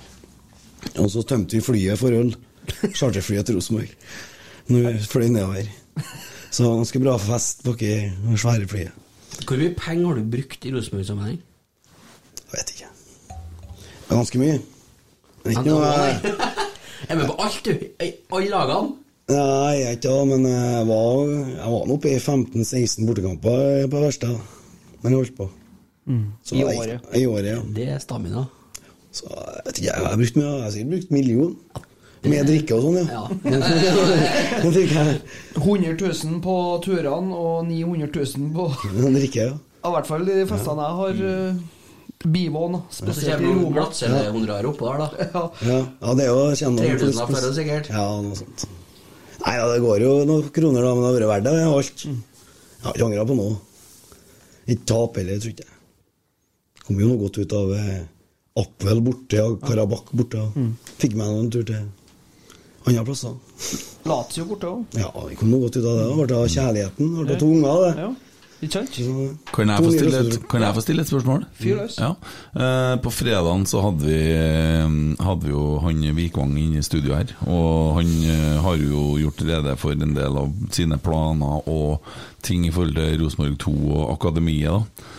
Og 0.98 1.10
så 1.12 1.26
tømte 1.26 1.58
vi 1.58 1.64
flyet 1.64 2.00
for 2.00 2.14
øl. 2.14 2.32
Charterflyet 2.94 3.46
til 3.48 3.56
Rosenborg. 3.58 3.90
Nå 4.72 4.92
fløy 5.10 5.28
nedover. 5.32 5.68
Så 6.52 6.68
ganske 6.76 7.00
bra 7.02 7.16
fest 7.20 7.62
baki 7.66 7.88
det 8.28 8.38
svære 8.40 8.68
flyet. 8.68 8.92
Hvor 9.46 9.56
mye 9.58 9.74
penger 9.78 10.06
har 10.10 10.18
du 10.20 10.24
brukt 10.36 10.64
i 10.68 10.72
Rosenborg-sammenheng? 10.74 11.38
Jeg 12.42 12.58
vet 12.58 12.72
ikke. 12.74 12.90
Det 13.28 14.10
er 14.12 14.18
ganske 14.20 14.38
mye. 14.42 14.58
Det 15.42 15.46
er 15.46 15.56
ikke 15.56 15.70
noe 15.70 15.86
jeg 17.02 17.08
er 17.10 17.18
med 17.18 17.26
på 17.30 17.36
alt, 17.42 17.62
du. 17.66 17.72
I 18.04 18.10
alle 18.36 18.50
lagene. 18.52 18.92
Nei, 19.32 19.72
jeg 19.78 19.86
er 19.88 19.96
ikke 19.96 20.10
det, 20.12 20.26
men 20.28 20.44
jeg 20.50 20.86
var, 20.86 21.20
jeg 21.56 21.70
var 21.72 21.92
oppe 21.96 22.10
i 22.12 22.18
15-16 22.20 23.06
bortekamper 23.08 23.86
på 23.90 24.02
verste. 24.04 24.28
Men 25.02 25.14
jeg 25.14 25.18
holdt 25.22 25.36
på. 25.38 25.48
Så 26.44 26.54
I 26.54 26.60
jeg- 26.60 26.78
året. 26.82 27.08
I 27.16 27.24
året, 27.26 27.48
ja. 27.48 27.60
Det 27.78 27.88
er 27.96 27.98
stamina. 28.02 28.44
Så 29.12 29.26
jeg 29.32 29.64
vet 29.66 29.78
ikke, 29.80 29.88
jeg 29.88 30.06
har 30.06 30.16
brukt 30.20 30.36
mye, 30.38 30.50
jeg 30.52 30.62
har 30.66 30.70
sikkert 30.76 30.92
brukt 30.94 31.10
million. 31.16 31.56
Med 32.22 32.46
drikke 32.46 32.76
og 32.76 32.84
sånn, 32.84 32.98
ja. 33.02 33.06
ja. 33.50 33.58
100 35.58 35.98
000 35.98 36.36
på 36.44 36.52
turene 36.84 37.34
og 37.34 37.64
900 37.66 38.06
000 38.14 38.52
på 38.54 38.70
drikke, 39.18 39.42
ja. 39.48 39.54
I 39.82 39.90
hvert 39.96 40.06
fall 40.06 40.22
de 40.28 40.36
festene 40.46 40.84
jeg 40.86 40.94
har 41.00 41.14
uh, 41.26 41.58
bivån, 42.22 42.72
da. 42.76 42.80
Så 42.94 43.02
spesielt 43.02 43.42
kommer 43.42 43.50
i 43.50 43.52
Roma. 43.56 43.74
glattcellehonorar 43.80 44.62
oppå 44.70 44.84
der, 44.92 44.98
da. 45.02 45.08
Ja. 45.32 45.42
Ja, 45.66 45.78
ja 46.04 46.10
det 46.20 46.24
er 46.28 46.30
jo 46.30 46.44
kjenner 46.60 46.82
300 46.92 47.26
for 47.26 47.38
det, 47.40 47.50
sikkert. 47.58 47.86
Ja, 47.90 48.04
noe 48.22 48.36
sånt. 48.38 48.58
Nei, 49.42 49.54
ja, 49.58 49.64
det 49.72 49.80
går 49.82 49.98
jo 50.04 50.12
noen 50.28 50.46
kroner, 50.54 50.80
da, 50.86 50.90
men 50.94 51.02
det 51.02 51.08
har 51.10 51.16
vært 51.18 51.32
verdt 51.32 51.46
det, 51.48 51.54
alt. 51.66 51.98
Jeg 52.06 52.86
har 52.86 52.94
ikke 52.94 53.06
angra 53.08 53.26
på 53.26 53.34
noe. 53.40 53.54
Ikke 54.70 54.86
tap 54.92 55.10
heller, 55.18 55.36
tror 55.42 55.54
jeg. 55.64 55.70
Kom 56.86 56.94
jo 57.02 57.06
noe 57.10 57.18
godt 57.24 57.42
ut 57.42 57.52
av 57.58 57.66
eh, 57.74 58.06
Appel 58.62 58.98
borte, 59.02 59.38
og 59.42 59.58
Karabakh 59.66 60.14
borte. 60.14 60.38
Fikk 61.02 61.18
meg 61.18 61.26
en 61.40 61.50
tur 61.50 61.66
til 61.66 61.82
andre 62.86 63.04
plasser. 63.06 63.38
Lazio 64.08 64.48
borte 64.48 64.68
òg. 64.68 64.98
Ja, 64.98 65.12
vi 65.28 65.38
kom 65.38 65.54
godt 65.54 65.78
ut 65.78 65.86
av 65.86 65.96
det. 65.98 66.10
Det 66.10 66.26
ble 66.26 66.42
av 66.42 66.52
kjærligheten, 66.52 67.16
det 67.18 67.26
ble 67.30 67.40
to 67.40 67.50
unger, 67.54 67.82
det. 67.86 67.96
Ja. 68.06 68.12
Kan 68.62 68.86
jeg, 68.86 69.82
få 69.82 69.90
stille 69.90 70.18
et, 70.22 70.34
kan 70.46 70.62
jeg 70.62 70.74
få 70.76 70.82
stille 70.84 71.02
et 71.02 71.08
spørsmål? 71.10 71.40
Fyr 71.58 71.80
løs. 71.80 71.96
Ja. 71.98 72.12
Eh, 72.54 72.92
på 73.02 73.10
fredagen 73.10 73.64
så 73.66 73.80
hadde 73.82 74.06
vi, 74.06 74.18
eh, 74.38 74.92
hadde 75.18 75.48
vi 75.48 75.50
jo 75.50 75.64
han 75.82 76.04
Vikvang 76.14 76.52
inne 76.60 76.78
i 76.78 76.86
studio 76.86 77.16
her. 77.18 77.32
Og 77.50 77.98
han 77.98 78.12
eh, 78.22 78.60
har 78.62 78.78
jo 78.78 79.16
gjort 79.18 79.42
rede 79.48 79.74
for 79.82 79.98
en 79.98 80.14
del 80.14 80.38
av 80.44 80.54
sine 80.70 81.00
planer 81.02 81.66
og 81.66 82.06
ting 82.46 82.62
i 82.68 82.70
forhold 82.70 82.94
til 83.00 83.18
Rosenborg 83.24 83.58
2 83.66 83.74
og 83.96 84.14
akademiet. 84.14 84.70
da 84.70 85.10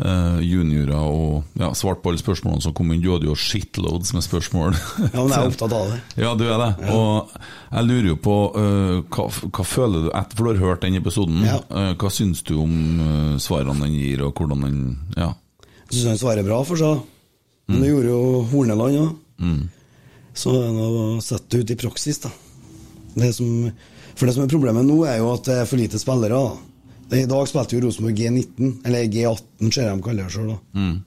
eh, 0.00 0.40
juniorer 0.44 0.96
og 0.96 1.60
ja, 1.60 1.70
svart 1.76 2.00
på 2.02 2.10
alle 2.10 2.20
spørsmålene 2.22 2.64
som 2.64 2.74
kom 2.76 2.90
inn. 2.92 3.02
Du 3.04 3.10
hadde 3.12 3.28
jo 3.28 3.36
shitloads 3.38 4.14
med 4.16 4.24
spørsmål. 4.26 4.76
Ja, 5.10 5.22
men 5.22 5.34
jeg 5.34 5.38
er 5.38 5.50
opptatt 5.52 5.76
av 5.76 5.92
det. 5.92 6.00
Ja, 6.22 6.32
du 6.38 6.44
er 6.48 6.62
det. 6.62 6.70
Og 6.94 7.34
jeg 7.36 7.88
lurer 7.88 8.08
jo 8.12 8.18
på 8.24 8.36
uh, 8.56 8.96
hva, 9.12 9.28
hva 9.28 9.66
føler 9.66 10.06
du 10.06 10.10
etter 10.10 10.38
for 10.38 10.48
du 10.48 10.52
har 10.54 10.72
hørt 10.72 10.86
den 10.86 10.98
episoden? 11.00 11.44
Ja. 11.46 11.60
Uh, 11.70 11.92
hva 12.00 12.12
syns 12.14 12.44
du 12.46 12.56
om 12.62 12.74
uh, 13.00 13.36
svarene 13.42 13.76
den 13.84 13.96
gir, 13.98 14.24
og 14.26 14.34
hvordan 14.40 14.66
den 14.66 14.80
Ja. 15.18 15.32
Jeg 15.90 15.98
syns 15.98 16.12
han 16.12 16.22
svarer 16.22 16.46
bra 16.46 16.60
for 16.66 16.78
seg. 16.78 17.04
Men 17.70 17.84
det 17.84 17.90
gjorde 17.90 18.10
jo 18.10 18.22
Horneland 18.50 18.98
òg. 18.98 19.12
Mm. 19.42 19.60
Så 20.34 20.54
er 20.54 20.78
å 20.80 21.04
sette 21.22 21.50
det 21.54 21.62
ut 21.62 21.72
i 21.74 21.78
praksis, 21.78 22.20
da. 22.22 22.30
Det 23.14 23.32
som, 23.34 23.70
for 24.14 24.26
det 24.26 24.34
som 24.36 24.44
er 24.44 24.52
problemet 24.52 24.86
nå, 24.86 25.00
er 25.06 25.18
jo 25.18 25.32
at 25.34 25.46
det 25.48 25.56
er 25.60 25.68
for 25.70 25.80
lite 25.80 25.98
spillere. 25.98 26.38
da. 26.38 26.69
I 27.10 27.26
dag 27.26 27.46
spilte 27.50 27.74
jo 27.74 27.84
Rosenborg 27.86 28.18
G19, 28.18 28.72
eller 28.86 29.06
G18, 29.10 29.70
ser 29.74 29.88
jeg 29.88 29.96
de 29.98 30.04
kaller 30.04 30.28
det 30.28 30.34
sjøl. 30.34 30.52
Mm. 30.78 30.98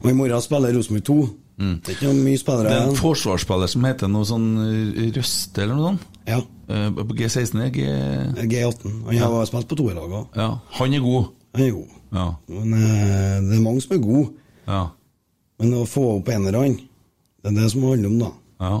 Og 0.00 0.10
i 0.10 0.16
morgen 0.16 0.44
spiller 0.44 0.76
Rosenborg 0.76 1.06
2. 1.08 1.16
Det 1.60 1.92
er 1.92 1.96
ikke 1.98 2.12
mye 2.16 2.38
Det 2.40 2.70
er 2.72 2.86
en 2.88 2.96
forsvarsspiller 2.96 3.68
som 3.68 3.84
heter 3.84 4.08
noe 4.08 4.24
sånn 4.24 4.46
eh, 4.64 5.10
Røste 5.12 5.60
eller 5.60 5.76
noe 5.76 5.90
sånt? 5.90 6.06
Ja. 6.30 6.38
Eh, 6.72 6.86
På 6.96 7.16
G16 7.18 7.58
eller 7.58 7.74
G... 7.74 7.84
G18. 8.48 8.94
Han 9.10 9.34
har 9.34 9.50
spilt 9.50 9.68
på 9.68 9.76
toerlaget 9.76 10.14
òg. 10.22 10.38
Ja, 10.40 10.46
han 10.78 10.96
er 10.96 11.04
god. 11.04 11.34
Han 11.58 11.66
er 11.66 11.74
god. 11.76 11.98
Ja. 12.16 12.24
Men 12.54 12.78
eh, 12.78 13.34
det 13.50 13.58
er 13.58 13.66
mange 13.66 13.84
som 13.84 13.92
er 13.98 14.00
gode. 14.06 14.30
Ja. 14.70 14.86
Men 15.60 15.76
å 15.76 15.84
få 15.84 16.06
opp 16.14 16.32
enerne, 16.32 16.64
det 16.80 17.50
er 17.52 17.58
det 17.58 17.68
som 17.74 17.84
handler 17.84 18.08
om, 18.08 18.18
da. 18.22 18.32
ja. 18.64 18.80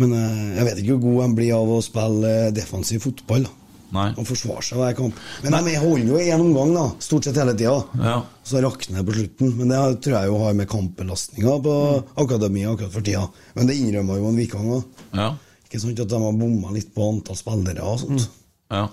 Men 0.00 0.12
jeg 0.14 0.64
vet 0.64 0.78
ikke 0.80 0.94
hvor 0.96 1.02
god 1.02 1.22
han 1.26 1.32
blir 1.36 1.50
av 1.52 1.70
å 1.74 1.80
spille 1.84 2.30
defensiv 2.56 3.02
fotball. 3.04 3.42
da 3.44 3.59
Nei. 3.92 4.08
Og 4.14 4.26
forsvare 4.28 4.62
seg 4.62 4.78
hver 4.78 4.94
kamp. 4.98 5.16
Men 5.42 5.56
de 5.66 5.74
holder 5.82 6.06
jo 6.12 6.18
én 6.22 6.40
omgang, 6.44 6.72
da, 6.76 6.84
stort 7.02 7.26
sett 7.26 7.38
hele 7.40 7.54
tida. 7.58 7.76
Ja. 7.98 8.16
Så 8.46 8.60
rakner 8.62 9.00
det 9.00 9.06
på 9.08 9.16
slutten. 9.18 9.54
Men 9.58 9.72
det 9.74 9.80
tror 10.04 10.16
jeg 10.16 10.30
jo 10.30 10.38
har 10.44 10.54
med 10.60 10.68
kampbelastninga 10.70 11.56
på 11.64 11.74
akademiet 12.24 12.70
akkurat 12.74 12.92
for 12.94 13.06
tida. 13.06 13.24
Men 13.56 13.66
det 13.70 13.78
innrømmer 13.82 14.20
jo 14.20 14.28
en 14.30 14.38
Vikang 14.38 14.68
òg. 14.78 14.84
Ja. 15.18 15.30
Ikke 15.66 15.80
sant 15.82 16.00
at 16.02 16.10
de 16.10 16.18
har 16.22 16.38
bomma 16.38 16.72
litt 16.74 16.92
på 16.94 17.08
antall 17.12 17.38
spillere 17.38 17.82
og 17.86 18.00
sånt. 18.04 18.28
ja. 18.70 18.86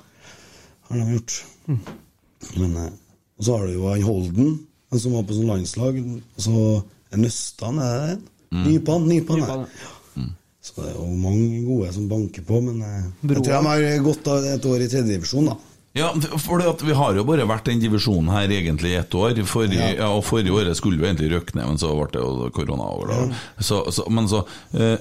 Har 0.88 0.98
de 1.02 1.18
gjort. 1.18 1.41
Men 1.68 2.76
eh, 2.80 2.91
Og 3.38 3.44
så 3.45 3.57
har 3.57 3.68
du 3.68 3.74
jo 3.74 3.90
han 3.91 4.02
Holden, 4.06 4.53
han 4.90 4.99
som 5.03 5.14
var 5.18 5.26
på 5.28 5.36
sånn 5.36 5.49
landslag. 5.52 5.98
Og 5.99 6.41
så 6.41 6.61
Nøstan, 7.18 7.78
er 7.84 7.98
det 7.98 8.07
det? 8.15 8.61
Nypan? 8.65 9.07
Nypan, 9.10 9.41
ja. 9.44 10.26
Så 10.68 10.84
det 10.84 10.91
er 10.91 10.99
jo 10.99 11.07
mange 11.15 11.64
gode 11.64 11.94
som 11.95 12.10
banker 12.11 12.44
på, 12.45 12.60
men 12.65 12.84
jeg, 12.84 13.07
jeg 13.23 13.39
tror 13.39 13.48
de 13.48 13.65
har 13.72 14.06
gått 14.06 14.30
av 14.34 14.48
et 14.52 14.65
år 14.68 14.84
i 14.84 14.91
tredjedivisjon, 14.91 15.52
da. 15.53 15.57
Ja, 15.98 16.11
for 16.38 16.61
det 16.61 16.68
at 16.69 16.84
Vi 16.85 16.94
har 16.94 17.15
jo 17.18 17.23
bare 17.26 17.48
vært 17.49 17.69
den 17.69 17.80
divisjonen 17.81 18.30
her 18.30 18.52
egentlig 18.53 18.91
i 18.94 18.99
ett 18.99 19.15
år. 19.18 19.39
Forrige, 19.49 19.94
ja. 19.98 20.10
og 20.14 20.26
forrige 20.27 20.53
året 20.53 20.77
skulle 20.77 20.99
vi 20.99 21.07
egentlig 21.10 21.31
røkke 21.34 21.57
ned, 21.57 21.72
men 21.72 21.81
så 21.81 21.94
ble 21.95 22.10
det 22.14 22.22
jo 22.22 22.52
korona 22.53 22.89
over. 22.94 23.14
Da. 23.14 23.39
Så, 23.64 23.81
så, 23.95 24.06
men 24.14 24.30
så 24.30 24.44
eh, 24.77 24.99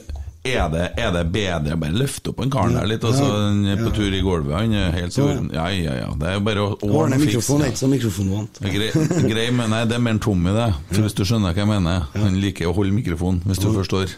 er, 0.52 0.68
det, 0.72 0.84
er 1.02 1.12
det 1.14 1.22
bedre 1.34 1.76
å 1.76 1.80
bare 1.80 1.96
løfte 1.96 2.32
opp 2.32 2.42
en 2.44 2.52
karen 2.52 2.76
der 2.78 2.88
litt? 2.90 3.04
Altså, 3.06 3.26
han 3.30 3.62
er 3.72 3.80
på 3.82 3.92
tur 3.96 4.14
i 4.14 4.20
gulvet, 4.24 4.54
han 4.56 4.74
er 4.76 4.94
helt 4.96 5.16
så 5.16 5.28
Ja, 5.52 5.66
ja, 5.74 5.96
ja. 6.02 6.10
Det 6.18 6.30
er 6.30 6.38
jo 6.38 6.44
bare 6.46 6.66
å 6.66 6.68
Ordne 6.86 7.18
mikrofonen, 7.22 7.70
ikke 7.70 7.82
så 7.82 7.90
mikrofonvant. 7.90 8.60
Grei, 8.66 8.90
grei, 9.26 9.48
men 9.54 9.72
nei, 9.74 9.82
det 9.88 9.98
er 9.98 10.04
mer 10.06 10.16
en 10.16 10.22
Tommy, 10.22 10.54
det. 10.56 10.68
For 10.92 11.06
Hvis 11.06 11.18
du 11.18 11.24
skjønner 11.28 11.52
hva 11.56 11.64
jeg 11.64 11.70
mener. 11.72 12.06
Han 12.16 12.38
liker 12.42 12.70
å 12.70 12.76
holde 12.76 12.94
mikrofonen, 12.96 13.42
hvis 13.48 13.62
du 13.62 13.68
forstår. 13.74 14.14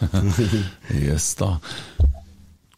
yes, 1.07 1.33
da. 1.39 1.55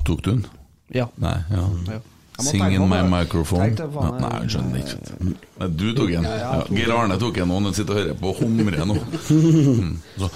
Tok 0.07 0.23
du 0.25 0.31
den? 0.33 0.47
Ja. 0.95 1.07
Nei, 1.21 1.37
ja. 1.51 1.67
Ja. 1.91 2.01
Sing 2.41 2.63
in 2.73 2.87
my 2.89 3.01
microphone. 3.05 3.67
Ja, 3.77 3.85
nei, 4.17 4.31
jeg 4.41 4.53
skjønner 4.55 4.81
ikke. 4.81 5.17
Nei, 5.27 5.67
Du 5.77 5.85
tok 5.93 6.09
den. 6.09 6.25
Ja, 6.25 6.53
Geir 6.73 6.93
Arne 6.95 7.17
tok 7.21 7.37
den, 7.37 7.51
og 7.53 7.67
han 7.67 7.75
sitter 7.77 7.93
og 7.93 7.99
hører 8.01 8.17
på 8.17 8.31
og 8.31 8.41
humrer 8.41 8.87
nå. 8.89 8.97
Mm, 9.81 9.95
Så 10.19 10.27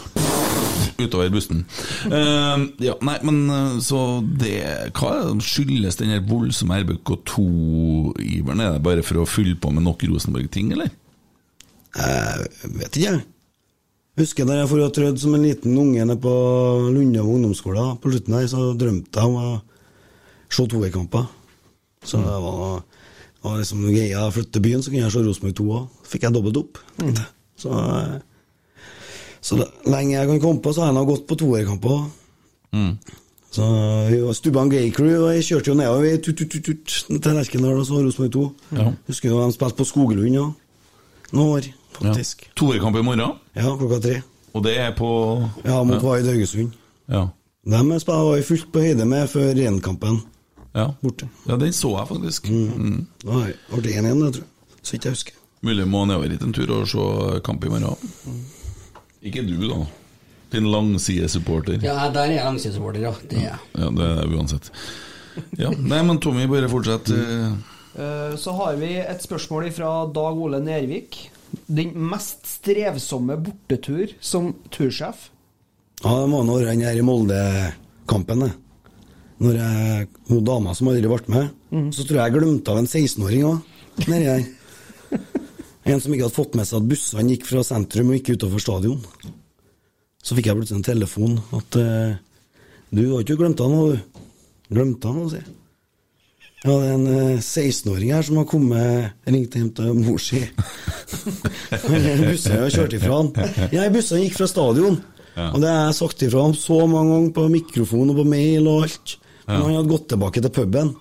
utover 1.01 1.29
bussen. 1.33 1.63
Uh, 2.07 2.67
ja, 2.83 2.95
nei, 3.03 3.17
men 3.27 3.41
eh, 3.51 3.77
så 3.83 3.99
det 4.39 4.57
Hva 4.95 5.33
skyldes 5.43 5.99
den 5.99 6.13
voldsomme 6.29 6.79
RBK2-iveren? 6.83 8.63
Er 8.63 8.77
det 8.77 8.85
bare 8.85 9.05
for 9.05 9.21
å 9.23 9.29
fylle 9.29 9.57
på 9.59 9.73
med 9.75 9.85
nok 9.87 10.05
Rosenborg-ting, 10.07 10.71
eller? 10.75 10.91
Jeg 11.95 12.75
vet 12.75 12.91
ikke, 12.91 13.07
jeg. 13.07 13.23
Husker 14.15 14.47
da 14.47 14.61
jeg 14.61 14.67
for 14.71 14.91
trødd 14.95 15.17
som 15.19 15.33
en 15.35 15.43
liten 15.43 15.75
unge 15.75 16.03
nede 16.03 16.15
på 16.23 16.33
Lundam 16.95 17.27
ungdomsskole. 17.33 17.83
På 17.99 18.11
slutten 18.11 18.37
her 18.37 18.45
så 18.47 18.69
drømte 18.79 19.19
jeg 19.19 19.31
om 19.31 19.39
å 19.41 19.49
se 20.47 20.63
toerkamper. 20.71 21.25
Så 22.05 22.21
det 22.23 22.37
var, 22.45 22.85
det 23.35 23.43
var 23.43 23.57
liksom 23.59 23.83
greia. 23.89 24.29
Til 24.31 24.63
byen, 24.63 24.83
så 24.83 24.93
kunne 24.93 25.03
jeg 25.03 25.15
se 25.15 25.23
Rosenborg 25.25 25.57
2 25.59 25.67
òg. 25.79 25.99
Fikk 26.07 26.27
jeg 26.27 26.35
dobbelt 26.37 26.61
opp. 26.61 26.79
Så, 27.59 27.71
eh, 27.75 28.15
så 29.45 29.59
lenge 29.85 30.15
jeg 30.15 30.27
kan 30.31 30.41
komme 30.41 30.61
på, 30.63 30.73
så 30.73 30.81
har 30.81 30.91
jeg 30.91 30.97
nå 30.97 31.05
gått 31.05 31.27
på 31.29 31.37
toerkamper. 31.37 32.05
Mm. 32.73 32.93
Så 33.55 33.65
vi 34.09 34.19
var 34.19 34.33
Stubban 34.33 34.69
Gay 34.69 34.91
Crew, 34.91 35.27
og 35.27 35.35
jeg 35.35 35.45
kjørte 35.47 35.71
jo 35.71 35.77
nedover 35.79 36.07
i 36.09 36.17
tut, 36.17 36.35
tut, 36.37 36.51
tut, 36.51 36.65
tut, 36.65 37.19
til 37.23 37.37
Lerkendal 37.37 37.77
og 37.79 37.85
så 37.87 38.01
Rosenborg 38.01 38.31
2. 38.33 38.45
Ja. 38.79 38.87
Husker 39.07 39.31
jo 39.31 39.43
de 39.43 39.55
spilte 39.55 39.79
på 39.79 39.87
Skoglund 39.87 40.35
ja. 40.35 40.47
Noen 41.31 41.51
år, 41.53 41.69
faktisk. 41.95 42.47
Ja. 42.49 42.55
Toerkamp 42.59 42.97
i 42.99 43.05
morgen? 43.05 43.37
Ja, 43.55 43.69
klokka 43.77 44.01
tre. 44.03 44.17
Og 44.55 44.65
det 44.65 44.75
er 44.81 44.91
på 44.97 45.09
Ja, 45.63 45.83
mot 45.83 46.03
Vaid 46.03 46.27
Haugesund. 46.31 46.73
Ja. 47.11 47.27
De 47.65 47.83
var 48.07 48.35
jo 48.37 48.43
fullt 48.49 48.67
på 48.73 48.83
høyde 48.83 49.05
med 49.05 49.29
før 49.29 49.53
renkampen. 49.55 50.19
Ja. 50.75 50.89
Borte. 51.01 51.29
ja, 51.47 51.55
den 51.55 51.73
så 51.73 51.93
jeg 51.99 52.07
faktisk. 52.07 52.49
Mm. 52.49 53.07
Da 53.23 53.45
ble 53.71 53.81
det 53.85 53.95
1-1, 54.01 54.25
det, 54.25 54.33
tror 54.33 54.43
jeg. 54.43 54.77
Så 54.81 54.97
ikke 54.97 55.07
jeg 55.07 55.15
husker. 55.19 55.39
Mulig 55.61 55.87
må 55.87 56.03
nedover 56.05 56.29
hit 56.29 56.43
en 56.43 56.53
tur 56.53 56.75
og 56.75 56.87
se 56.91 57.39
kamp 57.45 57.63
i 57.63 57.71
morgen. 57.71 58.13
Ikke 59.25 59.41
du, 59.45 59.55
da. 59.67 59.79
Din 60.53 60.67
langsidesupporter. 60.71 61.79
Ja, 61.83 62.09
der 62.13 62.27
er 62.29 62.35
jeg 62.37 62.45
langsidesupporter, 62.45 63.01
ja. 63.07 63.13
Det 63.27 63.39
er 63.41 63.47
jeg. 63.49 63.61
Ja, 63.81 63.89
det 63.97 64.09
er 64.09 64.19
det 64.21 64.37
uansett. 64.37 64.69
Ja, 65.59 65.71
Nei, 65.75 66.01
men 66.07 66.19
Tommy, 66.23 66.45
bare 66.47 66.69
fortsett. 66.71 67.09
eh. 67.11 67.55
Eh, 67.95 68.35
Så 68.39 68.53
har 68.55 68.75
vi 68.79 68.93
et 69.01 69.23
spørsmål 69.23 69.71
fra 69.75 70.05
Dag 70.13 70.37
Ole 70.37 70.59
Nervik. 70.63 71.29
Den 71.67 71.93
mest 72.11 72.45
strevsomme 72.49 73.37
bortetur 73.41 74.13
som 74.21 74.53
tursjef? 74.71 75.29
Ja, 76.03 76.11
det 76.21 76.31
var 76.31 76.43
når 76.43 76.65
den 76.69 76.81
her 76.85 76.97
i 76.99 77.01
Molde-kampen, 77.05 78.45
det. 78.45 78.51
Når 79.39 79.57
jeg, 79.59 80.07
hun 80.29 80.43
dama 80.47 80.73
som 80.75 80.87
aldri 80.87 81.07
ble 81.09 81.19
med, 81.27 81.49
så 81.91 82.05
tror 82.05 82.19
jeg 82.21 82.31
jeg 82.31 82.35
glemte 82.37 82.71
av 82.71 82.77
en 82.79 82.87
16-åring 82.87 83.43
òg, 83.49 83.57
nedi 84.07 84.25
der. 84.29 84.45
En 85.85 86.01
som 86.01 86.13
ikke 86.13 86.25
hadde 86.25 86.35
fått 86.35 86.55
med 86.57 86.65
seg 86.65 86.79
at 86.81 86.87
bussene 86.89 87.33
gikk 87.35 87.45
fra 87.49 87.61
sentrum 87.65 88.09
og 88.09 88.17
ikke 88.17 88.37
utover 88.37 88.63
stadion. 88.63 89.01
Så 90.25 90.37
fikk 90.37 90.49
jeg 90.49 90.57
plutselig 90.57 90.79
en 90.79 90.87
telefon 90.87 91.35
at 91.53 91.77
eh, 91.77 92.15
Du 92.95 93.03
har 93.11 93.21
ikke 93.21 93.37
glemt 93.37 93.61
han, 93.61 93.75
noe, 93.75 93.93
du. 93.93 94.23
Glemte 94.73 95.11
han 95.11 95.29
sier 95.29 95.43
jeg. 95.43 95.53
Ja, 96.65 96.73
det 96.81 96.85
er 96.87 96.93
en 96.95 97.09
eh, 97.11 97.43
16-åring 97.43 98.13
her 98.15 98.25
som 98.25 98.39
har 98.41 98.47
kommet 98.49 99.27
ringt 99.29 99.53
hjem 99.53 99.67
til 99.77 99.91
mor 99.99 100.17
si. 100.21 100.41
Bussene 102.31 102.63
har 102.63 102.73
kjørt 102.73 102.95
ifra 102.97 103.19
han. 103.19 103.29
Ja, 103.75 103.85
bussene 103.93 104.23
gikk 104.23 104.39
fra 104.39 104.49
stadion. 104.49 104.97
Ja. 105.35 105.51
Og 105.51 105.61
det 105.61 105.69
har 105.69 105.83
jeg 105.91 105.99
sagt 105.99 106.25
ifra 106.25 106.47
ham 106.47 106.55
så 106.57 106.79
mange 106.89 107.13
ganger 107.13 107.35
på 107.35 107.45
mikrofon 107.53 108.09
og 108.13 108.21
på 108.23 108.25
mail 108.33 108.65
og 108.71 108.87
alt. 108.87 109.17
Men 109.45 109.61
han 109.61 109.75
hadde 109.75 109.91
gått 109.91 110.07
tilbake 110.09 110.41
til 110.41 110.53
puben. 110.55 110.95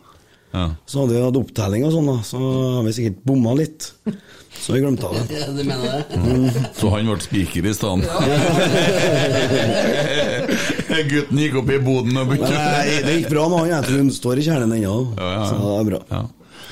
Ja. 0.54 0.68
Så 0.86 1.00
hadde 1.02 1.16
vi 1.16 1.22
hatt 1.24 1.38
opptelling 1.40 1.82
og 1.88 1.92
sånn, 1.96 2.08
da. 2.12 2.18
Så 2.26 2.38
har 2.78 2.84
vi 2.86 2.92
sikkert 2.94 3.18
bomma 3.26 3.50
litt. 3.58 3.80
Så 4.54 4.70
vi 4.76 4.80
glemte 4.84 5.08
det. 5.10 5.22
Ja, 5.34 5.48
du 5.50 5.62
mener 5.66 5.82
det? 5.82 6.02
Så 6.78 6.86
han 6.94 7.08
ble 7.10 7.18
spiker 7.24 7.62
i 7.66 7.72
stedet? 7.74 8.06
Gutten 11.10 11.38
gikk 11.42 11.58
opp 11.58 11.66
i 11.74 11.80
boden 11.82 12.14
og 12.20 12.28
begynte 12.30 12.54
nei, 12.54 13.02
det 13.04 13.12
gikk 13.18 13.32
bra 13.34 13.44
med 13.50 13.58
han. 13.64 13.72
Jeg 13.74 13.82
tror 13.88 13.98
hun 14.04 14.12
står 14.14 14.38
i 14.40 14.44
kjernen 14.46 14.70
ennå. 14.78 14.94
Ja, 15.18 15.26
ja, 15.26 15.34
ja. 15.34 15.42
Så 15.50 15.54
det 15.60 15.66
er 15.74 15.84
bra. 15.90 16.00
Ja. 16.14 16.22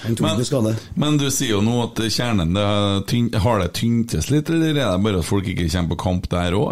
Han 0.02 0.16
tok 0.18 0.26
ikke 0.32 0.46
skade. 0.48 0.72
Men 0.98 1.14
du 1.20 1.28
sier 1.30 1.52
jo 1.52 1.60
nå 1.62 1.74
at 1.84 1.94
kjernen 2.10 2.56
det 2.56 2.64
tyng, 3.10 3.28
Har 3.44 3.56
det 3.62 3.68
tyntes 3.78 4.26
litt, 4.32 4.48
eller 4.50 4.72
er 4.72 4.76
det 4.80 4.86
bare 5.04 5.20
at 5.22 5.28
folk 5.28 5.46
ikke 5.46 5.68
kommer 5.70 5.92
på 5.94 5.98
kamp 6.02 6.24
der 6.32 6.56
òg? 6.58 6.68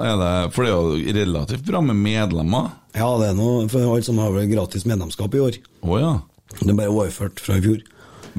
For 0.55 0.61
det 0.67 0.71
er 0.73 0.75
jo 0.75 1.15
relativt 1.21 1.65
bra 1.69 1.79
med 1.85 1.97
medlemmer. 2.01 2.67
Ja, 2.97 3.07
det 3.23 3.29
er 3.31 3.37
noe 3.39 3.69
for 3.71 3.81
alle 3.87 4.03
som 4.03 4.19
har 4.19 4.33
vel 4.35 4.49
gratis 4.51 4.83
medlemskap 4.89 5.31
i 5.39 5.43
år. 5.45 5.55
Oh, 5.87 5.95
ja. 6.01 6.17
Det 6.59 6.69
er 6.69 6.77
bare 6.79 6.93
overført 6.93 7.41
fra 7.43 7.57
i 7.59 7.65
fjor. 7.65 7.81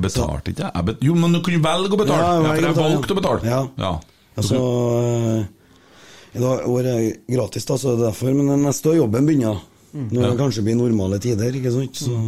Betalte 0.02 0.54
ikke 0.54 0.68
jeg? 0.68 0.86
Bet 0.88 1.02
jo, 1.04 1.16
men 1.20 1.36
du 1.36 1.42
kunne 1.44 1.64
velge 1.64 1.96
å 1.96 2.00
betale! 2.00 2.22
Ja, 2.22 2.36
Ja, 2.42 2.54
for 2.54 2.62
jeg 2.68 2.78
valgte 2.80 3.16
å 3.16 3.20
betale. 3.20 3.42
Ja. 3.48 3.62
Ja. 3.82 3.92
Altså 4.40 4.60
eh, 4.62 5.42
I 6.38 6.44
dag 6.44 6.68
år 6.72 6.80
er 6.88 7.02
det 7.02 7.36
gratis, 7.36 7.68
da, 7.68 7.78
så 7.78 7.96
det 7.96 8.00
er 8.00 8.06
derfor. 8.10 8.34
Men 8.38 8.64
neste 8.64 8.94
år 8.94 9.02
jobben 9.02 9.28
begynner. 9.28 9.60
Når 9.92 10.30
det 10.30 10.38
kanskje 10.40 10.64
blir 10.64 10.78
normale 10.80 11.20
tider, 11.20 11.58
ikke 11.60 11.74
sant. 11.76 12.00
Så. 12.00 12.20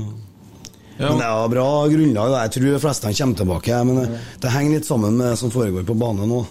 Ja. 0.98 1.08
Men 1.10 1.22
det 1.22 1.30
er 1.30 1.54
bra 1.54 1.68
grunnlag. 1.90 2.36
Jeg 2.44 2.54
tror 2.58 2.68
de 2.68 2.82
fleste 2.84 3.14
kommer 3.18 3.40
tilbake. 3.40 3.80
Men 3.88 4.02
det, 4.02 4.20
det 4.44 4.52
henger 4.54 4.78
litt 4.78 4.90
sammen 4.90 5.16
med 5.18 5.32
det 5.32 5.38
som 5.40 5.54
foregår 5.54 5.88
på 5.88 5.96
banen 5.98 6.30
nå. 6.30 6.44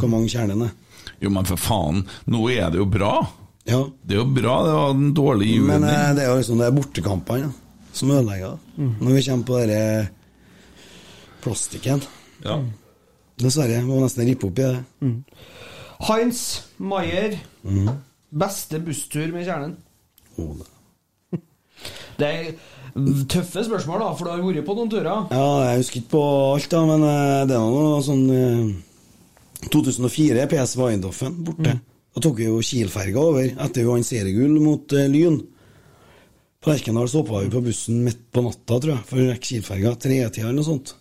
Hvor 0.00 0.10
mange 0.10 0.32
er. 0.32 0.72
Jo, 1.22 1.30
men 1.32 1.46
for 1.48 1.60
faen, 1.60 2.02
nå 2.28 2.48
er 2.52 2.72
det 2.72 2.80
jo 2.80 2.86
bra! 2.90 3.14
Ja. 3.66 3.80
Det 4.06 4.14
er 4.14 4.20
jo 4.20 4.26
bra, 4.30 4.56
det 4.66 4.74
var 4.76 4.90
en 4.94 5.06
dårlig 5.16 5.48
juni. 5.56 5.66
Men 5.72 5.86
eh, 5.90 6.10
det 6.14 6.22
er 6.22 6.28
jo 6.30 6.36
liksom 6.38 6.60
det 6.60 6.68
er 6.68 6.74
bortekampene 6.76 7.48
ja, 7.48 7.48
som 7.96 8.10
ødelegger. 8.14 8.56
det. 8.76 8.88
Når 9.00 9.14
vi 9.16 9.22
kommer 9.26 9.48
på 9.48 9.60
denne 9.62 10.08
plastikken. 11.44 12.02
Ja. 12.44 12.58
Dessverre. 13.40 13.82
Må 13.86 14.00
nesten 14.02 14.26
rippe 14.28 14.48
opp 14.50 14.58
i 14.60 14.68
det. 14.70 15.12
Heinz 16.08 16.40
Maier. 16.78 17.36
Mm. 17.64 17.90
Beste 18.36 18.80
busstur 18.84 19.30
med 19.32 19.46
kjernen? 19.48 19.76
Oh, 20.38 20.54
det- 20.58 21.40
Det 22.18 22.26
er 22.26 22.54
tøffe 23.28 23.60
spørsmål, 23.66 24.00
da, 24.00 24.12
for 24.16 24.24
du 24.24 24.30
har 24.32 24.40
vært 24.40 24.64
på 24.64 24.74
noen 24.76 24.88
turer. 24.88 25.26
Ja, 25.30 25.48
jeg 25.68 25.82
husker 25.82 26.00
ikke 26.00 26.12
på 26.14 26.22
alt, 26.54 26.68
da, 26.72 26.78
men 26.88 27.02
eh, 27.04 27.42
det 27.50 27.56
er 27.58 27.66
noe 27.74 27.98
sånn 28.04 28.22
eh, 28.32 29.66
2004, 29.72 30.46
PS 30.48 30.72
Weindoffen 30.80 31.36
borte. 31.44 31.74
Da 32.16 32.22
tok 32.24 32.38
vi 32.40 32.46
jo 32.48 32.62
Kiel-ferga 32.64 33.20
over 33.20 33.50
etter 33.50 33.82
vi 33.82 33.90
vant 33.90 34.08
seriegull 34.08 34.56
mot 34.64 34.94
eh, 34.96 35.08
Lyn. 35.12 35.36
På 36.66 36.72
Lerkendal 36.74 37.06
stoppa 37.06 37.44
vi 37.44 37.50
på 37.50 37.60
bussen 37.62 38.00
midt 38.02 38.24
på 38.34 38.42
natta, 38.42 38.80
tror 38.82 38.90
jeg, 38.90 39.02
for 39.06 39.22
å 39.22 39.26
rekke 39.28 39.46
Kiel-ferga. 39.46 39.92
Tretida 40.02 40.48
eller 40.48 40.56
noe 40.56 40.66
sånt. 40.66 40.96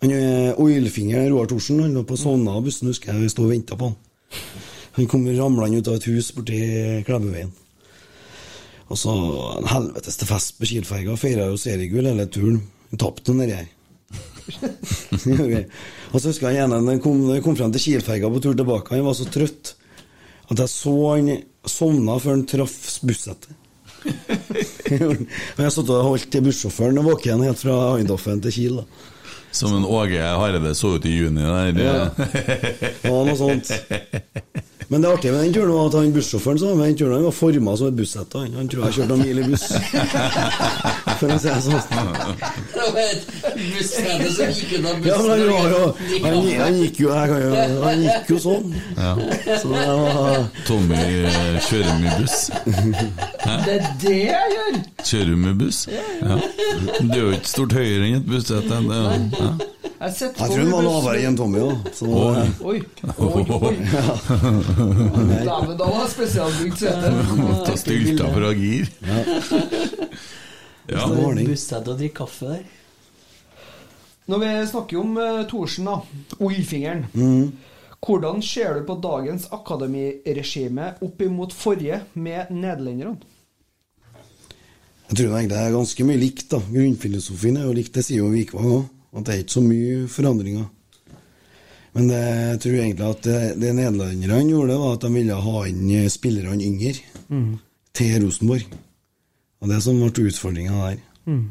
Han 0.00 0.14
eh, 0.16 0.54
Oilfinger 0.56 1.26
Roar 1.28 1.50
Thorsen 1.50 1.82
han 1.84 1.92
lå 1.92 2.00
på 2.08 2.16
sovna 2.16 2.54
av 2.56 2.64
bussen, 2.64 2.88
husker 2.88 3.12
jeg. 3.12 3.26
Vi 3.26 3.28
sto 3.34 3.44
og 3.44 3.50
venta 3.52 3.76
på 3.76 3.90
han. 3.90 4.38
Han 4.96 5.10
kom 5.12 5.26
ramlende 5.28 5.82
ut 5.82 5.90
av 5.92 5.98
et 5.98 6.08
hus 6.08 6.30
borti 6.32 6.62
Klæbuveien. 7.04 7.52
Og 8.88 9.02
så 9.02 9.12
en 9.58 9.68
helvetes 9.68 10.16
til 10.16 10.32
fest 10.32 10.56
på 10.56 10.70
Kiel-ferga. 10.70 11.20
Feira 11.20 11.50
jo 11.50 11.60
seriegull 11.60 12.08
hele 12.08 12.26
turen. 12.32 12.62
Han 12.94 13.04
tapte 13.04 13.36
nedi 13.36 13.58
her. 13.60 13.68
Gjorde 15.28 15.66
og 16.08 16.16
så 16.16 16.30
husker 16.30 16.56
jeg 16.56 16.64
ene 16.64 16.96
kom, 17.04 17.20
kom 17.44 17.60
frem 17.60 17.76
til 17.76 17.84
Kiel-ferga 17.84 18.32
på 18.32 18.40
tur 18.46 18.56
tilbake, 18.56 18.96
han 18.96 19.04
var 19.04 19.20
så 19.20 19.28
trøtt 19.28 19.76
at 20.48 20.56
jeg 20.64 20.72
så 20.72 20.96
han 21.10 21.30
sovna 21.68 22.16
før 22.16 22.38
han 22.38 22.48
traff 22.48 22.96
bussettet. 23.04 23.52
jeg 25.62 25.72
satt 25.74 25.90
og 25.90 26.06
holdt 26.08 26.38
bussjåføren 26.44 27.02
våken 27.06 27.44
helt 27.46 27.62
fra 27.62 27.78
Eindhoven 27.96 28.42
til 28.44 28.56
Kiel. 28.56 28.82
da 28.82 28.84
Som 29.52 29.76
en 29.76 29.86
Åge 29.86 30.20
Hareide 30.20 30.74
så 30.78 30.96
ut 30.96 31.06
i 31.06 31.16
juni 31.16 31.44
der. 31.44 31.80
Ja. 31.82 31.96
ja, 33.04 33.12
noe 33.12 33.38
sånt. 33.38 33.72
Men 34.92 35.00
det 35.00 35.08
artige 35.08 35.32
med 35.32 35.44
den 35.46 35.54
turen 35.56 35.70
var 35.72 35.86
at 35.88 35.94
han 35.96 36.10
bussjåføren 36.12 36.58
som 36.60 36.68
var 36.68 36.74
med 36.82 36.90
den 36.90 36.96
turen, 37.00 37.12
han 37.16 37.22
var 37.24 37.32
forma 37.32 37.76
som 37.80 37.86
et 37.88 37.94
bussett. 37.96 38.34
Han, 38.36 38.56
han 38.58 38.66
tror 38.68 38.82
jeg 38.84 38.96
kjørte 38.98 39.14
noen 39.14 39.22
mil 39.24 39.38
i 39.40 39.46
buss. 39.48 39.64
For 41.22 41.32
å 41.32 41.38
si 41.40 41.48
det 41.48 41.62
sånn. 41.64 41.80
Det 42.74 42.82
var 42.82 43.00
et 43.06 43.24
bussrede 43.72 44.28
som 44.36 44.52
gikk 44.58 44.74
unna 44.78 44.92
bussen. 44.98 45.08
Ja, 45.08 45.16
men 45.22 45.30
han, 45.32 45.40
var 45.48 45.72
jo, 45.72 45.82
han, 46.26 46.38
han 46.60 46.78
gikk 46.82 47.00
jo 47.06 47.08
jeg 47.14 47.32
kan 47.32 47.40
jo, 47.46 47.50
Han 47.86 48.04
gikk 48.04 48.32
jo 48.34 48.38
sånn. 48.44 48.76
Ja. 48.98 49.12
Så 49.62 49.72
det 49.72 49.86
var 49.88 50.44
Tommy 50.68 51.00
eh, 51.00 51.60
kjører 51.70 52.00
mye 52.02 52.16
buss. 52.20 52.38
Hæ? 53.46 53.58
Det 53.64 53.76
er 53.78 53.90
det 54.04 54.16
jeg 54.18 54.56
gjør! 54.58 54.80
Kjører 55.08 55.32
du 55.32 55.36
med 55.46 55.60
buss? 55.64 55.84
Ja. 55.88 56.36
Det 57.00 57.06
er 57.16 57.22
jo 57.22 57.32
ikke 57.38 57.54
stort 57.56 57.78
høyere 57.80 58.10
enn 58.10 58.18
et 58.20 58.28
bussete. 58.28 58.82
det 58.90 59.04
er- 59.06 59.30
Ja. 59.40 59.54
Jeg 60.02 60.14
Jeg 60.18 60.34
tror 60.34 60.58
hun 60.58 60.72
var 60.72 60.82
lavere 60.82 61.20
enn 61.28 61.36
Tommy 61.38 61.60
òg. 61.62 61.88
Oi. 62.02 62.40
Oi, 62.66 62.78
oi, 63.22 63.42
oi. 63.54 63.74
Dæven, 65.46 65.76
da 65.78 65.86
var 65.86 66.00
det 66.00 66.08
spesialbygd 66.10 66.80
sete. 66.80 67.12
Ta 67.68 67.74
stylta 67.78 68.30
fra 68.34 68.50
gir. 68.58 68.88
Ja. 70.90 71.04
Bussete 71.06 71.92
og 71.92 72.00
drikke 72.00 72.16
kaffe 72.24 72.48
der. 72.50 72.64
Når 74.26 74.42
vi 74.42 74.48
snakker 74.72 74.98
om 74.98 75.14
uh, 75.18 75.44
Thorsen, 75.50 75.86
da. 75.86 76.00
Oilfingeren. 76.40 77.06
mm. 77.12 77.52
Hvordan 78.02 78.42
ser 78.42 78.74
du 78.74 78.86
på 78.88 78.96
dagens 78.98 79.44
akademiregime 79.54 80.88
opp 81.06 81.20
imot 81.22 81.52
forrige 81.54 82.00
med 82.18 82.50
nederlenderne? 82.50 83.20
Jeg 85.12 85.20
tror 85.20 85.36
egentlig 85.36 85.52
det 85.52 85.60
er 85.60 85.76
ganske 85.76 86.06
mye 86.08 86.18
likt. 86.18 86.48
da 86.50 86.58
Grunnfilosofien 86.66 87.60
er 87.60 87.68
jo 87.68 87.76
likt, 87.78 87.94
det 87.94 88.02
sier 88.08 88.24
jo 88.24 88.32
Vikvang 88.34 88.66
òg. 88.80 88.90
At 89.12 89.26
det 89.26 89.34
er 89.34 89.42
ikke 89.42 89.58
så 89.58 89.64
mye 89.64 89.96
forandringer. 90.08 90.68
Men 91.92 92.08
det, 92.08 92.20
jeg 92.22 92.60
tror 92.64 92.78
egentlig 92.80 93.08
at 93.10 93.26
det, 93.26 93.40
det 93.60 93.74
nederlenderne 93.76 94.44
gjorde, 94.48 94.78
var 94.80 94.94
at 94.96 95.02
de 95.04 95.10
ville 95.12 95.40
ha 95.46 95.64
inn 95.68 95.90
eh, 95.92 96.08
spillerne 96.12 96.64
yngre 96.64 96.94
mm. 97.28 97.50
til 97.92 98.14
Rosenborg. 98.24 98.78
Og 99.62 99.68
det 99.70 99.82
som 99.84 99.98
ble 100.00 100.28
utfordringa 100.30 100.78
der. 100.86 101.02
Mm. 101.28 101.42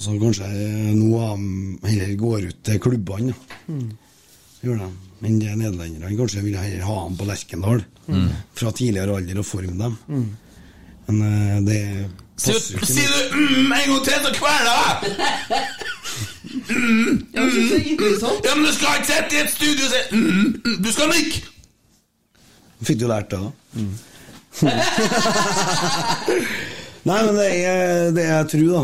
Så 0.00 0.16
kanskje 0.16 0.48
eh, 0.48 0.92
nå 0.96 1.20
heller 1.84 2.14
går 2.16 2.48
ut 2.48 2.62
til 2.64 2.80
klubbene. 2.80 3.34
da. 3.34 3.58
Mhm. 3.74 3.90
Gjør 4.60 4.76
de. 4.76 4.88
Men 5.20 5.36
det 5.40 5.54
nederlenderne 5.56 6.16
kanskje 6.16 6.42
ville 6.44 6.60
heller 6.60 6.84
ha 6.84 6.96
dem 7.04 7.16
på 7.16 7.28
Lerkendal. 7.28 7.84
Mm. 8.08 8.26
Fra 8.56 8.72
tidligere 8.72 9.16
alder 9.16 9.38
og 9.40 9.46
forme 9.46 9.76
dem. 9.76 9.96
Mhm. 10.08 10.26
Men 11.10 11.22
eh, 11.28 11.60
det 11.68 11.80
passer 12.40 12.72
jo 12.72 12.80
ikke 12.80 12.88
si 12.88 13.04
du 13.04 13.36
mm, 13.36 13.72
en 13.76 13.88
gang 13.92 14.04
til, 14.08 14.20
så 14.24 14.32
kveler 14.36 14.70
jeg 14.70 15.16
deg! 15.50 15.96
Mm, 16.50 17.26
det 17.32 17.40
er 17.40 17.46
interessant. 17.92 18.44
Ja, 18.44 18.54
men 18.56 18.64
du 18.66 18.72
skal 18.74 18.98
ikke 18.98 19.10
sitte 19.12 19.36
i 19.36 19.40
et 19.44 19.52
studio 19.52 19.84
og 19.86 19.92
si 19.92 20.00
mm, 20.16 20.22
mm, 20.64 20.76
Du 20.82 20.90
skal 20.92 21.12
nikke! 21.12 21.42
Fikk 22.88 22.98
du 23.02 23.06
lært 23.10 23.30
det, 23.30 23.38
da? 23.44 23.50
Nei, 27.08 27.18
men 27.26 27.36
det 27.36 27.46
er 27.60 28.10
det 28.16 28.24
jeg 28.24 28.48
tror, 28.54 28.70
da. 28.72 28.82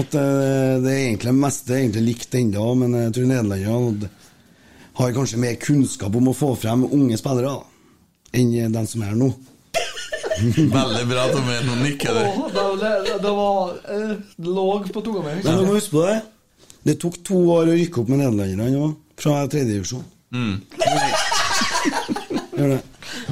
At 0.00 0.14
eh, 0.20 0.74
det 0.84 0.90
er 0.92 1.04
egentlig 1.08 1.34
meste 1.34 1.74
er 1.74 1.82
egentlig 1.82 2.04
likt 2.12 2.36
ennå, 2.38 2.66
men 2.78 2.94
jeg 2.98 3.14
tror 3.16 3.30
nederlenderne 3.30 4.10
har 5.00 5.14
kanskje 5.16 5.40
mer 5.40 5.56
kunnskap 5.60 6.16
om 6.16 6.28
å 6.30 6.36
få 6.36 6.52
frem 6.60 6.84
unge 6.84 7.16
spillere 7.18 7.48
da, 7.48 7.62
enn 8.36 8.74
den 8.76 8.90
som 8.90 9.02
er 9.06 9.16
nå. 9.18 9.30
Veldig 10.76 11.06
bra, 11.08 11.24
Tommy. 11.32 11.56
Nå 11.66 11.78
nikker 11.82 12.16
du. 12.16 12.20
Åh, 12.26 12.44
det, 12.52 12.92
det, 13.06 13.16
det 13.24 13.32
var 13.40 13.72
eh, 13.96 14.12
låg 14.46 14.92
på 14.92 15.02
tunga 15.04 15.24
mi. 15.24 15.40
Men 15.44 15.58
du 15.58 15.66
må 15.66 15.74
huske 15.78 15.96
på 15.96 16.04
det. 16.06 16.20
Det 16.86 16.94
tok 17.02 17.18
to 17.26 17.36
år 17.56 17.68
å 17.68 17.76
rykke 17.76 18.00
opp 18.02 18.08
med 18.08 18.22
nederlenderne 18.22 18.78
òg, 18.80 18.94
fra 19.20 19.42
tredjedivisjon. 19.52 20.04
Mm. 20.32 20.54
Gjør 22.56 22.72
det. 22.74 22.80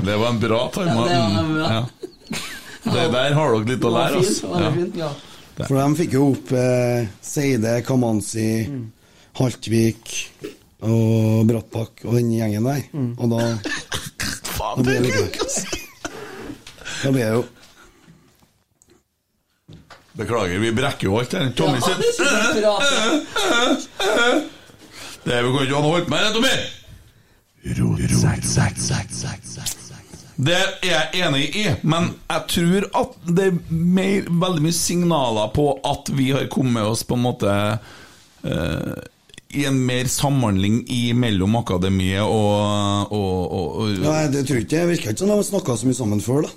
Det 0.05 0.17
var 0.19 0.29
en 0.33 0.41
bra 0.43 0.61
Ja, 0.75 0.85
det 0.85 0.95
var 0.95 1.09
Mm, 1.09 1.55
bra. 1.55 1.71
ja. 1.73 1.87
Det 2.89 3.07
der 3.13 3.35
har 3.37 3.53
dere 3.53 3.65
litt 3.69 3.85
å 3.85 3.91
lære, 3.93 4.21
altså. 4.21 4.53
Ja. 4.61 4.71
ja. 5.05 5.65
For 5.67 5.75
de 5.77 5.97
fikk 5.99 6.13
jo 6.15 6.29
opp 6.33 6.53
eh, 6.55 7.09
Seide, 7.25 7.73
Kamanzi, 7.85 8.69
Haltvik 9.41 10.13
og 10.87 11.47
Brattbakk 11.49 12.05
og 12.07 12.15
den 12.17 12.31
gjengen 12.37 12.65
der. 12.69 12.85
Og 13.19 13.33
da 13.33 13.43
Faen, 14.59 14.85
det 14.87 14.95
det 14.95 14.97
er 14.97 15.05
like. 15.07 15.49
Da 17.03 17.11
blir 17.15 17.25
det 17.25 17.33
jo 17.35 17.45
Beklager, 20.19 20.59
vi 20.59 20.73
brekker 20.75 21.07
jo 21.07 21.19
alt 21.21 21.33
her. 21.33 21.51
Tommy 21.57 21.79
sin 21.81 21.95
det 25.29 25.35
kan 25.43 25.63
ikke 25.63 25.77
ha 25.77 25.83
noe 25.85 25.93
holdt 25.93 26.09
med, 26.11 26.33
Tommy! 26.35 26.57
Det 30.39 30.55
er 30.55 30.69
jeg 30.87 31.23
enig 31.27 31.45
i, 31.59 31.65
men 31.83 32.13
jeg 32.31 32.45
tror 32.55 32.89
at 33.01 33.15
det 33.27 33.47
er 33.51 33.57
mer, 33.71 34.29
veldig 34.43 34.63
mye 34.67 34.77
signaler 34.79 35.51
på 35.55 35.69
at 35.87 36.11
vi 36.15 36.31
har 36.35 36.47
kommet 36.51 36.87
oss 36.87 37.03
på 37.07 37.19
en 37.19 37.25
måte 37.27 37.51
uh, 37.51 38.95
i 39.51 39.65
en 39.71 39.79
mer 39.87 40.11
samhandling 40.11 40.81
i 40.95 41.13
mellom 41.15 41.59
akademiet 41.59 42.23
og, 42.23 43.13
og, 43.15 43.37
og, 43.59 43.67
og 43.83 44.01
Nei, 44.07 44.23
det 44.35 44.47
tror 44.47 44.61
jeg 44.61 44.67
ikke. 44.67 44.77
Det 44.77 44.89
virker 44.95 45.15
ikke 45.15 45.23
som 45.25 45.35
de 45.35 45.51
snakka 45.51 45.79
så 45.79 45.91
mye 45.91 45.99
sammen 45.99 46.23
før, 46.25 46.47
da. 46.47 46.57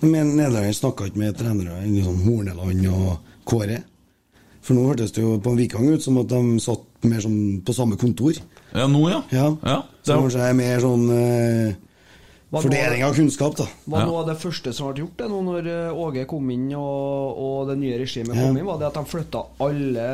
Men 0.00 0.34
Nederland 0.36 0.74
snakka 0.76 1.06
ikke 1.08 1.18
med 1.22 1.36
trenere 1.38 1.78
i 1.86 1.90
liksom 1.94 2.18
Horneland 2.26 2.86
og 2.92 3.18
Kåre. 3.48 3.78
For 4.66 4.74
nå 4.74 4.82
hørtes 4.88 5.12
det 5.14 5.22
jo 5.22 5.36
på 5.40 5.52
en 5.54 5.56
Vikang 5.60 5.88
ut 5.94 6.02
som 6.02 6.18
at 6.18 6.28
de 6.28 6.40
satt 6.60 6.82
mer 7.06 7.20
sånn 7.22 7.62
på 7.64 7.74
samme 7.76 7.96
kontor. 8.00 8.34
Ja, 8.74 8.86
nå, 8.90 9.04
ja. 9.08 9.22
Ja. 9.30 9.56
Ja, 9.62 9.76
Så 10.02 10.12
det- 10.12 10.20
kanskje 10.22 10.38
jeg 10.42 10.50
er 10.50 10.54
mer 10.54 10.80
sånn 10.80 11.10
eh, 11.10 11.74
fordeling 12.62 13.02
av 13.04 13.14
kunnskap, 13.16 13.56
da. 13.58 13.66
Var 13.86 14.00
Ja. 14.00 14.06
noe 14.06 14.20
av 14.22 14.26
det 14.30 14.36
første 14.40 14.72
som 14.72 14.88
ble 14.92 15.02
gjort 15.04 15.16
det 15.18 15.28
nå 15.30 15.40
når 15.44 15.66
eh, 15.72 16.00
Åge 16.06 16.24
kom 16.30 16.50
inn 16.50 16.66
og, 16.74 17.38
og 17.46 17.68
det 17.68 17.76
nye 17.78 17.98
regimet 18.00 18.34
Ja. 18.36 18.46
kom 18.46 18.56
inn, 18.58 18.64
var 18.66 18.78
det 18.78 18.86
at 18.88 18.94
de 18.94 19.04
flytta 19.04 19.42
alle 19.66 20.06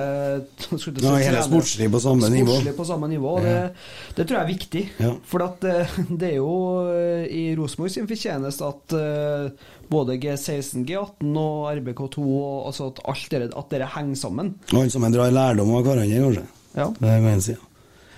si, 0.82 0.94
Ja, 1.02 1.14
hele 1.16 1.42
sportslig 1.46 1.90
på 1.92 2.00
samme 2.00 2.28
nivå. 2.32 2.52
Sportslig 2.56 2.76
på 2.76 2.84
samme 2.88 3.08
nivå. 3.08 3.34
Ja. 3.42 3.42
Det, 3.44 4.16
det 4.16 4.26
tror 4.28 4.38
jeg 4.38 4.44
er 4.44 4.52
viktig. 4.54 4.84
Ja. 5.00 5.12
For 5.24 5.42
at, 5.46 5.64
eh, 5.64 5.96
det 6.22 6.30
er 6.32 6.36
jo 6.40 6.52
eh, 6.92 7.26
i 7.30 7.44
Rosenborg 7.58 7.90
sin 7.94 8.06
fortjeneste 8.10 8.68
at 8.68 8.96
både 9.92 10.16
G16, 10.20 10.86
G18 10.88 11.36
og 11.36 11.66
RBK2 11.76 12.22
og, 12.24 12.66
altså 12.70 12.86
at 12.92 13.00
alt 13.12 13.26
dere, 13.30 13.48
at 13.56 13.68
dere 13.74 13.88
henger 13.96 14.16
sammen. 14.16 14.54
Og 14.72 14.78
alle 14.82 14.90
sammen 14.94 15.12
drar 15.12 15.30
lærdom 15.34 15.74
av 15.76 15.84
hverandre, 15.84 16.22
kanskje. 16.22 16.46
Ja. 16.72 16.86
Det 16.96 17.08
kan 17.10 17.26
jeg 17.28 17.42
side. 17.42 17.58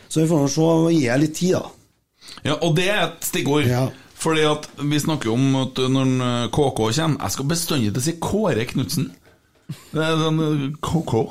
Så 0.09 0.21
vi 0.23 0.29
får 0.31 0.45
nå 0.45 0.51
se 0.53 0.67
gi 0.95 1.01
jeg 1.09 1.23
litt 1.25 1.35
tid, 1.35 1.57
da. 1.57 1.65
Ja, 2.47 2.55
og 2.63 2.77
det 2.79 2.85
er 2.93 3.01
et 3.09 3.27
stikkord. 3.27 3.67
Ja. 3.67 3.89
Fordi 4.25 4.45
at 4.49 4.69
vi 4.81 5.01
snakker 5.01 5.33
om 5.35 5.57
at 5.61 5.81
når 5.93 6.13
eh, 6.25 6.47
KK 6.49 6.69
kommer 6.81 7.17
Jeg 7.19 7.35
skal 7.35 7.49
bestandig 7.51 7.93
til 7.93 8.01
å 8.01 8.05
si 8.07 8.19
Kåre 8.23 8.67
Knutsen. 8.71 9.11
Det 9.93 10.05
er 10.05 10.21
sånn 10.21 10.45
eh, 10.45 10.69
KK. 10.85 11.25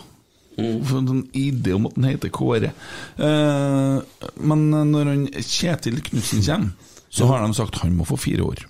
Mm. 0.53 0.83
en 0.85 1.07
sånn 1.09 1.21
idé 1.33 1.73
om 1.73 1.87
at 1.89 1.95
han 1.97 2.11
heter 2.11 2.33
Kåre. 2.33 2.73
Eh, 3.17 4.25
men 4.45 4.65
når 4.69 5.09
han 5.09 5.23
Kjetil 5.41 6.03
Knutsen 6.05 6.45
kommer, 6.45 6.91
så 7.13 7.29
har 7.29 7.41
de 7.41 7.57
sagt 7.57 7.81
han 7.81 7.97
må 7.97 8.05
få 8.09 8.17
fire 8.17 8.45
år. 8.45 8.61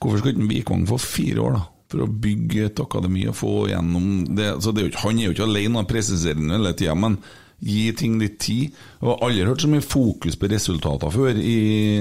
Hvorfor 0.00 0.22
skal 0.22 0.34
ikke 0.34 0.48
Vikvang 0.50 0.86
få 0.88 0.98
fire 1.02 1.44
år, 1.44 1.58
da? 1.58 1.66
For 1.90 2.04
å 2.04 2.12
bygge 2.24 2.68
et 2.68 2.80
akademi 2.82 3.24
og 3.26 3.34
få 3.36 3.54
gjennom 3.72 4.10
det, 4.38 4.52
så 4.62 4.70
det 4.70 4.84
er 4.84 4.86
jo 4.88 5.00
Han 5.02 5.18
er 5.18 5.26
jo 5.26 5.32
ikke 5.34 5.48
alene, 5.48 5.80
han 5.80 5.88
presiserer 5.90 6.52
hele 6.54 6.72
tida, 6.78 6.94
men 6.94 7.18
Gi 7.60 7.90
ting 7.92 8.16
litt 8.20 8.38
tid. 8.40 8.76
Jeg 9.00 9.04
har 9.04 9.20
aldri 9.26 9.44
hørt 9.44 9.60
så 9.60 9.68
mye 9.68 9.84
fokus 9.84 10.38
på 10.40 10.48
resultater 10.48 11.12
før 11.12 11.36
i 11.36 11.56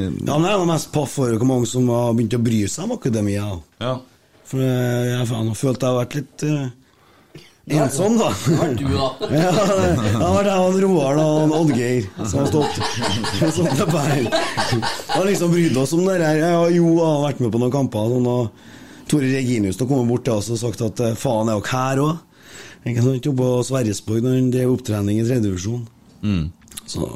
Ja, 0.08 0.38
men 0.38 0.48
jeg 0.48 0.56
er 0.56 0.70
mest 0.70 0.92
paff 0.96 1.18
over 1.20 1.36
hvor 1.36 1.50
mange 1.50 1.68
som 1.68 1.90
har 1.92 2.14
begynt 2.16 2.38
å 2.38 2.44
bry 2.44 2.62
seg 2.72 2.88
om 2.88 2.96
akademia. 2.96 3.48
Ja. 3.84 3.98
For 4.48 4.64
eh, 4.64 5.10
jeg 5.12 5.18
har 5.20 5.58
følt 5.60 5.84
jeg 5.84 5.90
har 5.90 6.00
vært 6.00 6.16
litt 6.16 6.46
uh, 6.48 6.70
ensom, 7.76 8.16
da. 8.18 8.30
Det 8.46 8.56
var 8.58 8.72
du, 8.80 8.86
da. 8.88 9.10
ja, 9.36 9.52
det 9.52 9.90
det 10.00 10.24
har 10.24 10.34
vært 10.38 10.50
jeg 10.50 10.64
og 10.64 10.80
Roar 10.86 11.22
og 11.22 11.56
Oddgeir 11.60 12.08
som 12.24 12.40
har 12.40 12.50
stått 12.50 12.80
sånn 13.60 13.70
oppe 13.76 14.06
her. 14.08 14.32
Har 15.12 15.28
liksom 15.28 15.54
brydd 15.54 15.78
oss 15.84 15.94
om 15.98 16.08
det 16.08 16.18
her. 16.24 16.42
Jeg 16.42 16.80
Jo 16.80 16.96
har 17.04 17.22
vært 17.28 17.44
med 17.44 17.54
på 17.54 17.62
noen 17.62 17.76
kamper. 17.76 18.16
Sånn, 18.16 18.32
og 18.32 19.10
Tore 19.10 19.30
Reginius 19.36 19.80
har 19.82 19.90
kommet 19.90 20.10
bort 20.10 20.26
til 20.28 20.40
oss 20.40 20.50
og 20.54 20.60
sagt 20.62 20.84
at 20.86 21.04
eh, 21.04 21.16
faen, 21.18 21.50
er 21.50 21.60
dere 21.60 21.76
her 21.76 22.04
òg? 22.08 22.26
Ikke 22.88 23.04
sant? 23.04 23.28
Oppe 23.28 23.38
på 23.42 23.50
Sverresborg 23.68 24.24
når 24.24 24.38
han 24.40 24.52
drev 24.54 24.72
opptrening 24.78 25.20
i 25.20 25.26
tredjedivisjon. 25.28 25.84
Mm. 26.24 26.46
Så 26.86 27.10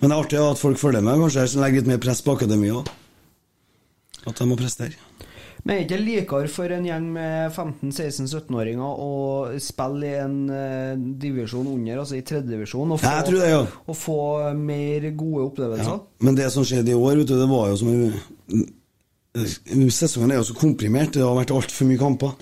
Men 0.00 0.10
det 0.10 0.14
er 0.14 0.22
artig 0.22 0.38
at 0.38 0.58
folk 0.60 0.78
følger 0.78 1.02
med, 1.02 1.18
kanskje, 1.24 1.48
som 1.50 1.62
legger 1.64 1.80
litt 1.82 1.88
mer 1.90 1.98
press 2.02 2.20
på 2.22 2.36
akademia. 2.38 2.84
At 4.26 4.38
de 4.38 4.46
må 4.46 4.56
prestere. 4.58 4.94
Men 5.66 5.74
er 5.74 5.80
det 5.82 5.88
ikke 5.88 6.04
likere 6.06 6.48
for 6.48 6.70
en 6.72 6.84
gjeng 6.86 7.08
med 7.16 7.50
15-16-17-åringer 7.50 9.00
å 9.02 9.08
spille 9.60 10.06
i 10.06 10.20
en 10.22 10.36
uh, 10.48 10.94
divisjon 11.20 11.66
under, 11.66 11.98
altså 12.04 12.14
i 12.16 12.22
tredjedivisjon, 12.22 12.94
og, 12.94 13.00
få- 13.02 13.10
Jeg 13.16 13.26
tror 13.26 13.42
det, 13.42 13.48
ja. 13.50 13.64
og 13.90 13.98
få 13.98 14.18
mer 14.56 15.08
gode 15.18 15.48
opplevelser? 15.50 15.98
Men 16.24 16.38
det 16.38 16.46
som 16.54 16.64
skjedde 16.64 16.94
i 16.94 16.96
år, 16.96 17.18
vet 17.18 17.32
du, 17.32 17.34
det 17.40 17.48
var 17.50 17.72
jo 17.72 17.80
som 17.82 17.90
en- 17.90 18.68
Sesongen 19.92 20.32
er 20.32 20.38
jo 20.40 20.46
så 20.48 20.56
komprimert, 20.58 21.12
det 21.14 21.22
har 21.26 21.34
vært 21.36 21.52
altfor 21.54 21.86
mye 21.90 22.00
kamper. 22.00 22.32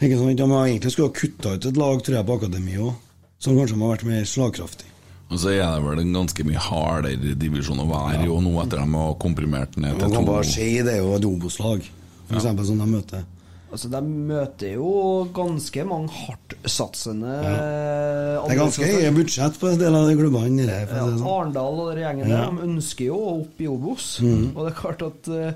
Ikke 0.00 0.18
sant? 0.20 0.36
De 0.36 0.50
har 0.50 0.66
egentlig 0.68 0.92
skulle 0.92 1.08
ha 1.08 1.16
kutta 1.16 1.54
ut 1.56 1.66
et 1.70 1.76
lag, 1.80 2.02
tror 2.04 2.18
jeg, 2.18 2.26
på 2.28 2.36
akademiet 2.40 2.82
òg, 2.84 2.94
som 3.38 3.56
kanskje 3.56 3.78
har 3.80 3.94
vært 3.94 4.04
mer 4.08 4.24
slagkraftig. 4.28 4.90
Og 5.26 5.40
så 5.42 5.50
er 5.56 5.62
det 5.64 5.82
vel 5.82 5.98
en 6.04 6.12
ganske 6.14 6.44
mye 6.46 6.60
hardere 6.68 7.32
divisjon 7.34 7.80
å 7.82 7.86
være 7.90 8.20
i 8.22 8.28
ja. 8.28 8.34
nå, 8.44 8.52
etter 8.62 8.78
de 8.84 8.90
har 8.94 9.16
komprimert 9.18 9.72
den 9.74 9.82
ned 9.88 9.96
Man 9.96 10.04
til 10.04 10.12
kan 10.14 10.26
to. 10.28 10.32
bare 10.32 10.44
si 10.46 10.68
det 10.86 10.92
er 10.92 11.00
jo 11.02 11.16
et 11.16 11.24
Obos-lag, 11.26 11.88
for 12.28 12.38
eksempel, 12.38 12.68
som 12.68 12.78
de 12.78 12.86
møter. 12.92 13.24
Altså, 13.66 13.88
De 13.90 14.00
møter 14.06 14.76
jo 14.76 14.90
ganske 15.34 15.82
mange 15.84 16.12
hardtsatsende 16.14 17.32
Det 17.42 18.52
er 18.54 18.60
ganske 18.60 18.86
høye 18.92 19.10
budsjett 19.16 19.58
på 19.58 19.72
en 19.72 19.80
del 19.80 19.96
av 19.98 20.06
de 20.06 20.14
klubbene. 20.20 20.66
der, 20.68 20.86
Ja, 20.86 21.02
det 21.10 21.18
sånn. 21.18 21.26
Arendal 21.26 21.80
og 21.82 21.90
den 21.90 22.04
gjengen 22.04 22.28
Ja. 22.30 22.44
der, 22.44 22.50
de 22.54 22.68
ønsker 22.68 23.04
jo 23.10 23.16
å 23.18 23.34
opp 23.40 23.60
i 23.60 23.66
Obos. 23.66 24.06
Mm. 24.22 24.52
Og 24.54 24.60
det 24.64 24.72
er 24.72 24.80
klart 24.80 25.02
at 25.02 25.28
eh, 25.28 25.52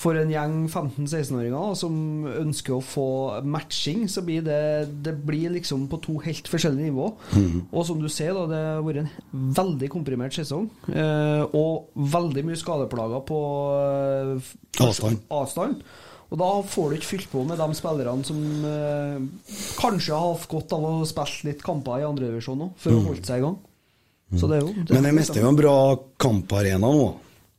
for 0.00 0.16
en 0.16 0.30
gjeng 0.32 0.54
15-16-åringer 0.72 1.74
som 1.76 1.94
ønsker 2.30 2.72
å 2.78 2.80
få 2.84 3.04
matching, 3.44 4.06
så 4.08 4.22
blir 4.24 4.40
det 4.46 4.60
Det 5.04 5.12
blir 5.28 5.50
liksom 5.52 5.82
på 5.92 5.98
to 6.00 6.14
helt 6.24 6.48
forskjellige 6.48 6.88
nivå. 6.88 7.10
Mm. 7.36 7.66
Og 7.68 7.84
som 7.84 8.00
du 8.00 8.08
ser, 8.08 8.32
da, 8.32 8.46
det 8.48 8.60
har 8.64 8.84
vært 8.86 9.02
en 9.04 9.10
veldig 9.60 9.90
komprimert 9.92 10.32
sesong. 10.38 10.70
Eh, 10.88 11.42
og 11.52 11.90
veldig 12.16 12.46
mye 12.48 12.56
skadeplager 12.60 13.26
på 13.28 13.40
eh, 13.76 14.54
Avstand. 14.86 15.20
avstand. 15.30 15.82
Og 16.30 16.38
da 16.38 16.48
får 16.62 16.90
du 16.92 16.96
ikke 16.96 17.10
fylt 17.10 17.30
på 17.32 17.40
med 17.44 17.58
de 17.58 17.66
spillerne 17.74 18.24
som 18.24 18.40
eh, 18.64 19.16
kanskje 19.80 20.14
har 20.14 20.28
hatt 20.36 20.48
godt 20.52 20.72
av 20.76 20.84
å 20.86 20.92
spille 21.10 21.50
litt 21.50 21.64
kamper 21.66 22.00
i 22.00 22.06
andredivisjon 22.06 22.68
òg, 22.68 22.76
for 22.78 22.94
å 22.94 23.00
Mm. 23.00 23.06
holde 23.10 23.26
seg 23.26 23.40
i 23.42 23.44
gang. 23.48 23.58
Så 24.38 24.46
det 24.48 24.60
er 24.60 24.62
jo 24.62 24.72
Men 24.94 25.02
det 25.08 25.14
meste 25.16 25.36
er 25.40 25.42
jo 25.42 25.48
en 25.50 25.58
bra 25.58 25.74
kamparena 26.22 26.86
nå, 26.86 27.08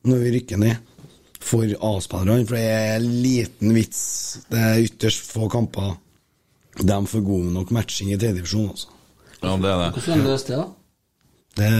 når 0.08 0.22
vi 0.24 0.30
rykker 0.40 0.58
ned. 0.58 0.76
For 1.42 1.66
A-spillerne, 1.66 2.46
for 2.46 2.56
det 2.56 2.66
er 2.70 3.02
liten 3.02 3.74
vits. 3.74 4.02
Det 4.50 4.60
er 4.62 4.84
ytterst 4.86 5.26
få 5.34 5.48
kamper. 5.52 5.96
De 6.78 6.98
får 7.06 7.24
god 7.26 7.50
nok 7.52 7.72
matching 7.74 8.12
i 8.12 8.16
tredjedivisjon, 8.16 8.70
altså. 8.72 8.88
Ja, 9.42 9.56
det 9.58 9.72
er 9.72 9.80
det. 9.82 9.88
Hvordan 9.98 10.22
løste 10.28 10.52
det, 10.54 10.60
da? 10.62 10.68
Det 11.58 11.72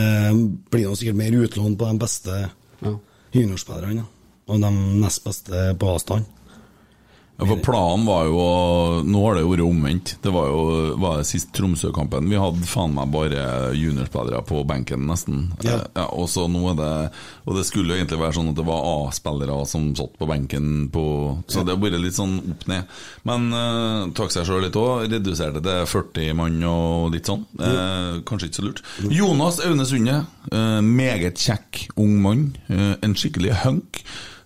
blir 0.73 0.89
nå 0.91 0.97
sikkert 0.99 1.17
mer 1.17 1.37
utlån 1.47 1.77
på 1.81 1.89
de 1.89 2.01
beste 2.03 2.41
juniorspillerne. 3.33 4.03
ja. 4.03 4.09
Og 4.51 4.59
de 4.61 4.71
nest 5.01 5.23
beste 5.25 5.61
på 5.79 5.93
avstand. 5.95 6.27
Ja, 7.39 7.47
for 7.49 7.59
Planen 7.65 8.05
var 8.07 8.27
jo 8.29 8.43
Nå 9.09 9.23
har 9.25 9.39
det 9.39 9.45
vært 9.49 9.65
omvendt. 9.65 10.13
Det 10.23 10.31
var 10.35 10.51
jo 10.51 10.97
var 11.01 11.19
det 11.19 11.27
sist 11.27 11.51
Tromsø-kampen. 11.57 12.29
Vi 12.31 12.39
hadde 12.39 12.69
faen 12.69 12.93
meg 12.95 13.11
bare 13.13 13.73
juniorspillere 13.77 14.43
på 14.47 14.63
benken, 14.69 15.07
nesten. 15.09 15.47
Ja. 15.65 15.81
Ja, 15.97 16.07
og 16.13 16.29
så 16.31 16.45
nå 16.51 16.63
er 16.73 16.77
det 16.79 16.93
Og 17.49 17.57
det 17.57 17.65
skulle 17.67 17.95
jo 17.95 17.99
egentlig 17.99 18.21
være 18.21 18.37
sånn 18.37 18.53
at 18.53 18.59
det 18.61 18.67
var 18.69 18.87
A-spillere 18.93 19.57
som 19.69 19.91
satt 19.99 20.15
på 20.21 20.29
benken 20.31 20.69
på 20.93 21.05
Så 21.51 21.65
det 21.67 21.75
har 21.75 21.83
vært 21.83 22.03
litt 22.03 22.19
sånn 22.19 22.37
opp 22.53 22.67
ned. 22.71 22.93
Men 23.29 23.49
uh, 23.55 24.13
takk 24.17 24.35
seg 24.35 24.47
sjøl 24.47 24.63
litt 24.67 24.79
òg. 24.79 25.09
Reduserte 25.11 25.63
til 25.65 25.89
40 25.89 26.37
mann 26.39 26.61
og 26.69 27.11
litt 27.15 27.29
sånn. 27.29 27.43
Eh, 27.59 28.21
kanskje 28.29 28.49
ikke 28.49 28.61
så 28.61 28.67
lurt. 28.67 28.85
Jonas 29.11 29.61
Aune 29.67 29.89
Sunde, 29.89 30.21
Uh, 30.53 30.81
meget 30.83 31.39
kjekk 31.39 31.85
ung 32.03 32.17
mann. 32.21 32.41
Uh, 32.67 32.97
en 33.07 33.15
skikkelig 33.17 33.55
hunk. 33.63 34.01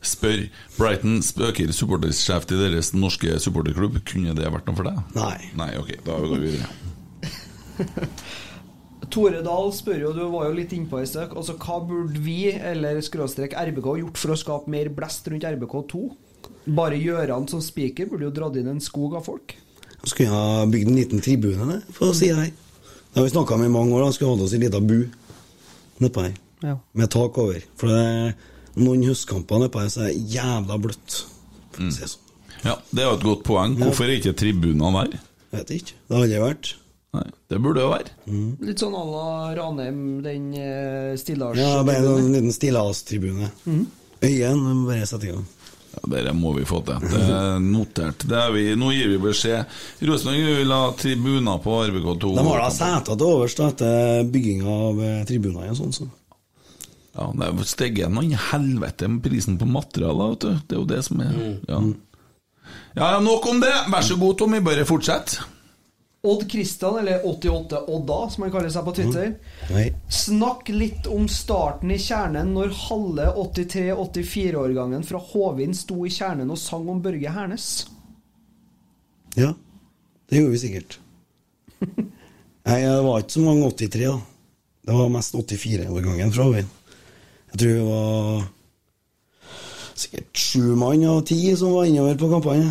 Spør 0.07 0.47
Brighton 0.77 1.21
spøker 1.25 1.73
supportersjef 1.75 2.47
til 2.49 2.63
deres 2.63 2.93
norske 2.97 3.39
supporterklubb. 3.43 4.01
Kunne 4.09 4.35
det 4.39 4.51
vært 4.53 4.69
noe 4.71 4.79
for 4.79 4.89
deg? 4.89 5.01
Nei. 5.19 5.39
Nei, 5.59 5.71
ok, 5.81 5.95
da 6.07 6.19
går 6.23 6.45
vi 6.45 6.53
videre. 6.55 6.71
Tore 9.13 9.41
Dahl 9.45 9.71
spør 9.75 10.01
jo, 10.09 10.13
du 10.17 10.25
var 10.33 10.49
jo 10.49 10.57
litt 10.57 10.73
innpå 10.75 10.99
i 11.01 11.09
støk, 11.09 11.37
altså 11.39 11.55
hva 11.61 11.79
burde 11.87 12.21
vi, 12.25 12.51
eller 12.53 12.99
skråstrek 13.05 13.55
RBK, 13.55 13.87
gjort 14.03 14.21
for 14.21 14.35
å 14.35 14.39
skape 14.41 14.73
mer 14.73 14.91
blest 14.93 15.29
rundt 15.31 15.47
RBK2? 15.47 16.03
Bare 16.77 16.99
Gjøran 16.99 17.47
som 17.51 17.63
speaker 17.63 18.09
burde 18.11 18.27
jo 18.27 18.35
dratt 18.35 18.59
inn 18.59 18.73
en 18.73 18.83
skog 18.83 19.15
av 19.19 19.29
folk. 19.29 19.55
Jeg 20.01 20.11
skulle 20.11 20.27
jeg 20.27 20.35
ha 20.35 20.67
bygd 20.71 20.91
en 20.91 20.99
liten 20.99 21.23
tribune 21.23 21.79
for 21.95 22.11
å 22.11 22.17
si 22.17 22.33
det. 22.35 22.51
Det 22.53 23.21
har 23.21 23.25
vi 23.27 23.33
snakka 23.33 23.57
om 23.57 23.65
i 23.65 23.71
mange 23.73 23.95
år. 23.97 24.05
da 24.05 24.15
Skulle 24.15 24.35
holde 24.35 24.45
oss 24.47 24.55
en 24.55 24.63
liten 24.63 24.87
bu 24.87 24.99
nedpå 26.03 26.27
her. 26.27 26.35
Ja. 26.63 26.77
Med 26.99 27.11
tak 27.11 27.39
over. 27.41 27.63
For 27.79 27.91
det 27.91 28.35
noen 28.77 29.05
høstkampene 29.07 29.69
på 29.73 29.85
så 29.91 30.07
er 30.07 30.13
det 30.13 30.37
jævla 30.37 30.79
bløtt. 30.83 31.21
Mm. 31.77 31.91
si 31.93 32.09
sånn. 32.09 32.23
Ja, 32.65 32.75
Det 32.91 33.03
er 33.03 33.11
jo 33.11 33.17
et 33.19 33.25
godt 33.27 33.45
poeng. 33.47 33.77
Hvorfor 33.79 34.09
er 34.09 34.17
ikke 34.17 34.35
tribunene 34.37 35.05
der? 35.07 35.21
Vet 35.55 35.73
ikke. 35.77 35.97
Det 36.09 36.17
har 36.17 36.25
aldri 36.27 36.43
vært. 36.43 36.75
Nei, 37.17 37.27
Det 37.49 37.59
burde 37.63 37.85
jo 37.85 37.91
være. 37.93 38.15
Litt 38.67 38.83
sånn 38.83 38.97
à 38.97 39.03
la 39.09 39.27
Ranheim, 39.57 40.01
den 40.25 40.49
eh, 40.59 41.13
Stillas 41.21 41.57
Ja, 41.61 41.83
bare 41.87 42.17
en 42.17 42.33
liten 42.33 42.53
stillastribune. 42.53 43.51
Mm. 43.65 43.85
Øyen 44.27 44.65
må 44.65 44.89
bare 44.89 45.07
sette 45.09 45.29
i 45.29 45.33
gang. 45.33 45.45
Ja, 45.97 46.03
Dette 46.13 46.35
må 46.37 46.53
vi 46.57 46.67
få 46.69 46.83
til. 46.85 47.01
Det 47.09 47.23
er 47.23 47.63
notert. 47.63 48.27
Det 48.29 48.37
er 48.37 48.53
vi, 48.53 48.67
nå 48.77 48.91
gir 48.93 49.09
vi 49.15 49.21
beskjed. 49.23 49.79
Rosenborg 50.09 50.59
vil 50.61 50.75
ha 50.75 50.83
tribuner 50.99 51.63
på 51.65 51.79
RBK2. 51.87 52.35
De 52.37 52.45
har 52.51 52.65
da 52.67 52.71
seter 52.75 53.15
til 53.17 53.27
overs 53.31 53.57
etter 53.71 54.29
bygging 54.33 54.67
av 54.69 55.01
eh, 55.05 55.21
tribuner 55.29 55.73
Sånn, 55.77 55.95
sånn. 55.97 56.13
Ja, 57.17 57.31
det 57.33 57.49
er 57.49 57.69
steget 57.69 58.19
i 58.23 58.39
helvete 58.51 59.09
med 59.09 59.23
prisen 59.25 59.57
på 59.59 59.69
materialer, 59.69 60.35
vet 60.35 60.45
du. 60.45 60.51
Det 60.69 60.77
er 60.77 60.81
jo 60.83 60.89
det 60.91 61.03
som 61.07 61.21
er 61.25 61.37
Ja, 61.37 61.81
ja 62.97 63.13
ja, 63.13 63.21
nok 63.21 63.47
om 63.47 63.61
det. 63.61 63.75
Vær 63.93 64.03
så 64.03 64.17
god, 64.21 64.39
Tommy. 64.39 64.61
Bare 64.65 64.85
fortsett. 64.89 65.39
Odd 66.27 66.51
Kristian, 66.51 66.99
eller 66.99 67.27
88 67.27 67.81
Odda, 67.87 68.31
som 68.31 68.43
han 68.43 68.53
kaller 68.53 68.73
seg 68.73 68.87
på 68.87 68.95
Twitter. 68.97 69.35
Nei. 69.71 69.85
Snakk 70.11 70.71
litt 70.75 71.07
om 71.13 71.29
starten 71.31 71.93
i 71.95 71.99
kjernen 72.03 72.51
når 72.57 72.73
halve 72.89 73.29
83-84-årgangen 73.37 75.07
fra 75.07 75.21
Håvin 75.23 75.77
sto 75.77 76.01
i 76.07 76.11
kjernen 76.11 76.51
og 76.51 76.59
sang 76.59 76.89
om 76.91 77.03
Børge 77.05 77.31
Hernes. 77.31 77.69
Ja, 79.37 79.53
det 80.27 80.41
gjorde 80.41 80.57
vi 80.57 80.63
sikkert. 80.65 80.99
Nei, 82.67 82.81
det 82.83 82.97
var 83.07 83.23
ikke 83.23 83.37
så 83.37 83.45
mange 83.45 83.71
83, 83.71 84.09
da. 84.09 84.17
Det 84.87 84.97
var 84.97 85.15
mest 85.15 85.37
84-årgangen 85.37 86.35
fra 86.35 86.49
Håvin. 86.49 86.75
Jeg 87.57 87.63
tror 87.63 87.73
det 87.73 87.85
var 87.89 88.43
sikkert 89.97 90.37
sju 90.43 90.65
mann 90.77 91.05
av 91.09 91.23
ti 91.25 91.39
som 91.57 91.73
var 91.73 91.87
innover 91.89 92.19
på 92.21 92.29
kampanje. 92.29 92.69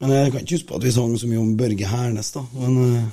Men 0.00 0.12
jeg 0.14 0.30
kan 0.32 0.44
ikke 0.44 0.54
huske 0.56 0.68
på 0.70 0.76
at 0.78 0.84
vi 0.86 0.92
sang 0.94 1.16
så 1.18 1.26
mye 1.28 1.40
om 1.42 1.56
Børge 1.58 1.88
Hernes, 1.90 2.30
da. 2.32 2.44
Men 2.54 2.76
eh, 2.84 3.08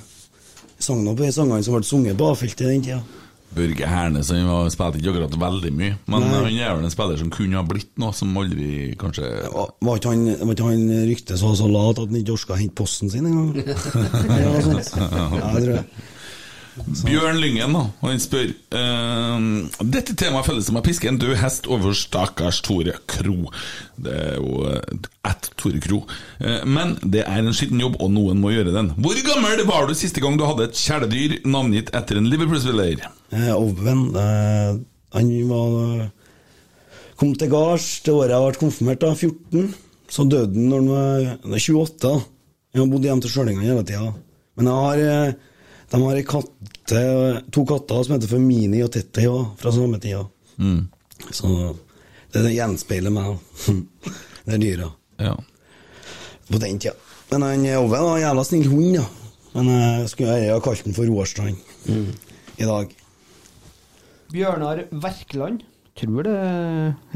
vi 0.78 0.86
sang 0.86 1.02
nå 1.04 1.16
på 1.18 1.24
de 1.26 1.32
sangene 1.34 1.64
som 1.66 1.74
ble 1.74 1.82
sunget 1.88 2.16
på 2.20 2.28
A-feltet 2.30 2.70
den 2.70 2.84
tida. 2.86 3.00
Børge 3.58 3.88
Hernes 3.90 4.30
han 4.30 4.46
var- 4.46 4.70
spilte 4.70 5.00
ikke 5.02 5.10
akkurat 5.16 5.34
veldig 5.40 5.72
mye, 5.74 5.96
men 6.06 6.20
Nei. 6.20 6.30
han 6.36 6.46
er 6.60 6.74
vel 6.78 6.84
en 6.86 6.94
spiller 6.94 7.16
som 7.18 7.30
kunne 7.32 7.56
ha 7.58 7.64
blitt 7.66 7.90
noe 7.98 8.12
som 8.14 8.36
aldri 8.36 8.94
kanskje 9.00 9.24
Var 9.82 9.96
ikke 9.98 10.12
han, 10.12 10.24
var 10.44 10.52
ikke 10.54 10.68
han 10.68 10.82
ryktet 11.10 11.40
så, 11.40 11.54
så 11.58 11.66
lat 11.72 11.98
at 11.98 12.06
han 12.12 12.20
ikke 12.22 12.36
orka 12.36 12.54
å 12.54 12.60
hente 12.60 12.76
posten 12.78 13.10
sin 13.10 13.26
engang? 13.26 13.56
Ja, 14.38 14.52
det 14.62 15.64
tror 15.64 15.74
jeg. 15.80 15.84
Bjørn 17.04 17.40
Lyngen 17.42 17.74
da, 17.76 17.84
han 18.02 18.20
spør 18.22 18.48
eh, 18.48 19.46
Dette 19.94 20.16
temaet 20.18 20.46
føles 20.48 20.68
som 20.68 20.78
å 20.80 20.84
piske 20.84 21.08
en 21.10 21.20
død 21.20 21.36
hest 21.40 21.68
over 21.70 21.96
stakkars 21.96 22.60
Tore 22.66 22.94
Kro. 23.10 23.50
Det 23.98 24.14
er 24.14 24.36
jo 24.38 24.64
eh, 24.70 25.08
ett 25.30 25.50
Tore 25.60 25.80
Kro. 25.84 26.02
Eh, 26.40 26.62
men 26.68 26.96
det 27.02 27.24
er 27.26 27.42
en 27.42 27.56
skitten 27.56 27.82
jobb, 27.82 27.98
og 28.02 28.12
noen 28.14 28.40
må 28.42 28.52
gjøre 28.54 28.74
den. 28.74 28.92
Hvor 28.98 29.18
gammel 29.26 29.64
var 29.68 29.88
du 29.88 29.96
siste 29.98 30.22
gang 30.24 30.38
du 30.38 30.46
hadde 30.48 30.68
et 30.68 30.78
kjæledyr 30.78 31.38
navngitt 31.48 31.92
etter 31.96 32.20
en 32.20 32.30
Liverpool-spiller? 32.30 33.04
Eh, 33.34 33.52
Oven 33.56 34.08
eh, 34.16 34.78
Han 35.16 35.34
var 35.50 36.08
kom 37.18 37.34
til 37.34 37.50
gards 37.50 37.98
det 38.06 38.14
året 38.14 38.30
jeg 38.30 38.46
ble 38.46 38.62
konfirmert, 38.62 39.02
da, 39.02 39.12
14. 39.14 39.72
Så 40.08 40.24
døde 40.30 40.54
han 40.54 40.70
når 40.70 40.78
han 40.78 40.90
var 40.92 41.56
er 41.58 41.62
28. 41.62 41.98
da. 42.04 42.16
Jeg 42.74 42.82
har 42.82 42.90
bodd 42.92 43.06
hjemme 43.08 43.24
til 43.24 43.32
Stjørdal 43.32 43.62
hele 43.64 43.84
tida. 43.88 44.10
Men 44.58 44.68
jeg 44.70 44.84
har, 44.84 44.98
eh, 44.98 45.32
De 45.88 46.00
har 46.02 46.18
ei 46.20 46.24
katte, 46.28 47.02
to 47.54 47.64
katter 47.68 48.02
som 48.04 48.16
heter 48.16 48.30
for 48.30 48.42
Mini 48.42 48.82
og 48.84 48.90
Tetti 48.92 49.24
òg, 49.28 49.54
fra 49.60 49.72
samme 49.72 50.00
tida. 50.02 50.24
Mm. 50.60 50.82
Så 51.30 51.48
det, 52.32 52.42
det 52.44 52.56
gjenspeiler 52.56 53.14
meg. 53.14 53.38
Det 54.48 54.56
er 54.56 54.60
dyra. 54.62 54.86
Ja. 55.20 55.34
På 56.48 56.60
den 56.62 56.78
tida. 56.80 56.94
Men 57.28 57.42
han 57.44 57.66
Ove 57.76 57.90
var 58.00 58.14
en 58.14 58.22
jævla 58.22 58.44
snill 58.48 58.68
hund, 58.72 58.94
da. 58.96 59.02
Men 59.52 59.68
jeg 59.74 60.06
skulle 60.12 60.36
jeg 60.38 60.54
ha 60.54 60.60
kalt 60.64 60.86
den 60.86 60.96
for 60.96 61.08
Roarstrand 61.08 61.58
i 62.56 62.68
dag. 62.68 62.94
Bjørnar 64.32 64.86
Verkland. 64.92 65.66
Tror 65.98 66.22
det 66.22 66.34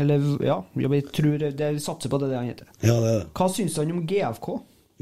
Eller 0.02 0.24
ja, 0.42 0.56
jeg 0.74 1.04
tror 1.14 1.36
det, 1.38 1.52
jeg 1.60 1.80
satser 1.84 2.10
på 2.10 2.18
det, 2.18 2.32
det 2.32 2.38
han 2.40 2.48
heter. 2.50 2.68
Ja, 2.82 2.96
det 2.98 3.10
er 3.12 3.18
det. 3.20 3.26
Hva 3.38 3.46
syns 3.52 3.76
han 3.78 3.92
om 3.94 4.02
GFK? 4.10 4.48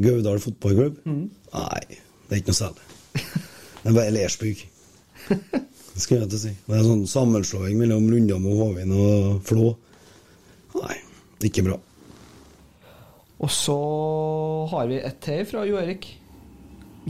Gaudal 0.04 0.42
fotballklubb? 0.44 0.98
Mm. 1.08 1.22
Nei, 1.54 2.00
det 2.28 2.36
er 2.36 2.42
ikke 2.42 2.52
noe 2.52 2.60
særlig. 2.60 2.90
Det 3.82 3.90
er 3.90 3.96
bare 3.96 4.12
Lersbygg. 4.12 4.64
Det 5.30 6.00
skal 6.02 6.20
jeg 6.20 6.30
til 6.30 6.38
å 6.38 6.42
si. 6.42 6.50
Det 6.66 6.76
er 6.76 6.84
sånn 6.86 7.06
sammenslåing 7.08 7.78
mellom 7.80 8.08
Lundam 8.12 8.44
og 8.50 8.58
Håvin 8.64 8.92
og 8.96 9.40
Flå. 9.48 9.70
Nei, 10.80 10.96
det 11.40 11.50
ikke 11.50 11.64
bra. 11.66 11.78
Og 13.40 13.50
så 13.52 13.76
har 14.70 14.88
vi 14.90 15.00
et 15.00 15.16
til 15.24 15.42
fra 15.48 15.64
Jo 15.68 15.80
Erik. 15.80 16.10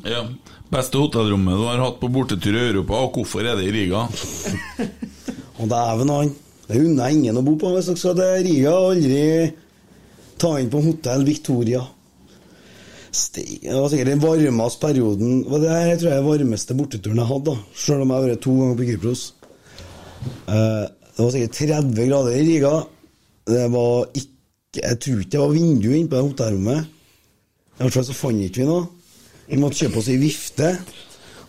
ja. 0.06 0.24
Beste 0.70 1.00
hotellrommet 1.02 1.56
du 1.58 1.64
har 1.66 1.80
hatt 1.82 1.96
på 1.98 2.06
bortetur 2.14 2.54
i 2.54 2.60
Europa, 2.68 3.00
og 3.02 3.16
hvorfor 3.18 3.42
er 3.42 3.56
det 3.58 3.64
i 3.66 3.72
Riga? 3.74 4.04
Og 5.60 5.66
dæven 5.68 6.12
han. 6.14 6.30
Det 6.68 6.78
unner 6.78 7.08
jeg 7.10 7.16
ingen 7.18 7.40
å 7.40 7.42
bo 7.42 7.56
på 7.58 7.72
hvis 7.74 7.88
dere 7.90 7.98
skal 7.98 8.14
til 8.20 8.44
Riga. 8.46 8.74
Aldri 8.78 9.24
ta 10.38 10.52
inn 10.62 10.70
på 10.70 10.84
hotell 10.84 11.26
Victoria. 11.26 11.82
Det 13.10 13.74
var 13.74 13.88
sikkert 13.90 14.06
den 14.06 14.22
varmeste 14.22 14.80
perioden 14.84 15.40
Det 15.42 15.66
her 15.66 15.96
tror 15.98 16.08
jeg 16.08 16.14
er 16.14 16.20
den 16.20 16.28
varmeste 16.28 16.76
borteturen 16.78 17.18
jeg 17.18 17.26
hadde, 17.26 17.50
da. 17.50 17.74
selv 17.74 18.04
om 18.04 18.12
jeg 18.12 18.16
har 18.16 18.28
vært 18.28 18.42
to 18.44 18.54
ganger 18.54 18.76
på 18.78 18.86
Kypros. 18.86 19.22
Eh, 20.46 20.84
det 21.16 21.24
var 21.24 21.32
sikkert 21.34 21.58
30 21.58 22.06
grader 22.06 22.36
i 22.38 22.44
Riga. 22.46 22.74
Det 23.50 23.66
var 23.72 24.06
ikke 24.14 24.28
Jeg 24.78 24.98
tror 25.02 25.20
ikke 25.20 25.30
det 25.34 25.40
var 25.42 25.54
vindu 25.56 25.88
inne 25.90 26.06
på 26.08 26.14
det 26.14 26.26
hotellrommet. 26.28 26.90
I 27.74 27.82
hvert 27.82 27.94
fall 27.96 28.04
så 28.06 28.14
fant 28.14 28.44
ikke 28.44 28.62
vi 28.62 28.66
noe. 28.68 28.84
Vi 29.48 29.58
måtte 29.58 29.80
kjøpe 29.80 29.98
oss 29.98 30.10
ei 30.12 30.20
vifte. 30.20 30.68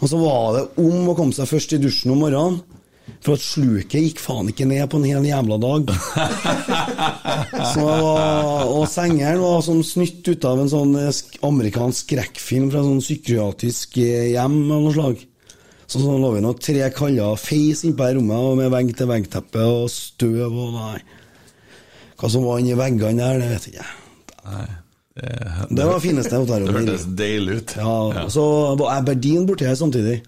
Og 0.02 0.10
så 0.10 0.18
var 0.18 0.56
det 0.56 0.64
om 0.82 1.12
å 1.12 1.14
komme 1.14 1.36
seg 1.36 1.46
først 1.46 1.76
i 1.78 1.82
dusjen 1.84 2.16
om 2.16 2.24
morgenen. 2.24 2.58
For 3.22 3.38
at 3.38 3.44
sluket 3.44 4.02
gikk 4.02 4.22
faen 4.22 4.50
ikke 4.50 4.66
ned 4.70 4.88
på 4.90 4.98
en 4.98 5.06
hel 5.06 5.26
jævla 5.28 5.58
dag. 5.62 5.92
Så, 7.74 7.86
og 7.86 8.86
sengeren 8.90 9.44
var 9.44 9.62
sånn 9.66 9.84
snytt 9.86 10.26
ut 10.26 10.48
av 10.50 10.62
en 10.64 10.72
sånn 10.72 10.96
eh, 10.98 11.22
amerikansk 11.46 12.08
skrekkfilm 12.08 12.72
fra 12.74 12.82
sånn 12.86 13.04
psykiatrisk 13.04 14.00
eh, 14.02 14.32
hjem 14.34 14.58
av 14.64 14.86
noe 14.88 14.96
slag. 14.96 15.22
Så 15.86 16.00
sånn 16.00 16.24
lå 16.24 16.34
vi 16.38 16.42
nå 16.42 16.54
tre 16.58 16.88
kaller 16.96 17.38
feis 17.42 17.84
innpå 17.86 18.10
rommet 18.16 18.46
og 18.48 18.58
med 18.58 18.72
vegg-til-vegg-teppe 18.74 19.66
og 19.70 19.90
støv 19.92 20.48
og 20.48 20.78
nei. 20.78 21.00
Hva 22.22 22.30
som 22.32 22.46
var 22.48 22.62
inni 22.62 22.78
veggene 22.78 23.20
der, 23.20 23.42
det 23.42 23.50
vet 23.52 23.68
jeg 23.68 23.76
ikke. 23.76 23.90
Nei, 24.46 24.68
det, 25.20 25.32
Det 25.70 25.86
var 25.86 25.98
det 25.98 26.04
fineste 26.06 26.40
hotellrommet. 26.42 26.86
Det 26.88 26.94
hørtes 26.96 27.08
deilig 27.20 27.58
ut. 27.60 27.74
Ja, 27.82 27.96
ja. 28.16 28.28
så 28.32 28.46
var 28.80 28.96
Aberdeen 28.96 29.46
borti 29.50 29.68
her 29.68 29.78
samtidig. 29.78 30.22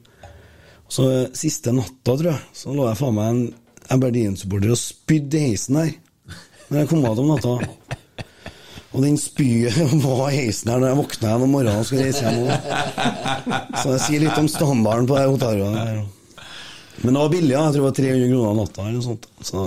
Så 0.91 1.05
siste 1.37 1.71
natta, 1.73 2.13
tror 2.17 2.29
jeg, 2.31 2.41
så 2.53 2.73
lå 2.75 2.87
jeg 2.89 2.99
faen 2.99 3.15
meg 3.17 3.29
en 3.33 3.43
Aberdeen-supporter 3.93 4.71
og 4.73 4.79
spydde 4.79 5.39
i 5.39 5.47
heisen 5.51 5.79
her. 5.79 5.91
Når 6.69 6.79
jeg 6.83 6.89
kom 6.91 7.05
av 7.05 7.19
om 7.19 7.31
natta. 7.33 7.55
Og 8.93 9.01
den 9.01 9.15
spyet 9.17 9.73
var 10.05 10.27
i 10.29 10.43
heisen 10.43 10.69
her 10.69 10.81
når 10.83 10.91
jeg 10.91 10.99
våkna 11.01 11.29
igjen 11.31 11.45
om 11.47 11.53
morgenen 11.55 11.79
og 11.81 11.87
skulle 11.89 12.05
reise 12.07 12.23
hjem. 12.27 12.43
også. 12.45 12.59
Så 13.81 13.93
det 13.95 14.01
sier 14.05 14.21
litt 14.25 14.37
om 14.43 14.49
standarden 14.51 15.09
på 15.09 15.17
det 15.17 15.25
hotellet. 15.31 15.79
her. 15.79 16.03
Men 17.01 17.09
det 17.17 17.23
var 17.23 17.31
billig, 17.33 17.55
jeg 17.55 17.63
tror 17.63 17.79
det 17.79 17.87
var 17.87 17.97
300 17.97 18.29
kroner 18.29 18.59
natta 18.61 18.83
eller 18.85 18.99
noe 18.99 19.07
sånt. 19.07 19.25
Så 19.43 19.65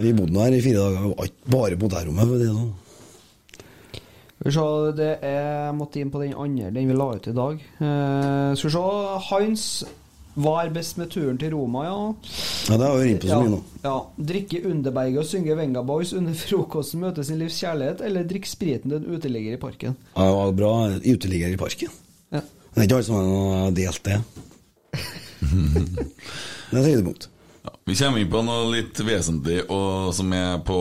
Vi 0.00 0.10
bodde 0.16 0.40
her 0.40 0.56
i 0.56 0.62
fire 0.64 0.80
dager, 0.80 1.04
vi 1.04 1.12
var 1.12 1.28
ikke 1.28 1.52
bare 1.54 1.76
på 1.78 1.86
hotellrommet. 1.90 2.24
For 2.24 2.34
å 2.34 2.40
si 2.40 2.46
det 2.48 2.54
sånn. 2.56 2.72
Skal 4.44 4.52
vi 4.52 4.56
se, 4.58 4.96
det 4.98 5.12
er, 5.24 5.44
jeg 5.64 5.74
måtte 5.78 6.00
inn 6.02 6.10
på 6.12 6.20
den 6.20 6.34
andre, 6.36 6.66
den 6.68 6.90
vi 6.90 6.96
la 6.98 7.06
ut 7.16 7.28
i 7.30 7.32
dag. 7.32 7.62
Uh, 7.78 8.50
skal 8.52 8.68
vi 8.68 8.72
se, 8.74 8.82
Hans 9.30 9.62
var 10.34 10.68
best 10.74 10.98
med 11.00 11.08
turen 11.14 11.38
til 11.40 11.54
Roma, 11.54 11.86
ja. 11.86 11.96
Ja, 12.68 12.76
det 12.76 12.90
har 12.90 12.98
vi 13.00 13.14
på 13.22 13.30
så 13.30 13.40
mye 13.40 13.54
nå. 13.54 13.62
Ja. 13.86 13.94
Drikke 14.32 14.60
Underberget 14.68 15.22
og 15.22 15.28
synge 15.30 15.56
Venga 15.56 15.80
Boys 15.88 16.12
under 16.12 16.36
frokosten, 16.36 17.00
møte 17.06 17.24
sin 17.24 17.40
livs 17.40 17.56
kjærlighet, 17.62 18.04
eller 18.04 18.28
drikke 18.28 18.50
spriten 18.52 18.92
til 18.92 19.00
en 19.00 19.16
uteligger 19.16 19.56
i 19.56 19.62
parken. 19.64 19.96
Ja, 20.12 20.28
det 20.28 20.36
var 20.36 20.56
bra 20.60 20.74
uteligger 21.00 21.54
i 21.54 21.60
parken. 21.64 21.96
Ja. 22.34 22.44
Det 22.44 22.82
er 22.82 22.88
ikke 22.88 23.00
alle 23.00 23.08
som 23.08 23.16
har 23.16 23.76
delt 23.80 24.04
det. 24.10 24.20
Det 26.74 26.80
er 26.80 26.82
et 26.82 26.90
høydepunkt. 26.90 27.30
Vi 27.84 27.94
kommer 27.96 28.18
inn 28.22 28.30
på 28.32 28.40
noe 28.40 28.68
litt 28.72 29.00
vesentlig 29.04 29.58
og 29.68 30.08
som, 30.16 30.30
er 30.32 30.60
på, 30.64 30.76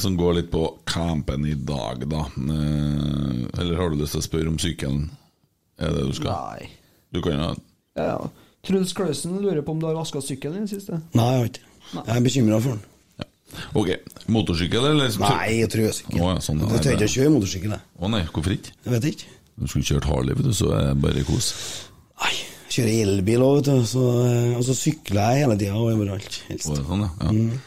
som 0.00 0.14
går 0.16 0.38
litt 0.38 0.50
på 0.52 0.62
campen 0.88 1.44
i 1.44 1.52
dag, 1.54 2.06
da. 2.08 2.22
Eh, 2.32 3.42
Eller 3.60 3.76
har 3.76 3.90
du 3.92 3.98
lyst 4.00 4.16
til 4.16 4.22
å 4.22 4.24
spørre 4.24 4.48
om 4.48 4.56
sykkelen? 4.60 5.10
Er 5.80 5.92
det 5.96 6.06
du 6.08 6.14
skal? 6.16 6.32
Nei. 6.32 6.70
Du 7.12 7.20
kan 7.24 7.36
jo 7.36 7.50
Ja, 7.98 8.06
ja. 8.06 8.30
Truls 8.64 8.92
Klausen 8.96 9.36
lurer 9.40 9.60
på 9.64 9.72
om 9.72 9.80
du 9.80 9.86
har 9.88 9.96
vaska 9.96 10.20
sykkelen 10.24 10.62
i 10.62 10.68
det 10.68 10.78
siste? 10.78 11.00
Nei, 11.16 11.28
jeg 11.28 11.40
har 11.42 11.50
ikke. 11.50 11.66
Jeg 11.96 12.16
er 12.16 12.24
bekymra 12.24 12.60
for 12.60 12.76
den. 12.76 12.86
Ok. 13.74 13.88
Motorsykkel, 14.30 14.84
eller? 14.92 15.12
Nei, 15.20 15.46
jeg 15.58 15.70
tror 15.72 15.86
jeg 15.88 16.20
oh, 16.20 16.28
ja, 16.30 16.36
sånn, 16.44 16.60
Jeg 16.62 16.84
tør 16.84 16.96
ikke 16.96 17.08
å 17.08 17.14
kjøre 17.16 17.34
motorsykkel, 17.34 17.74
jeg. 17.76 17.86
Å 17.98 18.10
nei, 18.12 18.22
hvorfor 18.30 18.54
ikke? 18.56 18.76
Jeg 18.86 18.94
vet 18.94 19.08
ikke. 19.10 19.32
Du 19.60 19.66
skulle 19.68 19.88
kjørt 19.90 20.08
Harley, 20.08 20.38
vet 20.38 20.48
du, 20.48 20.54
så 20.56 20.70
er 20.76 20.86
det 20.92 21.00
bare 21.02 21.24
kos. 21.28 21.50
Jeg 22.20 22.38
kjører 22.70 23.00
elbil 23.04 23.42
òg, 23.46 23.56
vet 23.60 23.70
du. 23.70 23.86
Så, 23.90 24.04
eh, 24.26 24.52
og 24.58 24.62
så 24.66 24.76
sykler 24.78 25.34
jeg 25.34 25.44
hele 25.44 25.56
tida 25.60 25.74
og 25.78 25.90
overalt. 25.94 26.38
Helst. 26.50 26.70
Å, 26.70 26.78
sånn, 26.86 27.06
ja. 27.06 27.10
ja. 27.30 27.58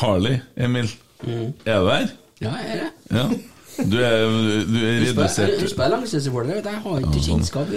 Harley, 0.00 0.40
Emil. 0.56 0.88
Er 1.26 1.52
du 1.80 1.90
der? 1.90 2.08
Ja, 2.44 2.52
jeg 2.60 2.72
er 2.74 2.82
det. 2.82 2.90
Ja. 3.16 3.28
Du 3.76 3.96
er, 4.00 4.22
du 4.64 4.76
er 4.80 5.02
redusert 5.04 5.58
Husk 5.60 5.76
på 5.76 5.82
jeg 5.84 5.88
er 5.90 5.92
langsidesupporter, 5.92 6.56
vet 6.56 6.64
du. 6.64 6.70
Jeg 6.72 6.82
har 6.84 6.98
ikke 7.02 7.12
Ja, 7.12 7.22
sånn. 7.26 7.44
kjennskap. 7.44 7.68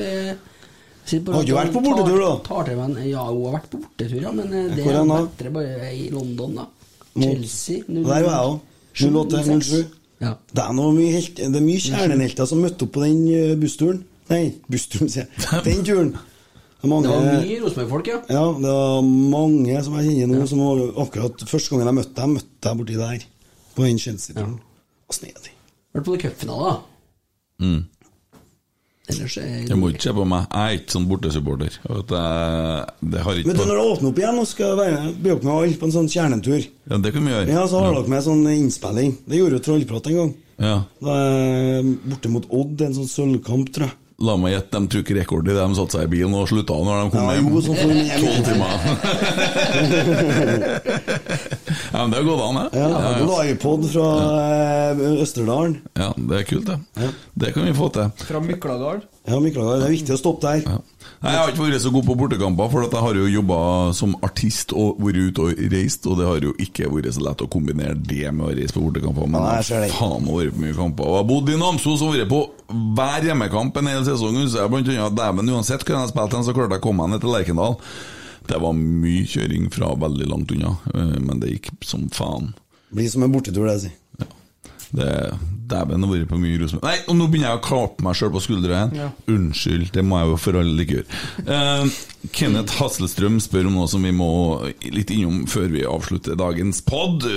bare 1.26 1.36
Har 1.36 1.46
du 1.48 1.54
vært 1.58 1.74
på 1.76 1.82
bortetur, 1.84 2.20
da? 2.22 2.32
tar- 2.46 2.50
Tar 2.50 2.64
til 2.70 3.10
ja, 3.10 3.24
hun 3.26 3.44
har 3.46 3.56
vært 3.58 3.70
på 3.74 3.80
bortetur, 3.84 4.22
ja, 4.22 4.32
men 4.32 4.54
eh, 4.54 4.76
det 4.76 4.84
Hvor 4.86 4.96
er 4.96 5.28
bedre 5.38 5.52
bare 5.52 5.94
i 5.96 6.10
London, 6.14 6.56
da. 6.56 6.68
Chelsea. 7.20 7.84
Der 7.88 8.04
var 8.04 8.20
jeg 8.20 8.46
òg. 8.48 8.60
08-07. 9.00 9.86
Ja. 10.20 10.34
Det 10.54 10.64
er 10.64 10.74
noe 10.76 10.92
mye, 10.96 11.12
helt, 11.16 11.36
det 11.40 11.56
er 11.56 11.64
mye 11.64 11.80
kjernehelter 11.84 12.48
som 12.48 12.60
møtte 12.64 12.84
opp 12.88 12.92
på 12.96 13.04
den 13.06 13.22
eh, 13.32 13.56
bussturen. 13.60 14.02
Nei, 14.30 14.44
bussturen, 14.70 15.10
sier 15.10 15.26
jeg. 15.26 15.64
Den 15.68 15.86
turen. 15.88 16.12
Det 16.80 16.88
er 16.88 16.92
mange, 16.94 17.04
Det 17.04 17.12
var 17.12 17.44
mye 17.44 17.60
Rosenborg-folk, 17.60 18.08
ja. 18.08 18.18
Ja, 18.32 18.44
det 18.56 18.72
var 18.72 19.02
mange 19.04 19.84
som 19.84 19.96
jeg 20.00 20.14
kjenner 20.16 20.40
nå, 20.40 20.46
som 20.48 20.62
var 20.64 20.84
akkurat 21.04 21.44
første 21.50 21.74
gangen 21.74 21.90
jeg 21.90 21.98
møtte 21.98 22.16
dem, 22.22 22.36
møtte 22.38 22.72
jeg 22.72 22.80
borti 22.80 23.00
der. 23.02 23.26
På 23.76 23.84
den 23.84 24.00
Chelsea-turen. 24.00 24.60
er 25.12 25.42
de? 25.44 25.52
Vært 25.94 26.06
på 26.08 26.20
cupfinale, 26.22 26.70
da. 26.70 26.80
Mm. 27.60 27.82
Ellers 29.10 29.38
er 29.42 29.48
Jeg 29.68 29.78
må 29.80 29.90
ikke 29.92 30.06
se 30.06 30.14
på 30.16 30.26
meg. 30.30 30.46
Jeg 30.54 30.62
er 30.72 30.80
ikke 30.80 30.96
sånn 30.96 31.08
bortesupporter. 31.10 31.78
Det 31.82 33.24
har 33.26 33.40
ikke 33.42 33.50
Vet 33.52 33.60
du, 33.60 33.66
når 33.66 33.80
det 33.80 33.86
åpner 33.92 34.12
opp 34.12 34.22
igjen, 34.22 34.38
nå 34.40 34.46
skal 34.48 34.70
jeg 34.70 34.80
være 34.80 35.14
bli 35.20 35.32
opp 35.34 35.48
med 35.48 35.54
alle 35.56 35.80
på 35.82 35.88
en 35.90 35.96
sånn 35.96 36.12
kjernetur. 36.14 36.68
Ja, 36.92 37.00
det 37.04 37.14
kan 37.16 37.26
vi 37.26 37.34
gjøre. 37.34 37.56
Ja, 37.58 37.64
så 37.68 37.82
har 37.84 37.98
dere 37.98 38.14
med 38.14 38.28
sånn 38.28 38.46
innspilling. 38.54 39.18
Det 39.26 39.42
gjorde 39.42 39.60
jo 39.60 39.66
Trollprat 39.68 40.12
en 40.12 40.20
gang. 40.20 40.36
Ja. 40.60 40.76
Da 41.04 41.18
er 41.26 41.90
borte 42.06 42.32
mot 42.32 42.48
Odd, 42.54 42.86
en 42.86 42.96
sånn 43.00 43.10
sølvkamp, 43.10 43.74
tror 43.76 43.90
jeg. 43.90 43.98
La 44.20 44.34
meg 44.36 44.52
gjette, 44.52 44.80
de 44.84 44.88
tok 44.92 45.10
rekord 45.16 45.48
i 45.48 45.54
det 45.56 45.62
de 45.64 45.76
satte 45.78 45.96
seg 45.96 46.04
i 46.10 46.12
bilen 46.12 46.34
og 46.36 46.48
slutta 46.52 46.76
når 46.76 46.96
de 47.06 47.12
kom 47.14 47.24
Ja, 47.24 47.36
hjem. 47.38 47.48
jo, 47.54 47.60
sånn 47.64 47.80
meg. 47.88 48.10
Tolv 48.20 48.44
timer. 48.50 48.76
ja, 51.92 52.02
men 52.04 52.12
det 52.14 52.20
har 52.22 52.28
gått 52.30 52.44
an, 52.48 52.60
det. 52.62 52.80
Ja, 52.80 52.88
Ja, 52.90 53.14
ja. 53.20 53.30
Livepod 53.44 53.86
fra 53.92 54.08
eh, 54.40 55.06
Østerdalen. 55.24 55.78
ja, 55.98 56.12
det 56.18 56.42
er 56.42 56.50
kult, 56.50 56.66
det. 56.70 57.14
Det 57.40 57.54
kan 57.56 57.66
vi 57.66 57.74
få 57.78 57.90
til. 57.96 58.12
Fra 58.28 58.40
Mykladal. 58.44 59.02
Ja, 59.30 59.38
Miklagard, 59.44 59.84
det 59.84 59.86
er 59.86 59.94
viktig 59.94 60.14
å 60.16 60.18
stoppe 60.18 60.48
der. 60.48 60.64
Nei, 61.20 61.32
Jeg 61.34 61.38
har 61.38 61.52
ikke 61.52 61.66
vært 61.68 61.84
så 61.84 61.92
god 61.94 62.06
på 62.08 62.16
bortekamper, 62.18 62.70
for 62.72 62.86
at 62.88 62.94
jeg 62.96 63.04
har 63.04 63.18
jo 63.20 63.28
jobba 63.30 63.58
som 63.94 64.16
artist 64.26 64.74
og 64.74 64.98
vært 65.04 65.20
ute 65.30 65.44
og 65.46 65.62
reist, 65.74 66.08
og 66.10 66.18
det 66.18 66.26
har 66.30 66.46
jo 66.48 66.54
ikke 66.64 66.90
vært 66.90 67.14
så 67.14 67.22
lett 67.28 67.44
å 67.46 67.50
kombinere 67.52 67.94
det 68.00 68.32
med 68.34 68.48
å 68.48 68.54
reise 68.58 68.74
på 68.74 68.82
bortekamper. 68.88 69.28
Men 69.30 69.44
Nei, 69.46 69.60
jeg 69.62 69.92
faen 69.94 70.24
meg 70.26 70.40
vært 70.40 70.56
på 70.56 70.64
mye 70.64 70.78
kamper. 70.80 71.06
Og 71.06 71.14
jeg 71.14 71.22
har 71.22 71.28
bodd 71.34 71.52
i 71.54 71.60
Namsos 71.62 72.06
og 72.08 72.16
vært 72.16 72.32
på 72.32 72.42
hver 72.98 73.28
hjemmekamp 73.30 73.78
en 73.84 73.92
hel 73.92 74.08
sesong. 74.08 74.40
Så 74.48 74.64
jeg 74.64 74.74
blant 74.74 74.90
annet, 74.96 75.20
dæven, 75.20 75.54
uansett 75.54 75.84
hvor 75.86 75.94
jeg 75.98 76.02
har 76.08 76.14
spilt, 76.14 76.38
hen, 76.40 76.48
så 76.48 76.56
klarte 76.58 76.80
jeg 76.80 76.82
å 76.82 76.88
komme 76.88 77.06
meg 77.06 77.18
ned 77.20 77.26
til 77.28 77.36
Lerkendal. 77.36 77.78
Det 78.50 78.58
var 78.62 78.74
mye 78.74 79.28
kjøring 79.30 79.70
fra 79.74 79.94
veldig 80.02 80.28
langt 80.30 80.52
unna, 80.56 80.76
eh, 80.94 81.16
men 81.22 81.42
det 81.42 81.54
gikk 81.54 81.72
som 81.86 82.08
faen. 82.14 82.54
Blir 82.90 83.10
som 83.12 83.24
en 83.24 83.34
bortetur, 83.34 83.68
det, 83.70 83.80
si. 83.84 83.92
Det 84.90 85.10
Dæven, 85.70 86.02
har 86.02 86.10
vært 86.10 86.32
på 86.32 86.38
mye 86.42 86.58
Rosenborg 86.58 86.88
Nei, 86.88 86.96
og 87.06 87.18
nå 87.20 87.28
begynner 87.30 87.52
jeg 87.52 87.60
å 87.60 87.66
klappe 87.68 88.02
meg 88.02 88.18
sjøl 88.18 88.32
på 88.34 88.42
skuldra 88.42 88.74
igjen. 88.74 88.96
Ja. 88.98 89.10
Unnskyld, 89.30 89.92
det 89.94 90.04
må 90.06 90.18
jeg 90.18 90.32
jo 90.32 90.40
for 90.42 90.58
alle 90.58 90.86
ikke 90.86 90.98
gjøre. 90.98 91.20
Uh, 91.46 92.00
Kenneth 92.34 92.80
Hasselstrøm 92.80 93.38
spør 93.44 93.70
om 93.70 93.78
noe 93.78 93.92
som 93.92 94.08
vi 94.08 94.16
må 94.16 94.32
litt 94.90 95.14
innom 95.14 95.44
før 95.52 95.70
vi 95.76 95.86
avslutter 95.86 96.40
dagens 96.40 96.82
pod. 96.88 97.28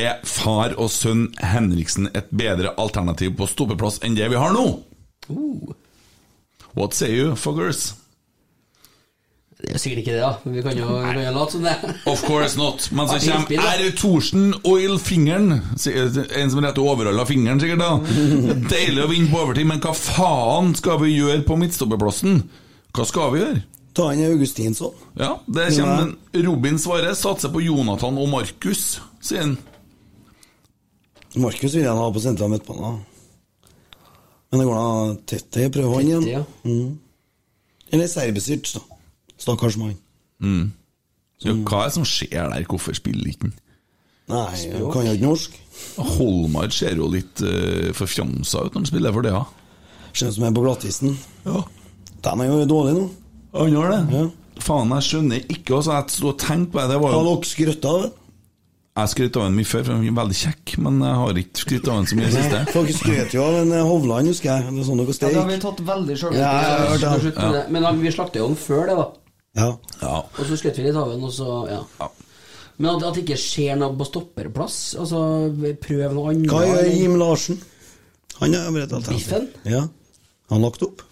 Er 0.00 0.18
far 0.26 0.74
og 0.82 0.90
sønn 0.90 1.28
Henriksen 1.38 2.10
et 2.10 2.34
bedre 2.34 2.74
alternativ 2.74 3.36
på 3.38 3.46
stoppeplass 3.50 4.02
enn 4.02 4.18
det 4.18 4.32
vi 4.34 4.42
har 4.42 4.54
nå? 4.56 4.66
What 6.74 6.98
say 6.98 7.14
you, 7.14 7.36
fuckers? 7.38 7.99
Det 9.60 9.74
er 9.76 9.80
sikkert 9.82 10.00
ikke 10.02 10.14
det, 10.14 10.20
da. 10.22 10.30
Men 10.44 10.54
vi 10.56 10.62
kan 10.64 10.78
jo, 10.78 10.86
vi 10.96 11.10
kan 11.12 11.18
jo 11.20 11.32
late 11.36 11.52
som 11.52 11.66
det. 11.66 11.74
Of 12.08 12.22
course 12.24 12.58
not. 12.58 12.86
Men 12.96 13.10
så 13.10 13.18
kommer 13.20 13.66
R. 13.74 13.82
Thorsen 13.98 14.54
Oil 14.64 14.96
Fingeren. 14.98 15.52
En 15.52 16.52
som 16.52 16.62
retter 16.64 16.80
overalla 16.80 17.26
fingeren, 17.28 17.60
sikkert. 17.60 17.82
da 17.82 17.98
Deilig 18.72 19.04
å 19.04 19.10
vinne 19.10 19.28
på 19.32 19.42
overtid, 19.42 19.68
men 19.68 19.82
hva 19.84 19.92
faen 19.96 20.72
skal 20.78 21.00
vi 21.04 21.12
gjøre 21.18 21.42
på 21.48 21.58
midtstopperplassen? 21.60 22.40
Hva 22.96 23.06
skal 23.08 23.34
vi 23.34 23.42
gjøre? 23.42 23.62
Ta 23.96 24.08
inn 24.14 24.24
Augustinsson. 24.28 24.94
Ja, 25.18 25.34
det 25.50 25.68
kommer 25.76 26.06
en 26.06 26.46
Robin 26.46 26.78
Svare. 26.80 27.12
Satser 27.18 27.52
på 27.52 27.62
Jonathan 27.64 28.18
og 28.22 28.30
Markus, 28.32 29.00
sier 29.20 29.44
han. 29.44 29.58
Markus 31.38 31.74
vil 31.74 31.84
jeg 31.84 31.98
ha 32.00 32.08
på 32.10 32.22
sentral 32.22 32.50
midtbane. 32.54 32.94
Men 34.50 34.62
det 34.62 34.66
går 34.66 34.78
da 34.78 35.18
Tette 35.30 35.68
prøver 35.74 36.00
han 36.00 36.08
igjen. 36.08 36.24
Tete, 36.26 36.38
ja. 36.38 36.44
Mm. 36.64 36.98
Eller 37.90 38.10
serbesyrt, 38.10 38.72
da. 38.78 38.99
Stakkars 39.40 39.78
mann. 39.80 39.96
Mm. 40.44 40.70
Så 41.40 41.54
hva 41.64 41.84
er 41.84 41.90
det 41.90 41.96
som 41.96 42.06
skjer 42.08 42.52
der? 42.52 42.66
Hvorfor 42.68 42.96
spiller 42.96 43.30
ikke 43.32 43.48
han? 43.48 43.56
Nei, 44.30 44.44
han 44.76 44.90
kan 44.92 45.06
jo 45.08 45.14
ikke 45.16 45.26
norsk. 45.26 45.56
Holmar 46.18 46.70
ser 46.74 47.00
jo 47.00 47.08
litt 47.10 47.40
uh, 47.42 47.90
forfjamsa 47.96 48.66
ut 48.66 48.74
når 48.76 48.82
han 48.84 48.90
spiller 48.92 49.14
for 49.16 49.26
det, 49.26 49.32
ja. 49.34 49.42
Ser 50.12 50.30
ut 50.30 50.36
som 50.36 50.44
han 50.44 50.52
er 50.52 50.58
på 50.58 50.66
glattisen. 50.66 51.16
Ja. 51.46 51.64
De 52.20 52.34
er 52.36 52.50
jo 52.52 52.68
dårlige 52.68 52.98
nå. 53.00 53.08
Han 53.56 53.76
har 53.80 53.94
det? 53.94 54.00
Ja. 54.14 54.28
Faen, 54.60 54.92
jeg 54.98 55.06
skjønner 55.08 55.44
ikke. 55.48 55.78
Altså, 55.78 55.96
jeg 55.96 56.14
sto 56.14 56.30
og 56.30 56.40
tenkte 56.42 56.74
på 56.74 56.82
det. 56.82 56.90
det 56.92 56.98
var 57.02 57.14
Har 57.16 57.24
jo... 57.24 57.32
dere 57.32 57.50
skrytt 57.50 57.86
av 57.88 58.02
det? 58.04 58.10
Jeg 59.00 59.10
skrøt 59.14 59.36
av 59.38 59.44
ham 59.46 59.54
mye 59.56 59.68
før, 59.70 59.84
for 59.86 59.96
han 59.96 60.06
er 60.10 60.16
veldig 60.18 60.36
kjekk, 60.36 60.72
men 60.84 60.96
jeg 61.06 61.18
har 61.20 61.38
ikke 61.40 61.62
skrytt 61.62 61.88
av 61.88 61.94
ham 61.96 62.06
så 62.10 62.16
mye 62.18 62.26
i 62.26 62.30
det 62.30 62.40
siste. 62.42 62.62
Folk 62.74 62.90
skrøt 62.98 63.36
jo 63.36 63.44
av 63.46 63.58
en 63.62 63.72
eh, 63.72 63.84
Hovland, 63.86 64.30
husker 64.32 64.50
jeg. 64.50 64.66
Det 64.66 64.82
er 64.82 64.88
sånn 64.90 65.00
dere 65.00 65.14
Ja, 65.14 65.30
det 65.30 65.38
har 65.38 65.48
vi 65.48 65.58
tatt 65.62 65.82
veldig 65.86 66.16
Ja, 66.16 66.20
sjølkritikk. 66.20 67.04
det. 67.06 67.12
Slutt. 67.22 67.70
Men 67.76 68.02
vi 68.02 68.12
slakta 68.12 68.42
jo 68.42 68.50
ham 68.50 68.58
før 68.60 68.90
det, 68.90 68.96
da. 68.98 69.06
Ja. 69.60 69.70
Ja. 70.00 70.16
Og 70.24 70.42
så 70.48 70.56
skrøt 70.58 70.80
vi 70.80 70.86
litt 70.88 70.98
av 70.98 71.12
den, 71.12 71.24
og 71.28 71.32
så 71.36 71.60
Ja. 71.68 71.82
Ja. 72.00 72.10
Men 72.80 72.94
at, 72.94 73.02
at 73.10 73.18
det 73.18 73.26
ikke 73.26 73.36
skjer 73.36 73.76
noe 73.76 73.92
på 74.00 74.06
stopperplass 74.08 74.76
Altså, 74.96 75.18
prøv 75.84 76.14
noe 76.16 76.32
annet. 76.32 76.48
Hva 76.48 76.62
gjør 76.64 76.88
Jim 76.94 77.18
Larsen? 77.20 77.60
Han 78.40 78.56
er 78.56 78.68
et 78.80 78.94
alternativ. 78.96 79.18
Biffen? 79.18 79.48
Ja. 79.68 79.82
Han 80.50 80.64
lagt 80.64 80.82
opp? 80.86 81.04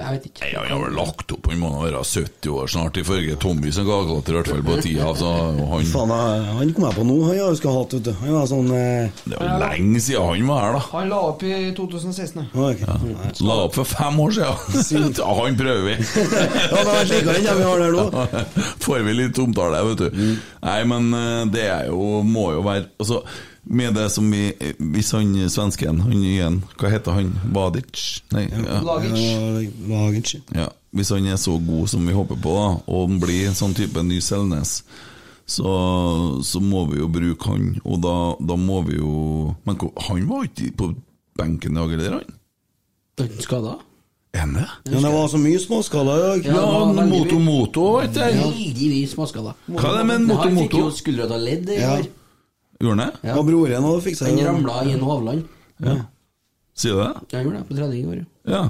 Jeg, 0.00 0.16
vet 0.16 0.26
ikke. 0.30 0.48
Jeg 0.48 0.70
har 0.70 0.80
vel 0.82 0.94
lagt 0.96 1.34
opp, 1.34 1.48
han 1.50 1.60
må 1.60 1.70
være 1.82 2.02
70 2.02 2.48
år 2.56 2.70
snart, 2.72 2.98
ifølge 3.02 3.36
Tommy 3.42 3.72
som 3.74 3.86
gaglater, 3.88 4.32
i 4.32 4.38
hvert 4.38 4.50
fall 4.52 4.64
på 4.66 4.76
tida. 4.84 5.10
Så 5.18 5.32
han, 5.72 5.88
Faen, 5.92 6.14
han 6.58 6.72
kom 6.76 6.86
jeg 6.88 6.96
på 6.98 7.06
nå. 7.08 7.18
Han 7.26 7.32
har 7.32 7.40
jo 7.40 7.58
skal 7.60 7.76
hatt, 7.78 7.96
vet 7.98 8.08
du. 8.08 8.12
Han 8.22 8.36
var 8.38 8.48
sånn 8.50 8.72
eh, 8.76 9.22
det 9.26 9.36
er 9.38 9.46
jo 9.46 9.60
lenge 9.62 10.02
siden 10.06 10.28
han 10.32 10.48
var 10.48 10.64
her, 10.66 10.78
da. 10.78 10.82
Han 10.92 11.12
la 11.12 11.20
opp 11.32 11.44
i 11.46 11.54
2016. 11.76 12.42
ja. 12.42 12.48
å, 12.54 12.70
ok. 12.72 13.42
La 13.46 13.58
opp 13.66 13.78
for 13.80 13.92
fem 13.92 14.20
år 14.26 14.36
siden. 14.38 15.10
Ja, 15.22 15.28
han 15.36 15.56
prøver 15.58 15.82
vi. 15.86 15.94
Ja, 15.94 16.78
det 16.78 16.88
var 16.88 17.06
slik 17.06 17.28
han 17.28 17.46
det 17.46 17.54
vi 17.58 17.64
har 17.66 17.82
der 17.82 17.94
nå. 17.94 18.44
Får 18.82 19.04
vi 19.06 19.14
litt 19.16 19.38
omtale, 19.42 19.82
vet 19.90 20.02
du. 20.02 20.22
Nei, 20.62 20.78
men 20.88 21.08
eh, 21.16 21.40
det 21.52 21.66
er 21.68 21.88
jo, 21.90 22.22
må 22.26 22.50
jo 22.56 22.64
være 22.66 22.88
Altså, 23.02 23.22
med 23.64 23.94
det 23.94 24.08
som 24.10 24.26
vi 24.30 24.52
Hvis 24.78 25.12
han 25.14 25.34
svensken, 25.50 26.00
han 26.02 26.22
igjen 26.24 26.62
Hva 26.80 26.90
heter 26.90 27.12
han? 27.14 27.28
Vadic? 27.54 28.22
Nei, 28.34 28.48
ja. 28.50 28.80
Lagic. 28.82 30.34
Ja, 30.54 30.68
Hvis 30.90 31.12
han 31.14 31.26
er 31.30 31.36
så 31.40 31.54
god 31.62 31.88
som 31.88 32.06
vi 32.06 32.12
håper 32.16 32.36
på, 32.42 32.56
da, 32.58 32.66
og 32.86 33.08
han 33.08 33.20
blir 33.22 33.48
en 33.48 33.54
sånn 33.58 33.74
type 33.78 34.02
ny 34.02 34.18
Selnes, 34.20 34.82
så, 35.46 35.70
så 36.44 36.60
må 36.62 36.84
vi 36.90 37.00
jo 37.00 37.08
bruke 37.12 37.50
han, 37.50 37.72
og 37.84 38.02
da, 38.02 38.16
da 38.40 38.56
må 38.58 38.82
vi 38.86 38.98
jo 38.98 39.54
Men 39.66 39.78
han 40.08 40.26
var 40.28 40.44
ikke 40.50 40.72
på 40.76 40.92
benken 41.38 41.76
i 41.76 41.80
dag, 41.80 41.92
eller 41.96 42.18
han? 42.20 42.36
Han 43.22 43.40
skada? 43.44 43.78
Er 44.32 44.48
det? 44.48 44.64
Ja, 44.88 45.00
det 45.04 45.10
var 45.12 45.26
så 45.28 45.36
mye 45.36 45.58
småskala 45.60 46.14
i 46.16 46.20
dag. 46.22 46.46
Ja, 46.48 46.54
Ja, 46.56 47.04
moto-moto. 47.04 47.84
Veldig 48.00 48.88
mye 48.88 49.08
småskada. 49.10 49.52
Hva 49.68 49.90
er 49.90 49.98
det 49.98 50.06
med 50.08 50.14
en 50.16 50.26
Moto 50.30 50.46
Han 50.46 50.56
fikk 50.56 50.76
jo 50.78 50.86
skuldra 50.96 51.26
av 51.28 51.42
ledd 51.44 51.68
i 51.68 51.76
Ja. 51.76 51.98
År. 52.82 52.86
Gjorde 52.88 53.02
han 53.02 53.12
det? 53.12 53.28
Ja. 53.30 53.36
Og 53.38 53.46
broren 53.46 53.86
òg 53.88 54.02
fiksa 54.02 54.26
Han 54.28 54.42
ramla 54.46 54.82
i 54.84 54.92
en 54.96 55.00
Hovland. 55.06 55.44
Sier 56.74 56.92
du 56.96 57.00
det? 57.02 57.12
Ja, 57.32 57.42
gjorde 57.44 57.58
det 57.58 57.68
på 57.68 57.76
trening 57.76 57.98
i 58.00 58.06
går, 58.08 58.26
ja. 58.48 58.62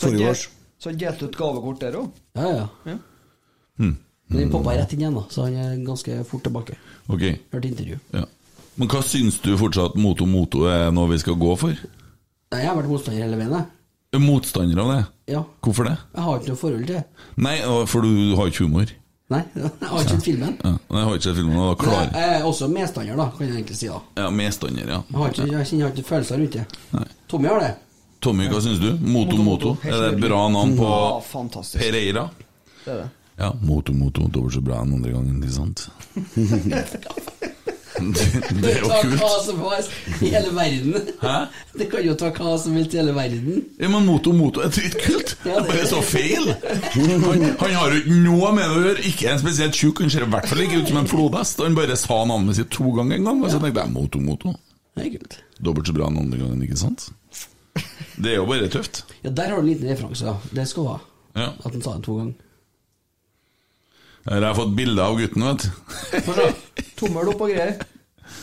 Forrige 0.00 0.26
delt- 0.26 0.48
Så 0.80 0.88
han 0.90 0.98
delte 0.98 1.24
ut 1.28 1.36
gavekort 1.36 1.80
der 1.80 1.92
òg. 1.98 2.10
Ja, 2.36 2.48
ja. 2.48 2.68
Ja. 2.86 2.98
Hm. 3.78 3.96
Men 4.30 4.38
den 4.38 4.50
poppa 4.50 4.72
rett 4.76 4.92
inn 4.94 5.00
igjen, 5.02 5.14
da, 5.14 5.24
så 5.28 5.42
han 5.44 5.56
er 5.56 5.76
ganske 5.84 6.24
fort 6.24 6.42
tilbake. 6.44 6.76
Ok. 7.08 7.24
Hørte 7.52 7.68
intervju. 7.68 7.98
Ja. 8.14 8.24
Men 8.76 8.88
hva 8.88 9.02
syns 9.02 9.40
du 9.42 9.56
fortsatt 9.58 9.96
Moto 9.96 10.24
Moto 10.26 10.64
er 10.70 10.90
noe 10.94 11.10
vi 11.10 11.18
skal 11.18 11.34
gå 11.34 11.56
for? 11.58 11.74
Nei, 11.74 12.60
jeg 12.62 12.68
har 12.70 12.76
vært 12.78 12.88
motstander 12.88 13.22
hele 13.26 13.36
veien, 13.36 13.50
jeg. 13.52 13.66
Er 14.12 14.18
Motstander 14.18 14.78
av 14.82 14.88
det? 14.94 15.06
Ja. 15.34 15.42
Hvorfor 15.62 15.84
det? 15.86 15.98
Jeg 16.14 16.22
har 16.24 16.38
ikke 16.40 16.48
noe 16.48 16.56
forhold 16.62 16.86
til 16.86 16.94
det. 16.96 17.04
Nei, 17.36 17.56
for 17.86 18.00
du 18.02 18.36
har 18.36 18.46
ikke 18.50 18.64
humor. 18.64 18.86
Nei, 19.34 19.44
jeg 19.54 19.70
har 19.86 20.00
ikke 20.02 20.10
sett 20.16 20.24
filmen. 20.26 20.56
Ja, 20.64 20.72
jeg 20.90 21.04
har 21.06 21.14
ikke 21.14 21.26
sett 21.28 21.36
filmen, 21.38 21.58
og 21.62 21.78
da 21.78 21.84
Men 21.86 21.92
Nei, 21.94 22.22
jeg 22.24 22.40
er 22.40 22.46
også 22.48 22.68
medstander, 22.72 23.20
da, 23.20 23.26
kan 23.36 23.46
jeg 23.46 23.54
egentlig 23.60 23.76
si. 23.78 23.86
da 23.92 24.00
Ja, 24.24 24.30
medstander, 24.34 24.88
ja. 24.90 24.98
Jeg, 25.06 25.18
har 25.20 25.30
ikke, 25.36 25.46
jeg 25.52 25.68
kjenner 25.70 25.94
ikke 25.94 26.06
følelser 26.08 26.40
rundt 26.42 26.56
det. 26.58 26.64
Nei. 26.96 27.04
Tommy 27.30 27.48
har 27.52 27.62
det. 27.62 27.70
Tommy, 28.20 28.48
hva 28.50 28.60
syns 28.64 28.82
du? 28.82 28.90
Moto 29.00 29.38
Moto. 29.40 29.76
Er 29.86 30.02
det 30.08 30.20
bra 30.20 30.42
navn 30.52 30.74
på 30.76 30.88
Ja. 30.90 31.54
Pereira? 31.78 32.26
Det 32.84 32.90
er 32.92 32.98
det. 33.04 33.08
Ja, 33.40 33.52
Moto 33.62 33.94
Moto. 33.96 34.26
Dobbelt 34.28 34.54
så 34.58 34.60
bra 34.66 34.82
enn 34.82 34.98
andre 34.98 35.14
gangen, 35.14 35.38
ikke 35.40 35.56
sant? 35.56 35.86
det, 38.62 38.70
er 38.72 38.78
jo 38.80 38.88
Ta 38.90 39.00
hva 39.02 39.02
kult. 39.04 39.44
som 39.46 39.60
helst 39.64 40.22
i 40.24 40.30
hele 40.32 40.52
verden. 40.56 41.10
Hæ? 41.20 41.34
Det 41.80 41.86
kan 41.92 42.04
jo 42.06 42.14
ta 42.18 42.30
hva 42.36 42.54
som 42.62 42.76
helst 42.78 42.94
i 42.96 43.00
hele 43.00 43.14
verden. 43.16 43.60
Ja, 43.80 43.90
men 43.92 44.06
Moto 44.08 44.32
Moto 44.36 44.64
er 44.64 44.72
dritkult! 44.74 45.36
Det 45.44 45.52
er 45.56 45.68
bare 45.68 45.86
så 45.88 46.00
feil! 46.04 46.50
Han, 46.96 47.44
han 47.60 47.76
har 47.76 47.94
jo 47.94 48.00
ikke 48.02 48.18
noe 48.24 48.50
med 48.56 48.66
det 48.66 48.78
å 48.80 48.82
gjøre. 48.88 49.04
Ikke 49.12 49.30
en 49.32 49.40
spesielt 49.42 49.76
tjukk. 49.78 50.02
Han 50.04 50.12
ser 50.12 50.26
i 50.26 50.30
hvert 50.34 50.50
fall 50.50 50.64
ikke 50.66 50.82
ut 50.82 50.90
som 50.92 51.00
en 51.02 51.08
flodhest. 51.10 51.62
Han 51.64 51.78
bare 51.78 51.96
sa 52.00 52.18
navnet 52.28 52.58
sitt 52.60 52.72
to 52.74 52.90
ganger 52.96 53.16
en 53.20 53.30
gang, 53.30 53.40
og 53.44 53.52
så 53.54 53.60
tenkte 53.62 53.84
jeg 53.86 53.94
Moto 53.94 54.20
Moto. 54.24 54.56
Det 54.98 55.06
er 55.06 55.14
kult. 55.16 55.38
Dobbelt 55.60 55.88
så 55.88 55.94
bra 55.96 56.08
enn 56.10 56.18
andre 56.24 56.40
gangen, 56.42 56.62
ikke 56.66 56.80
sant? 56.80 57.08
Det 58.20 58.34
er 58.34 58.40
jo 58.40 58.46
bare 58.50 58.68
tøft. 58.72 59.04
Ja, 59.24 59.30
der 59.32 59.52
har 59.54 59.60
du 59.60 59.64
en 59.64 59.70
liten 59.70 59.88
referanse. 59.88 60.26
ja. 60.26 60.36
Det 60.56 60.66
skal 60.68 60.84
du 60.84 60.88
ha. 60.92 60.98
Ja. 61.38 61.48
At 61.64 61.70
han 61.72 61.82
sa 61.84 61.94
det 61.96 62.04
to 62.04 62.16
ganger. 62.18 62.34
Her 64.28 64.36
har 64.36 64.50
jeg 64.50 64.58
fått 64.60 64.74
bilde 64.76 65.04
av 65.04 65.16
gutten, 65.18 65.46
vet 65.48 65.64
du. 65.64 66.20
Få 66.26 66.36
se. 66.36 66.48
Tommel 67.00 67.30
opp 67.32 67.46
og 67.46 67.52
greier. 67.54 67.78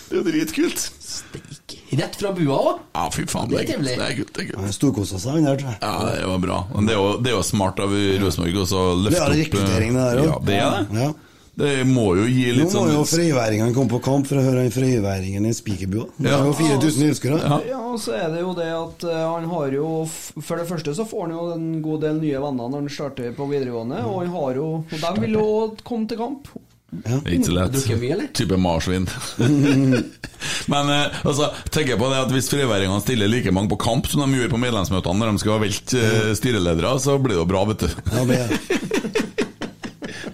Det 0.08 0.20
er 0.20 0.26
dritkult. 0.28 0.80
Steik. 1.08 1.76
Rett 1.98 2.18
fra 2.20 2.32
bua 2.36 2.58
òg. 2.58 2.80
Ja, 2.96 3.06
fy 3.14 3.24
faen, 3.30 3.48
det 3.52 3.62
er 3.62 3.64
kult. 3.64 3.72
trivelig. 3.72 3.94
Det 3.98 4.08
er 4.08 4.16
kult, 4.18 4.32
det 4.34 4.42
er 4.44 4.50
kult. 4.50 4.60
Han 4.64 4.76
storkosa 4.76 5.22
seg, 5.22 5.38
han 5.38 5.48
der, 5.48 5.62
tror 5.62 5.72
jeg. 5.72 5.80
Ja, 5.84 5.94
det 6.18 6.28
var 6.32 6.42
bra. 6.44 6.58
Men 6.74 6.90
det 6.90 6.96
er 6.96 7.00
jo, 7.00 7.14
det 7.24 7.32
er 7.32 7.38
jo 7.38 7.46
smart 7.48 7.80
av 7.84 7.96
Rosenborg 8.24 8.60
å 8.60 8.84
løfte 9.06 9.14
Det 9.14 9.22
er 9.22 9.28
opp 9.30 9.38
rekruttering, 9.38 9.96
det 9.96 10.08
der 10.10 10.22
òg. 10.24 10.28
Ja, 10.28 10.38
det 10.50 10.60
er 10.60 10.76
det. 10.76 11.04
Ja. 11.06 11.10
Det 11.58 11.72
må 11.90 12.04
jo 12.20 12.28
gi 12.30 12.52
litt 12.54 12.70
sånn 12.70 12.86
Nå 12.86 13.00
må 13.00 13.02
sånn 13.02 13.24
jo 13.26 13.34
frøyværingene 13.34 13.74
komme 13.74 13.90
på 13.90 14.00
kamp 14.06 14.28
for 14.30 14.38
å 14.38 14.44
høre 14.46 14.62
han 14.68 14.74
frøyværingen 14.76 15.48
i 15.50 15.54
spikerbua. 15.58 16.06
Det 16.20 16.30
Ja. 16.30 16.38
er 16.38 16.46
jo 16.46 16.54
4000 16.54 17.08
ønskere 17.10 17.40
Ja. 17.42 17.58
Ja, 17.66 17.80
og 17.82 17.98
så 18.04 18.14
er 18.14 18.30
det 18.30 18.44
jo 18.44 18.54
det 18.54 18.68
at 18.70 19.04
eh, 19.10 19.24
han 19.26 19.50
har 19.50 19.72
jo 19.74 20.06
For 20.42 20.56
det 20.62 20.68
første 20.70 20.94
så 20.94 21.08
får 21.10 21.22
han 21.28 21.32
jo 21.34 21.48
en 21.56 21.82
god 21.82 22.02
del 22.06 22.22
nye 22.22 22.40
venner 22.46 22.70
når 22.70 22.80
han 22.86 22.90
starter 22.90 23.34
på 23.34 23.50
videregående, 23.50 24.04
og 24.06 24.20
han 24.22 24.32
har 24.38 24.54
jo 24.62 24.68
Og 24.86 24.98
de 25.02 25.22
vil 25.26 25.34
jo 25.40 25.48
komme 25.84 26.08
til 26.08 26.18
kamp. 26.22 26.48
Er 27.04 27.20
ikke 27.26 27.50
så 27.50 27.52
lett. 27.58 28.34
Type 28.34 28.56
marsvin. 28.58 29.08
Men 30.72 30.90
eh, 30.94 31.18
altså, 31.26 31.50
tenker 31.74 31.98
på 32.00 32.08
det 32.14 32.22
at 32.22 32.32
hvis 32.32 32.48
friværingene 32.54 33.02
stiller 33.04 33.28
like 33.28 33.52
mange 33.52 33.70
på 33.74 33.80
kamp 33.82 34.08
som 34.08 34.22
de 34.24 34.38
gjør 34.40 34.54
på 34.54 34.62
medlemsmøtene 34.62 35.20
når 35.20 35.34
de 35.36 35.42
skal 35.44 35.60
velte 35.66 36.00
eh, 36.06 36.34
styreledere, 36.38 36.94
så 37.04 37.18
blir 37.20 37.36
det 37.36 37.42
jo 37.42 37.50
bra, 37.50 37.66
vet 37.66 37.84
du. 37.84 37.90
Ja, 38.14 38.24
det 38.30 38.40
er. 38.46 39.24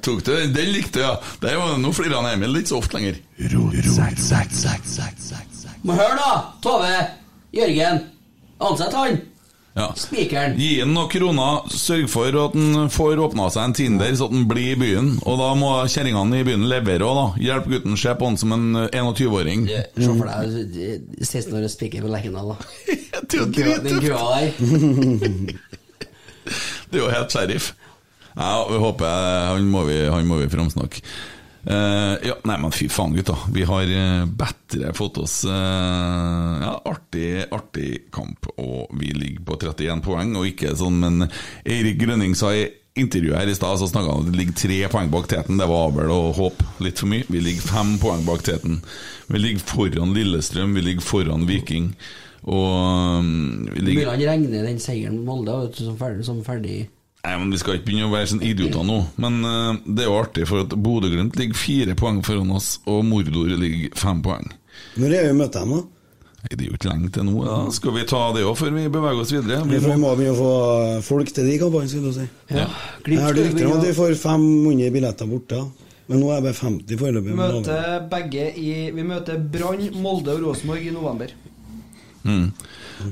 Tok 0.03 0.23
du 0.27 0.31
den? 0.35 0.53
Den 0.55 0.71
likte 0.75 0.99
jeg. 1.03 1.17
Der 1.41 1.57
var- 1.57 1.77
Nå 1.80 1.91
flirer 1.95 2.19
han 2.21 2.34
Emil 2.34 2.59
ikke 2.61 2.73
så 2.73 2.77
ofte 2.81 2.97
lenger. 2.99 3.19
Men 5.84 5.95
hør, 5.99 6.15
da! 6.19 6.31
Tove. 6.63 6.95
Jørgen. 7.53 8.01
Ansett 8.63 8.93
han. 8.93 9.21
Ja. 9.73 9.88
Spikeren. 9.97 10.53
Gi 10.59 10.67
han 10.84 10.91
noen 10.93 11.09
kroner, 11.09 11.63
sørg 11.73 12.05
for 12.11 12.27
at 12.43 12.53
han 12.53 12.89
får 12.93 13.17
åpna 13.25 13.47
seg 13.49 13.63
en 13.63 13.73
Tinder, 13.73 14.11
så 14.15 14.27
at 14.30 14.35
han 14.35 14.43
blir 14.47 14.75
i 14.75 14.77
byen. 14.77 15.07
Og 15.25 15.39
da 15.41 15.47
må 15.57 15.71
kjerringene 15.89 16.39
i 16.43 16.45
byen 16.45 16.67
levere 16.69 17.07
òg, 17.07 17.15
da. 17.17 17.25
Hjelp 17.47 17.65
gutten, 17.71 17.97
se 17.97 18.13
på 18.19 18.27
han 18.30 18.38
som 18.38 18.53
en 18.53 18.67
eh, 18.84 18.99
21-åring. 19.01 19.65
Se 19.97 20.11
for 20.13 20.30
deg 20.30 20.77
eh, 20.77 20.99
16 21.25 21.57
år 21.57 21.65
og 21.65 21.73
spiker 21.73 22.05
på 22.05 22.11
Lerkendal, 22.13 22.53
da. 22.53 22.57
Det 23.34 23.34
er 23.34 23.41
jo 23.41 23.47
drittøft! 23.49 24.03
der. 24.13 25.57
Det 26.91 26.99
er 26.99 27.05
jo 27.05 27.09
helt 27.09 27.31
sheriff. 27.34 27.71
Ja, 28.35 28.68
vi 28.69 28.81
håper 28.81 29.53
Han 29.53 29.69
må 29.69 29.85
vi, 29.89 30.01
han 30.10 30.35
vi 30.39 30.49
framsnakke. 30.49 31.03
Uh, 31.64 32.19
ja, 32.27 32.35
nei, 32.43 32.57
men 32.60 32.73
fy 32.76 32.89
faen, 32.91 33.14
gutta. 33.15 33.38
Vi 33.55 33.64
har 33.64 33.88
uh, 33.88 34.26
bedre 34.27 34.91
fått 34.97 35.22
oss 35.22 35.38
uh, 35.47 36.60
ja, 36.60 36.73
artig, 36.91 37.45
artig 37.55 37.91
kamp, 38.11 38.49
og 38.60 38.91
vi 38.99 39.14
ligger 39.15 39.45
på 39.47 39.60
31 39.61 40.03
poeng, 40.03 40.34
og 40.35 40.49
ikke 40.49 40.73
sånn, 40.76 40.99
men 40.99 41.30
Eirik 41.64 42.01
Grønning 42.01 42.35
sa 42.35 42.51
i 42.51 42.65
intervjuet 42.99 43.39
her 43.39 43.49
i 43.49 43.55
stad, 43.55 43.80
så 43.80 43.88
snakka 43.88 44.11
han 44.11 44.26
at 44.26 44.34
det 44.34 44.41
ligger 44.41 44.57
tre 44.60 44.80
poeng 44.91 45.14
bak 45.14 45.30
teten. 45.31 45.61
Det 45.61 45.69
var 45.69 45.95
vel 45.95 46.11
å 46.14 46.34
håpe 46.35 46.68
litt 46.84 46.99
for 46.99 47.10
mye. 47.10 47.26
Vi 47.31 47.41
ligger 47.41 47.72
fem 47.72 47.95
poeng 48.01 48.27
bak 48.27 48.43
teten. 48.45 48.81
Vi 49.31 49.39
ligger 49.39 49.64
foran 49.72 50.14
Lillestrøm, 50.14 50.76
vi 50.77 50.84
ligger 50.89 51.07
foran 51.07 51.47
Viking. 51.49 51.93
Og 52.43 53.23
um, 53.23 53.64
vi 53.72 53.88
ligger 53.88 54.11
han 54.11 54.26
regner 54.27 54.68
den 54.68 54.84
seieren 54.84 55.23
mot 55.23 55.47
Molde 55.47 55.72
som 55.80 55.95
ferdig, 55.97 56.27
som 56.27 56.43
ferdig 56.45 56.84
Nei, 57.23 57.37
men 57.39 57.53
Vi 57.55 57.57
skal 57.61 57.77
ikke 57.77 57.87
begynne 57.87 58.09
å 58.09 58.11
være 58.11 58.27
sånn 58.33 58.41
idioter 58.43 58.83
nå. 58.83 58.97
Men 59.23 59.39
uh, 59.47 59.77
det 59.87 60.03
er 60.03 60.09
jo 60.09 60.15
artig, 60.19 60.43
for 60.49 60.65
at 60.65 60.73
Bodø-Glimt 60.75 61.37
ligger 61.39 61.55
fire 61.55 61.93
poeng 61.95 62.17
foran 62.25 62.49
oss, 62.51 62.81
og 62.83 63.05
Mordor 63.07 63.53
ligger 63.61 63.93
fem 63.95 64.19
poeng. 64.25 64.49
Når 64.99 65.13
er 65.15 65.27
vi 65.29 65.35
møtt 65.37 65.55
dem, 65.55 65.71
da? 65.71 65.83
Nei, 66.43 66.49
Det 66.51 66.57
er 66.57 66.65
jo 66.67 66.75
ikke 66.75 66.89
lenge 66.89 67.11
til 67.15 67.23
nå. 67.29 67.35
Ja. 67.47 67.59
Skal 67.71 67.93
vi 67.95 68.03
ta 68.09 68.19
det 68.35 68.41
òg 68.43 68.57
før 68.59 68.73
vi 68.75 68.83
beveger 68.91 69.21
oss 69.23 69.31
videre? 69.31 69.61
Vi 69.69 69.79
vi 69.79 69.95
må 70.01 70.11
begynne 70.19 70.33
å 70.33 70.41
få 70.41 71.05
folk 71.07 71.31
til 71.37 71.47
de 71.47 71.53
kampene, 71.61 71.87
skulle 71.87 72.11
du 72.11 72.17
si. 72.17 72.25
Ja. 72.51 72.65
Jeg 73.07 73.21
hørte 73.23 73.45
rykter 73.45 73.69
om 73.69 73.77
at 73.77 73.87
vi 73.87 73.93
får 74.01 74.15
500 74.19 74.91
billetter 74.97 75.29
borte, 75.31 75.61
men 76.11 76.19
nå 76.19 76.27
er 76.33 76.41
det 76.41 76.49
bare 76.49 76.57
50 76.59 76.99
foreløpig. 77.05 77.29
Vi 77.29 77.37
møter 77.39 78.09
begge 78.11 78.49
i 78.59 78.73
Vi 78.97 79.05
møter 79.13 79.39
Brann, 79.55 79.85
Molde 80.03 80.35
og 80.35 80.43
Rosenborg 80.49 80.83
i 80.83 80.91
november. 80.91 81.31
Mm. 82.27 82.51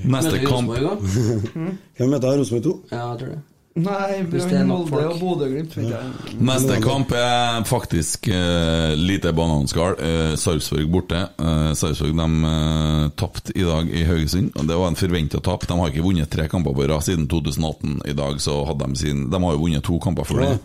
Neste 0.04 0.44
kamp? 0.44 0.76
Kan 0.76 1.80
vi 2.04 2.12
møte 2.12 2.36
Rosenborg 2.36 2.68
2? 2.68 2.76
Ja, 2.92 3.06
jeg 3.14 3.24
tror 3.24 3.34
det. 3.38 3.40
Nei, 3.80 4.24
Hvis 4.28 4.44
det 4.50 4.58
er 4.60 4.66
Brann, 4.66 4.68
nok 4.68 4.90
Molde 4.92 4.92
folk. 4.92 5.14
og 5.14 5.20
Bodø-Glimt. 5.22 5.76
Ja. 5.88 6.02
Neste 6.44 6.80
kamp 6.84 7.14
er 7.16 7.62
faktisk 7.64 8.28
uh, 8.28 8.92
lite 9.00 9.32
bananskall. 9.32 9.96
Uh, 9.96 10.34
Sarpsborg 10.36 10.90
borte. 10.92 11.22
Uh, 11.40 11.72
Sarpsborg 11.78 12.18
de 12.20 12.50
eh, 12.50 13.06
tapte 13.16 13.56
i 13.56 13.64
dag 13.64 13.88
i 13.88 14.04
Haugesund. 14.04 14.52
Det 14.68 14.76
var 14.76 14.92
en 14.92 15.00
forventa 15.00 15.40
tap. 15.40 15.64
De 15.68 15.80
har 15.80 15.94
ikke 15.94 16.04
vunnet 16.04 16.30
tre 16.32 16.50
kamper 16.52 16.76
på 16.76 16.90
rad 16.92 17.08
siden 17.08 17.30
2018. 17.32 18.02
I 18.12 18.18
dag 18.18 18.44
så 18.44 18.60
hadde 18.68 18.92
de 18.92 19.00
sin 19.00 19.30
De 19.32 19.40
har 19.40 19.56
jo 19.56 19.64
vunnet 19.64 19.88
to 19.88 20.00
kamper 20.04 20.28
for 20.28 20.44
det. 20.44 20.58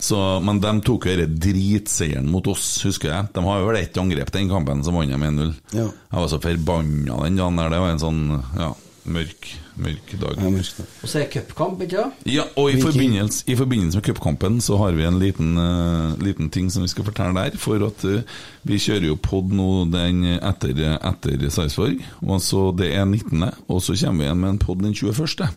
Så, 0.00 0.16
men 0.40 0.62
de 0.64 0.70
tok 0.80 1.10
jo 1.10 1.12
denne 1.12 1.40
dritseieren 1.44 2.28
mot 2.32 2.46
oss, 2.48 2.78
husker 2.86 3.10
jeg. 3.12 3.32
De 3.34 3.42
har 3.44 3.58
jo 3.60 3.66
vel 3.68 3.82
ett 3.82 3.98
angrep 4.00 4.32
den 4.32 4.48
kampen, 4.48 4.80
så 4.80 4.94
vant 4.94 5.12
de 5.12 5.18
1-0. 5.18 5.50
Ja. 5.76 5.90
Jeg 5.90 6.22
var 6.22 6.30
så 6.32 6.40
forbanna 6.40 7.18
den 7.26 7.36
dagen 7.36 7.60
der. 7.60 7.74
Det 7.74 7.82
var 7.84 7.92
en 7.92 8.00
sånn 8.00 8.22
ja, 8.56 8.70
mørk, 9.04 9.48
mørk 9.80 10.12
dag. 10.20 10.40
Og 10.44 11.08
så 11.08 11.20
er 11.20 11.24
det 11.24 11.30
cupkamp, 11.32 11.80
ikke 11.84 12.02
sant? 12.02 12.24
Ja, 12.28 12.44
og 12.60 12.72
i 12.72 12.80
forbindelse, 12.80 13.44
i 13.46 13.56
forbindelse 13.56 14.00
med 14.00 14.06
cupkampen 14.08 14.58
så 14.64 14.76
har 14.80 14.96
vi 14.96 15.06
en 15.08 15.20
liten, 15.20 15.54
uh, 15.56 16.18
liten 16.20 16.50
ting 16.50 16.70
som 16.72 16.84
vi 16.84 16.90
skal 16.92 17.06
fortelle 17.08 17.36
der. 17.36 17.56
For 17.60 17.80
at 17.86 18.04
uh, 18.04 18.20
vi 18.68 18.80
kjører 18.80 19.08
jo 19.10 19.20
pod 19.20 19.54
nå 19.54 19.70
den 19.92 20.26
etter, 20.36 20.74
etter 20.98 21.46
Sarpsborg. 21.48 22.02
Og 22.26 22.42
så 22.44 22.68
det 22.76 22.92
er 22.94 23.06
19., 23.06 23.46
og 23.68 23.82
så 23.82 23.96
kommer 23.96 24.24
vi 24.24 24.28
igjen 24.28 24.44
med 24.44 24.54
en 24.54 24.62
pod 24.62 24.84
den 24.84 24.94
21., 24.94 25.56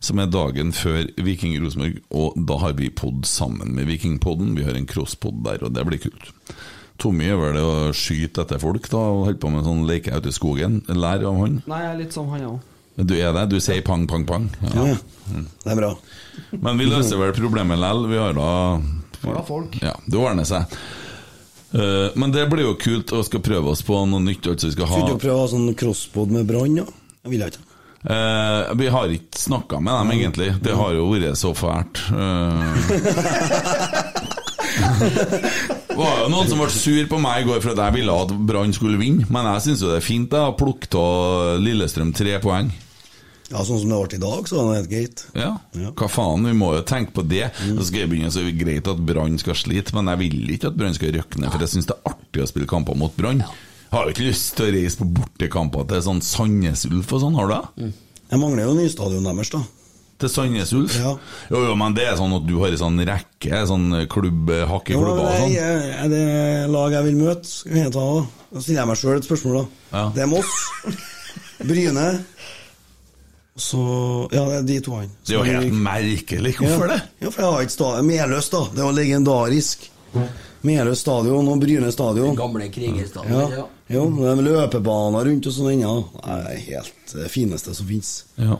som 0.00 0.18
er 0.18 0.32
dagen 0.32 0.72
før 0.72 1.04
Viking 1.20 1.58
Rosenborg. 1.60 2.00
Og 2.10 2.36
da 2.48 2.58
har 2.64 2.76
vi 2.78 2.90
pod 2.90 3.26
sammen 3.28 3.74
med 3.76 3.88
Vikingpodden. 3.90 4.56
Vi 4.56 4.64
har 4.64 4.76
en 4.78 4.88
crosspod 4.88 5.42
der, 5.44 5.62
og 5.66 5.74
det 5.76 5.86
blir 5.86 6.00
kult. 6.08 6.32
Tommy 7.00 7.30
gjør 7.30 7.38
vel 7.40 7.56
det 7.56 7.62
å 7.64 7.92
skyte 7.96 8.42
etter 8.44 8.60
folk 8.60 8.88
da, 8.92 9.00
og 9.00 9.24
holder 9.28 9.40
på 9.40 9.52
med 9.52 9.64
sånn 9.64 9.86
leke 9.88 10.16
ute 10.16 10.32
i 10.32 10.36
skogen. 10.36 10.82
Lær 10.88 11.24
av 11.28 11.38
han. 11.40 11.62
Nei, 11.70 11.80
jeg 11.84 11.92
er 11.94 12.00
litt 12.02 12.16
som 12.16 12.28
han 12.32 12.44
òg. 12.48 12.69
Du 13.06 13.14
er 13.16 13.32
det? 13.36 13.46
Du 13.52 13.58
sier 13.62 13.82
pang, 13.86 14.06
pang, 14.10 14.24
pang? 14.28 14.48
Ja, 14.74 14.86
ja. 14.92 14.96
Det 15.64 15.72
er 15.72 15.78
bra. 15.78 15.92
Men 16.58 16.78
vi 16.80 16.88
løser 16.90 17.20
vel 17.20 17.32
problemet 17.36 17.78
likevel. 17.80 18.08
Vi 18.10 18.18
har 18.20 18.34
da 18.36 18.50
da 19.20 19.42
folk. 19.44 19.76
Ja, 19.84 19.92
det 20.08 20.16
ordner 20.18 20.46
seg. 20.48 20.76
Eh, 21.76 22.08
men 22.18 22.32
det 22.34 22.46
blir 22.50 22.64
jo 22.66 22.76
kult 22.80 23.12
å 23.14 23.20
skal 23.26 23.42
prøve 23.44 23.70
oss 23.74 23.82
på 23.86 23.98
noe 24.10 24.20
nytt. 24.24 24.48
Altså 24.50 24.70
vi 24.70 24.74
skal 24.74 24.88
Skulle 24.90 25.14
du 25.18 25.20
prøve 25.22 25.36
å 25.38 25.44
ha 25.44 25.50
sånn 25.52 25.68
crosspod 25.78 26.32
med 26.34 26.48
Brann, 26.48 26.80
da? 26.80 26.86
Jeg 27.26 27.34
vil 27.34 27.44
ikke. 27.46 27.62
Eh, 28.00 28.70
Vi 28.80 28.88
har 28.90 29.12
ikke 29.12 29.38
snakka 29.44 29.80
med 29.84 29.92
dem, 30.00 30.10
egentlig. 30.16 30.48
Det 30.64 30.74
har 30.74 30.96
jo 30.96 31.06
vært 31.12 31.36
så 31.38 31.52
fælt. 31.54 32.00
Det 34.80 35.96
var 35.96 36.20
jo 36.22 36.28
noen 36.32 36.48
som 36.48 36.60
ble 36.62 36.68
sur 36.72 37.06
på 37.10 37.18
meg 37.20 37.42
i 37.42 37.46
går 37.48 37.60
for 37.60 37.74
at 37.74 37.80
jeg 37.84 37.96
ville 37.98 38.14
at 38.24 38.30
Brann 38.48 38.72
skulle 38.76 39.00
vinne. 39.00 39.26
Men 39.32 39.48
jeg 39.54 39.64
syns 39.68 39.82
jo 39.84 39.90
det 39.90 39.98
er 40.00 40.04
fint 40.06 40.30
da, 40.32 40.46
å 40.50 40.56
plukke 40.56 40.88
av 40.96 41.58
Lillestrøm 41.60 42.12
tre 42.16 42.38
poeng. 42.42 42.70
Ja, 43.50 43.64
Sånn 43.66 43.80
som 43.82 43.90
det 43.90 43.96
ble 43.98 44.18
i 44.18 44.22
dag, 44.22 44.46
så 44.46 44.60
er 44.60 44.66
det 44.68 44.74
helt 44.78 44.90
greit. 44.92 45.22
Ja, 45.34 45.48
hva 45.98 46.06
faen, 46.10 46.44
vi 46.46 46.52
må 46.54 46.68
jo 46.76 46.84
tenke 46.86 47.16
på 47.16 47.24
det. 47.26 47.48
Så 47.58 47.88
skal 47.88 48.04
jeg 48.04 48.10
begynne, 48.12 48.30
så 48.30 48.44
er 48.44 48.46
det 48.50 48.60
greit 48.60 48.86
at 48.92 49.00
Brann 49.08 49.40
skal 49.42 49.58
slite, 49.58 49.94
men 49.96 50.06
jeg 50.12 50.20
vil 50.22 50.52
ikke 50.54 50.70
at 50.70 50.76
Brann 50.78 50.94
skal 50.94 51.10
røkne, 51.16 51.50
for 51.50 51.64
jeg 51.66 51.72
syns 51.74 51.90
det 51.90 51.96
er 51.96 52.12
artig 52.12 52.44
å 52.44 52.46
spille 52.50 52.70
kamper 52.70 52.94
mot 53.00 53.16
Brann. 53.18 53.42
Har 53.90 54.06
jo 54.06 54.14
ikke 54.14 54.28
lyst 54.28 54.52
til 54.54 54.68
å 54.68 54.74
reise 54.76 55.00
på 55.02 55.08
bortekamper 55.18 55.88
til 55.90 56.04
sånn 56.06 56.22
Sandnes 56.22 56.86
Ulf 56.86 57.10
og 57.16 57.24
sånn, 57.24 57.34
har 57.40 57.50
du 57.50 57.56
det? 57.56 57.90
Jeg 58.30 58.38
mangler 58.38 58.68
jo 58.68 58.76
nystadion 58.78 59.26
deres, 59.26 59.50
da. 59.50 59.64
Til 60.20 60.30
Sandnes 60.30 60.70
Ulf? 60.76 60.94
Jo, 61.00 61.16
jo, 61.50 61.74
men 61.80 61.94
det 61.96 62.04
er 62.06 62.18
sånn 62.20 62.36
at 62.38 62.46
du 62.46 62.54
har 62.60 62.70
ei 62.70 62.78
sånn 62.78 63.02
rekke, 63.08 63.64
sånn 63.66 63.88
klubb, 64.12 64.52
hakk 64.70 64.92
i 64.92 64.94
Jo, 64.94 65.02
klubber 65.02 65.26
og 65.26 65.38
sånn. 65.42 65.56
er 65.58 66.12
det 66.12 66.24
lag 66.70 66.94
jeg 67.00 67.08
vil 67.08 67.18
møte, 67.24 67.50
skal 67.50 67.82
jeg 67.82 67.94
ta 67.98 68.04
da. 68.14 68.26
Da 68.52 68.62
stiller 68.62 68.82
jeg 68.84 68.90
meg 68.92 69.00
sjøl 69.02 69.16
et 69.18 69.26
spørsmål, 69.26 69.58
da. 69.58 69.64
Ja. 69.96 70.04
Det 70.14 70.22
er 70.22 70.30
Moss, 70.30 70.60
Bryne 71.66 72.06
Så 73.60 73.80
Ja, 74.32 74.44
det 74.48 74.58
er 74.58 74.68
de 74.68 74.76
to 74.84 74.96
han. 74.96 75.10
Det 75.26 75.34
er 75.34 75.40
jo 75.40 75.46
helt 75.60 75.74
merkelig. 75.84 76.54
Hvorfor 76.58 76.88
ja. 76.88 76.94
det? 76.96 77.00
Ja, 77.20 77.30
for 77.30 77.42
jeg 77.44 77.52
har 77.52 77.66
ikke 77.66 77.76
stadion. 77.76 78.06
Meløs, 78.08 78.48
da. 78.52 78.62
Det 78.74 78.86
var 78.86 78.96
legendarisk. 78.96 79.90
Meløs 80.66 81.02
stadion 81.04 81.48
og 81.48 81.60
Bryne 81.60 81.92
stadion. 81.92 82.36
Gamle 82.36 82.68
krigerstadion. 82.72 83.36
Ja. 83.36 83.60
Ja. 83.60 83.66
Jo, 83.90 84.04
det 84.14 84.28
er 84.30 84.42
løpebaner 84.46 85.26
rundt 85.26 85.48
og 85.50 85.54
sånn 85.54 85.72
ennå. 85.72 85.94
Det 86.14 86.36
er 86.36 86.60
helt 86.68 87.14
det 87.16 87.30
fineste 87.32 87.74
som 87.74 87.88
fins. 87.88 88.12
Ja. 88.38 88.56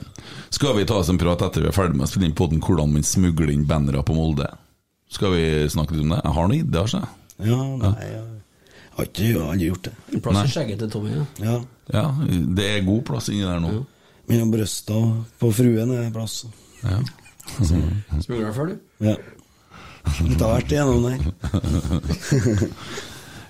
Skal 0.50 0.74
vi 0.78 0.86
ta 0.88 0.98
oss 1.00 1.10
en 1.12 1.20
prat 1.20 1.44
etter 1.46 1.64
vi 1.64 1.70
er 1.70 1.76
ferdig 1.76 1.96
med 2.00 2.08
å 2.08 2.10
spille 2.10 2.26
inn 2.28 2.36
poden, 2.36 2.62
hvordan 2.64 2.92
man 2.96 3.06
smugler 3.06 3.52
inn 3.52 3.66
bannere 3.68 4.02
på 4.06 4.16
Molde? 4.16 4.48
Skal 5.10 5.34
vi 5.36 5.44
snakke 5.70 5.94
litt 5.94 6.06
om 6.06 6.16
det? 6.16 6.20
Jeg 6.24 6.36
har 6.36 6.50
noen 6.50 6.58
ideer, 6.58 6.86
altså. 6.86 7.04
Ja, 7.40 7.60
nei, 7.80 7.94
jeg 8.10 8.24
har 8.96 9.08
ikke 9.08 9.30
aldri 9.46 9.70
gjort 9.70 9.86
det. 9.86 9.94
En 10.10 10.24
plass 10.26 10.42
i 10.42 10.52
skjegget 10.54 10.82
til 10.82 10.92
Tommy. 10.92 11.14
Ja. 11.14 11.24
Ja. 11.46 11.56
Ja, 11.90 12.04
det 12.58 12.68
er 12.68 12.84
god 12.86 13.02
plass 13.08 13.30
inni 13.32 13.46
der 13.46 13.62
nå. 13.62 13.80
Mellom 14.30 14.54
brysta 14.54 14.96
på 15.42 15.52
fruen 15.52 15.90
er 15.96 16.06
det 16.06 16.14
plass. 16.14 16.44
Ja. 16.84 17.00
Smugler 18.24 18.52
før, 18.54 18.72
du? 18.72 19.06
Ja. 19.10 19.16
Litt 20.24 20.42
av 20.42 20.54
hvert 20.54 20.72
igjennom 20.72 21.08
der. 21.08 21.18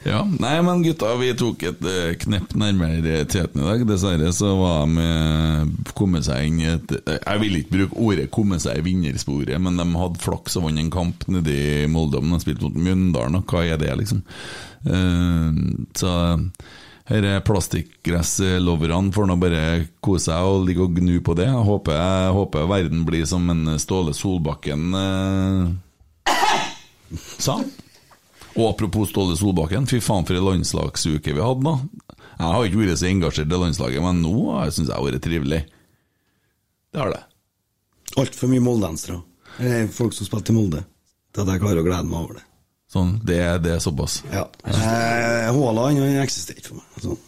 Ja, 0.01 0.23
nei, 0.25 0.55
men 0.65 0.81
gutta, 0.81 1.11
vi 1.21 1.29
tok 1.37 1.61
et 1.69 1.83
eh, 1.85 2.15
knepp 2.23 2.55
nærmere 2.57 3.19
teten 3.29 3.61
i 3.61 3.67
dag. 3.67 3.83
Dessverre 3.85 4.31
så 4.33 4.55
var 4.57 4.87
de 4.89 5.05
eh, 5.05 5.91
kommet 5.99 6.25
seg 6.25 6.47
inn 6.49 6.63
i 6.63 6.71
et 6.71 6.95
eh, 7.03 7.19
Jeg 7.19 7.43
vil 7.43 7.59
ikke 7.59 7.75
bruke 7.75 8.07
ordet 8.07 8.31
'komme 8.33 8.57
seg 8.63 8.81
i 8.81 8.87
vinnersporet', 8.87 9.61
men 9.61 9.77
de 9.77 9.85
hadde 10.01 10.23
flaks 10.25 10.57
og 10.57 10.71
vant 10.71 10.81
en 10.81 10.89
kamp 10.95 11.29
nede 11.29 11.53
i 11.53 11.85
Molde. 11.93 12.23
Men 12.25 12.39
de 12.39 12.47
spilte 12.47 12.65
mot 12.65 12.81
Mjøndalen, 12.81 13.43
og 13.43 13.53
hva 13.53 13.67
er 13.67 13.77
det, 13.81 13.93
liksom? 14.01 14.25
Så 16.01 16.11
er 17.11 17.43
plastikkgressloverne 17.43 19.11
får 19.15 19.27
nå 19.27 19.37
bare 19.43 19.63
kose 20.05 20.29
seg 20.29 20.47
og 20.47 20.67
ligge 20.69 20.85
og 20.85 20.95
gnu 20.99 21.17
på 21.27 21.35
det. 21.39 21.49
Jeg 21.49 21.67
håper, 21.67 21.97
jeg 21.99 22.35
håper 22.37 22.69
verden 22.71 23.05
blir 23.09 23.27
som 23.27 23.49
en 23.51 23.75
Ståle 23.83 24.15
Solbakken 24.15 24.95
eh, 24.95 25.73
sa. 27.47 27.59
Og 28.55 28.65
apropos 28.69 29.11
Ståle 29.11 29.35
Solbakken, 29.39 29.89
fy 29.91 29.99
faen 30.05 30.29
for 30.29 30.39
en 30.39 30.47
landslagsuke 30.53 31.35
vi 31.35 31.43
hadde, 31.43 31.67
da. 31.67 32.07
Jeg 32.41 32.55
har 32.55 32.69
ikke 32.69 32.81
vært 32.81 33.01
så 33.03 33.09
engasjert 33.11 33.53
i 33.53 33.59
landslaget, 33.65 34.05
men 34.05 34.23
nå 34.25 34.37
syns 34.71 34.87
jeg 34.87 34.89
det 34.89 34.97
har 34.97 35.09
vært 35.09 35.25
trivelig. 35.27 35.61
Det 36.91 37.03
har 37.03 37.13
det. 37.13 37.25
Altfor 38.19 38.51
mye 38.51 38.65
moldensere. 38.65 39.21
Folk 39.93 40.17
som 40.17 40.27
spilte 40.27 40.55
i 40.55 40.57
Molde. 40.57 40.85
Det 41.31 41.45
at 41.45 41.53
jeg 41.53 41.63
klarer 41.63 41.83
å 41.83 41.87
glede 41.87 42.09
meg 42.09 42.23
over 42.23 42.39
det. 42.39 42.47
Sånn, 42.91 43.13
det, 43.23 43.39
det 43.63 43.77
er 43.77 43.83
såpass. 43.83 44.17
Ja. 44.33 44.49
Eh, 44.67 45.47
Haaland 45.55 46.01
eh, 46.03 46.17
eksisterer 46.25 46.59
ikke 46.59 46.73
for 46.73 46.81
meg. 46.81 46.87
Sånn. 47.05 47.19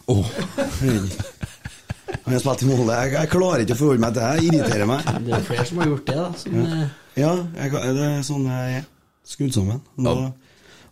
Han 2.25 2.35
har 2.35 2.43
spilt 2.43 2.65
i 2.65 2.69
Molde. 2.69 2.97
Jeg, 2.99 3.13
jeg 3.15 3.31
klarer 3.33 3.63
ikke 3.63 3.77
å 3.77 3.81
forholde 3.81 4.03
meg 4.03 4.17
til 4.17 4.23
det. 4.23 4.33
Det 4.33 4.49
irriterer 4.49 4.91
meg. 4.91 5.07
Det 5.27 5.37
er 5.37 5.47
flere 5.47 5.67
som 5.69 5.79
har 5.83 5.93
gjort 5.93 6.09
det, 6.11 6.17
da. 6.19 6.27
Som, 6.43 6.59
ja, 6.59 6.89
Ja, 7.23 7.31
jeg, 7.61 7.73
det 7.99 8.09
er 8.09 8.27
sånn 8.27 8.49
jeg 8.51 8.81
er. 8.81 8.89
Skrudd 9.33 9.55
sammen. 9.55 9.79
Ja. 10.03 10.17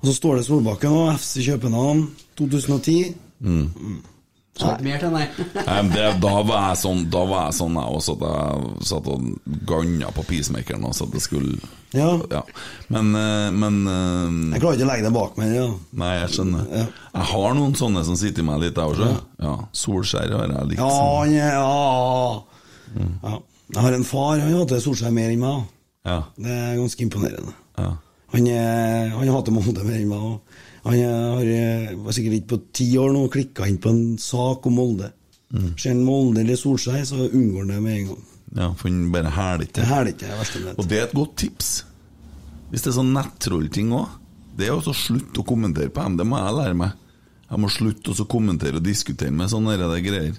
Og 0.00 0.06
så 0.06 0.14
står 0.16 0.38
det 0.38 0.46
Solbakken 0.46 0.94
og 0.94 1.10
FC 1.18 1.42
København 1.48 2.04
2010. 2.38 3.14
Så 3.42 3.56
ikke 4.58 4.84
mer 4.84 4.98
til, 5.00 5.12
nei. 5.16 5.26
Nei, 5.54 5.76
det, 5.94 6.06
da 6.20 6.32
var 6.44 6.64
jeg 6.70 6.80
sånn, 6.82 7.04
da 7.12 7.22
var 7.28 7.46
jeg 7.48 7.56
sånn 7.60 7.76
jeg 7.78 7.98
også, 7.98 8.16
at 8.16 8.24
jeg 8.26 8.88
satt 8.90 9.10
og 9.12 9.28
ganna 9.68 10.10
på 10.16 10.24
peacemakeren 10.28 10.84
også, 10.88 11.06
at 11.08 11.14
det 11.16 11.22
skulle 11.24 11.70
Ja. 11.96 12.42
Men, 12.92 13.14
eh, 13.18 13.48
men 13.54 13.78
eh, 13.90 14.56
Jeg 14.56 14.62
klarer 14.62 14.78
ikke 14.78 14.86
å 14.86 14.90
legge 14.90 15.06
det 15.06 15.14
bak 15.14 15.38
meg. 15.40 15.54
Ja. 15.56 15.68
Nei, 16.02 16.12
jeg 16.20 16.34
skjønner. 16.36 16.68
Jeg 16.74 17.28
har 17.32 17.56
noen 17.58 17.76
sånne 17.78 18.04
som 18.06 18.18
sitter 18.20 18.44
i 18.44 18.48
meg 18.50 18.60
litt, 18.66 18.76
jeg 18.78 18.94
også. 18.94 19.10
Ja. 19.40 19.56
Solskjær 19.84 20.36
har 20.36 20.46
jeg 20.54 20.70
likt. 20.72 20.82
Ja, 20.82 21.24
er 21.24 21.56
ja. 21.56 23.08
ja. 23.24 23.34
Jeg 23.70 23.84
har 23.86 23.96
en 23.96 24.06
far, 24.06 24.40
han 24.42 24.56
hater 24.58 24.82
Solskjær 24.82 25.14
mer 25.14 25.30
enn 25.32 25.42
meg. 25.42 25.68
Ja. 26.08 26.22
Det 26.36 26.50
er 26.54 26.78
ganske 26.80 27.06
imponerende. 27.06 27.54
Ja. 27.78 27.94
Han, 28.34 28.46
han 28.46 29.32
hater 29.34 29.54
Molde 29.54 29.86
mer 29.86 29.98
enn 29.98 30.10
meg. 30.10 30.26
og 30.34 30.58
Han 30.90 31.36
har 31.36 31.50
eh, 31.54 31.92
var 32.02 32.16
sikkert 32.16 32.40
ikke 32.40 32.52
på 32.54 32.60
ti 32.76 32.86
år 32.98 33.12
nå 33.14 33.26
klikka 33.32 33.68
inn 33.68 33.78
på 33.82 33.92
en 33.92 34.04
sak 34.20 34.66
om 34.66 34.78
Molde. 34.80 35.12
Mm. 35.54 35.70
Ser 35.78 35.94
han 35.94 36.02
Molde 36.06 36.42
eller 36.42 36.58
Solskjær, 36.58 37.04
så 37.06 37.28
unngår 37.28 37.64
han 37.64 37.72
det 37.74 37.80
med 37.84 37.96
en 37.98 38.10
gang. 38.10 38.26
Ja, 38.50 38.72
for 38.74 38.88
han 38.88 39.04
bare 39.14 39.30
hæler 39.30 39.66
ikke. 39.66 39.84
Det 39.84 40.16
det 40.18 40.64
det. 40.64 40.74
Og 40.76 40.88
det 40.90 40.98
er 40.98 41.06
et 41.06 41.14
godt 41.14 41.36
tips. 41.38 41.70
Hvis 42.70 42.82
det 42.82 42.92
er 42.92 42.98
sånn 42.98 43.14
nettrollting 43.14 43.94
òg, 43.94 44.18
det 44.58 44.68
er 44.68 44.74
også 44.74 44.92
å 44.92 44.98
slutte 44.98 45.42
å 45.42 45.46
kommentere 45.46 45.90
på 45.94 46.02
dem. 46.02 46.18
Det 46.18 46.26
må 46.26 46.38
jeg 46.38 46.56
lære 46.58 46.78
meg. 46.78 46.98
Jeg 47.50 47.62
må 47.62 47.70
slutte 47.72 48.14
å 48.14 48.26
kommentere 48.30 48.78
og 48.78 48.86
diskutere 48.86 49.34
med 49.34 49.50
sånne 49.50 49.78
der 49.80 50.02
greier. 50.04 50.38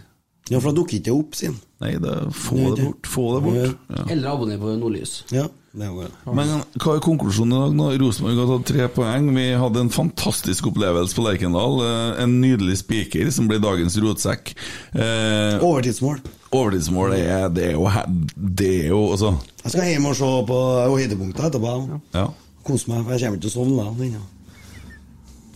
Ja, 0.49 0.59
for 0.59 0.71
da 0.71 0.81
dukker 0.81 0.97
ikke 0.97 1.07
det 1.07 1.15
opp, 1.15 1.35
sin. 1.37 1.55
Nei, 1.83 1.95
det, 2.01 2.13
få 2.35 2.59
det 2.59 2.85
bort. 2.85 3.07
Få 3.07 3.25
det 3.35 3.41
bort. 3.45 3.81
Ja. 3.91 4.05
Eller 4.11 4.31
abonner 4.33 4.59
på 4.59 4.75
Nordlys. 4.79 5.21
Ja, 5.31 5.45
Men 5.71 6.49
hva 6.75 6.97
er 6.97 7.03
konklusjonen 7.03 7.53
i 7.55 7.59
dag? 7.61 7.75
nå? 7.77 7.85
Rosenborg 8.01 8.39
har 8.41 8.49
tatt 8.49 8.65
tre 8.73 8.87
poeng. 8.91 9.29
Vi 9.37 9.45
hadde 9.55 9.79
en 9.85 9.91
fantastisk 9.93 10.67
opplevelse 10.67 11.15
på 11.15 11.23
Lerkendal. 11.23 11.77
Eh, 11.85 12.23
En 12.25 12.33
nydelig 12.41 12.81
spiker 12.81 13.31
som 13.31 13.47
ble 13.47 13.59
dagens 13.63 13.95
rotsekk. 14.03 14.51
Eh, 14.91 15.63
Overtidsmål. 15.63 16.19
overtidsmål 16.51 17.13
er, 17.15 17.47
det 17.49 17.69
er 17.69 17.71
jo 17.77 17.87
Det 18.35 18.71
er 18.85 18.87
jo 18.89 19.11
altså 19.13 19.31
Jeg 19.63 19.71
skal 19.71 19.87
hjem 19.93 20.05
og 20.11 20.15
se 20.19 20.31
på 20.51 20.59
høydepunktet 20.91 21.45
etterpå. 21.47 21.99
Ja. 22.13 22.27
Kose 22.67 22.89
meg, 22.91 23.05
for 23.05 23.11
jeg 23.15 23.21
kommer 23.23 23.37
ikke 23.39 23.47
til 23.47 23.51
å 23.51 23.57
sovne 23.63 24.11
da. 24.11 24.19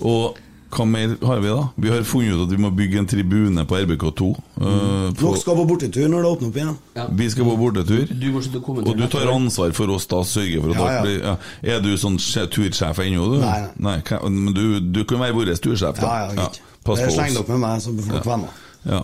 Og 0.05 0.37
hva 0.73 0.85
mer 0.89 1.13
har 1.21 1.39
vi, 1.43 1.49
da? 1.51 1.67
Vi 1.77 1.91
har 1.93 2.03
funnet 2.07 2.33
ut 2.35 2.43
at 2.47 2.51
vi 2.51 2.59
må 2.61 2.71
bygge 2.75 2.99
en 2.99 3.07
tribune 3.07 3.65
på 3.69 3.77
RBK2. 3.77 4.29
Mm. 4.57 4.65
Uh, 4.65 5.13
Dere 5.15 5.39
skal 5.41 5.57
på 5.59 5.65
bortetur 5.69 6.09
når 6.11 6.25
det 6.25 6.31
åpner 6.31 6.49
opp 6.49 6.59
igjen. 6.59 6.75
Vi 7.21 7.29
skal 7.31 7.49
på 7.49 7.55
bortetur. 7.61 8.11
Du 8.11 8.27
Og 8.35 8.91
du 8.97 9.05
tar 9.11 9.31
ansvar 9.31 9.73
for 9.77 9.95
oss 9.95 10.07
da, 10.11 10.21
sørger 10.25 10.61
for 10.65 10.75
at 10.75 10.81
Ja, 10.81 10.91
ja. 10.91 11.01
blir 11.05 11.17
ja. 11.23 11.35
Er 11.75 11.81
du 11.85 11.91
sånn 12.01 12.19
sje- 12.19 12.47
tursjef 12.51 12.99
ennå, 13.05 13.27
du? 13.35 13.39
Nei, 13.45 13.67
nei. 13.77 13.97
men 14.23 14.53
du, 14.53 14.79
du 14.79 15.03
kan 15.05 15.19
være 15.23 15.37
vår 15.37 15.53
tursjef, 15.55 15.99
da. 16.01 16.05
Ja, 16.05 16.29
ja, 16.33 16.47
ja. 16.47 16.77
Pass 16.85 16.99
Det 16.99 17.07
oss. 17.07 17.19
Sleng 17.19 17.37
opp 17.39 17.47
dere 17.47 17.57
med 17.57 17.67
meg, 17.69 17.81
så 17.81 17.95
får 17.95 18.15
dere 18.17 18.29
venner. 18.31 18.63
Ja. 18.85 19.03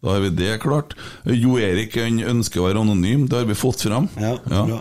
Da 0.00 0.14
har 0.14 0.20
vi 0.24 0.30
det 0.32 0.60
klart. 0.62 0.94
Jo 1.28 1.58
Erik 1.60 1.96
ønsker 2.00 2.62
å 2.62 2.68
være 2.68 2.80
anonym, 2.80 3.26
det 3.28 3.36
har 3.42 3.48
vi 3.48 3.56
fått 3.58 3.82
fram. 3.84 4.08
Ja, 4.16 4.36
bra. 4.46 4.80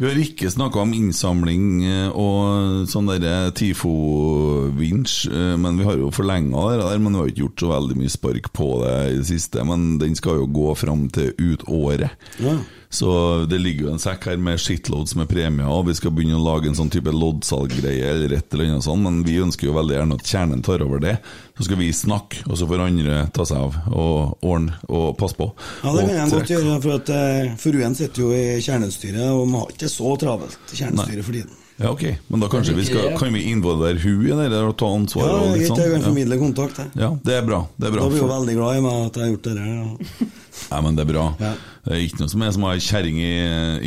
Vi 0.00 0.08
har 0.08 0.16
ikke 0.16 0.48
snakka 0.48 0.80
om 0.80 0.94
innsamling 0.96 1.82
eh, 1.84 2.06
og 2.16 2.86
sånn 2.88 3.10
derre 3.10 3.50
TIFO-vinsj, 3.52 5.16
eh, 5.28 5.56
men 5.60 5.76
vi 5.76 5.84
har 5.84 5.98
jo 6.00 6.08
forlenga 6.08 6.62
det 6.70 6.78
der. 6.80 7.02
Men 7.04 7.12
vi 7.12 7.20
har 7.20 7.28
ikke 7.28 7.42
gjort 7.42 7.60
så 7.60 7.68
veldig 7.74 7.98
mye 8.00 8.12
spark 8.14 8.48
på 8.56 8.68
det 8.80 8.94
i 9.10 9.18
det 9.18 9.26
siste. 9.28 9.60
Men 9.68 9.98
den 10.00 10.16
skal 10.16 10.40
jo 10.40 10.46
gå 10.56 10.72
fram 10.80 11.04
til 11.12 11.34
ut 11.36 11.66
året. 11.68 12.16
Ja. 12.40 12.56
Så 12.92 13.46
det 13.46 13.60
ligger 13.62 13.86
jo 13.86 13.92
en 13.92 14.00
sekk 14.02 14.24
her 14.26 14.40
med 14.42 14.58
shitloads 14.58 15.14
med 15.14 15.28
premier, 15.30 15.68
og 15.70 15.84
vi 15.86 15.94
skal 15.94 16.10
begynne 16.10 16.40
å 16.40 16.42
lage 16.42 16.66
en 16.66 16.74
sånn 16.74 16.90
type 16.90 17.12
loddsalggreie 17.14 18.08
eller 18.16 18.34
et 18.34 18.50
eller 18.56 18.72
annet 18.72 18.86
sånt, 18.86 19.04
men 19.04 19.20
vi 19.22 19.36
ønsker 19.38 19.68
jo 19.68 19.76
veldig 19.76 19.94
gjerne 19.94 20.18
at 20.18 20.32
kjernen 20.32 20.64
tar 20.66 20.82
over 20.82 20.98
det. 21.04 21.14
Så 21.54 21.68
skal 21.68 21.78
vi 21.78 21.92
snakke, 21.94 22.42
og 22.50 22.58
så 22.58 22.66
får 22.66 22.82
andre 22.88 23.22
ta 23.36 23.46
seg 23.46 23.62
av 23.62 23.78
og 23.94 24.42
ordne 24.42 24.74
og 24.90 25.14
passe 25.20 25.38
på. 25.38 25.52
Ja, 25.84 25.94
det 25.94 26.08
kan 26.08 26.18
jeg 26.18 26.34
godt 26.34 26.52
gjøre, 26.56 26.76
for 26.82 26.98
at 26.98 27.14
eh, 27.14 27.54
Fruen 27.62 27.94
sitter 27.94 28.26
jo 28.26 28.34
i 28.34 28.44
kjernestyret, 28.58 29.22
og 29.30 29.46
man 29.46 29.62
har 29.62 29.74
ikke 29.76 29.92
så 29.94 30.16
travelt 30.26 30.74
i 30.74 30.82
kjernestyret 30.82 31.26
for 31.30 31.38
tiden. 31.38 31.56
Ja, 31.80 31.94
ok, 31.94 32.02
men 32.28 32.42
da 32.42 32.48
kanskje 32.52 32.74
vi 32.76 32.90
skal, 32.90 33.14
kan 33.16 33.32
vi 33.32 33.46
involvere 33.54 34.02
hun 34.02 34.26
i 34.26 34.48
det 34.52 34.58
og 34.66 34.74
ta 34.82 34.90
ansvar? 34.98 35.30
Ja, 35.30 35.38
vi 35.54 35.62
tar 35.62 35.62
jo 35.62 35.70
sånn? 35.70 35.80
jeg 35.86 35.94
kan 35.94 36.08
formidle 36.10 36.36
kontakt. 36.42 36.82
jeg. 36.82 36.90
Ja, 37.00 37.14
det 37.24 37.38
er 37.38 37.46
bra. 37.46 37.62
Det 37.78 37.88
er 37.88 37.94
bra. 37.94 38.02
Da 38.02 38.12
blir 38.12 38.26
hun 38.26 38.32
veldig 38.34 38.56
glad 38.58 38.80
i 38.80 38.82
meg 38.84 38.98
at 39.06 39.16
jeg 39.16 39.24
har 39.24 39.30
gjort 39.30 39.46
det 39.46 39.54
der. 39.56 39.70
Ja. 39.78 40.26
Nei, 40.74 40.80
men 40.84 40.98
det 40.98 41.06
er 41.06 41.08
bra. 41.14 41.24
Ja. 41.40 41.52
Det 41.84 41.94
er 41.96 42.02
ikke 42.04 42.20
noe 42.20 42.32
som 42.32 42.42
er 42.44 42.50
som 42.54 42.64
å 42.66 42.70
ha 42.70 42.76
ei 42.76 42.82
kjerring 42.84 43.18
i, 43.24 43.32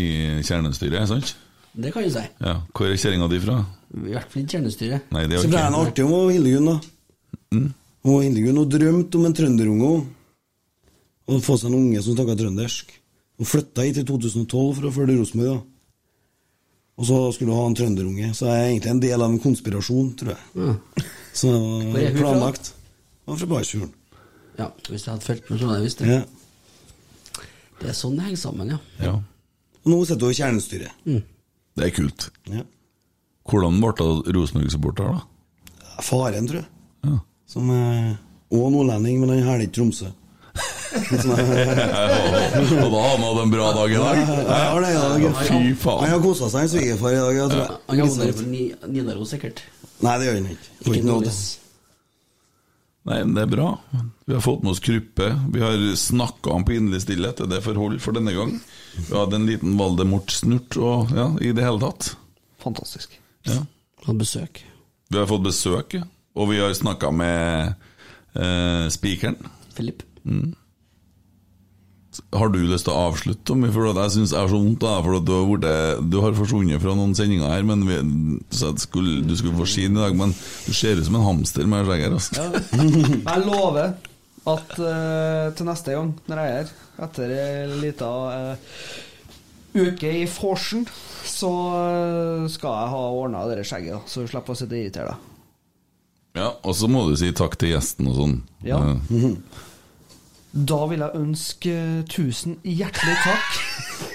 i 0.01 0.07
kjernestyret, 0.47 1.07
sant? 1.11 1.35
Det 1.73 1.91
kan 1.93 2.05
du 2.05 2.09
si. 2.13 2.23
Ja. 2.41 2.55
Hvor 2.73 2.89
er 2.89 2.97
kjerringa 3.01 3.27
di 3.31 3.39
fra? 3.41 3.59
I 3.93 4.13
hvert 4.15 4.29
fall 4.33 4.43
ikke 4.43 4.57
kjernestyret. 4.57 5.11
Nei, 5.13 5.23
det 5.29 5.39
Så 5.39 5.47
er 5.47 5.53
ble 5.53 5.61
jo 5.61 5.69
det 5.69 5.81
artig 5.83 6.05
om 6.07 6.29
Hildegunn, 6.33 6.69
da. 6.71 6.75
Mm. 7.53 7.67
Og 8.09 8.19
Hildegunn 8.25 8.59
hun 8.61 8.69
drømte 8.73 9.19
om 9.19 9.25
en 9.29 9.37
trønderunge. 9.37 9.91
Å 11.23 11.39
få 11.39 11.55
seg 11.57 11.69
en 11.71 11.77
unge 11.79 12.01
som 12.03 12.17
snakka 12.17 12.35
trøndersk. 12.41 12.91
Hun 13.39 13.49
flytta 13.49 13.85
hit 13.87 14.01
i 14.01 14.05
2012 14.05 14.49
for 14.77 14.89
å 14.89 14.93
følge 14.93 15.17
Rosenborg. 15.21 15.53
da. 15.53 15.61
Og 17.01 17.07
så 17.09 17.17
skulle 17.33 17.53
hun 17.53 17.61
ha 17.61 17.69
en 17.71 17.77
trønderunge. 17.79 18.29
Så 18.37 18.45
jeg 18.49 18.59
er 18.59 18.69
egentlig 18.73 18.91
en 18.91 19.01
del 19.01 19.21
av 19.25 19.31
en 19.33 19.41
konspirasjon, 19.41 20.11
tror 20.19 20.33
jeg. 20.35 20.43
Mm. 20.53 21.05
Så 21.33 21.49
er 21.49 21.93
var 21.93 22.09
fra? 22.11 22.19
planlagt. 22.21 22.73
Hun 23.25 23.33
var 23.33 23.39
fra 23.41 23.51
Balsfjorden. 23.55 23.93
ja, 24.59 24.67
hvis 24.89 25.05
jeg 25.07 25.11
hadde 25.15 25.25
fulgt 25.25 25.49
med, 25.49 25.59
så 25.59 25.65
hadde 25.69 25.79
jeg 25.79 25.87
visst 25.87 26.03
det. 26.03 26.09
Ja. 26.11 26.21
Det 27.83 27.91
er 27.91 27.97
sånn 27.99 28.15
det 28.17 28.23
henger 28.29 28.39
sammen, 28.39 28.73
ja. 28.73 28.79
ja. 29.03 29.13
Og 29.83 29.91
nå 29.91 29.99
sitter 30.07 30.23
du 30.23 30.31
i 30.31 30.37
kjernestyret. 30.39 30.91
Det 31.75 31.87
er 31.87 31.93
kult. 31.95 32.29
Ja. 32.47 32.63
Hvordan 33.49 33.79
ble 33.83 33.91
det 33.99 34.33
Rosenborg-supporter, 34.37 35.03
da? 35.13 35.97
Faren, 36.03 36.47
tror 36.47 36.61
jeg. 36.61 36.69
Ja. 37.03 37.17
Som 37.53 37.69
er 37.75 38.13
òg 38.53 38.69
nordlending, 38.73 39.19
men 39.21 39.33
han 39.35 39.43
hæler 39.47 39.65
ikke 39.67 39.77
Tromsø. 39.81 40.09
Og 40.93 42.89
da 42.93 42.99
har 43.01 43.09
han 43.15 43.23
hatt 43.25 43.39
en 43.41 43.51
bra 43.53 43.71
dag 43.73 43.89
i 43.91 43.97
dag? 43.97 44.19
Ja, 44.21 44.25
det 44.37 44.51
er 44.53 44.83
det, 44.85 44.91
ja. 44.93 45.31
Fy 45.41 45.89
Han 45.89 46.11
har 46.13 46.21
kosa 46.23 46.49
seg, 46.53 46.69
svigerfar, 46.69 47.15
i 47.15 47.21
dag. 47.23 47.33
Jeg 47.39 47.49
tror 47.49 47.63
Ja. 47.63 47.67
Han 47.89 48.33
på 48.37 48.47
Ni- 48.51 48.73
Nidaros, 48.87 49.29
sikkert. 49.33 49.63
Nei, 50.03 50.17
det 50.19 50.25
gjør 50.27 50.37
han 50.39 50.49
ikke. 50.53 50.69
Ikke 50.85 51.01
til. 51.01 51.62
Nei, 53.03 53.19
men 53.25 53.33
det 53.35 53.43
er 53.43 53.51
bra. 53.51 53.67
Vi 54.25 54.35
har 54.35 54.43
fått 54.43 54.61
med 54.63 54.71
oss 54.71 54.79
Kruppe. 54.83 55.27
Vi 55.51 55.59
har 55.63 55.95
snakka 55.99 56.53
om 56.55 56.63
pinlig 56.65 57.01
stillhet. 57.03 57.41
Er 57.43 57.49
det 57.51 57.63
forhold 57.65 57.99
for 58.03 58.15
denne 58.15 58.31
gang? 58.35 58.55
Vi 58.95 59.11
hadde 59.11 59.39
en 59.41 59.47
liten 59.49 59.75
Valdemort-snurt 59.79 60.77
og 60.79 61.11
ja, 61.11 61.27
i 61.43 61.51
det 61.55 61.65
hele 61.65 61.83
tatt. 61.83 62.13
Fantastisk. 62.63 63.19
Ja. 63.49 63.59
Hatt 64.07 64.21
besøk. 64.21 64.63
Vi 65.11 65.19
har 65.19 65.27
fått 65.27 65.43
besøk, 65.43 65.97
ja. 65.99 66.07
og 66.39 66.53
vi 66.53 66.61
har 66.63 66.71
snakka 66.77 67.11
med 67.11 67.73
eh, 68.39 68.87
spikeren. 68.93 69.35
Philip. 69.75 70.05
Har 72.33 72.51
du 72.53 72.59
lyst 72.61 72.85
til 72.87 72.93
å 72.93 73.07
avslutte, 73.09 73.41
Tommy? 73.49 73.69
For 73.73 73.89
jeg 73.89 74.13
syns 74.15 74.33
jeg 74.35 74.41
har 74.41 74.51
så 74.51 74.59
vondt 74.59 74.85
av 74.85 74.99
deg. 74.99 75.05
For 75.07 75.25
du 75.25 75.33
har, 75.33 76.01
du 76.13 76.17
har 76.23 76.35
forsvunnet 76.37 76.83
fra 76.83 76.95
noen 76.97 77.15
sendinger 77.17 77.49
her, 77.49 77.65
men 77.67 77.85
vi, 77.87 77.99
skulle, 78.53 79.21
du 79.25 79.33
skulle 79.39 79.57
få 79.57 79.69
skinn 79.69 79.97
i 79.97 80.03
dag. 80.03 80.17
Men 80.17 80.35
du 80.35 80.73
ser 80.75 80.99
ut 80.99 81.07
som 81.07 81.17
en 81.19 81.27
hamster 81.27 81.69
med 81.69 81.87
skjegg 81.89 82.05
her. 82.07 82.17
Altså. 82.19 82.49
Jeg 83.33 83.47
lover 83.47 83.95
at 84.53 84.75
uh, 84.75 85.49
til 85.55 85.67
neste 85.69 85.95
gang 85.95 86.13
når 86.27 86.41
jeg 86.41 86.53
er 86.53 86.61
her, 86.61 86.71
etter 87.07 87.31
ei 87.31 87.79
lita 87.79 88.09
uh, 88.11 88.77
uke 89.73 90.11
i 90.21 90.25
vorsen, 90.29 90.85
så 91.25 91.51
eh, 91.73 92.49
skal 92.51 92.75
jeg 92.77 92.91
ha 92.93 93.03
ordna 93.09 93.45
det 93.49 93.63
skjegget, 93.65 93.95
da, 93.95 94.01
så 94.05 94.23
du 94.23 94.29
slipper 94.29 94.53
å 94.53 94.59
sitte 94.59 94.75
og 94.75 94.81
irritere 94.81 95.13
deg. 95.13 95.29
Ja, 96.33 96.49
og 96.65 96.73
så 96.77 96.89
må 96.89 97.03
du 97.09 97.15
si 97.17 97.29
takk 97.35 97.55
til 97.61 97.73
gjesten 97.75 98.09
og 98.09 98.17
sånn. 98.17 98.35
Ja. 98.65 98.79
Eh, 98.81 99.33
Da 100.53 100.83
vil 100.85 101.01
jeg 101.01 101.17
ønske 101.17 101.75
tusen 102.13 102.59
hjertelig 102.61 103.15
takk. 103.23 103.53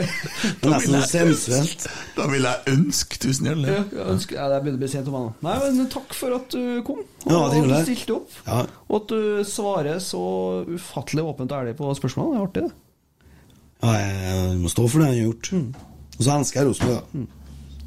Det 0.00 0.64
er 0.64 0.70
nesten 0.70 1.02
sensuelt. 1.04 1.82
Da 2.16 2.24
vil 2.30 2.46
jeg 2.46 2.72
ønske 2.72 3.18
tusen 3.20 3.48
hjertelig. 3.50 3.72
Ja, 3.74 3.80
jeg 3.98 4.12
ønsker, 4.14 4.36
ja, 4.38 4.44
det 4.48 4.60
begynner 4.62 4.78
å 4.78 4.82
bli 4.84 4.90
sent 4.92 5.10
om 5.10 5.16
meg 5.16 5.24
nå. 5.26 5.32
Nei, 5.44 5.56
men 5.64 5.90
takk 5.92 6.14
for 6.16 6.36
at 6.38 6.54
du 6.54 6.78
kom, 6.86 7.02
og 7.26 7.34
Ja, 7.34 7.40
at 7.42 7.56
du 7.58 7.74
stilte 7.88 8.16
opp. 8.16 8.36
Ja. 8.46 8.60
Og 8.86 8.94
at 9.00 9.12
du 9.12 9.42
svarer 9.50 9.98
så 10.04 10.22
ufattelig 10.70 11.26
åpent 11.26 11.52
og 11.52 11.58
ærlig 11.58 11.74
på 11.80 11.90
spørsmål. 11.98 12.30
Det 12.30 12.38
er 12.38 12.46
artig, 12.46 12.64
det. 12.68 12.72
Ja, 13.80 13.92
jeg 13.98 14.56
må 14.62 14.72
stå 14.72 14.86
for 14.86 15.02
det 15.02 15.10
han 15.10 15.18
har 15.18 15.26
gjort. 15.26 15.52
Og 16.20 16.22
så 16.22 16.38
elsker 16.38 16.62
jeg 16.62 16.70
Rosenborg, 16.70 17.02
da. 17.02 17.26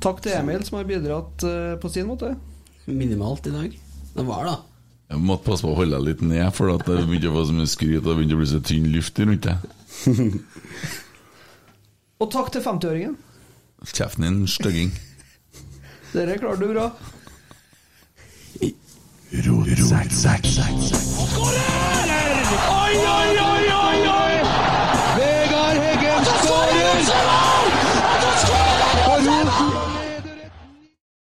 Takk 0.03 0.21
til 0.25 0.35
Emil, 0.35 0.67
som 0.67 0.77
har 0.81 0.91
bidratt 0.91 1.47
uh, 1.47 1.73
på 1.79 1.91
sin 1.93 2.09
måte. 2.09 2.33
Minimalt 2.91 3.47
i 3.47 3.55
dag. 3.55 3.81
Det 4.13 4.27
var 4.27 4.47
da. 4.49 4.55
Jeg 5.11 5.21
måtte 5.21 5.45
passe 5.45 5.65
på 5.65 5.73
å 5.73 5.77
holde 5.77 5.97
deg 5.97 6.07
litt 6.07 6.21
ned, 6.25 6.47
for 6.55 6.71
at 6.73 6.85
det 6.87 7.03
begynte 7.05 7.29
å 7.29 7.35
få 7.35 7.45
så 7.49 7.55
mye 7.57 7.69
skryt, 7.69 7.99
og 8.01 8.07
det 8.07 8.15
begynte 8.17 8.37
å 8.37 8.41
bli 8.41 8.49
så 8.49 8.61
tynn 8.63 8.87
luft 8.93 9.19
rundt 9.19 9.47
deg. 9.49 9.57
og 12.23 12.31
takk 12.33 12.53
til 12.55 12.63
50-åringen. 12.65 13.17
Kjeften 13.83 14.25
din, 14.25 14.39
støgging. 14.47 14.93
Dere 16.13 16.39
klarte 16.39 16.63
du 16.63 16.71
bra. 16.71 16.87
Skårer! 20.93 22.43
Oi, 22.73 22.97
oi, 23.13 23.31
oi, 23.43 23.63
oi, 23.77 24.01
oi! 24.13 24.35
Vegard 25.17 25.81
Heggen 25.87 26.29
skårer! 26.29 27.42